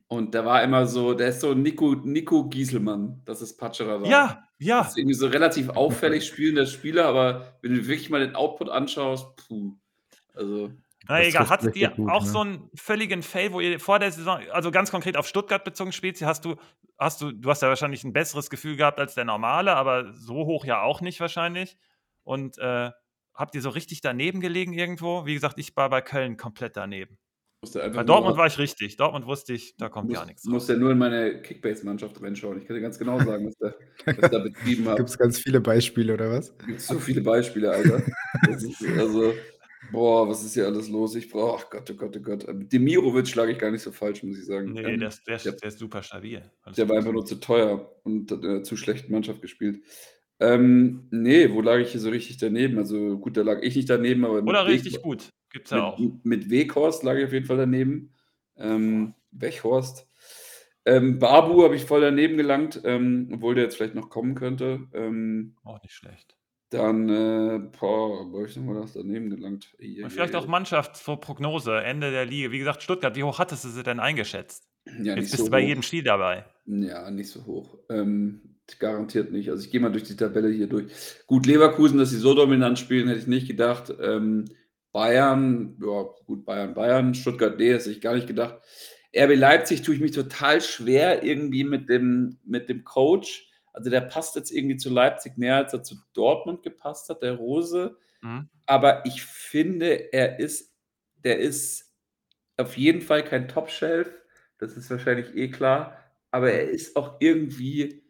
[0.08, 4.06] und der war immer so der ist so Nico Nico Gieselmann, das ist Pacharada.
[4.08, 4.26] Ja,
[4.58, 4.80] Das ja.
[4.82, 9.34] ist irgendwie so relativ auffällig spielender Spieler, aber wenn du wirklich mal den Output anschaust,
[9.36, 9.74] puh.
[10.34, 10.70] Also
[11.08, 12.26] Na Das egal, hattet ihr gut, auch ne?
[12.26, 15.92] so 'n völligen Fail, wo ihr vor der Saison also ganz konkret auf Stuttgart bezogen,
[15.92, 16.56] Spezi, hast du
[16.98, 20.34] hast du du hast ja wahrscheinlich 'n besseres Gefühl gehabt als der Normale, aber so
[20.46, 21.76] hoch ja auch nicht wahrscheinlich.
[22.24, 22.90] Und, äh,
[23.34, 25.26] habt ihr so richtig daneben gelegen irgendwo?
[25.26, 27.18] Wie gesagt, ich war bei Köln komplett daneben.
[27.62, 28.96] Musste Bei Dortmund nur war ich richtig.
[28.96, 30.68] Dortmund wusste ich, da kommt muss gar nix musst raus.
[30.68, 32.58] ja nur in meine Kickbase-Mannschaft reinschauen.
[32.60, 33.74] Ich kann dir ganz genau sagen, was der
[34.14, 35.04] was ich da betrieben habe.
[35.04, 36.54] Gibt's ganz viele Beispiele oder was?
[36.66, 38.02] Gibt's so viele Beispiele, Alter.
[38.42, 39.46] Das ist also
[39.92, 41.14] Boah, was ist hier alles los?
[41.14, 42.48] Ich brauche, ach Gott, oh Gott, oh Gott.
[42.48, 44.72] Ähm, Demirovic schlage ich gar nicht so falsch, muss ich sagen.
[44.72, 46.42] Nee, Ähm, der ist, der, der, der ist super stabil.
[46.62, 49.82] Alles der war einfach nur zu teuer und hat in einer zu schlechten Mannschaft gespielt.
[50.38, 52.78] Ähm, nee, wo lag ich hier so richtig daneben?
[52.78, 55.30] Also gut, da lag ich nicht daneben, aber mit, Oder Weg, richtig gut.
[55.50, 55.98] Gibt's ja auch.
[55.98, 58.12] mit, mit Weghorst lag ich auf jeden Fall daneben.
[58.56, 60.06] Ähm, Weghorst.
[60.84, 64.86] Ähm, Babu habe ich voll daneben gelangt, ähm, obwohl der jetzt vielleicht noch kommen könnte.
[64.92, 66.35] Ähm, Auch nicht schlecht.
[66.70, 69.74] Dann, äh, boah, wo habe ich nochmal das daneben gelangt?
[69.78, 70.50] Und vielleicht ei, auch ei.
[70.50, 72.50] Mannschaftsprognose, Ende der Liga.
[72.50, 74.68] Wie gesagt, Stuttgart, wie hoch hattest du sie denn eingeschätzt?
[74.86, 75.68] Ja, Jetzt nicht bist so du bei hoch.
[75.68, 76.44] jedem Spiel dabei.
[76.66, 77.78] Ja, nicht so hoch.
[77.88, 79.50] Ähm, garantiert nicht.
[79.50, 80.86] Also ich gehe mal durch die Tabelle hier durch.
[81.26, 83.92] Gut, Leverkusen, dass sie so dominant spielen, hätte ich nicht gedacht.
[84.00, 84.46] Ähm,
[84.92, 87.14] Bayern, ja, gut, Bayern, Bayern.
[87.14, 88.58] Stuttgart, nee, das hätte ich gar nicht gedacht.
[89.16, 93.48] RB Leipzig tue ich mich total schwer irgendwie mit dem, mit dem Coach.
[93.76, 97.34] Also der passt jetzt irgendwie zu Leipzig mehr, als er zu Dortmund gepasst hat, der
[97.34, 97.98] Rose.
[98.22, 98.48] Mhm.
[98.66, 100.74] Aber ich finde, er ist,
[101.24, 101.94] der ist
[102.56, 104.10] auf jeden Fall kein Top-Shelf.
[104.58, 105.98] Das ist wahrscheinlich eh klar.
[106.30, 108.02] Aber er ist auch irgendwie,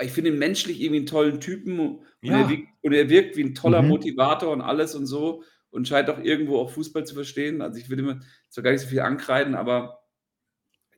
[0.00, 2.40] ich finde ihn menschlich irgendwie einen tollen Typen und, Ja.
[2.40, 3.88] er, wirkt, und er wirkt wie ein toller Mhm.
[3.88, 7.60] Motivator und alles und so und scheint auch irgendwo auch Fußball zu verstehen.
[7.62, 10.02] Also ich will ihm zwar gar nicht so viel ankreiden, aber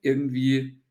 [0.03, 0.83] irgendwie,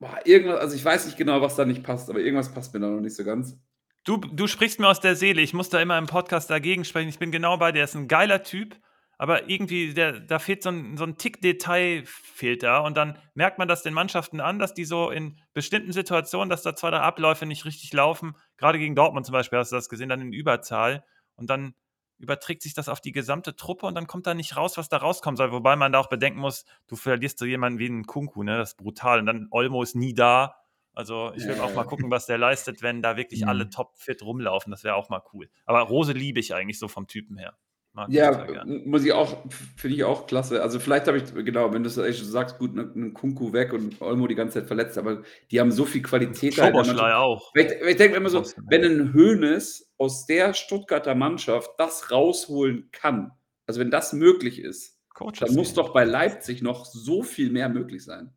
[0.00, 2.80] boah, irgendwas, also ich weiß nicht genau, was da nicht passt, aber irgendwas passt mir
[2.80, 3.56] da noch nicht so ganz.
[4.04, 5.42] Du, du sprichst mir aus der Seele.
[5.42, 7.10] Ich muss da immer im Podcast dagegen sprechen.
[7.10, 7.80] Ich bin genau bei dir.
[7.80, 8.76] Er ist ein geiler Typ,
[9.18, 12.78] aber irgendwie, der, da fehlt so ein, so ein Tick Detail fehlt da.
[12.78, 16.62] Und dann merkt man das den Mannschaften an, dass die so in bestimmten Situationen, dass
[16.62, 18.34] da zwei, drei Abläufe nicht richtig laufen.
[18.56, 21.04] Gerade gegen Dortmund zum Beispiel hast du das gesehen, dann in Überzahl.
[21.36, 21.74] Und dann
[22.20, 24.98] überträgt sich das auf die gesamte Truppe und dann kommt da nicht raus, was da
[24.98, 25.52] rauskommen soll.
[25.52, 28.58] Wobei man da auch bedenken muss, du verlierst so jemanden wie einen Kunku, ne?
[28.58, 29.20] Das ist brutal.
[29.20, 30.56] Und dann Olmo ist nie da.
[30.94, 33.48] Also ich will Ja, auch mal gucken, was der leistet, wenn da wirklich Mhm.
[33.48, 34.70] alle topfit rumlaufen.
[34.70, 35.48] Das wäre auch mal cool.
[35.64, 37.56] Aber Rose liebe ich eigentlich so vom Typen her.
[37.92, 39.44] Mag Ja, muss ich auch,
[39.76, 40.62] finde ich auch klasse.
[40.62, 44.28] Also vielleicht habe ich, genau, wenn du sagst, gut, ne, einen Kunku weg und Olmo
[44.28, 47.14] die ganze Zeit verletzt, aber die haben so viel Qualität Schoboschlei Mannschaft.
[47.14, 47.52] auch.
[47.54, 53.32] Ich, ich denke immer so, wenn ein Hoeneß aus der Stuttgarter Mannschaft das rausholen kann,
[53.66, 55.86] also wenn das möglich ist, Coaches dann muss fehlen.
[55.86, 58.32] doch bei Leipzig noch so viel mehr möglich sein.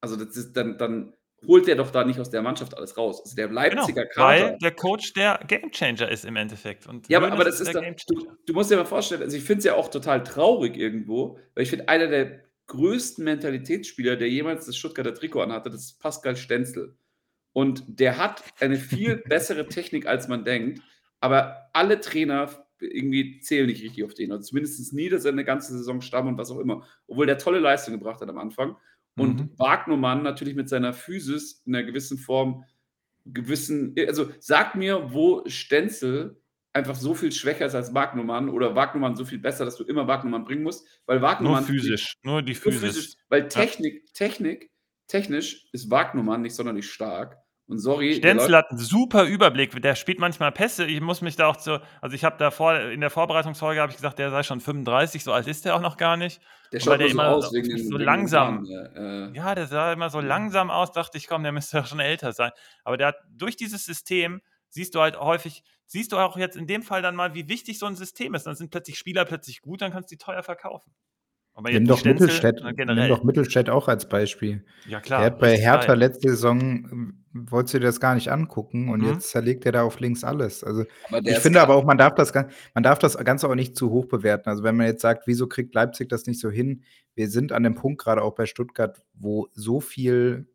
[0.00, 1.14] Also das ist dann, dann
[1.46, 3.20] holt der doch da nicht aus der Mannschaft alles raus.
[3.22, 4.44] Also der Genau, Leipziger Kader.
[4.44, 6.86] weil der Coach der Gamechanger ist im Endeffekt.
[6.86, 9.42] Und Ja, aber, das ist der da, du, du musst dir mal vorstellen, also ich
[9.42, 14.28] finde es ja auch total traurig irgendwo, weil ich finde, einer der größten Mentalitätsspieler, der
[14.28, 16.96] jemals das Stuttgarter Trikot anhatte, das ist Pascal Stenzel.
[17.52, 20.80] Und der hat eine viel bessere Technik, als man denkt,
[21.20, 22.48] aber alle Trainer
[22.80, 24.32] irgendwie zählen nicht richtig auf den.
[24.32, 26.86] Also zumindest nie, dass er eine ganze Saison stamm und was auch immer.
[27.06, 28.76] Obwohl der tolle Leistung gebracht hat am Anfang.
[29.16, 29.58] Und Mhm.
[29.58, 32.64] Wagnermann natürlich mit seiner Physis in einer gewissen Form,
[33.26, 36.40] gewissen, also sag mir, wo Stenzel
[36.72, 40.08] einfach so viel schwächer ist als Wagnermann oder Wagnermann so viel besser, dass du immer
[40.08, 42.14] Wagnermann bringen musst, weil Nur Wagnermann physisch.
[42.22, 42.80] Nur die nur Physis.
[42.80, 44.70] physisch, weil Technik, Technik,
[45.08, 47.38] technisch ist Wagnermann nicht sonderlich stark.
[47.72, 49.80] Und sorry, Stenzel hat einen super Überblick.
[49.80, 50.84] Der spielt manchmal Pässe.
[50.84, 51.80] Ich muss mich da auch zu.
[52.02, 55.24] Also, ich habe da vor, in der Vorbereitungsfolge habe ich gesagt, der sei schon 35.
[55.24, 56.42] So alt ist der auch noch gar nicht.
[56.70, 58.68] der schaut der so immer aus wegen so wegen langsam.
[58.68, 61.86] Haaren, äh, Ja, der sah immer so langsam aus, dachte ich, komm, der müsste ja
[61.86, 62.50] schon älter sein.
[62.84, 66.66] Aber der hat durch dieses System, siehst du halt häufig, siehst du auch jetzt in
[66.66, 68.46] dem Fall dann mal, wie wichtig so ein System ist.
[68.46, 70.92] Dann sind plötzlich Spieler plötzlich gut, dann kannst du die teuer verkaufen.
[71.54, 74.64] Aber Nimm jetzt doch, Stenzel, Mittelstädt, äh, nimm doch Mittelstädt auch als Beispiel.
[74.86, 75.24] Ja, Er klar.
[75.24, 75.98] hat bei Hertha geil.
[75.98, 76.60] letzte Saison,
[76.90, 79.06] ähm, wolltest du dir das gar nicht angucken und Mhm.
[79.08, 80.64] jetzt zerlegt er da auf links alles.
[80.64, 82.32] Also der ich finde aber auch, man darf das,
[82.74, 84.48] man darf das Ganze auch nicht zu hoch bewerten.
[84.48, 86.84] Also wenn man jetzt sagt, wieso kriegt Leipzig das nicht so hin?
[87.14, 90.48] Wir sind an dem Punkt gerade auch bei Stuttgart, wo so viel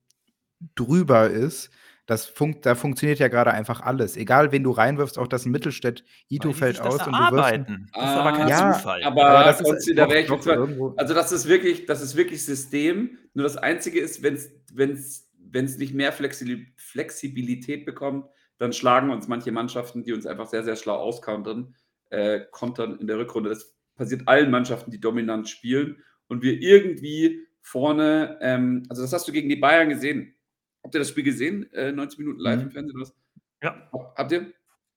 [0.75, 1.69] drüber ist.
[2.07, 4.15] Das funkt, da funktioniert ja gerade einfach alles.
[4.17, 7.67] Egal, wen du reinwirfst, auch das ein Mittelstädt, Ito fällt aus und du wirst.
[7.93, 9.03] Das ist aber kein Ah, Ja, Zufall.
[9.03, 10.93] aber, Aber das ist da wäre ich doch irgendwo.
[10.97, 13.17] also das ist wirklich, das ist wirklich System.
[13.33, 18.25] Nur das Einzige ist, wenn es wenn's, wenn's nicht mehr Flexi Flexibilität bekommt,
[18.57, 21.75] dann schlagen uns manche Mannschaften, die uns einfach sehr, sehr schlau auskontern,
[22.09, 23.49] äh, kontern in der Rückrunde.
[23.49, 26.01] Das passiert allen Mannschaften, die dominant spielen.
[26.29, 30.33] Und wir irgendwie vorne, ähm, also das hast du gegen die Bayern gesehen.
[30.87, 31.71] Habt ihr das Spiel gesehen?
[31.73, 32.61] Äh, 90 Minuten live Mhm.
[32.63, 33.13] im Fernsehen oder was?
[33.61, 33.89] Ja.
[33.91, 34.51] Hab- Habt ihr?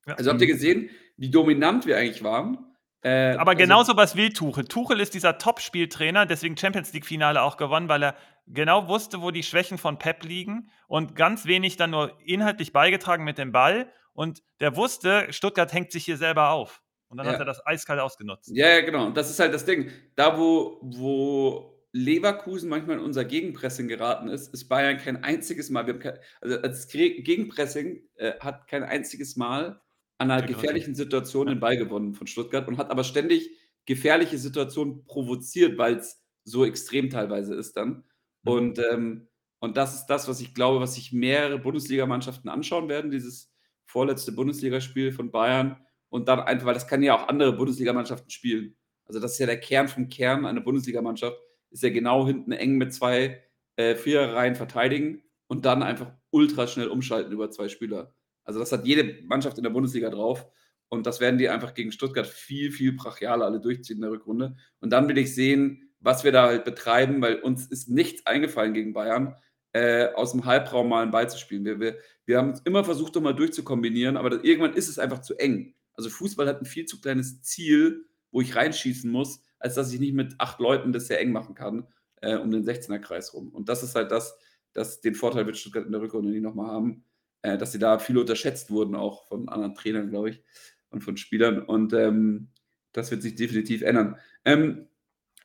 [0.07, 0.15] Ja.
[0.15, 0.53] Also habt ihr Mhm.
[0.53, 2.59] gesehen, wie dominant wir eigentlich waren?
[3.03, 4.65] Äh, Aber also- genauso was will Tuchel.
[4.67, 8.15] Tuchel ist dieser Top-Spieltrainer, deswegen Champions League-Finale auch gewonnen, weil er
[8.47, 13.25] genau wusste, wo die Schwächen von Pep liegen und ganz wenig dann nur inhaltlich beigetragen
[13.25, 13.91] mit dem Ball.
[14.13, 16.83] Und der wusste, Stuttgart hängt sich hier selber auf.
[17.09, 17.33] Und dann Ja.
[17.33, 18.51] hat er das eiskalt ausgenutzt.
[18.55, 19.07] Ja, ja, genau.
[19.07, 19.91] Und das ist halt das Ding.
[20.15, 25.99] Da, wo, wo Leverkusen manchmal in unser Gegenpressing geraten ist, ist Bayern kein einziges Mal,
[25.99, 29.81] kein, also das Gegenpressing äh, hat kein einziges Mal
[30.19, 30.55] an einer Größe.
[30.55, 33.51] gefährlichen Situation den Ball gewonnen von Stuttgart und hat aber ständig
[33.87, 38.05] gefährliche Situationen provoziert, weil's so extrem teilweise ist dann.
[38.43, 38.53] Mhm.
[38.53, 39.27] Und, ähm
[39.61, 43.53] und das ist das, was ich glaube, was sich mehrere Bundesligamannschaften anschauen werden, dieses
[43.85, 48.77] vorletzte Bundesligaspiel von Bayern und dann einfach weil das kann ja auch andere Bundesligamannschaften spielen.
[49.05, 51.37] Also, das ist ja der Kern vom Kern einer Bundesligamannschaft,
[51.71, 53.43] ist ja genau hinten eng mit 2,
[53.77, 58.15] äh, Viererreihen verteidigen und dann einfach ultraschnell umschalten über 2 Spieler.
[58.45, 60.47] Also, das hat jede Mannschaft in der Bundesliga drauf
[60.89, 64.57] und das werden die einfach gegen Stuttgart viel, viel brachialer alle durchziehen in der Rückrunde.
[64.81, 68.75] Und dann will ich sehen, was wir da halt betreiben, weil uns ist nichts eingefallen
[68.75, 69.37] gegen Bayern,
[69.73, 71.65] äh, aus'm Halbraum mal 'n Ball zu spielen.
[71.65, 75.21] Wir wir wir haben immer versucht, da mal durchzukombinieren, aber da irgendwann ist es einfach
[75.23, 75.75] zu eng.
[75.95, 80.01] Also, Fußball hat 'n viel zu kleines Ziel, wo ich reinschießen muss, als dass ich
[80.01, 81.87] nicht mit 8 Leuten das sehr eng machen kann,
[82.23, 83.51] äh, um den 16er Kreis rum.
[83.51, 84.37] Und das ist halt das
[84.75, 87.05] das den Vorteil wird Stuttgart in der Rückrunde nie noch mal haben,
[87.43, 90.43] äh, dass sie da viel unterschätzt wurden, auch von anderen Trainern, glaube ich,
[90.91, 91.61] und von Spielern.
[91.63, 92.51] Und, ähm,
[92.93, 94.17] das wird sich definitiv ändern.
[94.45, 94.89] Ähm,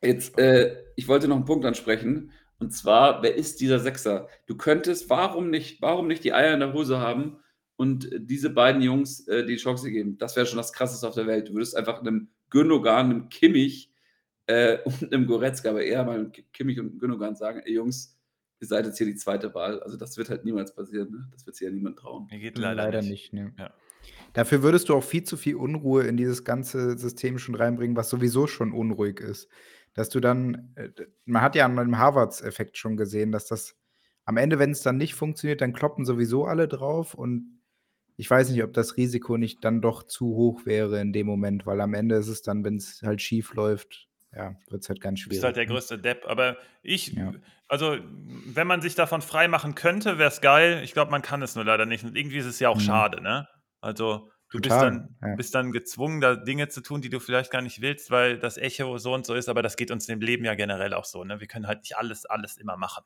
[0.04, 4.30] jetzt, äh ich wollte noch 'n Punkt ansprechen, und zwar, wer ist dieser Sechser?
[4.48, 7.40] Du könntest warum nicht warum nicht die Eier in der Hose haben
[7.78, 10.18] und diese beiden Jungs, äh, die Chance geben?
[10.20, 11.50] Das wäre schon das Krasseste auf der Welt.
[11.50, 13.92] Du würdest einfach 'nem Gündogan, 'nem Kimmich,
[14.48, 18.18] äh, und 'nem Goretzka, aber eher mal Kimmich und Gündogan sagen: „Ey Jungs,
[18.60, 19.54] ihr seid jetzt hier die 2.
[19.54, 21.28] Wahl.“ Also, das wird halt niemals passieren, ne?
[21.32, 22.28] Das wird sich ja niemand trauen.
[22.32, 23.10] Ne, geht leider Leider nicht.
[23.10, 23.54] nicht, ne.
[23.58, 23.74] Ja.
[24.34, 28.10] Dafür würdest du auch viel zu viel Unruhe in dieses ganze System schon reinbringen, was
[28.10, 29.50] sowieso schon unruhig ist.
[29.94, 30.90] Dass du dann äh,
[31.26, 33.76] man hat ja an dem Harvards-Effekt schon gesehen, dass das
[34.26, 37.62] am Ende, wenn's dann nicht funktioniert, dann kloppen sowieso alle drauf und
[38.18, 41.66] ich weiß nicht, ob das Risiko nicht dann doch zu hoch wäre in dem Moment,
[41.66, 45.30] weil am Ende ist es dann, wenn's halt schief läuft, ja, wird's halt ganz Du
[45.30, 45.72] bist halt schwierig, der ne?
[45.74, 46.26] größte Depp.
[46.28, 47.34] Aber ich Ja.
[47.68, 50.82] also, wenn man sich davon freimachen könnte, wäre es geil.
[50.84, 52.04] Ich glaube, man kann es nur leider nicht.
[52.04, 52.80] Und irgendwie ist es ja auch Mhm.
[52.80, 53.48] schade, ne?
[53.82, 55.36] Also, du bist dann ja.
[55.36, 58.58] bist dann gezwungen, da Dinge zu tun, die du vielleicht gar nicht willst, weil das
[58.58, 61.24] Echo so und so ist, aber das geht uns im Leben ja generell auch so,
[61.24, 61.40] ne?
[61.40, 63.04] Wir können halt nicht alles alles immer machen.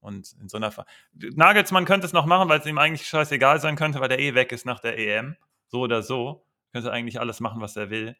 [0.00, 3.76] Und in so 'ner Ver Nagelsmann könnte es noch machen, weil's ihm eigentlich scheißegal sein
[3.76, 5.36] könnte, weil der eh weg ist nach der EM,
[5.68, 6.46] so oder so.
[6.72, 8.16] Könnte eigentlich alles machen, was er will.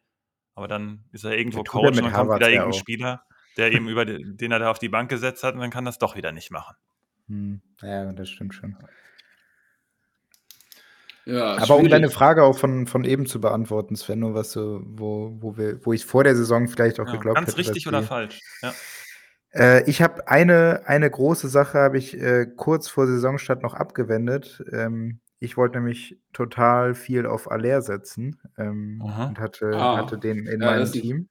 [0.55, 2.79] Aber dann ist er irgendwo Coach und dann kommt wieder ja irgend 'n auch.
[2.79, 3.23] Spieler,
[3.57, 5.85] der ihm über de den er da auf die Bank gesetzt hat und dann kann
[5.85, 6.75] er's doch wieder nicht machen.
[7.27, 7.61] Mhm.
[7.81, 8.75] Ja, das stimmt schon.
[11.25, 12.09] Ja, Aber um deine.
[12.09, 15.91] Frage auch von von eben zu beantworten, Sven, nur was so wo wo wir wo
[15.93, 18.39] ich vor der Saison vielleicht auch Ja, geglaubt ganz hätte, dass richtig oder die falsch,
[18.61, 18.73] ja.
[19.53, 24.63] Äh, ich habe eine eine große Sache habe ich, äh, kurz vor Saisonstart noch abgewendet.
[24.71, 30.47] Ähm, ich wollte nämlich total viel auf Haller setzen, ähm, und hatte Ah, hatte den
[30.47, 31.29] in ja, meinem das ist Team.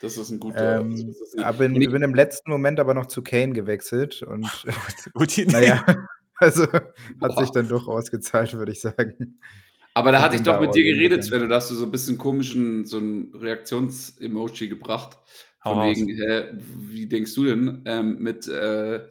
[0.00, 3.22] das ist 'n guter Ähm, ist aber bin bin im letzten Moment aber noch zu
[3.22, 5.82] Kane gewechselt und Gut gute na Idee.
[5.82, 5.84] ja,
[6.36, 6.66] also,
[7.20, 7.52] hat sich Boah.
[7.52, 9.40] dann doch ausgezahlt, würde ich sagen.
[9.96, 11.24] Aber da hatte ich doch mit dir geredet.
[11.24, 15.18] Sven, und da hast du so 'n bisschen komischen so 'n Reaktions-Emoji gebracht,
[15.64, 19.08] von wegen: „Hä, wie denkst du denn, ähm, mit, äh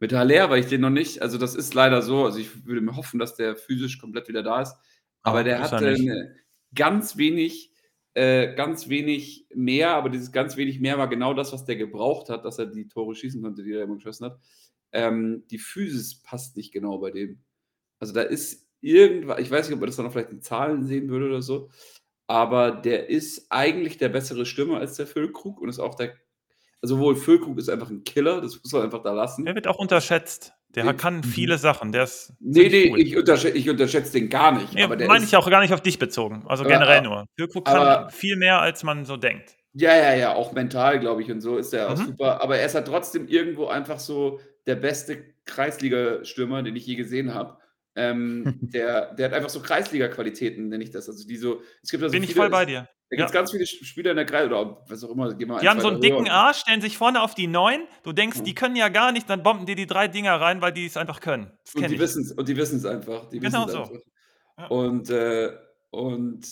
[0.00, 2.24] mit Haller?“ Weil ich den noch nicht also, das ist leider so.
[2.26, 4.74] Also, ich würde mir hoffen, dass der physisch komplett wieder da ist.
[5.22, 5.96] Aber Aber der er hatte.
[5.96, 6.36] 'ne
[6.74, 7.72] ganz wenig
[8.14, 12.28] äh, ganz wenig mehr, aber dieses ganz wenig mehr war genau das, was der gebraucht
[12.30, 14.40] hat, dass er die Tore schießen konnte, die er immer geschossen hat.
[14.92, 17.40] Ähm, die Physis passt nicht genau bei dem.
[18.00, 20.84] Also, da ist irgendwa ich weiß nicht, ob man das dann auch vielleicht in Zahlen
[20.86, 21.70] sehen würde oder so,
[22.28, 26.14] aber der ist eigentlich der bessere Stürmer als der Füllkrug und ist auch der
[26.82, 29.12] also, wohl Füllkrug ist einfach 'n Killer, das muss man einfach da
[29.46, 29.54] Der lassen.
[29.54, 30.52] wird auch unterschätzt.
[30.74, 31.24] Der Den kann Mhm.
[31.24, 31.92] viele Sachen.
[31.92, 33.00] Der ist Ne, ziemlich ne, cool.
[33.00, 35.80] ich unterschä ich unterschätze den gar nicht, Ne, der meine ich auch gar nicht auf
[35.82, 36.44] dich bezogen.
[36.46, 37.26] Also, aber generell a nur.
[37.36, 39.56] Füllkrug kann aber viel mehr, als man so denkt.
[39.74, 42.06] Ja, ja, ja, auch mental, glaube ich, und so ist er auch Mhm.
[42.06, 42.42] super.
[42.42, 47.34] Aber er ist halt trotzdem irgendwo einfach so der beste Kreisligastürmer, den ich je gesehen
[47.34, 47.58] habe.
[47.94, 51.08] Ähm, der der hat einfach so Kreisliga-Qualitäten, nenne ich das.
[51.08, 52.88] Also, die so es gibt ja so Bin ich viele voll bei dir.
[53.10, 53.32] Da gibt's Ja.
[53.32, 55.80] ganz viele Spieler in der Krei oder was auch immer, gehen wir Die 1 haben
[55.80, 57.86] so 'n weiter höher dicken Arsch, stellen sich vorne auf die 9.
[58.02, 58.44] Du denkst, Ja.
[58.44, 61.20] die können ja gar nicht, dann bomben die die 3 Dinger rein, weil die's einfach
[61.20, 61.50] können.
[61.74, 63.28] Und die wissen's und die wissen's einfach.
[63.28, 63.78] Die Genau so.
[63.80, 64.00] einfach.
[64.58, 64.70] Ja.
[64.70, 65.52] Und, äh
[65.90, 66.46] und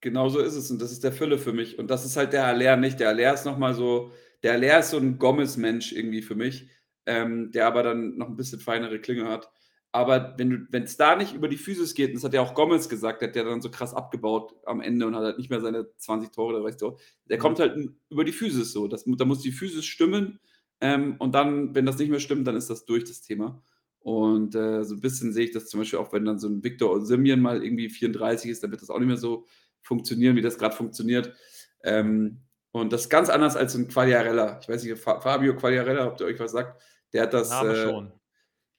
[0.00, 0.70] genau so ist es.
[0.70, 1.78] Und das ist der Fülle für mich.
[1.78, 3.00] Und das ist halt der Haller nicht.
[3.00, 6.68] Der Haller ist noch mal so der Haller ist so 'n Gomez-Mensch irgendwie für mich,
[7.06, 9.50] ähm, der aber dann noch 'n bisschen feinere Klinge hat.
[9.92, 12.88] Aber wenn wenn's da nicht über die Physis geht, und das hat ja auch Gomez
[12.88, 15.60] gesagt, der hat ja dann so krass abgebaut am Ende und hat halt nicht mehr
[15.60, 16.96] seine 20 Tore oder weißt du.
[17.30, 17.38] Der Mhm.
[17.38, 17.76] kommt halt
[18.10, 18.88] über die Physis so.
[18.88, 20.38] Das da muss die Physis stimmen,
[20.80, 23.62] ähm, und dann, wenn das nicht mehr stimmt, dann ist das durch, das Thema.
[24.00, 26.62] Und, äh, so 'n bisschen sehe ich das zum Beispiel auch, wenn dann so 'n
[26.62, 29.46] Victor Osimhen mal irgendwie 34 ist, dann wird das auch nicht mehr so
[29.82, 31.34] funktionieren, wie das grad funktioniert.
[31.82, 32.42] Ähm,
[32.72, 34.58] und das ist ganz anders als so 'n Quagliarella.
[34.62, 36.82] Ich weiß nicht, Fa Fabio Quagliarella, ob der euch was sagt.
[37.14, 38.18] Der hat das, Name äh schon.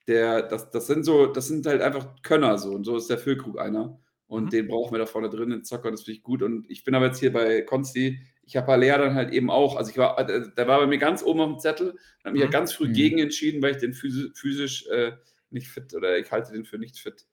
[0.08, 3.18] Der das das sind so das sind halt einfach Könner so und so ist der
[3.20, 4.00] Füllkrug einer.
[4.28, 4.50] Und Mhm.
[4.52, 6.44] den brauchen wir da vorne drin, den Zocker, das finde ich gut.
[6.44, 8.20] Und ich bin aber jetzt hier bei Konsti.
[8.44, 10.98] Ich habe Alea dann halt eben auch, also ich war, äh, der war bei mir
[10.98, 11.96] ganz oben auf dem Zettel,
[12.26, 12.52] habe mich ja Mhm.
[12.52, 12.94] ganz früh Mhm.
[12.94, 15.14] gegen entschieden, weil ich den physi physisch äh,
[15.50, 17.26] nicht fit oder ich halte den für nicht fit.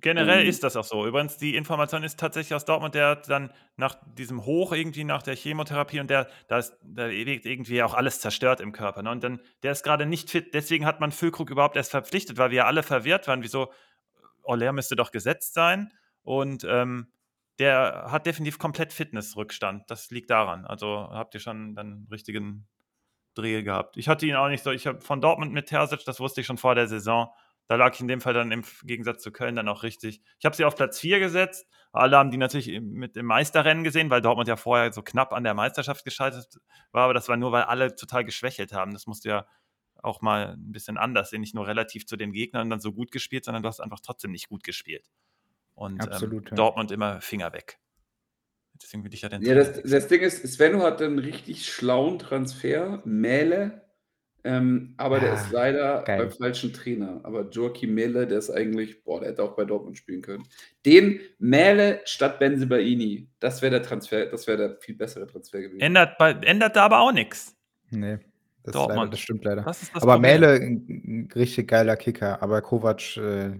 [0.00, 1.06] Generell Ähm, ist das auch so.
[1.06, 5.34] Übrigens, die Information ist tatsächlich aus Dortmund, der dann nach diesem Hoch irgendwie nach der
[5.34, 9.02] Chemotherapie und der, da ist, da wirkt irgendwie auch alles zerstört im Körper.
[9.02, 9.10] Ne?
[9.10, 10.54] Und dann, der ist gerade nicht fit.
[10.54, 13.42] Deswegen hat man Füllkrug überhaupt erst verpflichtet, weil wir alle verwirrt waren.
[13.42, 13.72] Wieso,
[14.46, 15.92] Aller müsste doch gesetzt sein.
[16.22, 17.08] Und ähm,
[17.58, 19.90] der hat definitiv komplett Fitnessrückstand.
[19.90, 20.64] Das liegt daran.
[20.64, 22.68] Also habt ihr schon dann einen richtigen
[23.34, 23.96] Dreh gehabt.
[23.96, 24.70] Ich hatte ihn auch nicht so.
[24.70, 27.30] Ich habe von Dortmund mit Terzic, das wusste ich schon vor der Saison.
[27.68, 30.22] Da lag ich in dem Fall dann im Gegensatz zu Köln dann auch richtig.
[30.38, 31.66] Ich habe sie auf Platz 4 gesetzt.
[31.92, 35.44] Alle haben die natürlich mit dem Meisterrennen gesehen, weil Dortmund ja vorher so knapp an
[35.44, 36.58] der Meisterschaft gescheitert
[36.92, 37.04] war.
[37.04, 38.94] Aber das war nur, weil alle total geschwächelt haben.
[38.94, 39.46] Das musste ja
[40.02, 41.42] auch mal ein bisschen anders sehen.
[41.42, 44.32] Nicht nur relativ zu den Gegnern dann so gut gespielt, sondern du hast einfach trotzdem
[44.32, 45.06] nicht gut gespielt.
[45.74, 46.56] Und Absolut, ähm, ja.
[46.56, 47.78] Dortmund immer Finger weg.
[48.82, 52.18] Deswegen will ich ja den Ja, das, das Ding ist, Svenno hat einen richtig schlauen
[52.18, 53.87] Transfer, Mähle,
[54.48, 56.20] ähm, aber der ist leider geil.
[56.20, 57.20] beim falschen Trainer.
[57.22, 60.44] Aber Joachim Mähle, der ist eigentlich, boah, der hätte auch bei Dortmund spielen können.
[60.86, 65.80] Den Mähle statt Benzebaini, das wäre der Transfer, das wäre der viel bessere Transfer gewesen.
[65.80, 67.54] Ändert, bei, ändert da aber auch nichts.
[67.90, 68.24] Nee, das, ist
[68.64, 69.12] leider, Dortmund.
[69.12, 69.62] das stimmt leider.
[69.62, 70.40] Das ist das aber Problem.
[70.40, 72.42] Mähle, ein, ein richtig geiler Kicker.
[72.42, 73.50] Aber Kovac äh,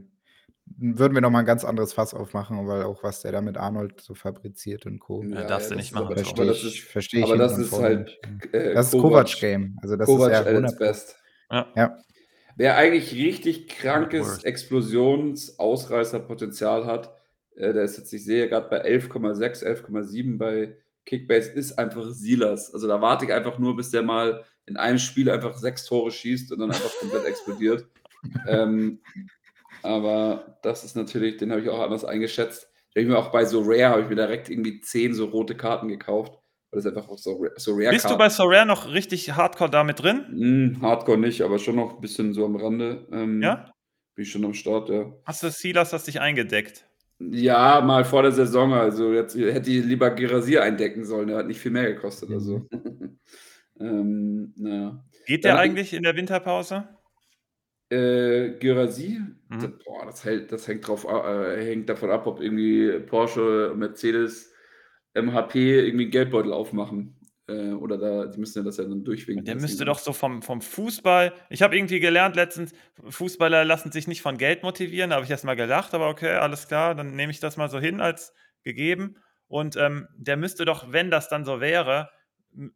[0.77, 4.01] würden wir nochmal ein ganz anderes Fass aufmachen, weil auch was der da mit Arnold
[4.01, 5.23] so fabriziert und Co.
[5.23, 7.59] Ja, darfst du das nicht ist machen, Verstehe das ich, ist, verstehe ich aber das
[7.59, 8.55] ist halt nicht.
[8.55, 9.01] äh, Das ist Kovac-
[9.33, 9.79] Kovac-Game.
[9.83, 11.17] Also das Kovac ist ja at its 100 best.
[11.51, 11.67] Ja.
[11.77, 11.99] Ja,
[12.57, 14.43] Wer eigentlich richtig krankes.
[14.45, 17.15] Explosions-Ausreißerpotenzial hat,
[17.57, 22.73] äh, der ist jetzt, ich sehe gerade bei 11,6, 11,7 bei Kickbase, ist einfach Silas.
[22.75, 26.11] Also da warte ich einfach nur, bis der mal in einem Spiel einfach sechs Tore
[26.11, 27.87] schießt und dann einfach komplett explodiert.
[28.49, 28.99] Ähm,
[29.83, 32.69] aber das ist natürlich, den habe ich auch anders eingeschätzt.
[32.95, 35.55] Ich habe mir auch bei so Rare, habe ich mir direkt irgendwie zehn so rote
[35.57, 36.39] Karten gekauft,
[36.71, 40.03] weil das einfach auch so, so Rare Bist du bei Sorare noch richtig hardcore damit
[40.03, 40.25] drin?
[40.29, 43.07] hm, Hardcore nicht, aber schon noch ein bisschen so am Rande.
[43.13, 43.71] Ähm, Ja?
[44.15, 45.13] Bin ich schon am Start, ja.
[45.25, 46.85] Hast du Silas, hast dich eingedeckt?
[47.21, 48.73] Ja, mal vor der Saison.
[48.73, 51.29] Also jetzt hätte ich lieber Gerasier eindecken sollen.
[51.29, 52.31] Der hat nicht viel mehr gekostet.
[52.31, 52.67] Also.
[53.81, 55.05] ähm, naja.
[55.27, 56.89] Geht der Dann- eigentlich in der Winterpause?
[57.91, 59.61] Äh, Gerasi, Mhm.
[59.61, 64.53] das, boah, das, hält, das hängt, drauf, äh, hängt davon ab, ob irgendwie Porsche, Mercedes,
[65.15, 65.55] MHP
[65.87, 67.15] irgendwie einen Geldbeutel aufmachen.
[67.49, 69.47] Äh, oder da, die müssen ja das ja dann durchwinken.
[69.47, 71.33] Der müsste doch so vom, vom Fußball.
[71.49, 72.75] Ich habe irgendwie gelernt letztens,
[73.09, 75.11] Fußballer lassen sich nicht von Geld motivieren.
[75.11, 77.71] Da habe ich erst mal gelacht, aber okay, alles klar, dann nehme ich das mal
[77.71, 78.35] so hin als
[78.65, 79.17] gegeben.
[79.47, 82.11] Und ähm, der müsste doch, wenn das dann so wäre,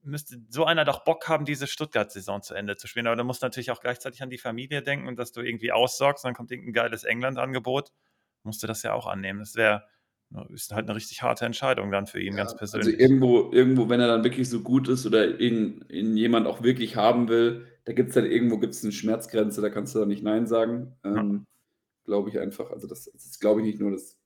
[0.02, 3.07] müsste so einer doch Bock haben, diese Stuttgart-Saison zu Ende zu spielen.
[3.07, 5.73] Aber da musst du natürlich auch gleichzeitig an die Familie denken und dass du irgendwie
[5.73, 7.93] aussorgst, dann kommt irgendein geiles England-Angebot.
[8.44, 9.41] Musst du das ja auch annehmen.
[9.41, 9.85] Das wäre,
[10.51, 13.01] ist halt eine richtig harte Entscheidung dann für ihn ganz Also persönlich.
[13.01, 16.97] irgendwo, irgendwo, wenn er dann wirklich so gut ist oder ihn, ihn jemand auch wirklich
[16.97, 20.23] haben will, da gibt es dann irgendwo gibt's eine Schmerzgrenze, da kannst du dann nicht
[20.23, 20.97] Nein sagen.
[21.05, 21.47] Ähm,
[22.05, 22.70] Glaube ich einfach.
[22.70, 24.19] Also das, das glaube ich nicht nur das.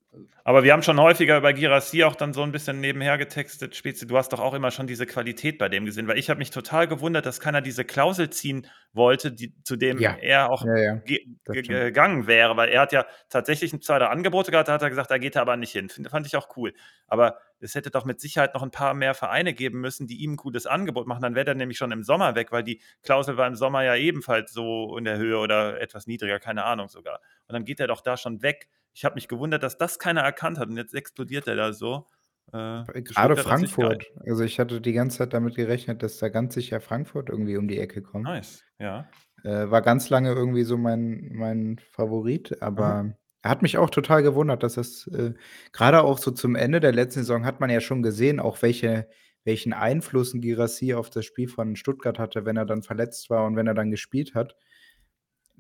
[0.44, 3.74] Aber wir haben schon häufiger über Girassi auch dann so ein bisschen nebenher getextet.
[3.74, 6.38] Spezi, du hast doch auch immer schon diese Qualität bei dem gesehen, weil ich habe
[6.38, 10.16] mich total gewundert, dass keiner diese Klausel ziehen wollte, die, zu dem Ja.
[10.20, 10.94] er auch Ja, ja.
[10.94, 14.74] ge ge gegangen wäre, weil er hat ja tatsächlich ein zwei drei Angebote gehabt, da
[14.74, 15.88] hat er gesagt, da geht er aber nicht hin.
[15.88, 16.72] Find, fand ich auch cool.
[17.08, 20.34] Aber es hätte doch mit Sicherheit noch ein paar mehr Vereine geben müssen, die ihm
[20.34, 21.22] ein cooles Angebot machen.
[21.22, 23.96] Dann wäre der nämlich schon im Sommer weg, weil die Klausel war im Sommer ja
[23.96, 27.20] ebenfalls so in der Höhe oder etwas niedriger, keine Ahnung sogar.
[27.48, 28.68] Und dann geht er doch da schon weg.
[28.97, 32.07] Ich habe mich gewundert, dass das keiner erkannt hat und jetzt explodiert er da so.
[32.50, 34.07] Äh, Gerade an sich Frankfurt.
[34.25, 37.68] Also ich hatte die ganze Zeit damit gerechnet, dass da ganz sicher Frankfurt irgendwie um
[37.68, 38.25] die Ecke kommt.
[38.25, 39.07] Nice, ja.
[39.44, 44.23] Äh, war ganz lange irgendwie so mein, mein Favorit, aber er hat mich auch total
[44.23, 45.34] gewundert, dass es äh,
[45.73, 49.10] gerade auch so zum Ende der letzten Saison hat man ja schon gesehen, auch welche,
[49.44, 53.44] welchen Einfluss ein Girassi auf das Spiel von Stuttgart hatte, wenn er dann verletzt war
[53.44, 54.57] und wenn er dann gespielt hat.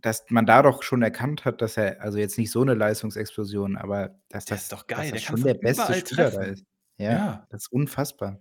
[0.06, 3.76] Dass man da doch schon erkannt hat, dass er, also jetzt nicht so eine Leistungsexplosion,
[3.76, 6.30] aber dass Der das, ist doch geil, dass der das kann schon der beste Spieler
[6.30, 6.64] da ist.
[6.98, 7.46] Ja, Ja.
[7.50, 8.38] das ist unfassbar.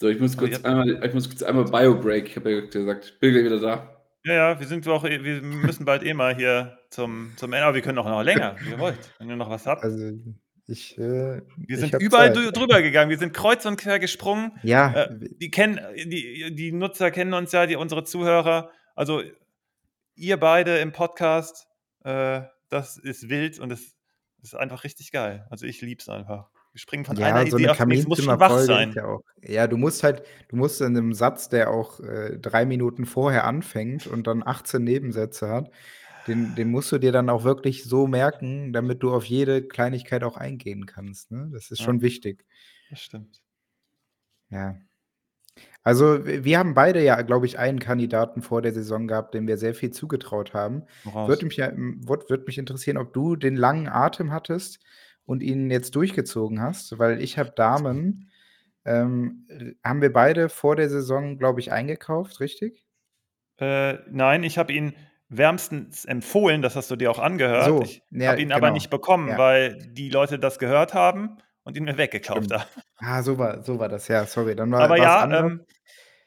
[0.00, 2.28] so, ich muss kurz einmal, ich muss kurz einmal Bio-Break.
[2.28, 3.94] Ich habe ja gesagt, ich bin gleich wieder da.
[4.24, 7.74] Ja, ja, wir sind auch, wir müssen bald eh mal hier zum, zum Ende, aber
[7.76, 9.84] wir können auch noch länger, wie ihr wollt, wenn ihr noch was habt.
[9.84, 10.12] Also
[10.66, 12.44] ich, äh, Wir sind überall Zeit.
[12.44, 14.52] drü- drüber gegangen, wir sind kreuz und quer gesprungen.
[14.64, 18.70] Ja, Äh, die kennen, die, die Nutzer kennen uns ja, die, unsere Zuhörer.
[18.96, 19.22] Also
[20.18, 21.68] ihr beide im Podcast,
[22.04, 23.96] äh, das ist wild und es
[24.42, 25.46] ist einfach richtig geil.
[25.50, 26.50] Also ich lieb's einfach.
[26.72, 29.00] Wir springen von einer Ja, so Idee eine auf die nächste, muss schon wach sein.
[29.02, 33.06] ja ja, du musst halt du musst in 'nem Satz, der auch, äh, 3 Minuten
[33.06, 35.70] vorher anfängt und dann 18 Nebensätze hat,
[36.26, 40.22] Den den musst du dir dann auch wirklich so merken, damit du auf jede Kleinigkeit
[40.24, 41.48] auch eingehen kannst, ne?
[41.52, 41.82] Das ist Ja.
[41.82, 42.44] schon wichtig.
[42.90, 43.40] Das stimmt.
[44.50, 44.87] Ja.
[45.82, 49.46] Also, w wir haben beide ja, glaube ich, einen Kandidaten vor der Saison gehabt, dem
[49.46, 50.84] wir sehr viel zugetraut haben.
[51.04, 51.28] Hau raus.
[51.28, 54.80] Würde mich ja hm, würd würde mich interessieren, ob du den langen Atem hattest
[55.24, 58.30] und ihn jetzt durchgezogen hast, weil ich habe Damen
[58.84, 62.86] ähm, äh, haben wir beide vor der Saison, glaube ich, eingekauft, richtig?
[63.60, 64.94] Äh, nein, ich habe ihn
[65.28, 67.64] wärmstens empfohlen, das hast du dir auch angehört.
[67.66, 68.72] So, Ich ja, habe ihn aber genau.
[68.74, 69.38] nicht bekommen, Ja.
[69.38, 71.38] weil die Leute das gehört haben
[71.68, 72.66] und ihn mir weggekauft haben.
[73.00, 74.08] Ah, so war so war das.
[74.08, 75.66] Ja, sorry, dann war Aber ja, ähm,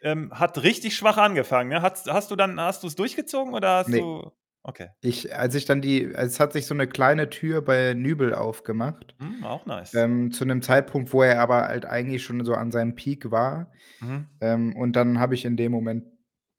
[0.01, 1.81] ähm, hat richtig schwach angefangen, ne?
[1.81, 3.99] Hat's hast du dann hast du's durchgezogen oder hast Ne.
[3.99, 4.31] du
[4.63, 4.89] okay.
[5.01, 9.15] Ich als ich dann die es hat sich so 'ne kleine Tür bei Nübel aufgemacht,
[9.19, 9.93] Hm, auch nice.
[9.93, 13.71] ähm, zu 'nem Zeitpunkt, wo er aber halt eigentlich schon so an seinem Peak war.
[14.01, 14.31] Mhm.
[14.41, 16.05] Ähm, und dann habe ich in dem Moment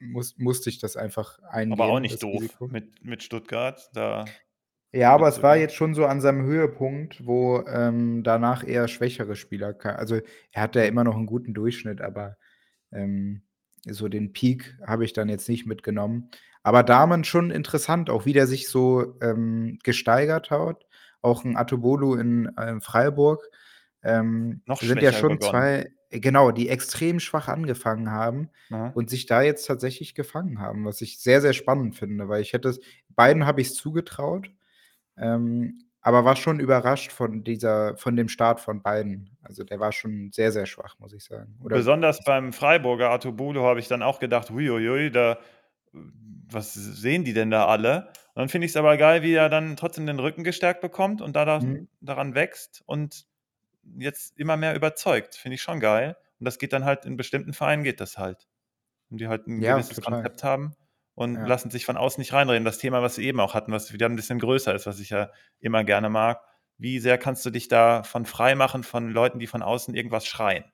[0.00, 2.68] muss musste ich das einfach eingehen, Aber auch nicht doof Risiko.
[2.68, 4.41] mit mit Stuttgart, da
[4.94, 9.36] Ja, aber es war jetzt schon so an seinem Höhepunkt, wo, ähm, danach eher schwächere
[9.36, 10.16] Spieler ka also,
[10.50, 12.36] er hat ja immer noch 'n guten Durchschnitt, aber,
[12.92, 13.42] ähm,
[13.86, 16.30] so den Peak habe ich dann jetzt nicht mitgenommen.
[16.62, 20.86] Aber Damen schon interessant, auch wie der sich so, ähm, gesteigert hat.
[21.22, 23.42] Auch 'n Atobolu in, ähm, Freiburg,
[24.02, 25.42] ähm, Noch sind ja schon begonnen.
[25.42, 28.94] 2 genau, die extrem schwach angefangen haben Aha.
[28.94, 32.52] und sich da jetzt tatsächlich gefangen haben, was ich sehr, sehr spannend finde, weil ich
[32.54, 32.80] hätte es
[33.10, 34.50] beiden habe ich's zugetraut,
[35.16, 39.36] ähm, aber war schon überrascht von dieser von dem Start von beiden.
[39.42, 41.56] Also, der war schon sehr, sehr schwach, muss ich sagen.
[41.62, 45.38] Oder Besonders beim Freiburger Atobolu habe ich dann auch gedacht: „Ui, ui, ui, da
[45.92, 49.76] was sehen die denn da alle?“ Und dann finde ich's aber geil, wie er dann
[49.76, 51.86] trotzdem den Rücken gestärkt bekommt und da Mhm.
[52.00, 53.26] daran wächst und
[53.98, 55.36] jetzt immer mehr überzeugt.
[55.36, 56.16] Finde ich schon geil.
[56.40, 58.48] Und das geht dann halt in bestimmten Vereinen geht das halt.
[59.10, 60.02] Und die halt 'n Ja, gewisses total.
[60.02, 60.76] Konzept haben
[61.14, 61.48] und Ja.
[61.48, 62.64] lassen sich von außen nicht reinreden.
[62.64, 65.10] Das Thema, was wir eben auch hatten, was wieder 'n bisschen größer ist, was ich
[65.10, 66.40] ja immer gerne mag.
[66.78, 70.64] Wie sehr kannst du dich davon freimachen von Leuten, die von außen irgendwas schreien?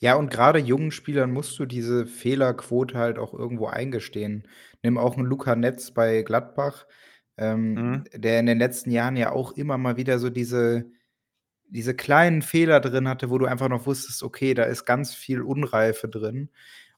[0.00, 4.48] Ja, und grade jungen Spielern musst du diese Fehlerquote halt auch irgendwo eingestehen.
[4.82, 6.86] Nimm auch 'n Luca Netz bei Gladbach,
[7.36, 8.04] ähm, Mhm.
[8.12, 10.90] der in den letzten Jahren ja auch immer mal wieder so diese
[11.70, 15.42] diese kleinen Fehler drin hatte, wo du einfach noch wusstest: „Okay, da ist ganz viel
[15.42, 16.50] Unreife drin.“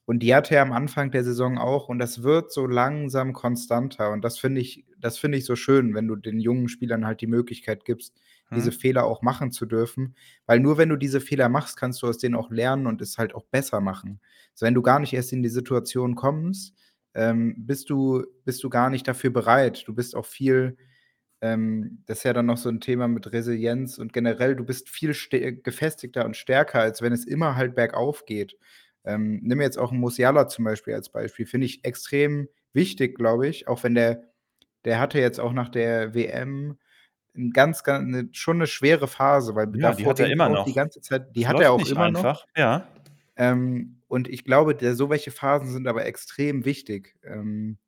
[0.07, 4.12] Und die hatte er am Anfang der Saison auch und das wird so langsam konstanter
[4.12, 7.20] und das finde ich das finde ich so schön, wenn du den jungen Spielern halt
[7.23, 8.15] die Möglichkeit gibst,
[8.55, 8.73] diese Mhm.
[8.73, 10.15] Fehler auch machen zu dürfen.
[10.47, 13.16] Weil nur wenn du diese Fehler machst, kannst du aus denen auch lernen und es
[13.18, 14.20] halt auch besser machen.
[14.55, 16.74] So, wenn du gar nicht erst in die Situation kommst,
[17.15, 19.84] ähm, bist du bist du gar nicht dafür bereit.
[19.86, 20.76] Du bist auch viel
[21.41, 24.89] ähm, das ist ja dann noch so 'n Thema mit Resilienz und generell, du bist
[24.89, 25.15] viel
[25.62, 28.57] gefestigter und stärker, als wenn es immer halt bergauf geht.
[29.05, 31.47] Ähm, nimm jetzt auch 'n Musiala zum Beispiel als Beispiel.
[31.47, 34.24] Finde ich extrem wichtig, glaube ich, auch wenn der
[34.86, 36.78] der hatte jetzt auch nach der WM
[37.36, 40.60] 'n ganz gan 'ne schon 'ne schwere Phase, weil Ja, die hat er immer auch
[40.60, 40.74] die noch.
[40.74, 42.34] ganze Zeit die Es hat er auch immer noch.
[42.34, 42.89] einfach, ja.
[43.36, 47.16] Ähm, und ich glaube, der so welche Phasen sind aber extrem wichtig.
[47.24, 47.78] Ähm,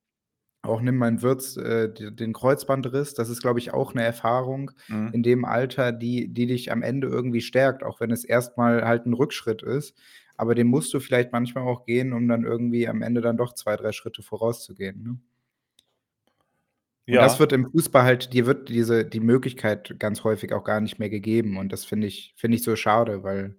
[0.62, 4.72] auch nimm mal 'n Wirtz, äh, den Kreuzbandriss, das ist, glaube ich, auch 'ne Erfahrung
[4.88, 5.12] Mhm.
[5.12, 8.84] in dem Alter, die die dich am Ende irgendwie stärkt, auch wenn es erst mal
[8.86, 9.96] halt 'n Rückschritt ist.
[10.38, 13.54] Aber den musst du vielleicht manchmal auch gehen, um dann irgendwie am Ende dann doch
[13.54, 15.20] 2, 3 Schritte vorauszugehen, ne?
[17.10, 17.38] Und das Ja.
[17.38, 21.08] wird im Fußball halt dir wird diese die Möglichkeit ganz häufig auch gar nicht mehr
[21.10, 23.58] gegeben und das finde ich finde ich so schade, weil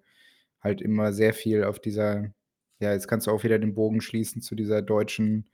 [0.60, 2.32] halt immer sehr viel auf dieser
[2.80, 5.50] ja, jetzt kannst du auch wieder den Bogen schließen zu dieser deutschen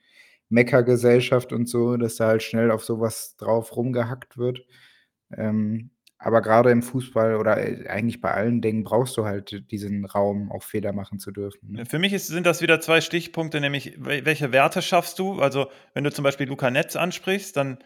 [0.51, 4.67] Meckergesellschaft und so, dass da halt schnell auf so was drauf rumgehackt wird.
[5.37, 10.05] Ähm, aber grade im Fußball oder, äh, eigentlich bei allen Dingen brauchst du halt diesen
[10.07, 11.87] Raum, auch Fehler machen zu dürfen, ne?
[11.87, 15.41] Für mich ist sind das wieder 2 Stichpunkte, nämlich wel welche Werte schaffst du?
[15.41, 17.79] Also, wenn du zum Beispiel Luca Netz ansprichst, dann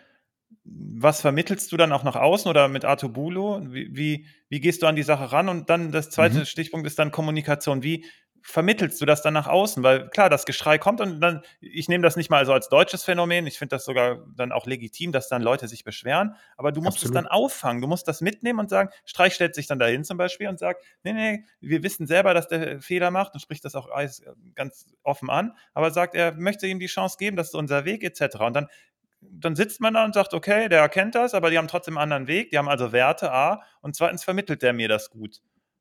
[0.64, 3.62] was vermittelst du dann auch nach außen oder mit Artobulu?
[3.72, 5.48] Wie wie wie gehst du an die Sache ran?
[5.48, 6.44] Und dann das 2.
[6.44, 6.46] Mhm.
[6.46, 7.82] Stichpunkt ist dann Kommunikation.
[7.82, 8.06] Wie
[8.42, 9.82] vermittelst du das dann nach außen?
[9.82, 13.04] Weil klar, das Geschrei kommt und dann ich nehme das nicht mal so als deutsches
[13.04, 13.46] Phänomen.
[13.46, 17.02] Ich finde das sogar dann auch legitim, dass dann Leute sich beschweren, aber du musst
[17.02, 17.28] es dann Absolut.
[17.28, 17.82] auffangen.
[17.82, 20.84] Du musst das mitnehmen und sagen Streich stellt sich dann dahin zum Beispiel und sagt:
[21.04, 24.22] „Ne, ne, wir wissen selber, dass der Fehler macht“ und spricht das auch alles
[24.54, 28.04] ganz offen an, aber sagt, er möchte ihm die Chance geben, das ist unser Weg
[28.04, 28.46] et cetera.
[28.46, 28.68] Und dann
[29.20, 32.00] dann sitzt man da und sagt: „Okay, der erkennt das, aber die haben trotzdem 'n
[32.02, 32.50] anderen Weg.
[32.50, 34.24] Die haben also Werte, A, und 2.
[34.24, 35.40] vermittelt der mir das gut.“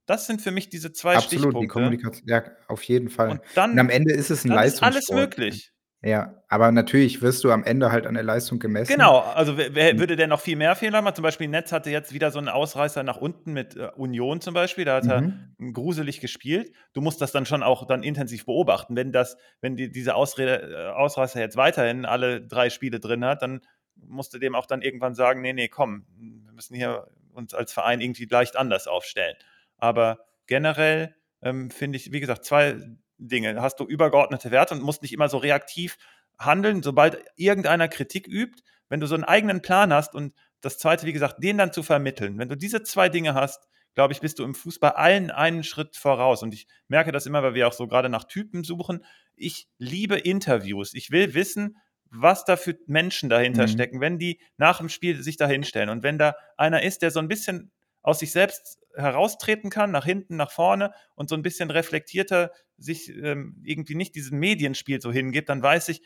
[0.09, 1.67] Das sind für mich diese 2 Absolut, die Stichpunkte.
[1.67, 3.39] Kommunikation ja, auf jeden Fall.
[3.39, 5.13] Und Und am dann Ende ist es 'n dann ist alles Leistungssport.
[5.13, 5.71] möglich.
[6.03, 8.89] Ja, aber natürlich wirst du am Ende halt an der Leistung gemessen.
[8.89, 9.99] Genau, also wä wä Hm.
[9.99, 12.47] würde der noch viel mehr Fehler machen zum Beispiel Netz hatte jetzt wieder so 'n
[12.47, 15.57] Ausreißer nach unten mit, äh, Union zum Beispiel, da hat er Mhm.
[15.73, 16.71] gruselig gespielt.
[16.93, 18.95] Du musst das dann schon auch dann intensiv beobachten.
[18.95, 23.41] Wenn das wenn die diese Ausrede äh, Ausreißer jetzt weiterhin alle 3 Spiele drin hat,
[23.41, 23.59] dann
[23.97, 27.99] musste dem auch dann irgendwann sagen, nee, nee, komm, wir müssen hier uns als Verein
[27.99, 29.35] irgendwie leicht anders aufstellen.
[29.77, 32.77] Aber generell ähm, finde ich, wie gesagt, zwei
[33.17, 33.61] Dinge.
[33.61, 35.97] Hast du übergeordnete Werte und musst nicht immer so reaktiv
[36.39, 38.61] handeln, sobald irgendeiner Kritik übt.
[38.89, 41.83] Wenn du so einen eigenen Plan hast und das zweite, wie gesagt, den dann zu
[41.83, 42.37] vermitteln.
[42.37, 45.97] Wenn du diese zwei Dinge hast, glaube ich, bist du im Fußball allen einen Schritt
[45.97, 46.43] voraus.
[46.43, 49.03] Und ich merke das immer, weil wir auch so gerade nach Typen suchen.
[49.35, 50.93] Ich liebe Interviews.
[50.93, 53.69] Ich will wissen, was da für Menschen dahinter mhm.
[53.69, 55.89] stecken, wenn die nach dem Spiel sich da hinstellen.
[55.89, 60.05] Und wenn da einer ist, der so ein bisschen aus sich selbst heraustreten kann, nach
[60.05, 65.11] hinten, nach vorne und so ein bisschen reflektierter sich ähm, irgendwie nicht diesem Medienspiel so
[65.11, 66.01] hingibt, dann weiß ich,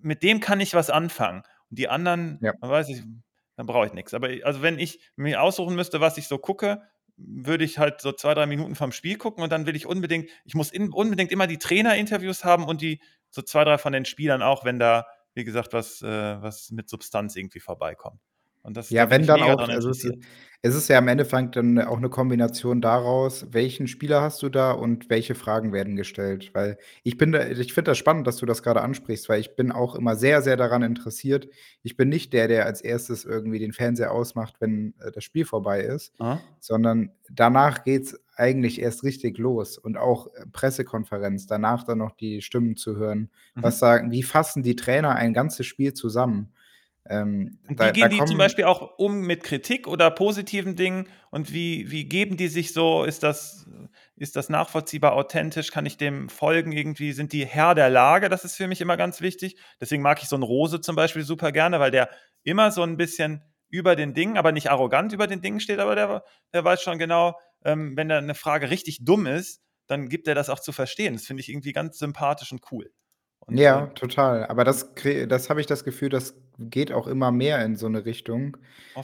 [0.00, 1.42] mit dem kann ich was anfangen.
[1.70, 2.52] Und die anderen, ja.
[2.60, 3.02] dann weiß ich,
[3.56, 4.14] dann brauche ich nichts.
[4.14, 6.82] Aber also wenn ich mir aussuchen müsste, was ich so gucke,
[7.16, 10.30] würde ich halt so zwei, drei Minuten vom Spiel gucken und dann will ich unbedingt,
[10.44, 14.04] ich muss in, unbedingt immer die Trainerinterviews haben und die so zwei, drei von den
[14.04, 18.20] Spielern auch, wenn da, wie gesagt, was, äh, was mit Substanz irgendwie vorbeikommt.
[18.62, 20.06] Und das ja, wenn dann auch, also es,
[20.62, 24.72] es, ist ja im Endeffekt dann auch eine Kombination daraus, welchen Spieler hast du da
[24.72, 26.50] und welche Fragen werden gestellt.
[26.54, 29.56] Weil ich bin da, ich finde das spannend, dass du das gerade ansprichst, weil ich
[29.56, 31.48] bin auch immer sehr, sehr daran interessiert.
[31.82, 35.44] Ich bin nicht der, der als erstes irgendwie den Fernseher ausmacht, wenn äh, das Spiel
[35.44, 36.40] vorbei ist, Aha.
[36.60, 42.12] sondern danach geht es eigentlich erst richtig los und auch äh, Pressekonferenz, danach dann noch
[42.12, 43.30] die Stimmen zu hören.
[43.54, 43.62] Mhm.
[43.62, 46.52] Was sagen, wie fassen die Trainer ein ganzes Spiel zusammen?
[47.08, 50.76] Ähm, und wie da, gehen da die zum Beispiel auch um mit Kritik oder positiven
[50.76, 53.04] Dingen und wie, wie geben die sich so?
[53.04, 53.66] Ist das,
[54.16, 55.70] ist das nachvollziehbar, authentisch?
[55.70, 57.12] Kann ich dem folgen irgendwie?
[57.12, 58.28] Sind die Herr der Lage?
[58.28, 59.56] Das ist für mich immer ganz wichtig.
[59.80, 62.10] Deswegen mag ich so einen Rose zum Beispiel super gerne, weil der
[62.42, 65.94] immer so ein bisschen über den Dingen, aber nicht arrogant über den Dingen steht, aber
[65.94, 70.28] der, der weiß schon genau, ähm, wenn da eine Frage richtig dumm ist, dann gibt
[70.28, 71.14] er das auch zu verstehen.
[71.14, 72.90] Das finde ich irgendwie ganz sympathisch und cool.
[73.40, 74.46] Und, ja, äh, total.
[74.46, 74.92] Aber das,
[75.28, 78.56] das habe ich das Gefühl, das geht auch immer mehr in so eine Richtung,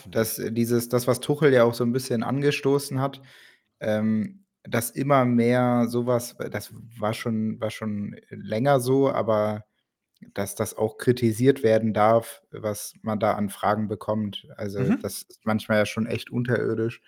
[0.06, 3.22] dass dieses, das, was Tuchel ja auch so ein bisschen angestoßen hat,
[3.80, 9.64] ähm, dass immer mehr sowas, das war schon, war schon länger so, aber
[10.32, 14.46] dass das auch kritisiert werden darf, was man da an Fragen bekommt.
[14.56, 14.98] Also mhm.
[15.02, 17.02] das ist manchmal ja schon echt unterirdisch.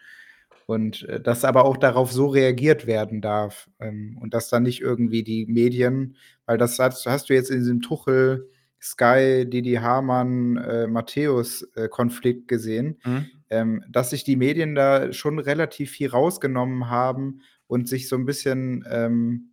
[0.66, 3.70] Und äh, dass aber auch darauf so reagiert werden darf.
[3.80, 7.60] Ähm, und dass dann nicht irgendwie die Medien, weil das hast, hast du jetzt in
[7.60, 8.50] diesem Tuchel,
[8.82, 13.26] Sky, Didi Hamann, äh, Matthäus-Konflikt äh, gesehen, mhm.
[13.50, 18.26] ähm, dass sich die Medien da schon relativ viel rausgenommen haben und sich so ein
[18.26, 19.50] bisschen ähm,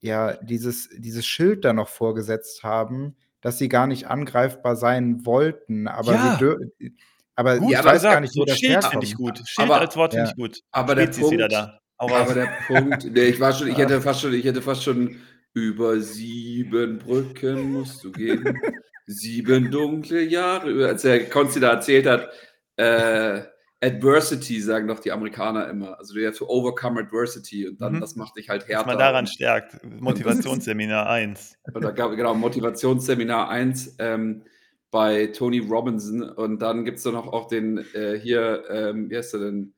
[0.00, 5.88] ja, dieses, dieses Schild da noch vorgesetzt haben, dass sie gar nicht angreifbar sein wollten.
[5.88, 6.38] Aber ja.
[6.38, 6.94] sie
[7.38, 9.38] aber gut, ich weiß gar nicht, wo das Schild finde ich gut.
[9.46, 10.30] Schild aber, als Wort finde ja.
[10.32, 10.58] ich gut.
[10.72, 11.78] Aber der Punkt, wieder da.
[11.96, 15.20] aber der Punkt, nee, ich war schon, ich hätte fast schon, ich hätte fast schon
[15.54, 18.58] über sieben Brücken musst du gehen.
[19.06, 20.88] sieben dunkle Jahre.
[20.88, 22.28] Als der Konzi da erzählt hat,
[22.74, 23.42] äh,
[23.80, 25.96] Adversity sagen doch die Amerikaner immer.
[25.96, 28.00] Also du hast to overcome adversity und dann mhm.
[28.00, 28.80] das macht dich halt härter.
[28.80, 29.78] Was man daran stärkt.
[30.00, 31.56] Motivationsseminar 1.
[31.72, 33.94] Oder genau, Motivationsseminar 1.
[34.00, 34.42] Ähm,
[34.90, 36.22] bei Tony Robinson.
[36.22, 39.74] Und dann gibt es da noch auch den äh, hier, ähm, wie heißt der denn?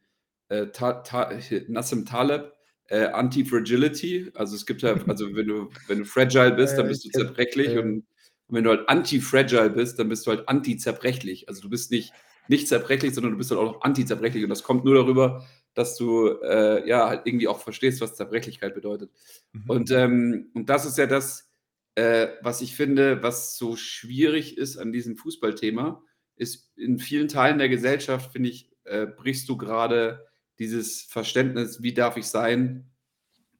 [0.49, 1.31] Äh, Ta Ta
[1.69, 2.53] Nassim Taleb,
[2.89, 4.33] äh, Anti-Fragility.
[4.35, 7.77] Also es gibt ja, also wenn du, wenn du fragile bist, dann bist du zerbrechlich
[7.79, 8.05] und,
[8.47, 11.49] und wenn du halt anti-fragile bist, dann bist du halt anti-zerbrechlich.
[11.49, 12.13] Also du bist nicht,
[12.49, 14.43] nicht zerbrechlich, sondern du bist halt auch noch anti-zerbrechlich.
[14.43, 18.75] Und das kommt nur darüber, dass du äh, ja halt irgendwie auch verstehst, was Zerbrechlichkeit
[18.75, 19.11] bedeutet.
[19.53, 19.65] Mhm.
[19.69, 21.50] Und, ähm, und das ist ja das,
[21.95, 26.03] äh, was ich finde, was so schwierig ist an diesem Fußballthema,
[26.37, 30.27] ist in vielen Teilen der Gesellschaft, finde ich, äh, brichst du gerade
[30.59, 32.91] dieses Verständnis, wie darf ich sein,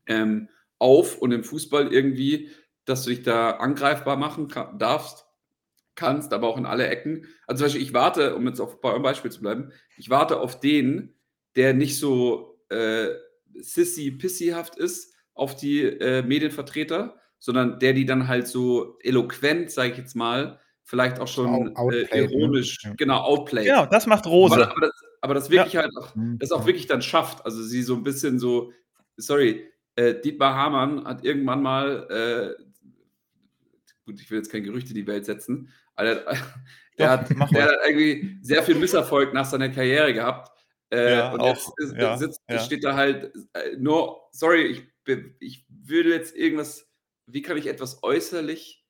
[0.07, 2.51] ähm, auf und im Fußball irgendwie,
[2.85, 5.27] dass du dich da angreifbar machen kann, darfst,
[5.95, 7.27] kannst, aber auch in alle Ecken.
[7.47, 10.41] Also zum Beispiel, ich warte, um jetzt auf, bei eurem Beispiel zu bleiben, ich warte
[10.41, 11.15] auf den,
[11.57, 13.09] der nicht so äh,
[13.55, 19.99] sissy-pissyhaft ist, auf die äh, Medienvertreter, sondern der die dann halt so eloquent, sage ich
[19.99, 22.09] jetzt mal, vielleicht auch schon äh, ne?
[22.13, 22.95] ironisch, ne?
[22.97, 23.67] genau, outplayt.
[23.67, 24.55] Genau, das macht Rose.
[24.55, 25.83] Aber, aber, das, aber das, wirklich ja.
[25.83, 26.39] halt auch, mhm.
[26.39, 27.45] das auch wirklich dann schafft.
[27.45, 28.73] Also sie so ein bisschen so,
[29.17, 32.63] sorry, äh, Dietmar Hamann hat irgendwann mal, äh,
[34.05, 36.25] gut, ich will jetzt kein Gerücht in die Welt setzen, aber der,
[36.99, 40.51] der, hat, der hat irgendwie sehr viel Misserfolg nach seiner Karriere gehabt.
[40.93, 42.59] Äh, ja, und jetzt ist, ja, sitzt, ja.
[42.59, 44.83] steht da halt äh, nur, sorry, ich,
[45.39, 46.90] ich würde jetzt irgendwas
[47.33, 48.85] wie kann ich etwas äußerlich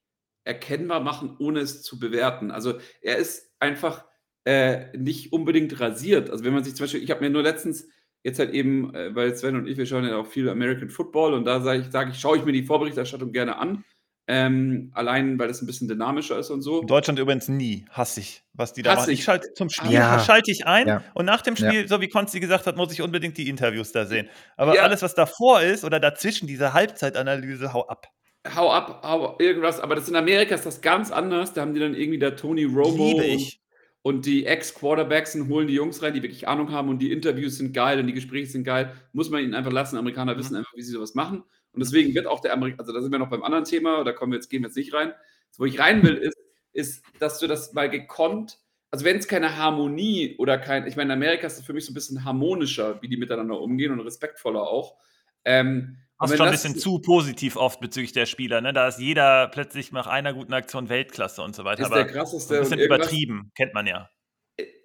[0.44, 2.50] erkennbar machen, ohne es zu bewerten?
[2.50, 4.04] Also er ist einfach
[4.44, 6.30] äh, nicht unbedingt rasiert.
[6.30, 7.88] Also wenn man sich zum Beispiel, ich habe mir nur letztens
[8.22, 11.34] jetzt halt eben, äh, weil Sven und ich, wir schauen ja auch viel American Football
[11.34, 13.84] und da sage ich, sag ich, schaue ich mir die Vorberichterstattung gerne an.
[14.32, 16.82] Ähm, allein, weil es ein bisschen dynamischer ist und so.
[16.82, 19.10] In Deutschland übrigens nie, hasse ich, was die da Hasse machen.
[19.10, 19.24] Ich ich.
[19.24, 20.20] schalte zum Spiel, Ja.
[20.20, 21.02] schalte ich ein Ja.
[21.14, 21.68] und nach dem Ja.
[21.68, 24.28] Spiel, so wie Konsti gesagt hat, muss ich unbedingt die Interviews da sehen.
[24.56, 24.82] Aber Ja.
[24.82, 28.06] alles, was davor ist oder dazwischen, diese Halbzeitanalyse, hau ab.
[28.54, 31.52] Hau ab, hau irgendwas, aber das in Amerika ist das ganz anders.
[31.52, 33.58] Da haben die dann irgendwie der Tony Romo und,
[34.02, 37.58] und die Ex-Quarterbacks und holen die Jungs rein, die wirklich Ahnung haben und die Interviews
[37.58, 38.94] sind geil und die Gespräche sind geil.
[39.12, 39.98] Muss man ihnen einfach lassen.
[39.98, 40.38] Amerikaner Mhm.
[40.38, 41.44] wissen einfach, wie sie sowas machen.
[41.72, 44.12] Und deswegen wird auch der Amerikaner, also da sind wir noch beim anderen Thema, da
[44.12, 45.12] kommen wir jetzt, gehen wir jetzt nicht rein.
[45.58, 46.38] Wo ich rein will, ist,
[46.72, 48.58] ist, dass du das mal gekonnt,
[48.90, 51.84] also wenn es keine Harmonie oder kein, ich meine, in Amerika ist das für mich
[51.84, 54.96] so ein bisschen harmonischer, wie die miteinander umgehen und respektvoller auch.
[55.44, 58.60] Ähm, Fast schon ein bisschen zu positiv oft bezüglich der Spieler.
[58.60, 58.72] Ne?
[58.72, 61.82] Da ist jeder plötzlich nach einer guten Aktion Weltklasse und so weiter.
[61.82, 64.08] ist Aber der krasseste ein bisschen übertrieben, kennt man ja.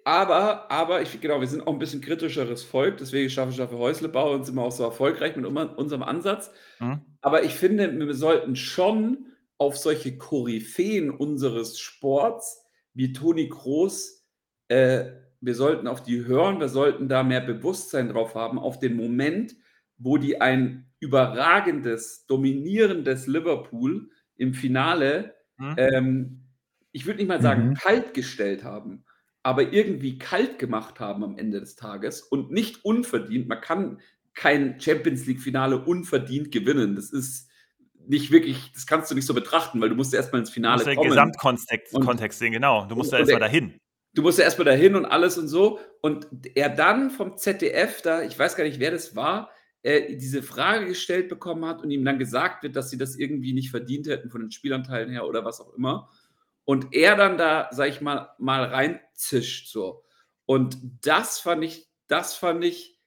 [0.04, 4.32] Aber, aber ich genau, wir sind auch ein bisschen kritischeres Volk, deswegen schaffe schaffe Häuslebau
[4.32, 6.50] und sind wir auch so erfolgreich mit unser- unserem Ansatz.
[6.78, 7.00] Mhm.
[7.20, 9.26] Aber ich finde, wir sollten schon
[9.58, 14.24] auf solche Koryphäen unseres Sports wie Toni Kroos,
[14.68, 15.06] äh,
[15.40, 19.54] wir sollten auf die hören, wir sollten da mehr Bewusstsein drauf haben, auf den Moment,
[19.98, 25.74] wo die ein überragendes, dominierendes Liverpool im Finale Mhm.
[25.78, 26.42] ähm,
[26.92, 27.74] ich würde nicht mal sagen Mhm.
[27.74, 29.04] kalt gestellt haben,
[29.42, 33.48] aber irgendwie kalt gemacht haben am Ende des Tages und nicht unverdient.
[33.48, 34.00] Man kann
[34.34, 36.94] kein Champions League-Finale unverdient gewinnen.
[36.94, 37.48] Das ist
[38.06, 40.76] nicht wirklich, das kannst du nicht so betrachten, weil du musst erstmal ins Du Finale
[40.76, 41.08] musst den kommen.
[41.08, 42.84] Gesamtkontext Und- Kontext sehen, genau.
[42.86, 43.78] Du musst und erstmal dahin.
[44.12, 45.78] Du musst ja erstmal dahin und alles und so.
[46.02, 49.50] Und er dann vom ZDF da, ich weiß gar nicht, wer das war,
[49.86, 53.52] äh, diese Frage gestellt bekommen hat und ihm dann gesagt wird, dass sie das irgendwie
[53.52, 56.10] nicht verdient hätten von den Spielanteilen her oder was auch immer.
[56.64, 60.02] Und er dann da, sag ich mal, mal reinzischt so.
[60.44, 62.98] Und das fand ich, das fand ich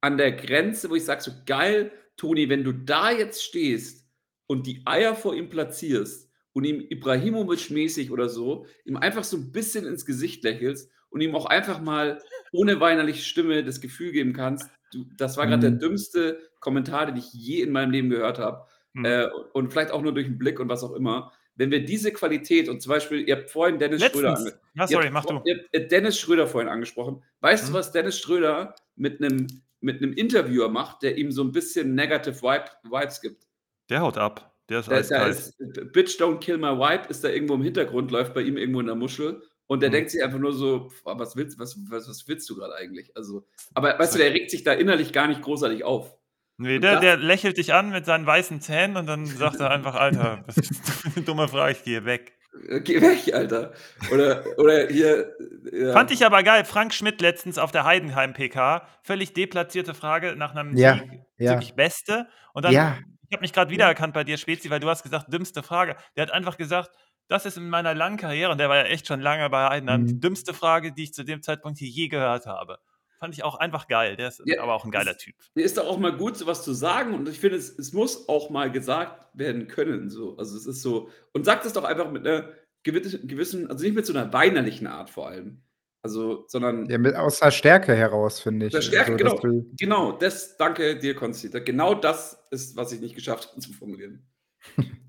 [0.00, 4.08] an der Grenze, wo ich sage, so geil, Toni, wenn du da jetzt stehst
[4.46, 9.52] und die Eier vor ihm platzierst und ihm Ibrahimovic-mäßig oder so, ihm einfach so ein
[9.52, 14.32] bisschen ins Gesicht lächelst und ihm auch einfach mal ohne weinerliche Stimme das Gefühl geben
[14.32, 14.70] kannst,
[15.16, 15.78] das war gerade Mhm.
[15.78, 18.66] der dümmste Kommentar, den ich je in meinem Leben gehört habe.
[18.94, 19.04] Mhm.
[19.04, 21.32] Äh, und vielleicht auch nur durch den Blick und was auch immer.
[21.54, 24.52] Wenn wir diese Qualität und zum Beispiel, ihr habt vorhin Dennis Schröder Letztens.
[24.54, 25.40] ange- Ja, Ihr sorry, mach du.
[25.44, 27.22] Ihr habt äh, Dennis Schröder vorhin angesprochen.
[27.40, 27.72] Weißt Mhm.
[27.72, 29.46] du, was Dennis Schröder mit einem
[29.84, 33.48] mit einem Interviewer macht, der ihm so ein bisschen negative Vibe, Vibes gibt?
[33.90, 34.54] Der haut ab.
[34.68, 35.34] Der ist da eiskalt.
[35.34, 35.58] ist
[35.92, 38.86] Bitch Don't Kill My Vibe ist da irgendwo im Hintergrund, läuft bei ihm irgendwo in
[38.86, 39.42] der Muschel
[39.72, 39.92] und der Mhm.
[39.94, 43.16] denkt sich einfach nur so, pf, was willst, was, was, was willst du gerade eigentlich?
[43.16, 46.14] Also, aber weißt du, der regt sich da innerlich gar nicht großartig auf.
[46.58, 49.94] Nee, der, der lächelt dich an mit seinen weißen Zähnen und dann sagt er einfach,
[49.94, 52.32] Alter, ist das für eine dumme Frage, ich gehe weg.
[52.68, 53.72] Äh, Geh weg, Alter.
[54.12, 55.34] Oder, oder hier.
[55.72, 55.94] Ja.
[55.94, 56.66] Fand ich aber geil.
[56.66, 61.52] Frank Schmidt letztens auf der Heidenheim-PK, völlig deplatzierte Frage nach einem Ja, Sieg, ja.
[61.52, 62.26] ziemlich Beste.
[62.52, 62.98] Und dann, Ja.
[63.28, 65.96] ich habe mich gerade wiedererkannt bei dir, Spezi, weil du hast gesagt, dümmste Frage.
[66.14, 66.90] Der hat einfach gesagt,
[67.32, 70.06] das ist in meiner langen Karriere, und der war ja echt schon lange bei Heidenheim,
[70.06, 70.20] die Mhm.
[70.20, 72.78] dümmste Frage, die ich zu dem Zeitpunkt hier je gehört habe.
[73.18, 74.16] Fand ich auch einfach geil.
[74.16, 75.34] Der ist Ja, aber auch ein geiler das- Typ.
[75.54, 77.14] Ist doch auch mal gut, sowas zu sagen.
[77.14, 80.10] Und ich finde, es, es muss auch mal gesagt werden können.
[80.10, 80.36] So.
[80.38, 81.08] Also es ist so.
[81.32, 82.48] Und sagt es doch einfach mit einer
[82.82, 85.62] gewissen, also nicht mit so einer weinerlichen Art vor allem.
[86.04, 88.72] Also, sondern Ja, mit, aus der Stärke heraus, finde ich.
[88.72, 89.38] der Stärke, Also, genau.
[89.38, 91.48] du- Genau, das, danke dir, Konsti.
[91.64, 94.26] Genau das ist, was ich nicht geschafft habe zu formulieren.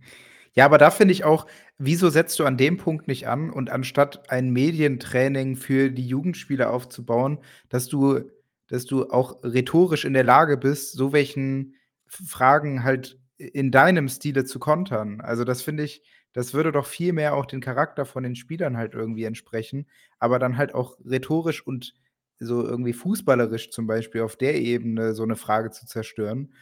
[0.55, 3.69] Ja, aber da finde ich auch, wieso setzt du an dem Punkt nicht an und
[3.71, 8.21] anstatt ein Medientraining für die Jugendspieler aufzubauen, dass du,
[8.67, 11.73] dass du auch rhetorisch in der Lage bist, so welchen
[12.05, 15.21] Fragen halt in deinem Stile zu kontern.
[15.21, 18.77] Also das finde ich, das würde doch viel mehr auch den Charakter von den Spielern
[18.77, 19.87] halt irgendwie entsprechen,
[20.19, 21.93] aber dann halt auch rhetorisch und
[22.39, 26.53] so irgendwie fußballerisch zum Beispiel auf der Ebene so eine Frage zu zerstören.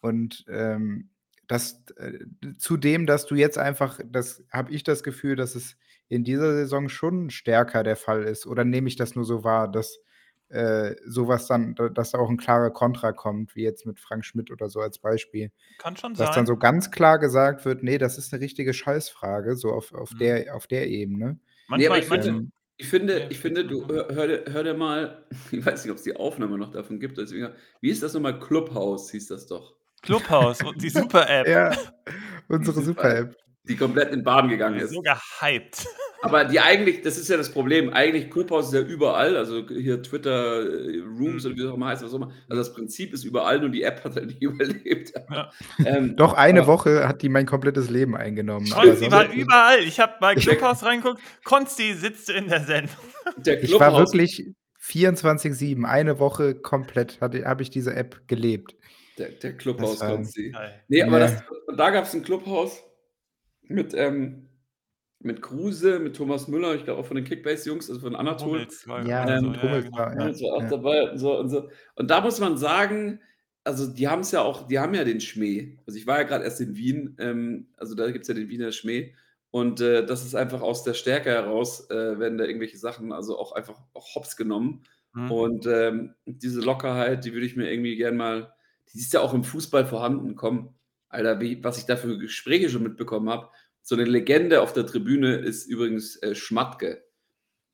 [0.00, 1.09] Und ähm,
[1.50, 2.18] das äh,
[2.58, 5.76] zudem, dass du jetzt einfach, das habe ich das Gefühl, dass es
[6.08, 8.46] in dieser Saison schon stärker der Fall ist.
[8.46, 9.98] Oder nehme ich das nur so wahr, dass
[10.48, 14.24] äh, sowas dann, da- dass da auch ein klarer Kontra kommt, wie jetzt mit Frank
[14.24, 15.50] Schmidt oder so als Beispiel.
[15.78, 16.34] Kann schon Dass sein.
[16.38, 20.12] dann so ganz klar gesagt wird, nee, das ist eine richtige Scheißfrage, so auf, auf,
[20.12, 20.18] Mhm.
[20.18, 21.38] der, auf der Ebene.
[21.76, 24.08] Nee, aber manchmal, ich finde- manche, Ähm, Ich finde, ich finde, du hör,
[24.48, 27.90] hör dir mal, ich weiß nicht, ob es die Aufnahme noch davon gibt, deswegen, wie
[27.90, 28.40] ist das nochmal?
[28.40, 29.76] Clubhouse hieß das doch.
[30.02, 31.46] Clubhouse und die Super-App.
[31.48, 31.72] ja,
[32.48, 33.34] unsere Super-App.
[33.68, 34.90] Die komplett in den Baden gegangen ist.
[34.92, 35.86] So gehypt.
[36.22, 40.02] Aber die eigentlich, das ist ja das Problem, eigentlich Clubhouse ist ja überall, also hier
[40.02, 41.50] Twitter, Rooms Mhm.
[41.50, 42.32] oder wie das auch immer heißt, was auch immer.
[42.48, 45.12] Also das Prinzip ist überall, nur die App hat halt nicht überlebt.
[45.30, 45.50] Ja.
[45.84, 48.66] Ähm, Doch eine Woche hat die mein komplettes Leben eingenommen.
[48.72, 49.78] aber Konsti sonst- war überall.
[49.80, 51.20] Ich habe bei Clubhouse reingeguckt.
[51.44, 52.96] Konsti sitzt in der Sendung.
[53.36, 54.46] Der Ich war Clubhouse, wirklich
[54.82, 58.74] 24-7, eine Woche komplett habe ich diese App gelebt.
[59.20, 60.50] Der, der Konsti.
[60.50, 60.82] Geil.
[60.88, 61.42] Nee, aber das,
[61.76, 62.82] da gab es ein Clubhouse.
[63.70, 64.48] mit, ähm,
[65.20, 68.66] mit Kruse, mit Thomas Müller, ich glaube auch von den Kickbase-Jungs, also von Anatol.
[69.06, 70.68] Ja, oder so, und ja, Hummels war ja, Hummels war auch ja.
[70.68, 71.68] dabei und so und so.
[71.94, 73.20] Und da muss man sagen,
[73.62, 75.78] also die haben es ja auch, die haben ja den Schmäh.
[75.86, 78.48] Also ich war ja gerade erst in Wien, ähm, also da gibt es ja den
[78.48, 79.14] Wiener Schmäh.
[79.50, 83.38] Und äh, das ist einfach aus der Stärke heraus, äh, werden da irgendwelche Sachen, also
[83.38, 84.84] auch einfach auch hops genommen.
[85.12, 85.30] Mhm.
[85.30, 88.52] Und ähm, diese Lockerheit, die würde ich mir irgendwie gern mal,
[88.92, 90.36] die ist ja auch im Fußball vorhanden.
[90.36, 90.74] Komm,
[91.08, 93.48] Alter, wie, was ich da für Gespräche schon mitbekommen habe.
[93.82, 97.04] So eine Legende auf der Tribüne ist übrigens äh, Schmatke.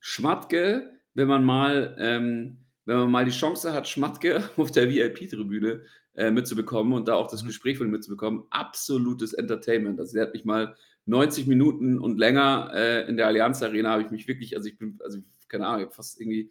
[0.01, 5.83] Schmatke, wenn man mal, ähm, wenn man mal die Chance hat, Schmatke auf der VIP-Tribüne
[6.15, 7.49] äh, mitzubekommen und da auch das Mhm.
[7.49, 10.01] Gespräch von ihm mitzubekommen, absolutes Entertainment.
[10.01, 14.03] Also der hat mich mal 90 Minuten und länger äh, in der Allianz Arena habe
[14.03, 16.51] ich mich wirklich, also ich bin, also keine Ahnung, ich fast irgendwie,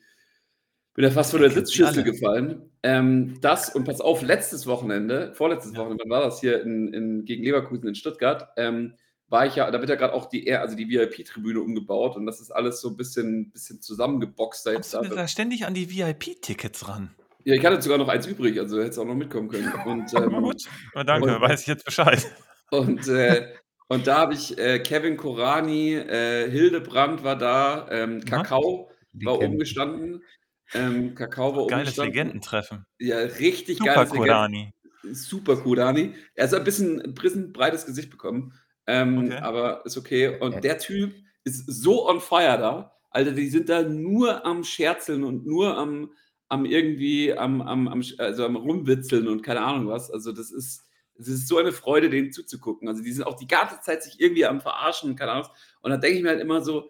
[0.96, 2.04] bin da fast von der Sitzschüssel alle.
[2.04, 2.72] gefallen.
[2.84, 5.80] Ähm, das und pass auf, letztes Wochenende, vorletztes Ja.
[5.80, 8.94] Wochenende, wann war das hier in, in, gegen Leverkusen in Stuttgart, ähm,
[9.28, 12.26] war ich ja, da wird ja gerade auch die, R- also die VIP-Tribüne umgebaut und
[12.26, 14.94] das ist alles so ein bisschen, bisschen zusammengeboxt da jetzt.
[14.94, 15.22] Kommst du Da.
[15.24, 17.14] da ständig an die VIP-Tickets ran?
[17.44, 19.72] Ja, ich hatte sogar noch eins übrig, also hätte es auch noch mitkommen können.
[19.86, 20.64] Und, ähm, Gut,
[20.96, 22.26] oh, danke, und- weiß ich jetzt Bescheid.
[22.72, 23.48] Und, äh,
[23.88, 29.48] und da habe ich äh, Kevin Korani, äh, Hildebrand war da, ähm, Kakao war Legende.
[29.48, 30.24] oben gestanden.
[30.74, 31.96] Ähm, Kakao war Geiles.
[31.98, 32.86] Legendentreffen.
[33.00, 34.28] Ja, richtig Super geiles Legenden.
[34.30, 34.74] Kurani.
[35.12, 36.16] Super Kurani.
[36.34, 38.54] Er hat ein bisschen ein bisschen breites Gesicht bekommen,
[38.88, 39.38] ähm, Okay.
[39.38, 40.38] aber ist okay.
[40.40, 41.14] Und der Typ
[41.44, 42.92] ist so on fire da.
[43.12, 46.12] Alter, die sind da nur am Scherzeln und nur am,
[46.50, 50.10] am irgendwie am, am, am, also am Rumwitzeln und keine Ahnung was.
[50.12, 50.84] Also das ist,
[51.18, 52.90] es ist so eine Freude, denen zuzugucken.
[52.90, 55.46] Also die sind auch die ganze Zeit sich irgendwie am Verarschen und keine Ahnung.
[55.46, 55.52] was.
[55.82, 56.90] Und da denke ich mir halt immer so,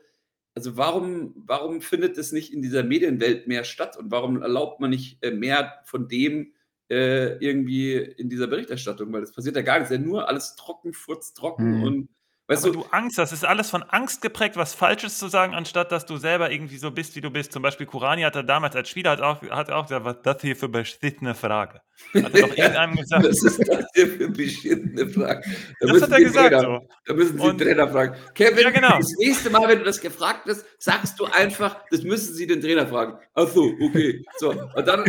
[0.55, 4.89] also warum, warum findet es nicht in dieser Medienwelt mehr statt und warum erlaubt man
[4.89, 6.53] nicht äh, mehr von dem
[6.89, 9.11] äh, irgendwie in dieser Berichterstattung?
[9.13, 11.83] Weil das passiert ja gar nichts, ja nur alles trocken, furztrocken Mhm.
[11.83, 12.09] und
[12.47, 15.53] weißt Aber du, du Angst, das ist alles von Angst geprägt, was Falsches zu sagen,
[15.55, 17.51] anstatt dass du selber irgendwie so bist, wie du bist.
[17.51, 20.41] Zum Beispiel Kurani hat er damals als Spieler hat auch, hat auch gesagt, was das
[20.41, 21.81] hier für beschissene Frage.
[22.13, 23.25] Hat er doch irgendeinem gesagt.
[23.25, 25.43] was ist das hier für beschissene Frage?
[25.79, 26.87] Da Das hat er gesagt Trainer, so.
[27.05, 28.15] Da müssen Sie Und- den Trainer fragen.
[28.33, 28.97] Kevin, Ja, genau.
[28.97, 32.61] das nächste Mal, wenn du das gefragt wirst, sagst du einfach, das müssen Sie den
[32.61, 33.17] Trainer fragen.
[33.33, 34.23] Ach so, okay.
[34.37, 35.03] So, und dann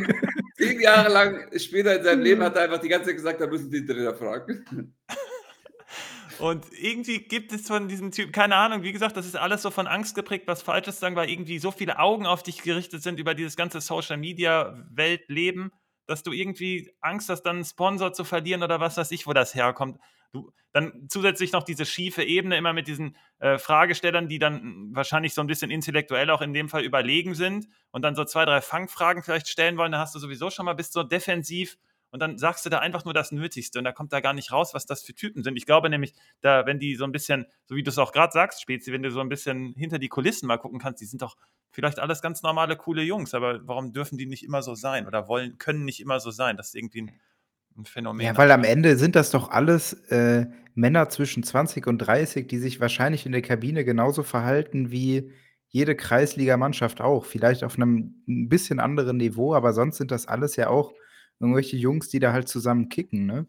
[0.56, 3.46] zehn Jahre lang später in seinem Leben hat er einfach die ganze Zeit gesagt, da
[3.46, 4.64] müssen Sie den Trainer fragen.
[6.38, 9.70] Und irgendwie gibt es von diesem Typ, keine Ahnung, wie gesagt, das ist alles so
[9.70, 13.18] von Angst geprägt, was Falsches sagen, weil irgendwie so viele Augen auf dich gerichtet sind
[13.18, 15.72] über dieses ganze Social Media Weltleben,
[16.06, 19.32] dass du irgendwie Angst hast, dann einen Sponsor zu verlieren oder was weiß ich, wo
[19.32, 19.98] das herkommt.
[20.32, 25.32] Du, dann zusätzlich noch diese schiefe Ebene immer mit diesen äh, Fragestellern, die dann wahrscheinlich
[25.32, 28.60] so ein bisschen intellektuell auch in dem Fall überlegen sind und dann so zwei, drei
[28.60, 31.78] Fangfragen vielleicht stellen wollen, da hast du sowieso schon mal, bist so defensiv
[32.10, 34.52] und dann sagst du da einfach nur das Nötigste und da kommt da gar nicht
[34.52, 35.56] raus, was das für Typen sind.
[35.56, 38.32] Ich glaube nämlich, da, wenn die so ein bisschen, so wie du es auch gerade
[38.32, 41.22] sagst, Spezi, wenn du so ein bisschen hinter die Kulissen mal gucken kannst, die sind
[41.22, 41.36] doch
[41.70, 45.28] vielleicht alles ganz normale, coole Jungs, aber warum dürfen die nicht immer so sein oder
[45.28, 46.56] wollen, können nicht immer so sein?
[46.56, 47.20] Das ist irgendwie ein,
[47.76, 48.24] ein Phänomen.
[48.24, 52.58] Ja, weil am Ende sind das doch alles äh, Männer zwischen 20 und 30, die
[52.58, 55.32] sich wahrscheinlich in der Kabine genauso verhalten wie
[55.68, 57.24] jede Kreisligamannschaft auch.
[57.24, 60.94] Vielleicht auf einem ein bisschen anderen Niveau, aber sonst sind das alles ja auch
[61.40, 63.46] irgendwelche Jungs, die da halt zusammen kicken, ne?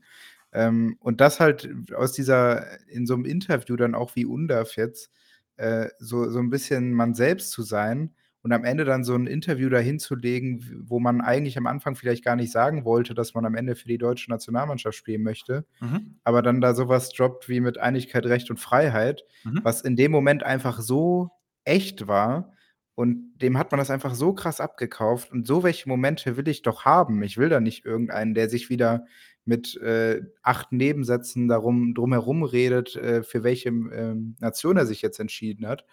[0.53, 5.11] Ähm, und das halt aus dieser in so einem Interview dann auch wie Undaf jetzt,
[5.57, 9.27] äh, so so ein bisschen man selbst zu sein und am Ende dann so ein
[9.27, 13.33] Interview dahin zu legen, wo man eigentlich am Anfang vielleicht gar nicht sagen wollte, dass
[13.33, 16.19] man am Ende für die deutsche Nationalmannschaft spielen möchte, Mhm.
[16.23, 19.63] aber dann da sowas droppt wie mit Einigkeit, Recht und Freiheit, Mhm.
[19.63, 21.29] was in dem Moment einfach so
[21.65, 22.53] echt war
[22.97, 26.63] und dem hat man das einfach so krass abgekauft und so welche Momente will ich
[26.63, 27.21] doch haben.
[27.21, 29.05] Ich will da nicht irgendeinen, der sich wieder
[29.45, 35.19] mit, äh, 8 Nebensätzen darum drumherum redet, äh, für welche, ähm, Nation er sich jetzt
[35.19, 35.85] entschieden hat.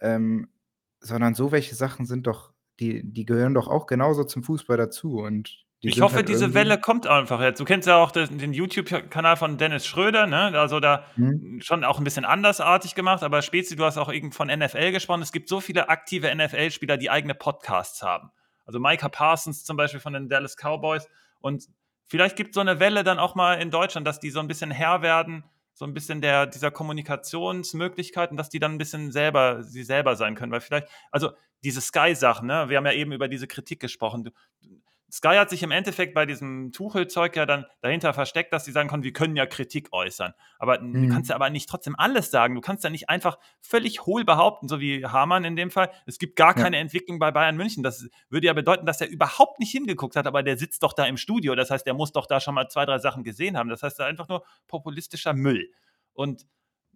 [0.00, 0.48] Ähm,
[1.00, 5.18] sondern so welche Sachen sind doch die die gehören doch auch genauso zum Fußball dazu
[5.18, 7.60] und die Ich hoffe, halt diese Welle kommt einfach jetzt.
[7.60, 10.58] Du kennst ja auch den, den YouTube-Kanal von Dennis Schröder, ne?
[10.58, 11.60] Also da Mhm.
[11.62, 15.22] schon auch ein bisschen andersartig gemacht, aber Spezi, du hast auch irgend von NFL gesprochen.
[15.22, 18.30] Es gibt so viele aktive NFL-Spieler, die eigene Podcasts haben.
[18.66, 21.08] Also Micah Parsons zum Beispiel von den Dallas Cowboys.
[21.40, 21.66] Und
[22.06, 24.48] vielleicht gibt es so eine Welle dann auch mal in Deutschland, dass die so ein
[24.48, 29.62] bisschen Herr werden, so ein bisschen der, dieser Kommunikationsmöglichkeiten, dass die dann ein bisschen selber,
[29.62, 30.52] sie selber sein können.
[30.52, 31.30] Weil vielleicht, also
[31.62, 32.68] diese Sky-Sachen, ne?
[32.68, 34.24] wir haben ja eben über diese Kritik gesprochen.
[34.24, 34.30] Du,
[35.10, 38.88] Sky hat sich im Endeffekt bei diesem Tuchel-Zeug ja dann dahinter versteckt, dass sie sagen
[38.90, 40.34] können, wir können ja Kritik äußern.
[40.58, 41.02] Aber Mhm.
[41.04, 42.54] du kannst ja aber nicht trotzdem alles sagen.
[42.54, 46.18] Du kannst ja nicht einfach völlig hohl behaupten, so wie Hamann in dem Fall, es
[46.18, 46.62] gibt gar Ja.
[46.64, 47.82] keine Entwicklung bei Bayern München.
[47.82, 51.06] Das würde ja bedeuten, dass er überhaupt nicht hingeguckt hat, aber der sitzt doch da
[51.06, 51.54] im Studio.
[51.54, 53.70] Das heißt, der muss doch da schon mal zwei, drei Sachen gesehen haben.
[53.70, 55.70] Das heißt, da einfach nur populistischer Müll.
[56.12, 56.42] Und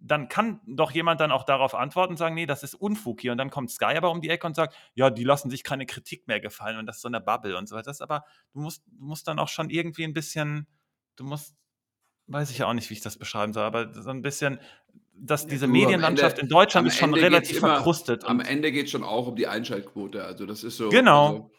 [0.05, 3.31] dann kann doch jemand dann auch darauf antworten und sagen, nee, das ist Unfug hier.
[3.31, 5.85] Und dann kommt Sky aber um die Ecke und sagt, ja, die lassen sich keine
[5.85, 7.85] Kritik mehr gefallen und das ist so eine Bubble und so weiter.
[7.85, 10.67] Das aber, du musst, du musst dann auch schon irgendwie ein bisschen,
[11.15, 11.55] du musst,
[12.27, 14.59] weiß ich ja auch nicht, wie ich das beschreiben soll, aber so ein bisschen,
[15.13, 18.25] dass diese am Medienlandschaft Ende- in Deutschland ist schon Ende relativ immer- verkrustet.
[18.25, 20.25] Am Ende geht es schon auch um die Einschaltquote.
[20.25, 20.89] Also das ist so.
[20.89, 21.27] Genau.
[21.27, 21.51] Also,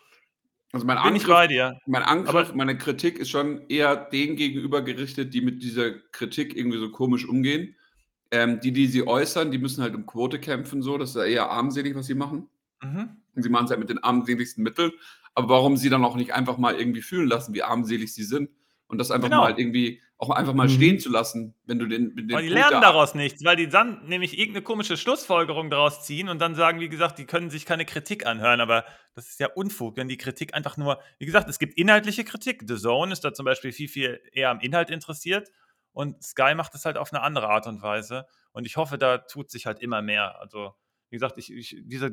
[0.72, 1.78] also mein bin ich Angriff, bei dir.
[1.86, 6.54] mein Angriff, Aber- meine Kritik ist schon eher denen gegenüber gerichtet, die mit dieser Kritik
[6.56, 7.76] irgendwie so komisch umgehen.
[8.34, 10.98] Ähm, die, die sie äußern, die müssen halt um Quote kämpfen, so.
[10.98, 12.48] Das ist ja eher armselig, was sie machen.
[12.82, 13.16] Mhm.
[13.34, 14.90] Und sie machen es halt mit den armseligsten Mitteln.
[15.34, 18.50] Aber warum sie dann auch nicht einfach mal irgendwie fühlen lassen, wie armselig sie sind?
[18.86, 19.42] Und das einfach Genau.
[19.42, 20.72] mal irgendwie, auch einfach mal Mhm.
[20.72, 23.56] stehen zu lassen, wenn du den, mit den Aber die lernen da- daraus nichts, weil
[23.56, 27.50] die dann nämlich irgendeine komische Schlussfolgerung daraus ziehen und dann sagen, wie gesagt, die können
[27.50, 31.26] sich keine Kritik anhören, aber das ist ja Unfug, wenn die Kritik einfach nur, wie
[31.26, 32.62] gesagt, es gibt inhaltliche Kritik.
[32.68, 35.50] The Zone ist da zum Beispiel viel, viel eher am Inhalt interessiert
[35.94, 39.16] und Sky macht es halt auf eine andere Art und Weise und ich hoffe, da
[39.18, 40.38] tut sich halt immer mehr.
[40.40, 40.74] Also,
[41.08, 42.10] wie gesagt, ich, ich, diese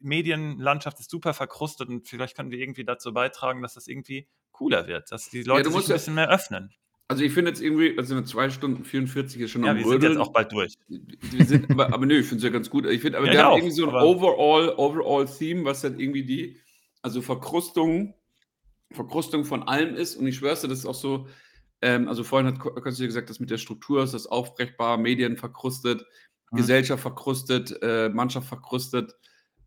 [0.00, 4.86] Deutschland-Medienlandschaft ist super verkrustet und vielleicht können wir irgendwie dazu beitragen, dass das irgendwie cooler
[4.86, 6.72] wird, dass die Leute du sich ein ja- bisschen mehr öffnen.
[7.08, 9.84] Also ich finde jetzt irgendwie, also eine 2 Stunden 44 ist schon Ja, am wir
[9.84, 10.20] sind jetzt Rödeln.
[10.22, 10.74] auch bald durch.
[10.88, 12.84] Wir sind, aber, aber nö, ich finde es ja ganz gut.
[12.86, 16.00] Ich finde, aber Ja, ich haben auch, irgendwie so ein overall, overall Theme, was dann
[16.00, 16.58] irgendwie die,
[17.02, 18.14] also Verkrustung,
[18.90, 20.16] Verkrustung von allem ist.
[20.16, 21.28] Und ich schwör's dir, das ist auch so,
[21.82, 26.04] ähm, also vorhin hat Konstantin gesagt, das mit der Struktur ist das aufbrechbar, Medien verkrustet,
[26.50, 26.56] Mhm.
[26.58, 29.14] Gesellschaft verkrustet, äh, Mannschaft verkrustet,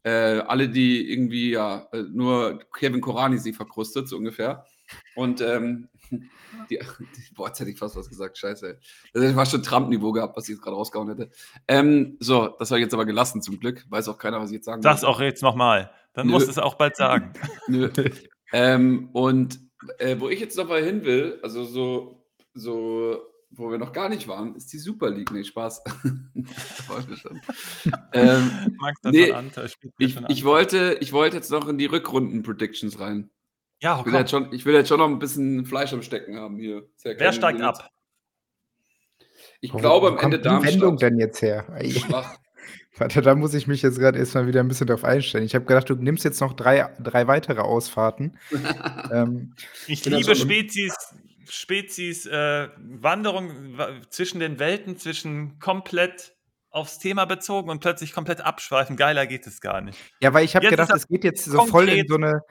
[0.03, 4.65] äh, alle, die irgendwie, ja, äh, nur Kevin Korani sie verkrustet, so ungefähr.
[5.15, 5.89] Und ähm,
[6.69, 8.79] die, die, boah, jetzt hätte ich fast was gesagt, scheiße.
[9.13, 11.29] Das hätte fast schon Trump-Niveau gehabt, was ich jetzt gerade rausgehauen hätte.
[11.67, 13.85] Ähm, so, das habe ich jetzt aber gelassen zum Glück.
[13.89, 15.15] Weiß auch keiner, was ich jetzt sagen Sag's wollte.
[15.17, 15.91] auch jetzt nochmal.
[16.13, 16.33] Dann Nö.
[16.33, 17.33] musst du es auch bald sagen.
[17.67, 17.91] Nö.
[18.51, 19.59] ähm, und
[19.97, 24.09] äh, wo ich jetzt noch mal hin will, also so, so, wo wir noch gar
[24.09, 25.31] nicht waren, ist die Super League.
[25.31, 25.83] Nee, Spaß.
[28.13, 29.33] Ähm, Nee,
[30.27, 33.29] ich, wollte, ich wollte jetzt noch in die Rückrunden-Predictions rein.
[33.81, 34.19] Ja, Ich will, komm.
[34.21, 36.87] jetzt schon, ich will jetzt schon noch ein bisschen Fleisch am Stecken haben hier.
[36.97, 37.79] Sehr Wer steigt Limits.
[37.79, 37.91] ab?
[39.61, 41.11] Ich Wo- glaube wo am kommt Ende die Wendung Darmstadt.
[41.11, 41.65] denn jetzt her?
[41.89, 42.37] Schwach.
[42.99, 45.45] Warte, da muss ich mich jetzt gerade erstmal wieder ein bisschen drauf einstellen.
[45.45, 48.37] Ich habe gedacht, du nimmst jetzt noch drei, drei weitere Ausfahrten.
[49.11, 49.55] ähm,
[49.87, 50.93] Ich da liebe Spezies,
[51.49, 56.35] Spezies äh, Wanderung wa- zwischen den Welten, zwischen komplett
[56.71, 58.95] aufs Thema bezogen und plötzlich komplett abschweifen.
[58.95, 59.97] Geiler geht es gar nicht.
[60.21, 62.41] ja, weil ich habe gedacht, es geht jetzt so voll in so eine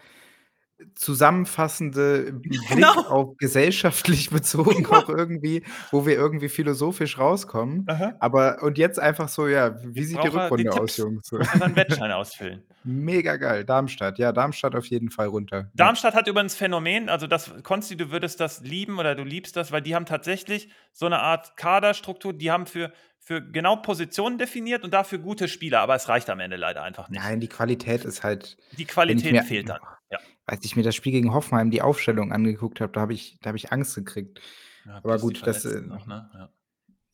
[0.95, 2.93] zusammenfassende Blick Genau.
[3.09, 7.87] auf gesellschaftlich bezogen auch irgendwie, wo wir irgendwie philosophisch rauskommen.
[8.21, 10.97] Aber und jetzt einfach so, ja, wie Jetzt sieht die er die Rückrunde aus.
[10.97, 11.33] Jungs?
[11.33, 12.63] Einen Wettschein ausfüllen.
[12.85, 13.65] Mega geil.
[13.65, 15.57] Darmstadt, ja, Darmstadt auf jeden Fall runter.
[15.59, 15.67] Ja.
[15.75, 19.73] Darmstadt hat übrigens Phänomen, also das, Konsti, du würdest das lieben oder du liebst das,
[19.73, 24.85] weil die haben tatsächlich so eine Art Kaderstruktur, die haben für, für genau Positionen definiert
[24.85, 27.21] und dafür gute Spieler, aber es reicht am Ende leider einfach nicht.
[27.21, 28.57] Nein, die Qualität ist halt.
[28.79, 29.81] Die Qualität fehlt dann.
[30.11, 30.19] Ja.
[30.47, 33.49] Als ich mir das Spiel gegen Hoffenheim die Aufstellung angeguckt habe, da habe ich, da
[33.49, 34.41] habe ich Angst gekriegt.
[34.87, 36.31] Ja, Aber gut, das, äh, noch, ne?
[36.35, 36.51] ja.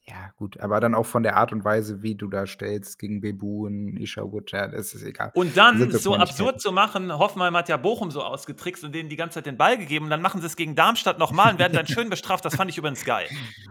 [0.07, 3.23] Ja, gut, aber dann auch von der Art und Weise, wie du da stellst gegen
[3.23, 5.31] Bebu und Ishawood, ja, das ist egal.
[5.33, 9.17] Und dann so absurd zu machen, Hoffenheim hat ja Bochum so ausgetrickst und denen die
[9.17, 11.73] ganze Zeit den Ball gegeben und dann machen sie es gegen Darmstadt nochmal und werden
[11.73, 12.45] dann schön bestraft.
[12.45, 13.29] Das fand ich übrigens geil.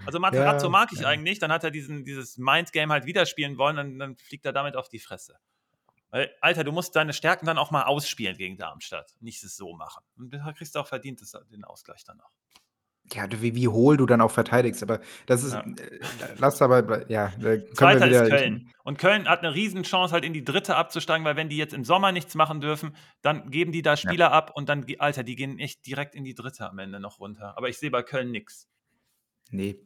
[0.08, 3.60] Also Materazzo Ja, mag ich eigentlich, dann hat er diesen, dieses Mindgame halt wieder spielen
[3.60, 5.36] wollen und dann fliegt er damit auf die Fresse.
[6.14, 9.74] Weil, Alter, du musst deine Stärken dann auch mal ausspielen gegen Darmstadt, nicht es so
[9.76, 10.04] machen.
[10.16, 11.20] Und da kriegst du auch verdient
[11.52, 12.30] den Ausgleich dann auch.
[13.12, 15.62] Ja, wie, wie hohl du dann auch verteidigst, aber das ist, Ja.
[15.62, 16.00] äh,
[16.38, 17.34] lass aber, ja,
[17.74, 18.72] Zweiter wieder, ist Köln.
[18.84, 21.84] Und Köln hat eine Riesenchance, halt in die dritte abzusteigen, weil wenn die jetzt im
[21.84, 25.58] Sommer nichts machen dürfen, dann geben die da Spieler ab und dann, Alter, die gehen
[25.58, 27.58] echt direkt in die dritte am Ende noch runter.
[27.58, 28.70] Aber ich sehe bei Köln nichts.
[29.50, 29.80] Nee.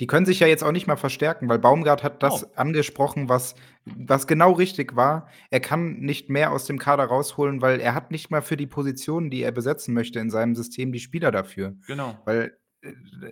[0.00, 2.48] Die können sich ja jetzt auch nicht mal verstärken, weil Baumgart hat das Oh.
[2.56, 5.28] angesprochen, was, was genau richtig war.
[5.50, 8.66] Er kann nicht mehr aus dem Kader rausholen, weil er hat nicht mal für die
[8.66, 11.74] Positionen, die er besetzen möchte in seinem System, die Spieler dafür.
[11.86, 12.18] Genau.
[12.26, 12.56] Weil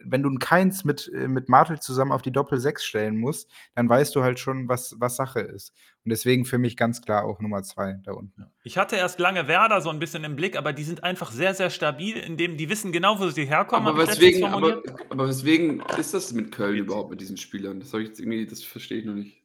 [0.04, 3.88] wenn du einen Keins mit, äh, mit Martel zusammen auf die Doppel-6 stellen musst, dann
[3.88, 5.72] weißt du halt schon, was, was Sache ist.
[6.04, 8.46] Und deswegen für mich ganz klar auch Nummer zwei da unten.
[8.62, 11.54] Ich hatte erst lange Werder so ein bisschen im Blick, aber die sind einfach sehr,
[11.54, 13.88] sehr stabil, indem die wissen genau, wo sie herkommen.
[13.88, 17.80] Aber weswegen, aber, aber weswegen ist das mit Köln überhaupt mit diesen Spielern?
[17.80, 19.44] Das ich jetzt irgendwie, das verstehe ich noch nicht.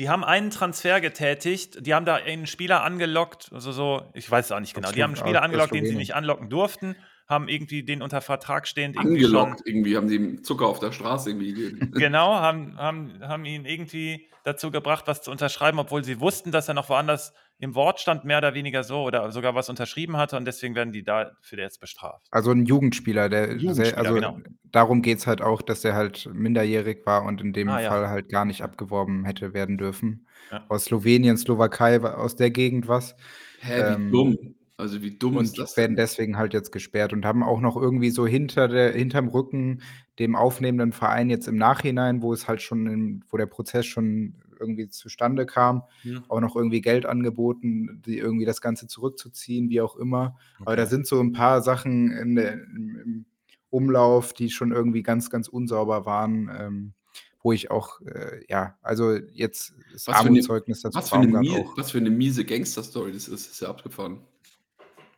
[0.00, 4.46] Die haben einen Transfer getätigt, die haben da einen Spieler angelockt, also so, ich weiß
[4.46, 4.92] es auch nicht genau.
[4.92, 6.96] Die haben einen Spieler angelockt, den sie nicht anlocken durften,
[7.30, 10.92] haben irgendwie den unter Vertrag stehend irgendwie Angelockt irgendwie, haben sie ihm Zucker auf der
[10.92, 11.92] Straße irgendwie gegeben.
[11.94, 16.66] Genau, haben, haben, haben ihn irgendwie dazu gebracht, was zu unterschreiben, obwohl sie wussten, dass
[16.68, 20.36] er noch woanders im Wort stand mehr oder weniger so oder sogar was unterschrieben hatte
[20.38, 22.26] und deswegen werden die dafür jetzt bestraft.
[22.30, 24.38] Also ein Jugendspieler, der Jugendspieler, also genau.
[24.64, 27.90] darum geht es halt auch, dass der halt minderjährig war und in dem Ah, ja.
[27.90, 30.26] Fall halt gar nicht abgeworben hätte werden dürfen.
[30.50, 30.64] Ja.
[30.68, 33.14] Aus Slowenien, Slowakei, wa- aus der Gegend was.
[33.60, 34.54] Hä, wie Ähm, dumm.
[34.80, 35.96] Also wie dumm ist Und das werden denn?
[35.96, 39.82] deswegen halt jetzt gesperrt und haben auch noch irgendwie so hinter der, hinterm Rücken
[40.18, 44.34] dem aufnehmenden Verein jetzt im Nachhinein, wo es halt schon, in, wo der Prozess schon
[44.58, 46.24] irgendwie zustande kam, Hm.
[46.28, 50.36] auch noch irgendwie Geld angeboten, die irgendwie das Ganze zurückzuziehen, wie auch immer.
[50.64, 50.90] Aber da Okay.
[50.90, 53.24] sind so ein paar Sachen in der, im,
[53.70, 56.94] Umlauf, die schon irgendwie ganz, ganz unsauber waren, ähm,
[57.42, 61.28] wo ich auch, äh, ja, also jetzt ist Was Armutszeugnis dazu Was für, eine
[61.76, 64.20] was für eine miese Gangster-Story das ist, ist ja abgefahren.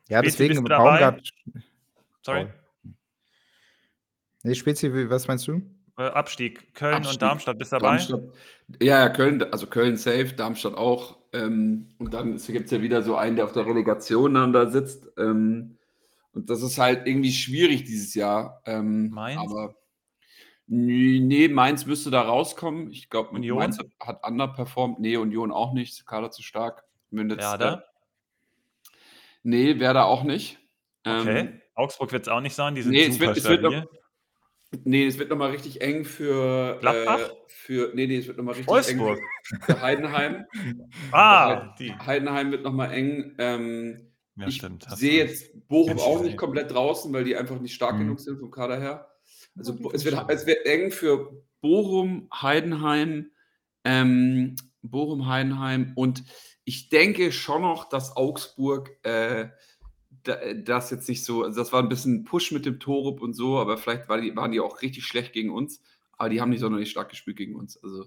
[0.09, 1.01] Ja, Spezi, deswegen bist du dabei?
[1.01, 1.31] Baumgart.
[2.23, 2.47] Sorry.
[4.43, 5.63] Nee, Spezi, was meinst du?
[5.99, 6.75] Äh, Abstieg.
[6.75, 7.15] Köln Abstieg.
[7.15, 7.97] und Darmstadt bist du dabei?
[7.97, 8.23] Darmstadt,
[8.81, 11.19] ja, ja, Köln, also Köln safe, Darmstadt auch.
[11.33, 14.71] Ähm, und dann gibt es ja wieder so einen, der auf der Relegation dann da
[14.71, 15.11] sitzt.
[15.19, 15.79] Ähm,
[16.33, 18.63] und das ist halt irgendwie schwierig dieses Jahr.
[18.65, 19.41] Ähm, Mainz?
[19.41, 19.75] Aber
[20.67, 22.91] nee, Mainz müsste da rauskommen.
[22.91, 23.59] Ich glaube, Union?
[23.59, 24.99] Mainz hat, hat underperformed.
[24.99, 26.07] Nee, Union auch nicht.
[26.07, 26.85] Kader zu stark.
[27.11, 27.85] Wenn jetzt, Werder?
[29.45, 30.59] Äh, nee, Werder auch nicht.
[31.05, 31.39] Okay.
[31.41, 32.75] Ähm, Augsburg wird es auch nicht sein.
[32.75, 33.85] Die sind nee, es super wird, es wird noch,
[34.85, 36.79] Nee, es wird nochmal richtig eng für.
[36.81, 37.19] Gladbach?
[37.21, 39.19] Äh, für nee, nee, es wird nochmal richtig Wolfsburg.
[39.19, 40.47] eng für Heidenheim.
[41.13, 41.93] Ah, die.
[41.93, 43.35] Heidenheim wird nochmal eng.
[43.39, 44.87] Ähm, Ja, ich stimmt.
[44.97, 46.27] sehe jetzt Bochum auch gesehen.
[46.27, 48.01] nicht komplett draußen, weil die einfach nicht stark Mhm.
[48.01, 49.11] genug sind vom Kader her.
[49.59, 53.31] Also Bo- es wird, es wird eng für Bochum, Heidenheim,
[53.85, 56.25] ähm, Bochum, Heidenheim und
[56.65, 59.49] ich denke schon noch, dass Augsburg äh,
[60.25, 63.35] da- das jetzt nicht so, also das war ein bisschen Push mit dem Torup und
[63.35, 65.83] so, aber vielleicht war die, waren die auch richtig schlecht gegen uns,
[66.13, 67.83] aber die haben nicht sonderlich stark gespielt gegen uns.
[67.83, 68.07] Also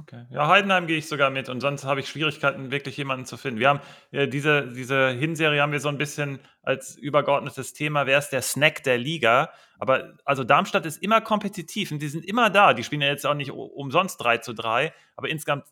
[0.00, 0.26] Okay.
[0.30, 3.58] Ja, Heidenheim gehe ich sogar mit und sonst habe ich Schwierigkeiten, wirklich jemanden zu finden.
[3.58, 8.18] Wir haben äh, diese, diese Hinserie haben wir so ein bisschen als übergeordnetes Thema, wer
[8.18, 9.50] ist der Snack der Liga?
[9.78, 12.74] Aber also Darmstadt ist immer kompetitiv und die sind immer da.
[12.74, 15.66] Die spielen ja jetzt auch nicht umsonst 3 zu 3, aber insgesamt,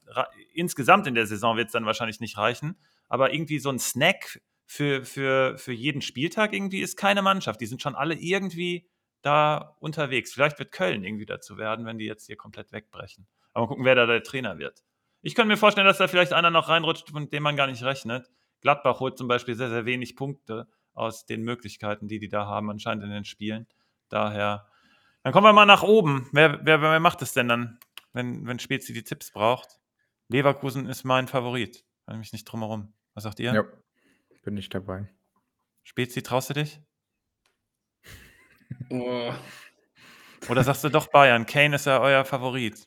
[0.54, 2.76] insgesamt in der Saison wird es dann wahrscheinlich nicht reichen.
[3.08, 7.60] Aber irgendwie so ein Snack für, für, für jeden Spieltag irgendwie ist keine Mannschaft.
[7.60, 8.88] Die sind schon alle irgendwie
[9.22, 10.32] da unterwegs.
[10.32, 13.26] Vielleicht wird Köln irgendwie dazu werden, wenn die jetzt hier komplett wegbrechen.
[13.56, 14.84] Aber mal gucken, wer da der Trainer wird.
[15.22, 17.82] Ich könnte mir vorstellen, dass da vielleicht einer noch reinrutscht, von dem man gar nicht
[17.82, 18.30] rechnet.
[18.60, 22.68] Gladbach holt zum Beispiel sehr, sehr wenig Punkte aus den Möglichkeiten, die die da haben,
[22.70, 23.66] anscheinend in den Spielen.
[24.10, 24.68] Daher,
[25.22, 26.28] dann kommen wir mal nach oben.
[26.32, 27.78] Wer, wer, wer macht es denn dann,
[28.12, 29.80] wenn, wenn Spezi die Tipps braucht?
[30.28, 31.82] Leverkusen ist mein Favorit.
[32.04, 32.92] Kann ich mich nicht drum herum.
[33.14, 33.54] Was sagt ihr?
[33.54, 33.64] Ja,
[34.44, 35.08] bin ich dabei.
[35.82, 36.78] Spezi, traust du dich?
[38.90, 39.32] oh.
[40.50, 41.46] Oder sagst du doch Bayern?
[41.46, 42.86] Kane ist ja euer Favorit.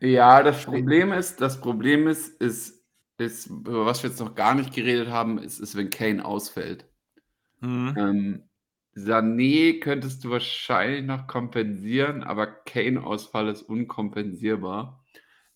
[0.00, 2.84] Ja, das Problem ist, das Problem ist, ist,
[3.18, 6.88] ist, über was wir jetzt noch gar nicht geredet haben, ist, ist wenn Kane ausfällt.
[7.62, 7.96] Mhm.
[7.96, 8.48] Ähm,
[8.96, 15.04] Sané könntest du wahrscheinlich noch kompensieren, aber Kane-Ausfall ist unkompensierbar.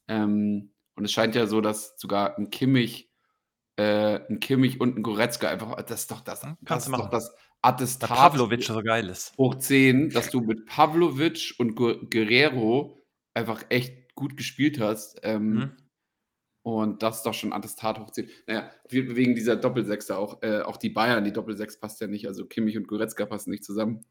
[0.09, 3.11] Ähm, und es scheint ja so, dass sogar ein Kimmich,
[3.77, 6.89] äh, ein Kimmich und ein Goretzka einfach, das ist doch das, Hm, das, kannst ist
[6.89, 7.11] du doch machen.
[7.11, 7.35] das
[8.01, 9.35] Da Attestat Pavlovic so geil ist.
[9.39, 13.03] hoch 10, dass du mit Pavlovic und Gu- Guerrero
[13.35, 15.21] einfach echt gut gespielt hast.
[15.23, 15.71] Ähm, Mhm.
[16.63, 18.29] Und das ist doch schon Attestat hoch 10.
[18.47, 20.43] Naja, we- wegen dieser Doppelsechser auch.
[20.43, 22.27] Äh, auch die Bayern, die Doppelsechs passt ja nicht.
[22.27, 24.05] Also Kimmich und Goretzka passen nicht zusammen.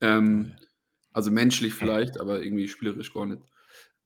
[0.00, 0.52] Ähm,
[1.12, 3.42] also menschlich vielleicht, aber irgendwie spielerisch gar nicht.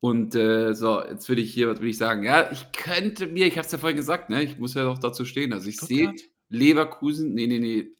[0.01, 2.23] Und äh, so, jetzt will ich hier, was will ich sagen?
[2.23, 4.99] Ja, ich könnte mir, ich habe es ja vorhin gesagt, ne, ich muss ja doch
[4.99, 5.53] dazu stehen.
[5.53, 6.15] Also ich sehe?
[6.49, 7.91] Leverkusen, nee, nee, nee.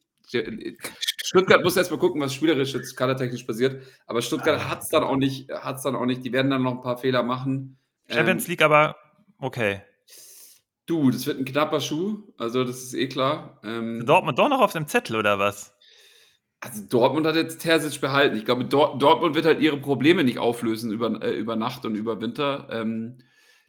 [1.29, 3.83] Stuttgart muss erst mal gucken, was spielerisch jetzt kadertechnisch passiert.
[4.07, 4.69] Aber Stuttgart Ah.
[4.69, 6.25] hat es dann auch nicht, hat's dann auch nicht.
[6.25, 7.77] Die werden dann noch ein paar Fehler machen.
[8.09, 8.95] Champions Ähm, League aber
[9.37, 9.81] okay.
[10.87, 13.59] Du, das wird ein knapper Schuh, also das ist eh klar.
[13.63, 15.75] Ähm, Dortmund doch noch auf dem Zettel oder was?
[16.61, 18.35] also Dortmund hat jetzt Terzic behalten.
[18.35, 21.93] Ich glaube, Dor Dortmund wird halt ihre Probleme nicht auflösen über, äh, über Nacht und
[21.95, 22.67] über Winter.
[22.71, 23.19] Ähm,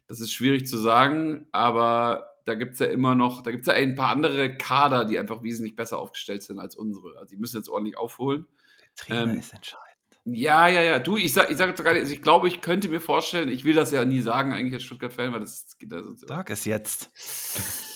[0.07, 3.67] das ist schwierig zu sagen, aber da gibt es ja immer noch, da gibt es
[3.67, 7.17] ja ein paar andere Kader, die einfach wesentlich besser aufgestellt sind als unsere.
[7.17, 8.47] Also die müssen jetzt ordentlich aufholen.
[8.95, 9.87] Trainer Ähm, ist entscheidend.
[10.25, 10.99] Ja, ja, ja.
[10.99, 13.49] Du, ich sage ich sag jetzt gar nicht, also ich glaube, ich könnte mir vorstellen,
[13.49, 16.13] ich will das ja nie sagen, eigentlich als Stuttgart-Fan, weil das geht da so.
[16.27, 17.09] Sag es jetzt.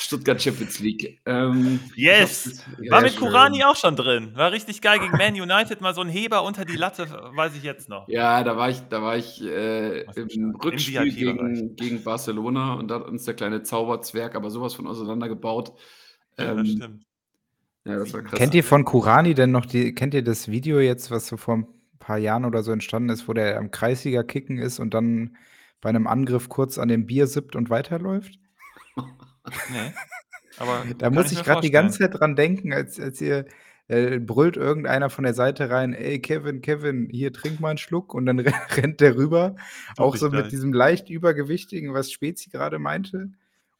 [0.00, 1.20] Stuttgart Champions League.
[1.26, 2.64] Ähm, Yes!
[2.76, 3.20] glaub, War ja, mit schön.
[3.20, 4.30] Kurani auch schon drin.
[4.36, 5.80] War richtig geil gegen Man United.
[5.80, 8.08] Mal so ein Heber unter die Latte, weiß ich jetzt noch.
[8.08, 12.96] Ja, da war ich, da war ich äh, im Rückspiel gegen, gegen Barcelona und da
[12.96, 15.72] hat uns der kleine Zauberzwerg aber sowas von auseinandergebaut.
[16.38, 17.04] Ja, Ähm, das stimmt.
[17.84, 18.38] Ja, das war krass.
[18.38, 21.56] Kennt ihr von Kurani denn noch die, kennt ihr das Video jetzt, was so vor
[21.56, 21.66] ein
[21.98, 25.36] paar Jahren oder so entstanden ist, wo der am Kreisliga kicken ist und dann
[25.80, 28.38] bei einem Angriff kurz an dem Bier sippt und weiterläuft?
[29.66, 29.98] Ne.
[30.56, 32.10] Aber Da kann muss ich ich mir grad die ganze vorstellen.
[32.10, 33.46] Zeit dran denken, als als ihr
[33.88, 38.14] äh, brüllt irgendeiner von der Seite rein: „Ey, Kevin, Kevin, hier trink mal 'n Schluck.“
[38.14, 39.56] Und dann ren rennt der rüber,
[39.96, 40.52] auch ich so mit gleich.
[40.52, 43.30] diesem leicht Übergewichtigen, was Spezi grade meinte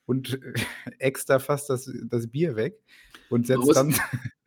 [0.06, 0.40] und
[0.98, 2.80] äxt da fast das das Bier weg
[3.28, 3.94] und Man setzt muss dann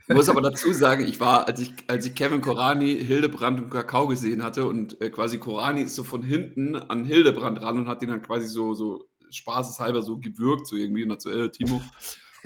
[0.07, 4.07] muss aber dazu sagen, ich war als ich als ich Kevin Korani, Hildebrand und Kakao
[4.07, 8.03] gesehen hatte und, äh, quasi Korani ist so von hinten an Hildebrand ran und hat
[8.03, 11.81] ihn dann quasi so so spaßeshalber so gewürgt so irgendwie und hat so: „Äh, Timo.“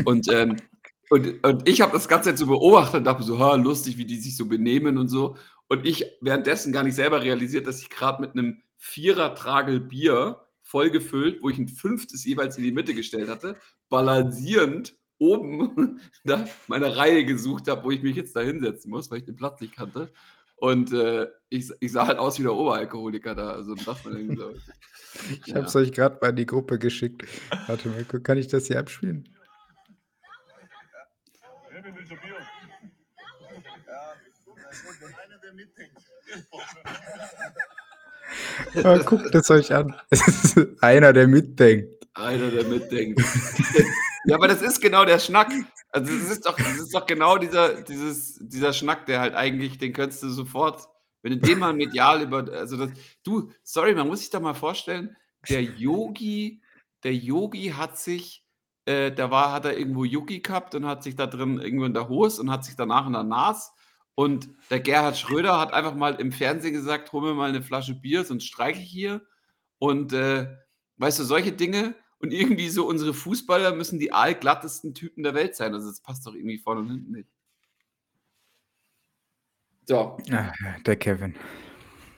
[0.05, 0.57] Und, ähm
[1.11, 4.05] und und ich habe das ganze Zeit so beobachtet und dachte so: „Ha, lustig, wie
[4.05, 7.89] die sich so benehmen und so.“ Und ich währenddessen gar nicht selber realisiert, dass ich
[7.89, 12.25] grad mit 'nem Vierer-Tragel Bier vollgefüllt, wo ich 'n 5.
[12.25, 13.57] jeweils in die Mitte gestellt hatte,
[13.89, 19.19] balancierend oben nach meiner Reihe gesucht habe, wo ich mich jetzt da hinsetzen muss, weil
[19.19, 20.11] ich den Platz nicht kannte.
[20.57, 24.37] Und, äh, ich ich sah halt aus wie der Oberalkoholiker da, also dachte man irgendwie
[24.37, 24.53] so
[25.29, 25.55] Ich ja.
[25.55, 27.23] habe es euch grad mal in die Gruppe geschickt.
[27.67, 29.29] Warte mal, kann ich das hier abspielen?
[33.85, 34.13] Ja,
[35.23, 36.01] einer, der mitdenkt.
[39.05, 39.95] Guckt es euch an.
[40.09, 42.04] Es ist einer, der mitdenkt.
[42.15, 43.21] Einer, der mitdenkt.
[44.27, 45.51] Ja, aber das ist genau der Schnack.
[45.91, 49.93] Also, das ist doch ist doch genau dieser dieses dieser Schnack, der halt eigentlich den
[49.93, 50.87] könntest du sofort
[51.21, 52.89] wenn du den mal medial über also, das
[53.23, 55.15] du, sorry, man muss sich doch mal vorstellen,
[55.47, 56.59] der Yogi
[57.03, 58.43] der Yogi hat sich
[58.85, 61.93] äh, da war hat er irgendwo Yogi gehabt und hat sich da drin irgendwo in
[61.93, 63.69] der Hose und hat sich danach in der Nase
[64.15, 67.93] und der Gerhard Schröder hat einfach mal im Fernsehen gesagt: „Hol mir mal 'ne Flasche
[67.93, 69.21] Bier, sonst streike ich hier.“
[69.79, 70.47] Und, äh,
[70.97, 71.93] weißt du, solche Dinge
[72.25, 75.73] und irgendwie so unsere Fußballer müssen die aalglattesten Typen der Welt sein.
[75.73, 77.29] Also, das passt doch irgendwie vorne und hinten nicht.
[79.85, 80.17] So.
[80.31, 81.35] Ah, ja, der Kevin.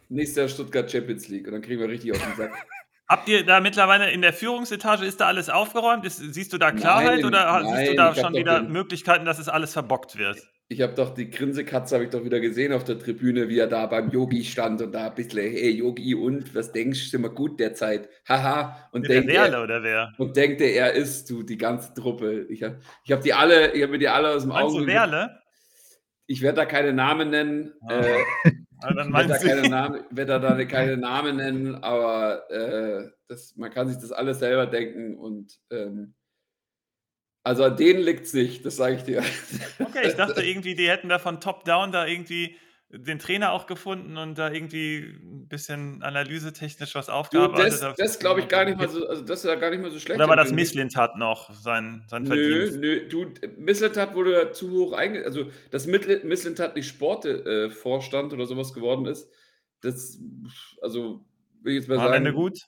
[0.07, 2.53] Nächstes Jahr Stuttgart Champions League und dann kriegen wir richtig auf den Sack.
[3.09, 6.05] Habt ihr da mittlerweile in der Führungsetage ist da alles aufgeräumt?
[6.05, 8.71] Ist siehst du da Klarheit Nein, oder ha siehst du nein, da schon wieder den
[8.71, 10.39] Möglichkeiten, dass es alles verbockt wird?
[10.69, 13.67] Ich habe doch die Grinsekatze habe ich doch wieder gesehen auf der Tribüne, wie er
[13.67, 17.57] da beim Yogi stand und da bissle: „Hey Yogi und, was denkst, sind wir gut
[17.59, 18.09] derzeit?
[18.27, 20.11] Haha.“ Und Der denkt er Werle oder wer?
[20.17, 22.45] und denkt er, er ist du, die ganze Truppe.
[22.49, 24.85] Ich habe ich habe die alle ich habe mir die alle aus'm Meinst Auge du
[24.85, 25.39] ge Werle?
[26.27, 27.73] Ich werde da keine Namen nennen.
[27.87, 28.01] Ah.
[28.01, 28.23] Äh,
[28.79, 29.69] Ah, dann ich werde da meinst du keine.
[29.69, 34.67] Namen werde da keine Namen nennen, aber, äh, das man kann sich das alles selber
[34.67, 36.13] denken und, ähm
[37.47, 39.23] also, an denen liegt's nicht, das sage ich dir.
[39.83, 42.57] Okay, ich dachte irgendwie, die hätten da von top down da irgendwie
[42.89, 47.53] den Trainer auch gefunden und da irgendwie 'n bisschen analysetechnisch was Du, aufgearbeitet.
[47.53, 49.91] das das glaube ich gar nicht mal so also, das ist ja gar nicht mal
[49.91, 50.53] so schlecht Oder war das empfindet.
[50.53, 52.79] Mislintat noch sein sein Nö, Verdienst?
[52.79, 57.69] nö, du, Mislintat wurde ja zu hoch einge also, dass Mittel Mislintat nicht Sport äh,
[57.69, 59.29] oder so was geworden ist,
[59.81, 60.19] das
[60.81, 61.25] also,
[61.61, 62.59] will ich jetzt mal War am Ende sagen gut?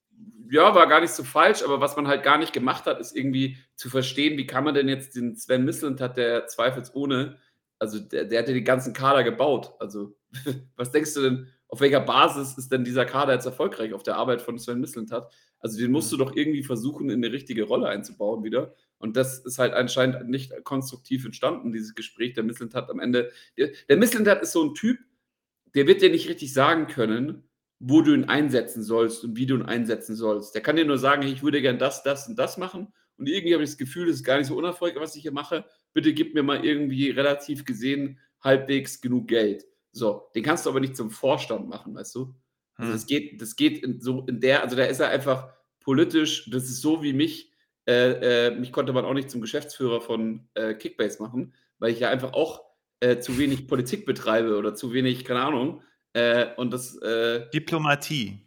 [0.50, 3.16] Ja, war gar nicht so falsch, aber was man halt gar nicht gemacht hat, ist
[3.16, 7.38] irgendwie zu verstehen, wie kann man denn jetzt den Sven Mislintat, der zweifelsohne
[7.82, 9.74] also, der der hat ja den ganzen Kader gebaut.
[9.80, 10.18] Also,
[10.76, 13.94] was denkst du denn, auf welcher Basis ist denn dieser Kader jetzt erfolgreich?
[13.94, 15.32] Auf der Arbeit von Sven Mislintat?
[15.60, 16.20] Also, den musst du Mhm.
[16.20, 18.74] doch irgendwie versuchen, in 'ne richtige Rolle einzubauen wieder.
[18.98, 22.34] Und das ist halt anscheinend nicht konstruktiv entstanden, dieses Gespräch.
[22.34, 25.00] Der Mislintat am Ende der der Mislintat ist so 'n Typ,
[25.76, 27.49] der wird dir nicht richtig sagen können,
[27.80, 30.54] wo du ihn einsetzen sollst und wie du ihn einsetzen sollst.
[30.56, 33.54] Der kann dir nur sagen: „Ich würde gern das, das und das machen und irgendwie
[33.54, 35.66] habe ich das Gefühl, das ist gar nicht so unerfolgreich, was ich hier mache.
[35.94, 40.80] Bitte gib mir mal irgendwie relativ gesehen halbwegs genug Geld.“ So, den kannst du aber
[40.80, 42.36] nicht zum Vorstand machen, weißt du?
[42.76, 43.08] Also, das Mhm.
[43.08, 46.82] geht das geht in so in der also, da ist er einfach politisch das ist
[46.82, 47.52] so wie mich
[47.88, 52.00] äh, äh, mich konnte man auch nicht zum Geschäftsführer von, äh, Kickbase machen, weil ich
[52.00, 52.64] ja einfach auch,
[53.00, 55.82] äh, zu wenig Politik betreibe oder zu wenig keine Ahnung,
[56.14, 58.42] äh, und das, äh Diplomatie.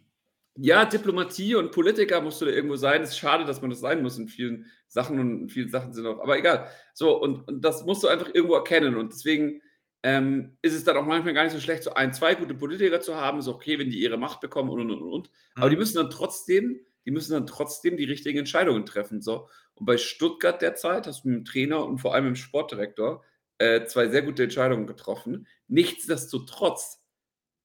[0.55, 3.01] Ja, Diplomatie und Politiker musst du da irgendwo sein.
[3.01, 6.05] Ist schade, dass man das sein muss in vielen Sachen und in vielen Sachen sind
[6.05, 6.69] auch aber egal.
[6.93, 9.61] So, und und das musst du einfach irgendwo erkennen und deswegen,
[10.03, 13.01] ähm, ist es dann auch manchmal gar nicht so schlecht, so 1, 2 gute Politiker
[13.01, 13.39] zu haben.
[13.39, 15.29] Ist okay, wenn die ihre Macht bekommen und, und, und, und.
[15.57, 15.77] Aber die Mhm.
[15.77, 19.49] müssen dann trotzdem die müssen dann trotzdem die richtigen Entscheidungen treffen, so.
[19.75, 23.23] Und bei Stuttgart derzeit hast du mit'm Trainer und vor allem mit'm Sportdirektor,
[23.57, 25.47] äh, 2 sehr gute Entscheidungen getroffen.
[25.67, 27.02] Nichtsdestotrotz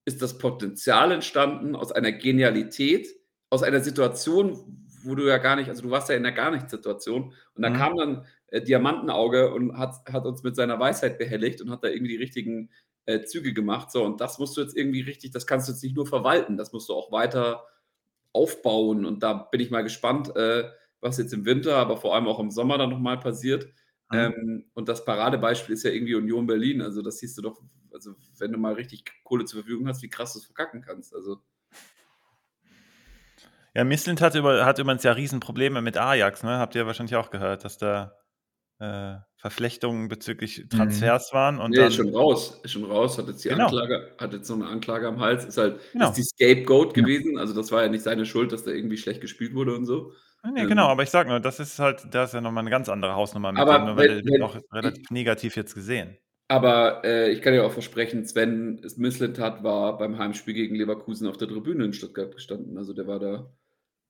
[0.08, 3.08] ist das Potenzial entstanden aus einer Genialität,
[3.50, 7.34] aus einer Situation, wo du ja gar nicht also, du warst ja in 'ner Gar-nichts-Situation
[7.54, 7.74] und da Mhm.
[7.78, 11.88] kam dann, äh, Diamantenauge und hat hat uns mit seiner Weisheit behelligt und hat da
[11.88, 12.70] irgendwie die richtigen,
[13.06, 13.92] äh, Züge gemacht.
[13.92, 16.56] So, und das musst du jetzt irgendwie richtig das kannst du jetzt nicht nur verwalten,
[16.58, 17.66] das musst du auch weiter
[18.32, 19.04] aufbauen.
[19.06, 20.64] Und da bin ich mal gespannt, äh,
[21.00, 23.68] was jetzt im Winter, aber vor allem auch im Sommer dann noch mal passiert.
[24.12, 24.32] Mhm.
[24.36, 26.82] Ähm, und das Paradebeispiel ist ja irgendwie Union Berlin.
[26.82, 27.60] Also, das siehst du doch
[27.98, 31.38] also, wenn du mal richtig Kohle zur Verfügung hast, wie krass du's verkacken kannst, also
[33.74, 36.58] Ja, Missland hat, über, hat übrigens ja Riesenprobleme mit Ajax, ne?
[36.58, 38.12] Habt ihr wahrscheinlich auch gehört, dass da
[38.80, 40.68] äh, Verflechtungen bezüglich Mhm.
[40.70, 41.58] Transfers waren.
[41.58, 42.60] Und Nee, dann, ist schon raus.
[42.62, 43.18] Ist schon raus.
[43.18, 43.64] Hat jetzt die Genau.
[43.64, 45.44] Anklage, hat jetzt noch eine Anklage am Hals.
[45.44, 46.08] Ist halt Genau.
[46.10, 47.02] ist die Scapegoat Ja.
[47.02, 47.38] gewesen.
[47.38, 50.12] Also das war ja nicht seine Schuld, dass da irgendwie schlecht gespielt wurde und so.
[50.44, 52.70] Nee, Ähm, genau, aber ich sag nur, das ist halt, da ist ja nochmal eine
[52.70, 56.16] ganz andere Hausnummer mit Aber dem, nur weil wird auch relativ negativ jetzt gesehen.
[56.48, 61.36] Aber äh, ich kann dir auch versprechen, Sven Mislintat war beim Heimspiel gegen Leverkusen auf
[61.36, 62.78] der Tribüne in Stuttgart gestanden.
[62.78, 63.52] Also der war da.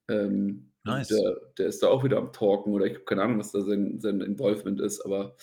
[0.08, 1.08] Ähm, Nice.
[1.08, 3.60] der, der ist da auch wieder am Talken oder ich habe keine Ahnung, was da
[3.60, 5.36] sein, sein Involvement ist, aber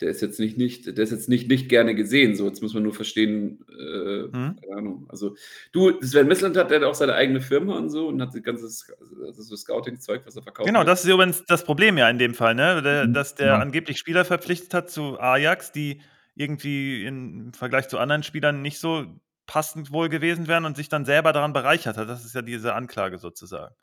[0.00, 2.34] der ist jetzt nicht, nicht, der ist jetzt nicht, nicht gerne gesehen.
[2.34, 4.56] So, jetzt muss man nur verstehen, äh, Hm?
[4.60, 5.06] keine Ahnung.
[5.08, 5.36] Also
[5.72, 9.42] du, Sven der hat auch seine eigene Firma und so und hat das ganze also
[9.42, 10.66] so Scouting-Zeug, was er verkauft.
[10.66, 10.88] Genau, hat.
[10.88, 13.06] das ist übrigens das Problem ja in dem Fall, ne?
[13.06, 13.60] Mhm, dass der genau.
[13.60, 16.00] angeblich Spieler verpflichtet hat zu Ajax, die
[16.34, 19.06] irgendwie im Vergleich zu anderen Spielern nicht so
[19.46, 22.08] passend wohl gewesen wären und sich dann selber daran bereichert hat.
[22.08, 23.74] Das ist ja diese Anklage sozusagen.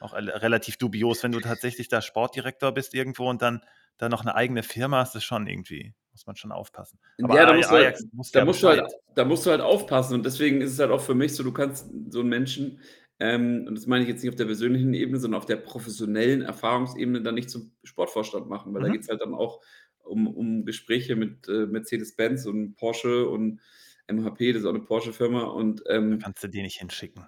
[0.00, 3.62] Auch relativ dubios, wenn du tatsächlich da Sportdirektor bist irgendwo und dann
[3.96, 6.98] da noch eine eigene Firma hast, ist schon irgendwie, muss man schon aufpassen.
[7.22, 9.00] Aber Ja, da musst du halt- Ajax muss da ja musst, du halt, Bescheid.
[9.14, 11.52] da musst du halt aufpassen und deswegen ist es halt auch für mich so, du
[11.52, 12.80] kannst so einen Menschen,
[13.20, 16.42] ähm, und das meine ich jetzt nicht auf der persönlichen Ebene, sondern auf der professionellen
[16.42, 18.92] Erfahrungsebene dann nicht zum Sportvorstand machen, weil da Mhm.
[18.92, 19.60] geht es halt dann auch
[20.04, 23.60] um, um Gespräche mit äh, Mercedes-Benz und Porsche und
[24.06, 27.24] MHP, das ist auch eine Porsche-Firma und ähm, Kannst du die nicht hinschicken.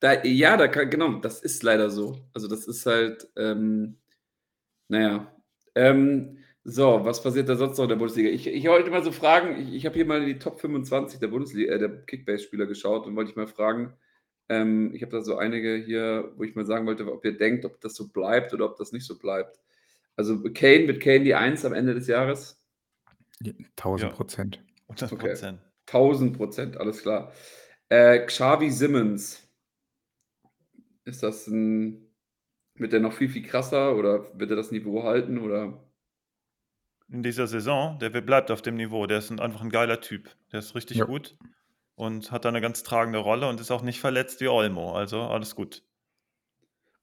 [0.00, 2.18] da, ja, da kann, genau, das ist leider so.
[2.34, 3.96] Also das ist halt, ähm,
[4.88, 5.32] naja.
[5.74, 8.28] Ähm, so, was passiert da sonst noch in der Bundesliga?
[8.28, 11.18] Ich, ich wollte mal so fragen, ich, ich habe hier mal in die Top 25
[11.20, 13.94] der Bundesliga, äh, der Kickbase-Spieler geschaut und wollte ich mal fragen,
[14.50, 17.64] ähm, ich habe da so einige hier, wo ich mal sagen wollte, ob ihr denkt,
[17.64, 19.58] ob das so bleibt oder ob das nicht so bleibt.
[20.18, 22.60] Also Kane, wird Kane die Eins am Ende des Jahres?
[23.76, 24.16] 1000 Ja.
[24.16, 24.60] Prozent.
[24.88, 25.28] 100 Okay.
[25.28, 25.60] Prozent.
[25.86, 27.32] 1000 Prozent, alles klar.
[27.88, 29.48] Äh, Xavi Simmons.
[31.04, 32.04] Ist das ein.
[32.74, 35.38] Wird der noch viel, viel krasser oder wird er das Niveau halten?
[35.38, 35.84] Oder?
[37.10, 39.06] in dieser Saison, der bleibt auf dem Niveau.
[39.06, 40.28] Der ist ein, einfach ein geiler Typ.
[40.52, 41.06] Der ist richtig Ja.
[41.06, 41.38] gut
[41.94, 44.92] und hat da eine ganz tragende Rolle und ist auch nicht verletzt wie Olmo.
[44.94, 45.82] Also alles gut.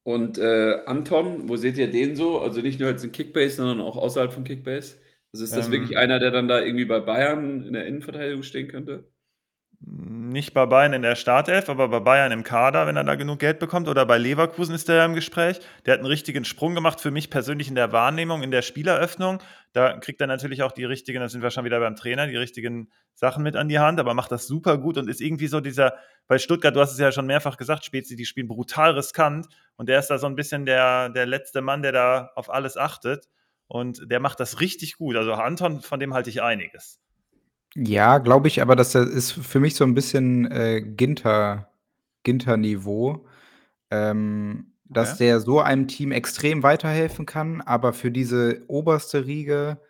[0.05, 2.39] Und äh, Anton, wo seht ihr den so?
[2.39, 4.97] Also nicht nur jetzt in Kickbase, sondern auch außerhalb von Kickbase?
[5.33, 8.43] Also ist das Ähm, wirklich einer, der dann da irgendwie bei Bayern in der Innenverteidigung
[8.43, 9.11] stehen könnte?
[9.79, 13.39] Nicht bei Bayern in der Startelf, aber bei Bayern im Kader, wenn er da genug
[13.39, 13.87] Geld bekommt.
[13.87, 15.59] Oder bei Leverkusen ist der im Gespräch.
[15.85, 19.39] Der hat einen richtigen Sprung gemacht für mich persönlich in der Wahrnehmung, in der Spieleröffnung.
[19.73, 22.37] Da kriegt er natürlich auch die richtigen, da sind wir schon wieder beim Trainer, die
[22.37, 25.59] richtigen Sachen mit an die Hand, aber macht das super gut und ist irgendwie so
[25.59, 25.95] dieser,
[26.27, 29.89] bei Stuttgart, du hast es ja schon mehrfach gesagt, Spezi, die spielen brutal riskant und
[29.89, 33.27] der ist da so ein bisschen der, der letzte Mann, der da auf alles achtet
[33.67, 35.17] und der macht das richtig gut.
[35.17, 37.01] Also Anton, von dem halte ich einiges.
[37.77, 41.69] Ja, glaube ich, aber das ist für mich so ein bisschen äh, Ginter,
[42.23, 43.25] Ginter-Niveau,
[43.91, 45.17] ähm, dass Okay.
[45.17, 49.81] der so einem Team extrem weiterhelfen kann, aber für diese oberste Riege,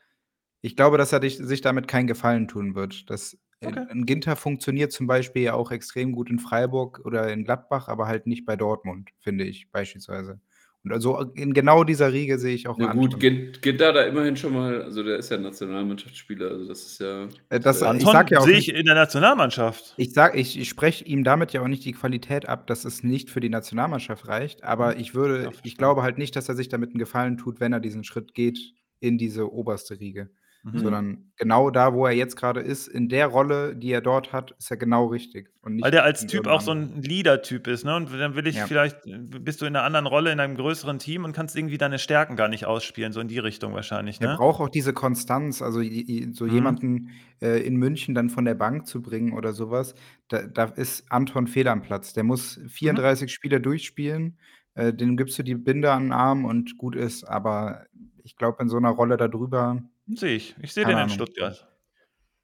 [0.62, 3.10] ich glaube, dass er dich, sich damit keinen Gefallen tun wird.
[3.10, 3.86] Das, äh, Okay.
[3.90, 8.08] Ein Ginter funktioniert zum Beispiel ja auch extrem gut in Freiburg oder in Gladbach, aber
[8.08, 10.42] halt nicht bei Dortmund, finde ich beispielsweise.
[10.86, 14.04] Und also in genau dieser Riege sehe ich auch Na gut, geht, geht da da
[14.04, 17.28] immerhin schon mal, also der ist ja Nationalmannschaftsspieler, also das ist ja.
[17.50, 19.96] Äh, das- äh, Ich Anton sag ja auch sehe nicht- ich in der Nationalmannschaft.
[19.98, 23.04] Ich sag, ich, ich spreche ihm damit ja auch nicht die Qualität ab, dass es
[23.04, 26.56] nicht für die Nationalmannschaft reicht, aber ich Ja, würde, ich glaube halt nicht, dass er
[26.56, 28.60] sich damit einen Gefallen tut, wenn er diesen Schritt geht
[29.00, 30.30] in diese oberste Riege.
[30.72, 30.80] Mhm.
[30.80, 34.52] Sondern genau da, wo er jetzt gerade ist, in der Rolle, die er dort hat,
[34.60, 35.50] ist er genau richtig.
[35.62, 37.96] Und nicht Weil der als Typ auch so ein Leader-Typ ist, ne?
[37.98, 38.64] Und dann will ich Ja.
[38.64, 42.00] vielleicht, bist du in einer anderen Rolle, in einem größeren Team und kannst irgendwie deine
[42.00, 44.30] Stärken gar nicht ausspielen, so in die Richtung wahrscheinlich, Er ne?
[44.30, 45.82] braucht auch diese Konstanz, also
[46.32, 46.48] so Mhm.
[46.48, 47.10] jemanden
[47.42, 49.94] äh, in München dann von der Bank zu bringen oder sowas,
[50.30, 52.14] da, da ist Anton fehl am Platz.
[52.14, 53.00] Der muss Mhm.
[53.00, 54.38] 34 Spiele durchspielen,
[54.76, 57.26] äh, dem gibst du die Binde an den Arm und gut ist.
[57.26, 57.86] Aber
[58.24, 60.56] ich glaube, in so einer Rolle da drüber, Sehe ich.
[60.62, 61.10] Ich sehe den in Ahnung.
[61.10, 61.68] Stuttgart.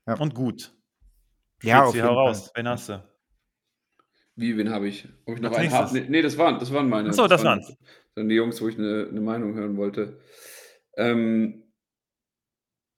[0.07, 0.15] Ja.
[0.19, 0.73] Und gut.
[1.63, 2.27] Ja, auf jeden hau Fall.
[2.27, 2.51] raus.
[2.55, 3.03] Wen hast du?
[4.35, 5.07] Wie, wen habe ich?
[5.25, 5.93] Ob ich noch Als einen habe?
[5.93, 7.09] Nee, nee, das waren, das waren meine.
[7.09, 7.63] Ach so, das waren.
[8.15, 10.19] Dann die Jungs, wo ich eine, eine Meinung hören wollte.
[10.97, 11.71] Ähm,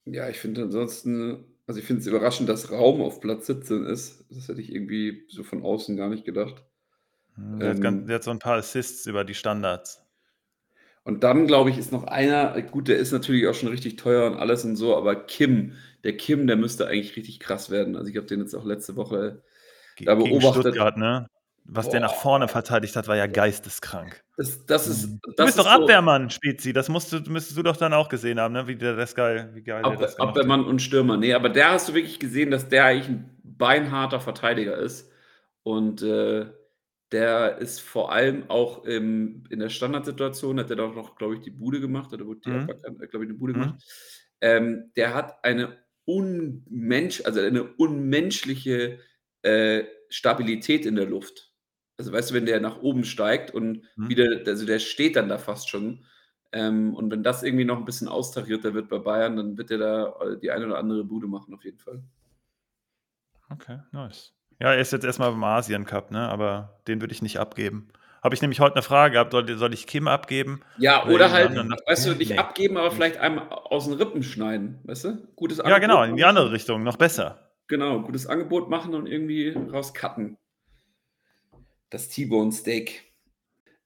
[0.06, 4.26] ja, ich finde ansonsten, also ich finde es überraschend, dass Raum auf Platz 17 ist.
[4.30, 6.64] Das hätte ich irgendwie so von außen gar nicht gedacht.
[7.38, 10.03] Der, hat ganz, Ähm, der hat so ein paar Assists über die Standards.
[11.04, 14.26] Und dann, glaube ich, ist noch einer, gut, der ist natürlich auch schon richtig teuer
[14.32, 15.74] und alles und so, aber Kim,
[16.04, 17.96] der Kim, der müsste eigentlich richtig krass werden.
[17.98, 19.44] Also ich habe den jetzt auch letzte Woche
[19.96, 20.76] Ge da gegen beobachtet.
[20.76, 21.28] Stuttgart, ne?
[21.66, 22.20] Was der nach Boah.
[22.22, 24.22] vorne verteidigt hat, war ja geisteskrank.
[24.38, 25.20] Das, das ist, Mhm.
[25.24, 26.74] Du das bist ist doch so Abwehrmann, Spezi.
[26.74, 28.68] Das musst du, müsstest du doch dann auch gesehen haben, ne?
[28.68, 30.30] Wie der das geil, wie geil der Ab, das gemacht hat.
[30.30, 31.18] Abwehrmann und Stürmer.
[31.18, 35.10] Nee, aber der hast du wirklich gesehen, dass der eigentlich ein beinharter Verteidiger ist.
[35.64, 36.48] Und äh,
[37.14, 41.42] der ist vor allem auch im, in der Standardsituation, hat er doch noch, glaube ich,
[41.42, 42.56] die Bude gemacht, oder wurde Mhm.
[42.58, 43.60] Uppercut, glaube ich, eine Bude Mhm.
[43.62, 43.84] gemacht.
[44.42, 49.00] Ähm, der hat eine unmensch, also eine unmenschliche
[49.44, 51.54] äh, Stabilität in der Luft.
[51.98, 54.08] Also weißt du, wenn der nach oben steigt und Mhm.
[54.08, 56.06] wieder, also der steht dann da fast schon.
[56.52, 59.78] Ähm, und wenn das irgendwie noch ein bisschen austarierter wird bei Bayern, dann wird er
[59.78, 62.04] da äh, die eine oder andere Bude machen, auf jeden Fall.
[63.52, 64.34] Okay, nice.
[64.64, 66.30] Ja, er ist jetzt erstmal beim Asien Cup, ne?
[66.30, 67.90] aber den würde ich nicht abgeben.
[68.24, 70.62] Habe ich nämlich heute eine Frage gehabt, soll, soll ich Kim abgeben?
[70.78, 71.54] Ja, Oder oder halt,
[71.86, 72.38] weißt du, nicht Nee.
[72.38, 75.28] abgeben, aber vielleicht einmal aus den Rippen schneiden, weißt du?
[75.36, 77.52] Gutes Ja, genau, in die andere Richtung, noch besser.
[77.68, 80.38] Genau, gutes Angebot machen und irgendwie rauscutten.
[81.90, 83.12] Das T-Bone Steak.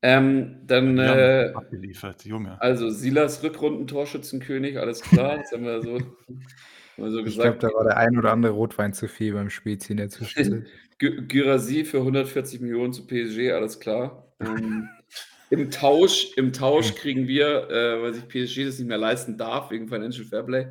[0.03, 2.61] Ähm, dann, haben äh, abgeliefert, Junge.
[2.61, 5.97] also Silas Rückrunden-Torschützenkönig, alles klar, das haben wir so,
[6.97, 9.97] so Ich glaube, da war der ein oder andere Rotwein zu viel beim Spezi in
[9.97, 10.65] der Zwischenzeit.
[10.99, 14.33] Gy- Gyrassi für 140 Millionen zu PSG, alles klar.
[14.39, 14.89] Ähm,
[15.49, 19.71] Im Tausch, im Tausch kriegen wir, äh, weil sich PSG das nicht mehr leisten darf,
[19.71, 20.67] wegen Financial Fairplay,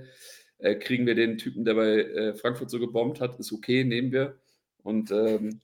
[0.58, 4.12] äh, kriegen wir den Typen, der bei äh, Frankfurt so gebombt hat, ist okay, nehmen
[4.12, 4.38] wir.
[4.82, 5.62] Und ähm,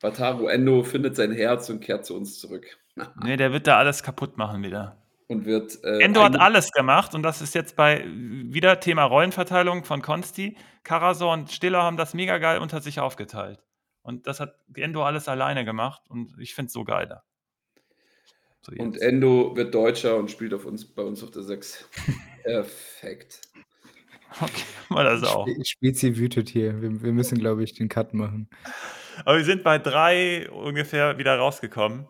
[0.00, 2.66] Wataru Endo findet sein Herz und kehrt zu uns zurück.
[3.24, 5.01] Nee, der wird da alles kaputt machen wieder.
[5.32, 5.82] Und wird.
[5.84, 10.56] Äh, Endo hat alles gemacht und das ist jetzt bei wieder Thema Rollenverteilung von Konsti.
[10.84, 13.62] Karasor und Stiller haben das mega geil unter sich aufgeteilt.
[14.02, 17.22] Und das hat Endo alles alleine gemacht und ich finde es so geiler.
[18.62, 19.00] So Und.
[19.00, 21.88] Endo wird Deutscher und spielt auf uns, bei uns auf der 6.
[22.44, 23.40] Perfekt.
[24.40, 25.46] Okay, mal das auch.
[25.46, 26.80] Spe- Spezi wütet hier.
[26.80, 28.48] Wir, wir müssen, glaube ich, den Cut machen.
[29.24, 32.08] Aber wir sind bei drei ungefähr wieder rausgekommen.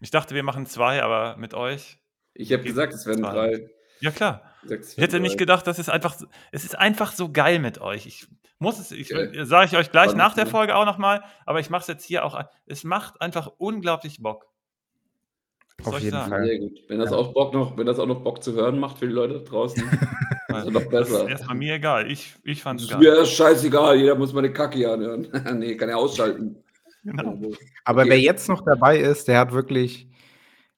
[0.00, 1.98] Ich dachte, wir machen zwei, aber mit euch.
[2.34, 3.32] Ich habe gesagt, es werden zwei.
[3.32, 3.70] drei.
[4.00, 4.42] Ja, klar.
[4.64, 7.80] Sechs, Ich hätte nicht gedacht, dass es einfach, so- es ist einfach so geil mit
[7.80, 8.06] euch.
[8.06, 8.26] Ich
[8.58, 9.44] muss es, ich Geil.
[9.46, 10.46] sage ich euch gleich Spannend, nach der?
[10.46, 12.38] Folge auch nochmal, aber ich mache es jetzt hier auch.
[12.66, 14.46] Es macht einfach unglaublich Bock.
[15.78, 16.30] Was Auf jeden sagen?
[16.30, 16.46] Fall.
[16.46, 16.78] Sehr gut.
[16.88, 17.16] Wenn das Ja.
[17.16, 19.40] auch Bock noch, wenn das auch noch Bock zu hören macht für die Leute da
[19.40, 19.82] draußen,
[20.48, 21.28] ist noch Das ist besser.
[21.28, 22.10] erstmal mir egal.
[22.10, 23.00] Ich, ich fand es Ist geil.
[23.00, 25.28] mir scheißegal, jeder muss meine Kacke hier anhören.
[25.58, 26.56] nee, kann er ausschalten.
[27.02, 27.38] Genau.
[27.84, 28.10] Aber Okay.
[28.10, 30.08] wer jetzt noch dabei ist, der hat wirklich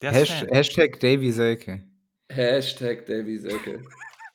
[0.03, 0.49] Der ist Hash, Fan.
[0.49, 1.83] Hashtag Davy Selke.
[2.31, 3.83] Hashtag Davy Selke.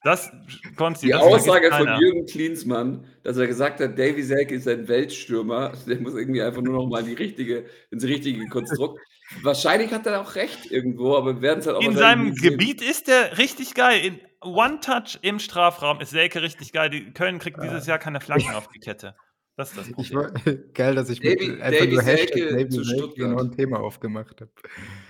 [0.04, 0.32] Das,
[0.78, 1.88] Konsti, Die das Aussage von.
[2.00, 6.62] Jürgen Klinsmann, dass er gesagt hat, Davy Selke ist ein Weltstürmer, der muss irgendwie einfach
[6.62, 9.00] nur noch mal die richtige, ins richtige Konstrukt.
[9.44, 12.36] Wahrscheinlich hat er auch recht irgendwo, aber wir werden es halt auch In seinem.
[12.36, 14.04] Gebiet ist der richtig geil.
[14.04, 16.90] In One-Touch im Strafraum ist Selke richtig geil.
[16.90, 19.16] Die Köln kriegt dieses Jahr keine Flanken auf die Kette.
[19.58, 20.16] Das ist das Ich Problem.
[20.16, 20.32] war,
[20.74, 23.30] geil, dass ich mit Davy- einfach Davy nur Hashtag Davy zu Stuttgart.
[23.32, 24.52] noch ein Thema aufgemacht habe.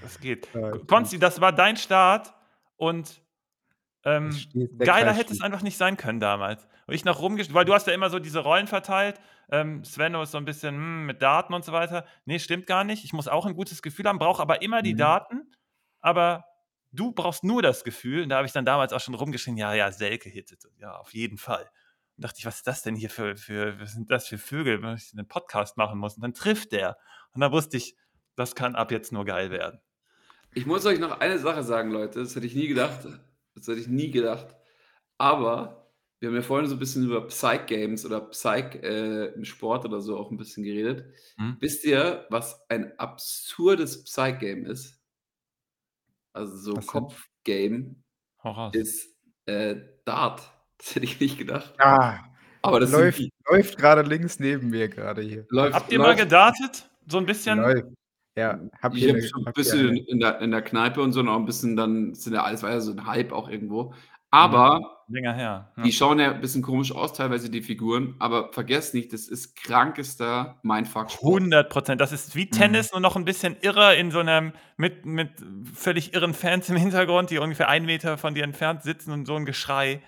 [0.01, 0.47] Das geht.
[0.53, 2.33] Ja, Konsti, das war dein Start
[2.75, 3.21] und
[4.03, 4.35] ähm,
[4.79, 6.67] geiler Kreis hätte es einfach nicht sein können damals.
[6.87, 9.19] Und ich noch rumgesch weil du hast ja immer so diese Rollen verteilt.
[9.51, 12.05] Ähm, Svenno ist so ein bisschen hm, mit Daten und so weiter.
[12.25, 13.03] Nee, stimmt gar nicht.
[13.05, 14.97] Ich muss auch ein gutes Gefühl haben, brauche aber immer die Mhm.
[14.97, 15.51] Daten.
[15.99, 16.45] Aber
[16.91, 18.23] du brauchst nur das Gefühl.
[18.23, 20.63] Und da habe ich dann damals auch schon rumgeschrien, ja, ja, Selke hittet.
[20.79, 21.69] Ja, auf jeden Fall.
[22.21, 24.95] Dachte ich, was ist das denn hier für, für was sind das für Vögel, wenn
[24.95, 26.15] ich einen Podcast machen muss?
[26.15, 26.97] Und dann trifft der.
[27.33, 27.95] Und da wusste ich,
[28.35, 29.79] das kann ab jetzt nur geil werden.
[30.53, 32.19] Ich muss euch noch eine Sache sagen, Leute.
[32.19, 33.05] Das hätte ich nie gedacht.
[33.55, 34.55] Das hätte ich nie gedacht.
[35.17, 39.85] Aber wir haben ja vorhin so ein bisschen über Psych-Games oder Psych äh, im Sport
[39.85, 41.13] oder so auch ein bisschen geredet.
[41.37, 41.57] Hm?
[41.59, 45.01] Wisst ihr, was ein absurdes Psych-Game ist?
[46.33, 46.75] Also so
[48.43, 48.75] Hau raus.
[48.75, 49.75] ist äh,
[50.05, 50.51] Dart.
[50.83, 51.73] Das hätte ich nicht gedacht.
[51.79, 52.17] Ah,
[52.63, 55.45] Aber das läuft, die- läuft gerade links neben mir gerade hier.
[55.49, 56.89] läuft, Habt ihr mal läuft, gedartet?
[57.07, 57.59] So ein bisschen?
[57.59, 57.85] Läuft.
[58.35, 61.35] Ja, hab Ich habe so ein bisschen in der, in der Kneipe und so noch
[61.35, 63.93] ein bisschen, dann sind ja alles war ja so ein Hype auch irgendwo.
[64.33, 65.71] Aber Länger her.
[65.75, 65.83] Ja.
[65.83, 68.15] die schauen ja ein bisschen komisch aus, teilweise die Figuren.
[68.19, 71.41] Aber vergesst nicht, das ist krankester Mindfuck-Sport.
[71.41, 71.99] 100 Prozent.
[71.99, 75.31] Das ist wie Tennis, nur noch ein bisschen irrer in so einem, mit, mit
[75.73, 79.35] völlig irren Fans im Hintergrund, die ungefähr einen Meter von dir entfernt sitzen und so
[79.35, 80.01] ein Geschrei.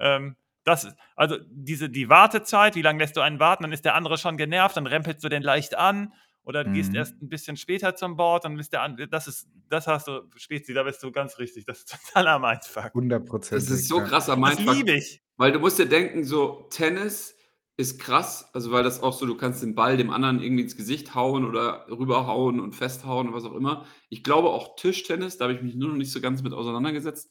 [0.00, 3.84] Ähm, das ist, also diese, die Wartezeit, wie lange lässt du einen warten, dann ist
[3.84, 6.12] der andere schon genervt, dann rempelst du den leicht an
[6.42, 6.96] oder du gehst Mhm.
[6.96, 10.22] erst ein bisschen später zum Board, dann bist der an, das ist, das hast du,
[10.36, 12.86] Spezi, da bist du ganz richtig, das ist totaler Mindfuck.
[12.86, 13.62] 100 Prozent.
[13.62, 14.74] Das ist so krasser Das Mindfuck.
[14.76, 15.22] liebe ich.
[15.36, 17.34] Weil du musst dir denken, so Tennis
[17.78, 20.76] ist krass, also weil das auch so, du kannst den Ball dem anderen irgendwie ins
[20.76, 23.86] Gesicht hauen oder rüberhauen und festhauen und was auch immer.
[24.10, 27.30] Ich glaube auch Tischtennis, da habe ich mich nur noch nicht so ganz mit auseinandergesetzt.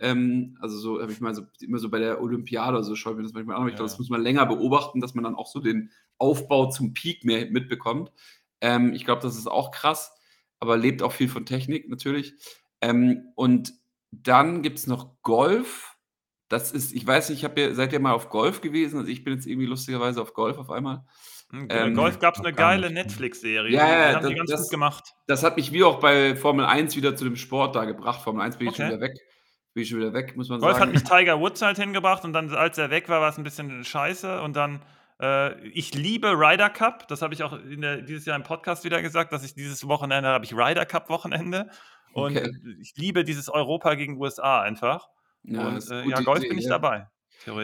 [0.00, 3.12] Ähm, also so habe ich mal so immer so bei der Olympiade oder so schaue
[3.12, 3.92] ich mir das manchmal an, aber ich glaube, Ja.
[3.92, 7.50] das muss man länger beobachten, dass man dann auch so den Aufbau zum Peak mehr
[7.50, 8.10] mitbekommt.
[8.62, 10.12] Ähm, ich glaube, das ist auch krass,
[10.58, 12.34] aber lebt auch viel von Technik natürlich.
[12.80, 13.72] Ähm, und
[14.10, 15.96] dann gibt es noch Golf.
[16.48, 18.98] Das ist, ich weiß nicht, ich habe ja, seid ihr mal auf Golf gewesen?
[18.98, 21.04] Also ich bin jetzt irgendwie lustigerweise auf Golf auf einmal.
[21.50, 22.90] Hm, Ähm, Golf gab es eine geile.
[22.90, 23.72] Netflix-Serie.
[23.72, 25.04] Ja, ja, die haben die das- ganz das- gut gemacht.
[25.26, 28.22] Das hat mich wie auch bei Formel 1 wieder zu dem Sport da gebracht.
[28.22, 28.94] Formel 1 bin ich schon Okay.
[28.96, 29.16] wieder weg.
[29.72, 30.88] Bin ich schon wieder weg, muss man Golf sagen.
[30.88, 33.44] hat mich Tiger Woods halt hingebracht und dann, als er weg war, war es ein
[33.44, 34.42] bisschen scheiße.
[34.42, 34.82] Und dann,
[35.20, 37.06] äh, ich liebe Ryder Cup.
[37.08, 39.86] Das habe ich auch in der, dieses Jahr im Podcast wieder gesagt, dass ich dieses
[39.86, 41.70] Wochenende habe ich Ryder Cup Wochenende.
[42.12, 42.50] Und Okay.
[42.80, 45.08] ich liebe dieses Europa gegen USA einfach.
[45.44, 46.70] Ja, und äh, ja, Golf die- bin ich ja.
[46.70, 47.06] dabei.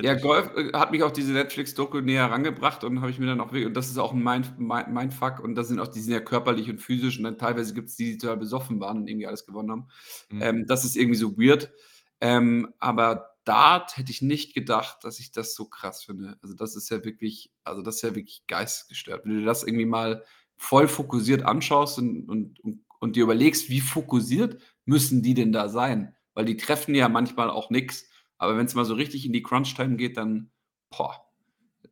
[0.03, 3.41] Ja, Golf äh, hat mich auch diese Netflix-Doku näher rangebracht und habe ich mir dann
[3.43, 6.15] auch und das ist auch mein, mein, mein Fuck, und das sind auch, die sind
[6.15, 9.07] ja körperlich und physisch und dann teilweise gibt es die, die total besoffen waren und
[9.07, 9.89] irgendwie alles gewonnen haben.
[10.31, 10.43] Mhm.
[10.43, 11.71] Ähm, das ist irgendwie so weird.
[12.21, 16.37] Ähm, aber Dart hätte ich nicht gedacht, dass ich das so krass finde.
[16.43, 19.25] Also das ist ja wirklich, also das ist ja wirklich geistesgestört.
[19.25, 20.25] Wenn du das irgendwie mal
[20.57, 25.69] voll fokussiert anschaust und, und, und, und dir überlegst, wie fokussiert müssen die denn da
[25.69, 26.15] sein?
[26.35, 28.09] Weil die treffen ja manchmal auch nichts.
[28.39, 30.51] Aber wenn es mal so richtig in die Crunch-Time geht, dann,
[30.91, 31.23] boah.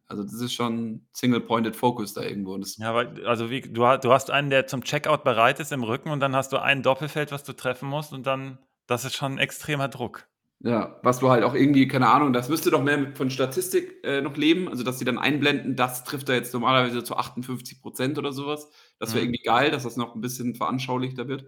[0.06, 2.58] Also das ist schon Single-Pointed Focus da irgendwo.
[2.58, 6.10] Ja, aber also wie, du, du hast einen, der zum Checkout bereit ist im Rücken
[6.10, 9.32] und dann hast du ein Doppelfeld, was du treffen musst und dann, das ist schon
[9.34, 10.26] ein extremer Druck.
[10.60, 14.22] Ja, was du halt auch irgendwie, keine Ahnung, das müsste doch mehr von Statistik äh,
[14.22, 18.16] noch leben, also dass sie dann einblenden, das trifft er jetzt normalerweise zu 58 Prozent
[18.18, 18.70] oder sowas.
[18.98, 19.32] Das wäre Mhm.
[19.34, 21.44] irgendwie geil, dass das noch ein bisschen veranschaulichter wird.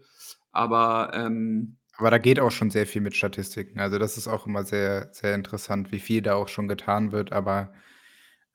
[0.52, 3.80] Aber ähm, Aber da geht auch schon sehr viel mit Statistiken.
[3.80, 7.32] Also das ist auch immer sehr, sehr interessant, wie viel da auch schon getan wird.
[7.32, 7.72] Aber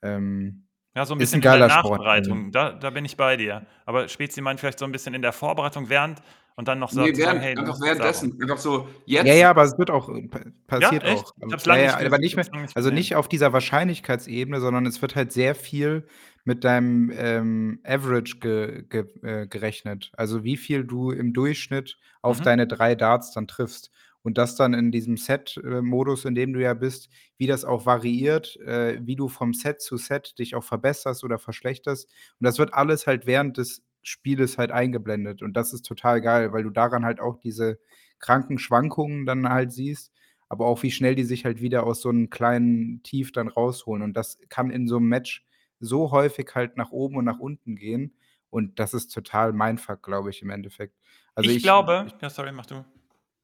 [0.02, 3.36] ähm, Ja, so ein bisschen ein in der Sport, Nachbereitung, da, da bin ich bei
[3.36, 3.66] dir.
[3.86, 6.20] Aber Spezi meint vielleicht so ein bisschen in der Vorbereitung während
[6.56, 9.26] und dann noch so nee, zu sagen, während, hey, einfach währenddessen, einfach so jetzt.
[9.26, 11.26] ja, ja, aber es wird auch äh, pa- passiert echt?
[11.26, 11.32] auch.
[11.46, 13.14] Ich hab's ja, lange ja, nicht aber nicht ich mehr, hab's lange nicht also nicht
[13.16, 16.06] auf dieser Wahrscheinlichkeitsebene, sondern es wird halt sehr viel
[16.44, 20.10] mit deinem ähm, Average ge, ge, äh, gerechnet.
[20.16, 22.44] Also wie viel du im Durchschnitt auf Mhm.
[22.44, 23.90] deine drei Darts dann triffst.
[24.24, 27.08] Und das dann in diesem Set-Modus, in dem du ja bist,
[27.38, 31.38] wie das auch variiert, äh, wie du vom Set zu Set dich auch verbesserst oder
[31.40, 32.06] verschlechterst.
[32.38, 35.42] Und das wird alles halt während des Spieles halt eingeblendet.
[35.42, 37.78] Und das ist total geil, weil du daran halt auch diese
[38.18, 40.12] kranken Schwankungen dann halt siehst,
[40.48, 44.02] aber auch wie schnell die sich halt wieder aus so einem kleinen Tief dann rausholen.
[44.02, 45.44] Und das kann in so einem Match
[45.80, 48.14] so häufig halt nach oben und nach unten gehen.
[48.50, 50.94] Und das ist total Mindfuck, glaube ich, im Endeffekt.
[51.34, 52.84] Also ich, glaube, ja, sorry, mach du.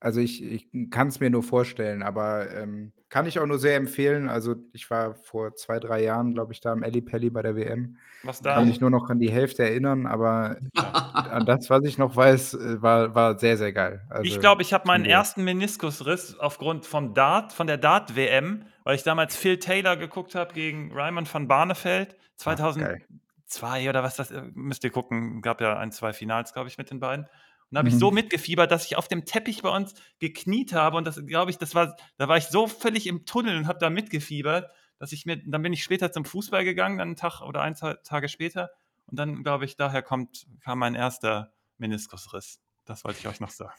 [0.01, 3.77] Also ich, ich kann es mir nur vorstellen, aber ähm, kann ich auch nur sehr
[3.77, 4.29] empfehlen.
[4.29, 7.57] Also ich war vor zwei, drei Jahren, glaube ich, da im Elli Pelli bei der
[7.57, 7.97] WM.
[8.23, 8.65] Was Kann da?
[8.65, 10.59] mich nur noch an die Hälfte erinnern, aber
[11.15, 14.05] an das, was ich noch weiß, äh, war, war sehr, sehr geil.
[14.09, 15.13] Also, ich glaube, ich habe meinen gut.
[15.13, 20.53] ersten Meniskusriss aufgrund vom Dart, von der Dart-WM, weil ich damals Phil Taylor geguckt habe
[20.53, 22.17] gegen Raymond van Barneveld.
[22.45, 23.03] Ach, geil.
[23.47, 26.79] 2002 oder was das, äh, müsst ihr gucken, gab ja ein, zwei Finals, glaube ich,
[26.79, 27.27] mit den beiden.
[27.71, 27.99] Und da habe ich Mhm.
[27.99, 31.59] so mitgefiebert, dass ich auf dem Teppich bei uns gekniet habe und das, glaube ich,
[31.59, 35.27] das war, da war ich so völlig im Tunnel und habe da mitgefiebert, dass ich
[35.27, 38.29] mir, dann bin ich später zum Fußball gegangen, dann einen Tag oder ein, zwei Tage
[38.29, 38.71] später
[39.07, 42.61] und dann, glaube ich, daher kommt, kam mein erster Meniskusriss.
[42.87, 43.73] Das wollte ich euch noch sagen.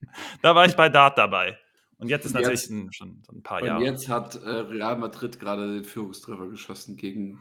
[0.42, 1.58] Da war ich bei Dart dabei.
[1.98, 3.82] Und jetzt ist Und natürlich jetzt- ein, schon so ein paar Und Jahre.
[3.84, 7.40] jetzt hat äh, Real Madrid gerade den Führungstreffer geschossen gegen.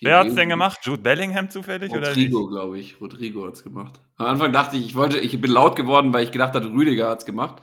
[0.00, 0.78] Wer hat es denn gemacht?
[0.82, 1.92] Jude Bellingham zufällig?
[1.92, 3.00] Rodrigo, glaube ich.
[3.00, 4.00] Rodrigo hat es gemacht.
[4.16, 7.10] Am Anfang dachte ich, ich wollte, ich bin laut geworden, weil ich gedacht hatte, Rüdiger
[7.10, 7.62] hat es gemacht.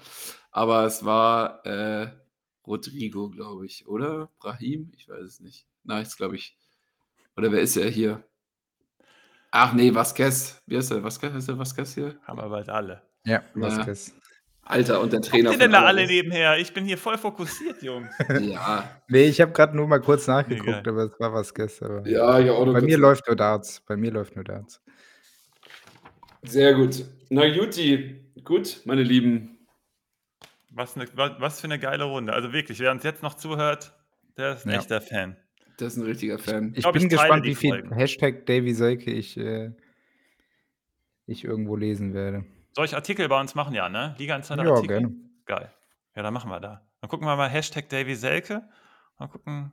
[0.51, 2.11] Aber es war äh,
[2.65, 3.87] Rodrigo, glaube ich.
[3.87, 4.29] Oder?
[4.39, 4.91] Brahim?
[4.97, 5.65] Ich weiß es nicht.
[5.83, 6.57] Nein, ist glaube ich.
[7.37, 8.23] Oder wer ist er hier?
[9.51, 10.61] Ach nee, Vasquez.
[10.65, 11.03] Wie heißt er?
[11.03, 11.33] Vasquez?
[11.33, 12.19] Ist der Vasquez hier?
[12.23, 13.01] Haben wir bald alle.
[13.23, 13.85] Ja, Ja.
[14.67, 16.57] Alter, und der Trainer ihr denn da alle nebenher?
[16.57, 18.09] Ich bin hier voll fokussiert, Jungs.
[18.41, 20.89] Ja, Nee, ich habe gerade nur mal kurz nachgeguckt, Egal.
[20.89, 21.81] aber es war Vasquez.
[21.83, 23.81] Aber ja, ja, auch noch Bei mir läuft nur Darts.
[23.87, 24.81] Bei mir läuft nur Darts.
[26.41, 27.05] Sehr gut.
[27.29, 28.21] Na, Juti.
[28.43, 29.59] Gut, meine Lieben.
[30.71, 32.33] Was, ne, was, was für eine geile Runde.
[32.33, 33.93] Also wirklich, wer uns jetzt noch zuhört,
[34.37, 34.79] der ist ein Ja.
[34.79, 35.37] echter Fan.
[35.77, 36.73] Das ist ein richtiger Fan.
[36.75, 37.93] Ich glaub, bin ich teile gespannt, wie viel Folgen.
[37.93, 39.71] Hashtag Davy Selke ich, äh,
[41.27, 42.45] ich irgendwo lesen werde.
[42.75, 43.73] Soll ich Artikel bei uns machen?
[43.73, 44.15] Ja, ne?
[44.17, 44.99] Liga Insider Ja, Artikel.
[44.99, 45.15] gerne.
[45.45, 45.73] Geil.
[46.15, 46.87] Ja, dann machen wir da.
[47.01, 48.67] Dann gucken wir mal Hashtag Davy Selke.
[49.17, 49.71] Mal gucken.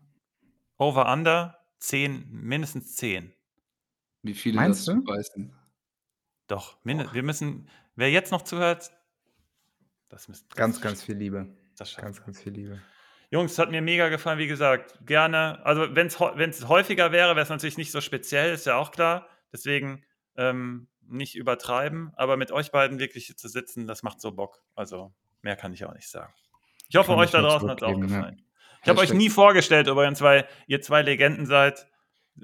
[0.78, 3.32] Over Under 10, mindestens 10.
[4.22, 5.02] Wie viele Meinst das du?
[5.04, 5.52] beißen?
[6.46, 8.90] Doch, minde, wir müssen, wer jetzt noch zuhört,
[10.08, 10.54] das müsste.
[10.54, 11.48] Ganz, ganz viel Liebe.
[11.76, 12.24] Das Ganz, wir.
[12.24, 12.80] ganz viel Liebe.
[13.30, 14.98] Jungs, es hat mir mega gefallen, wie gesagt.
[15.06, 18.90] Gerne, also wenn es häufiger wäre, wäre es natürlich nicht so speziell, ist ja auch
[18.90, 19.26] klar.
[19.52, 20.04] Deswegen
[20.36, 24.62] ähm, nicht übertreiben, aber mit euch beiden wirklich hier zu sitzen, das macht so Bock.
[24.74, 26.32] Also mehr kann ich auch nicht sagen.
[26.88, 28.42] Ich hoffe, Kann euch da draußen hat es auch gefallen.
[28.82, 31.86] Ich habe euch nie vorgestellt übrigens, weil ihr zwei Legenden seid.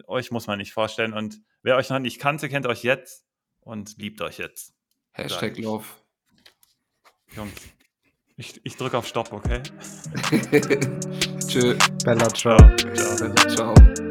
[0.07, 1.13] Euch muss man nicht vorstellen.
[1.13, 3.27] Und wer euch noch nicht kannte, kennt euch jetzt
[3.61, 4.75] und liebt euch jetzt.
[5.13, 5.85] Hashtag Love.
[7.35, 7.53] Jungs,
[8.37, 9.61] ich, ich drücke auf Stopp, okay?
[11.49, 11.77] Tschö.
[12.05, 12.57] Bella, ciao.
[12.77, 13.35] Ciao.
[13.49, 14.08] Ciao.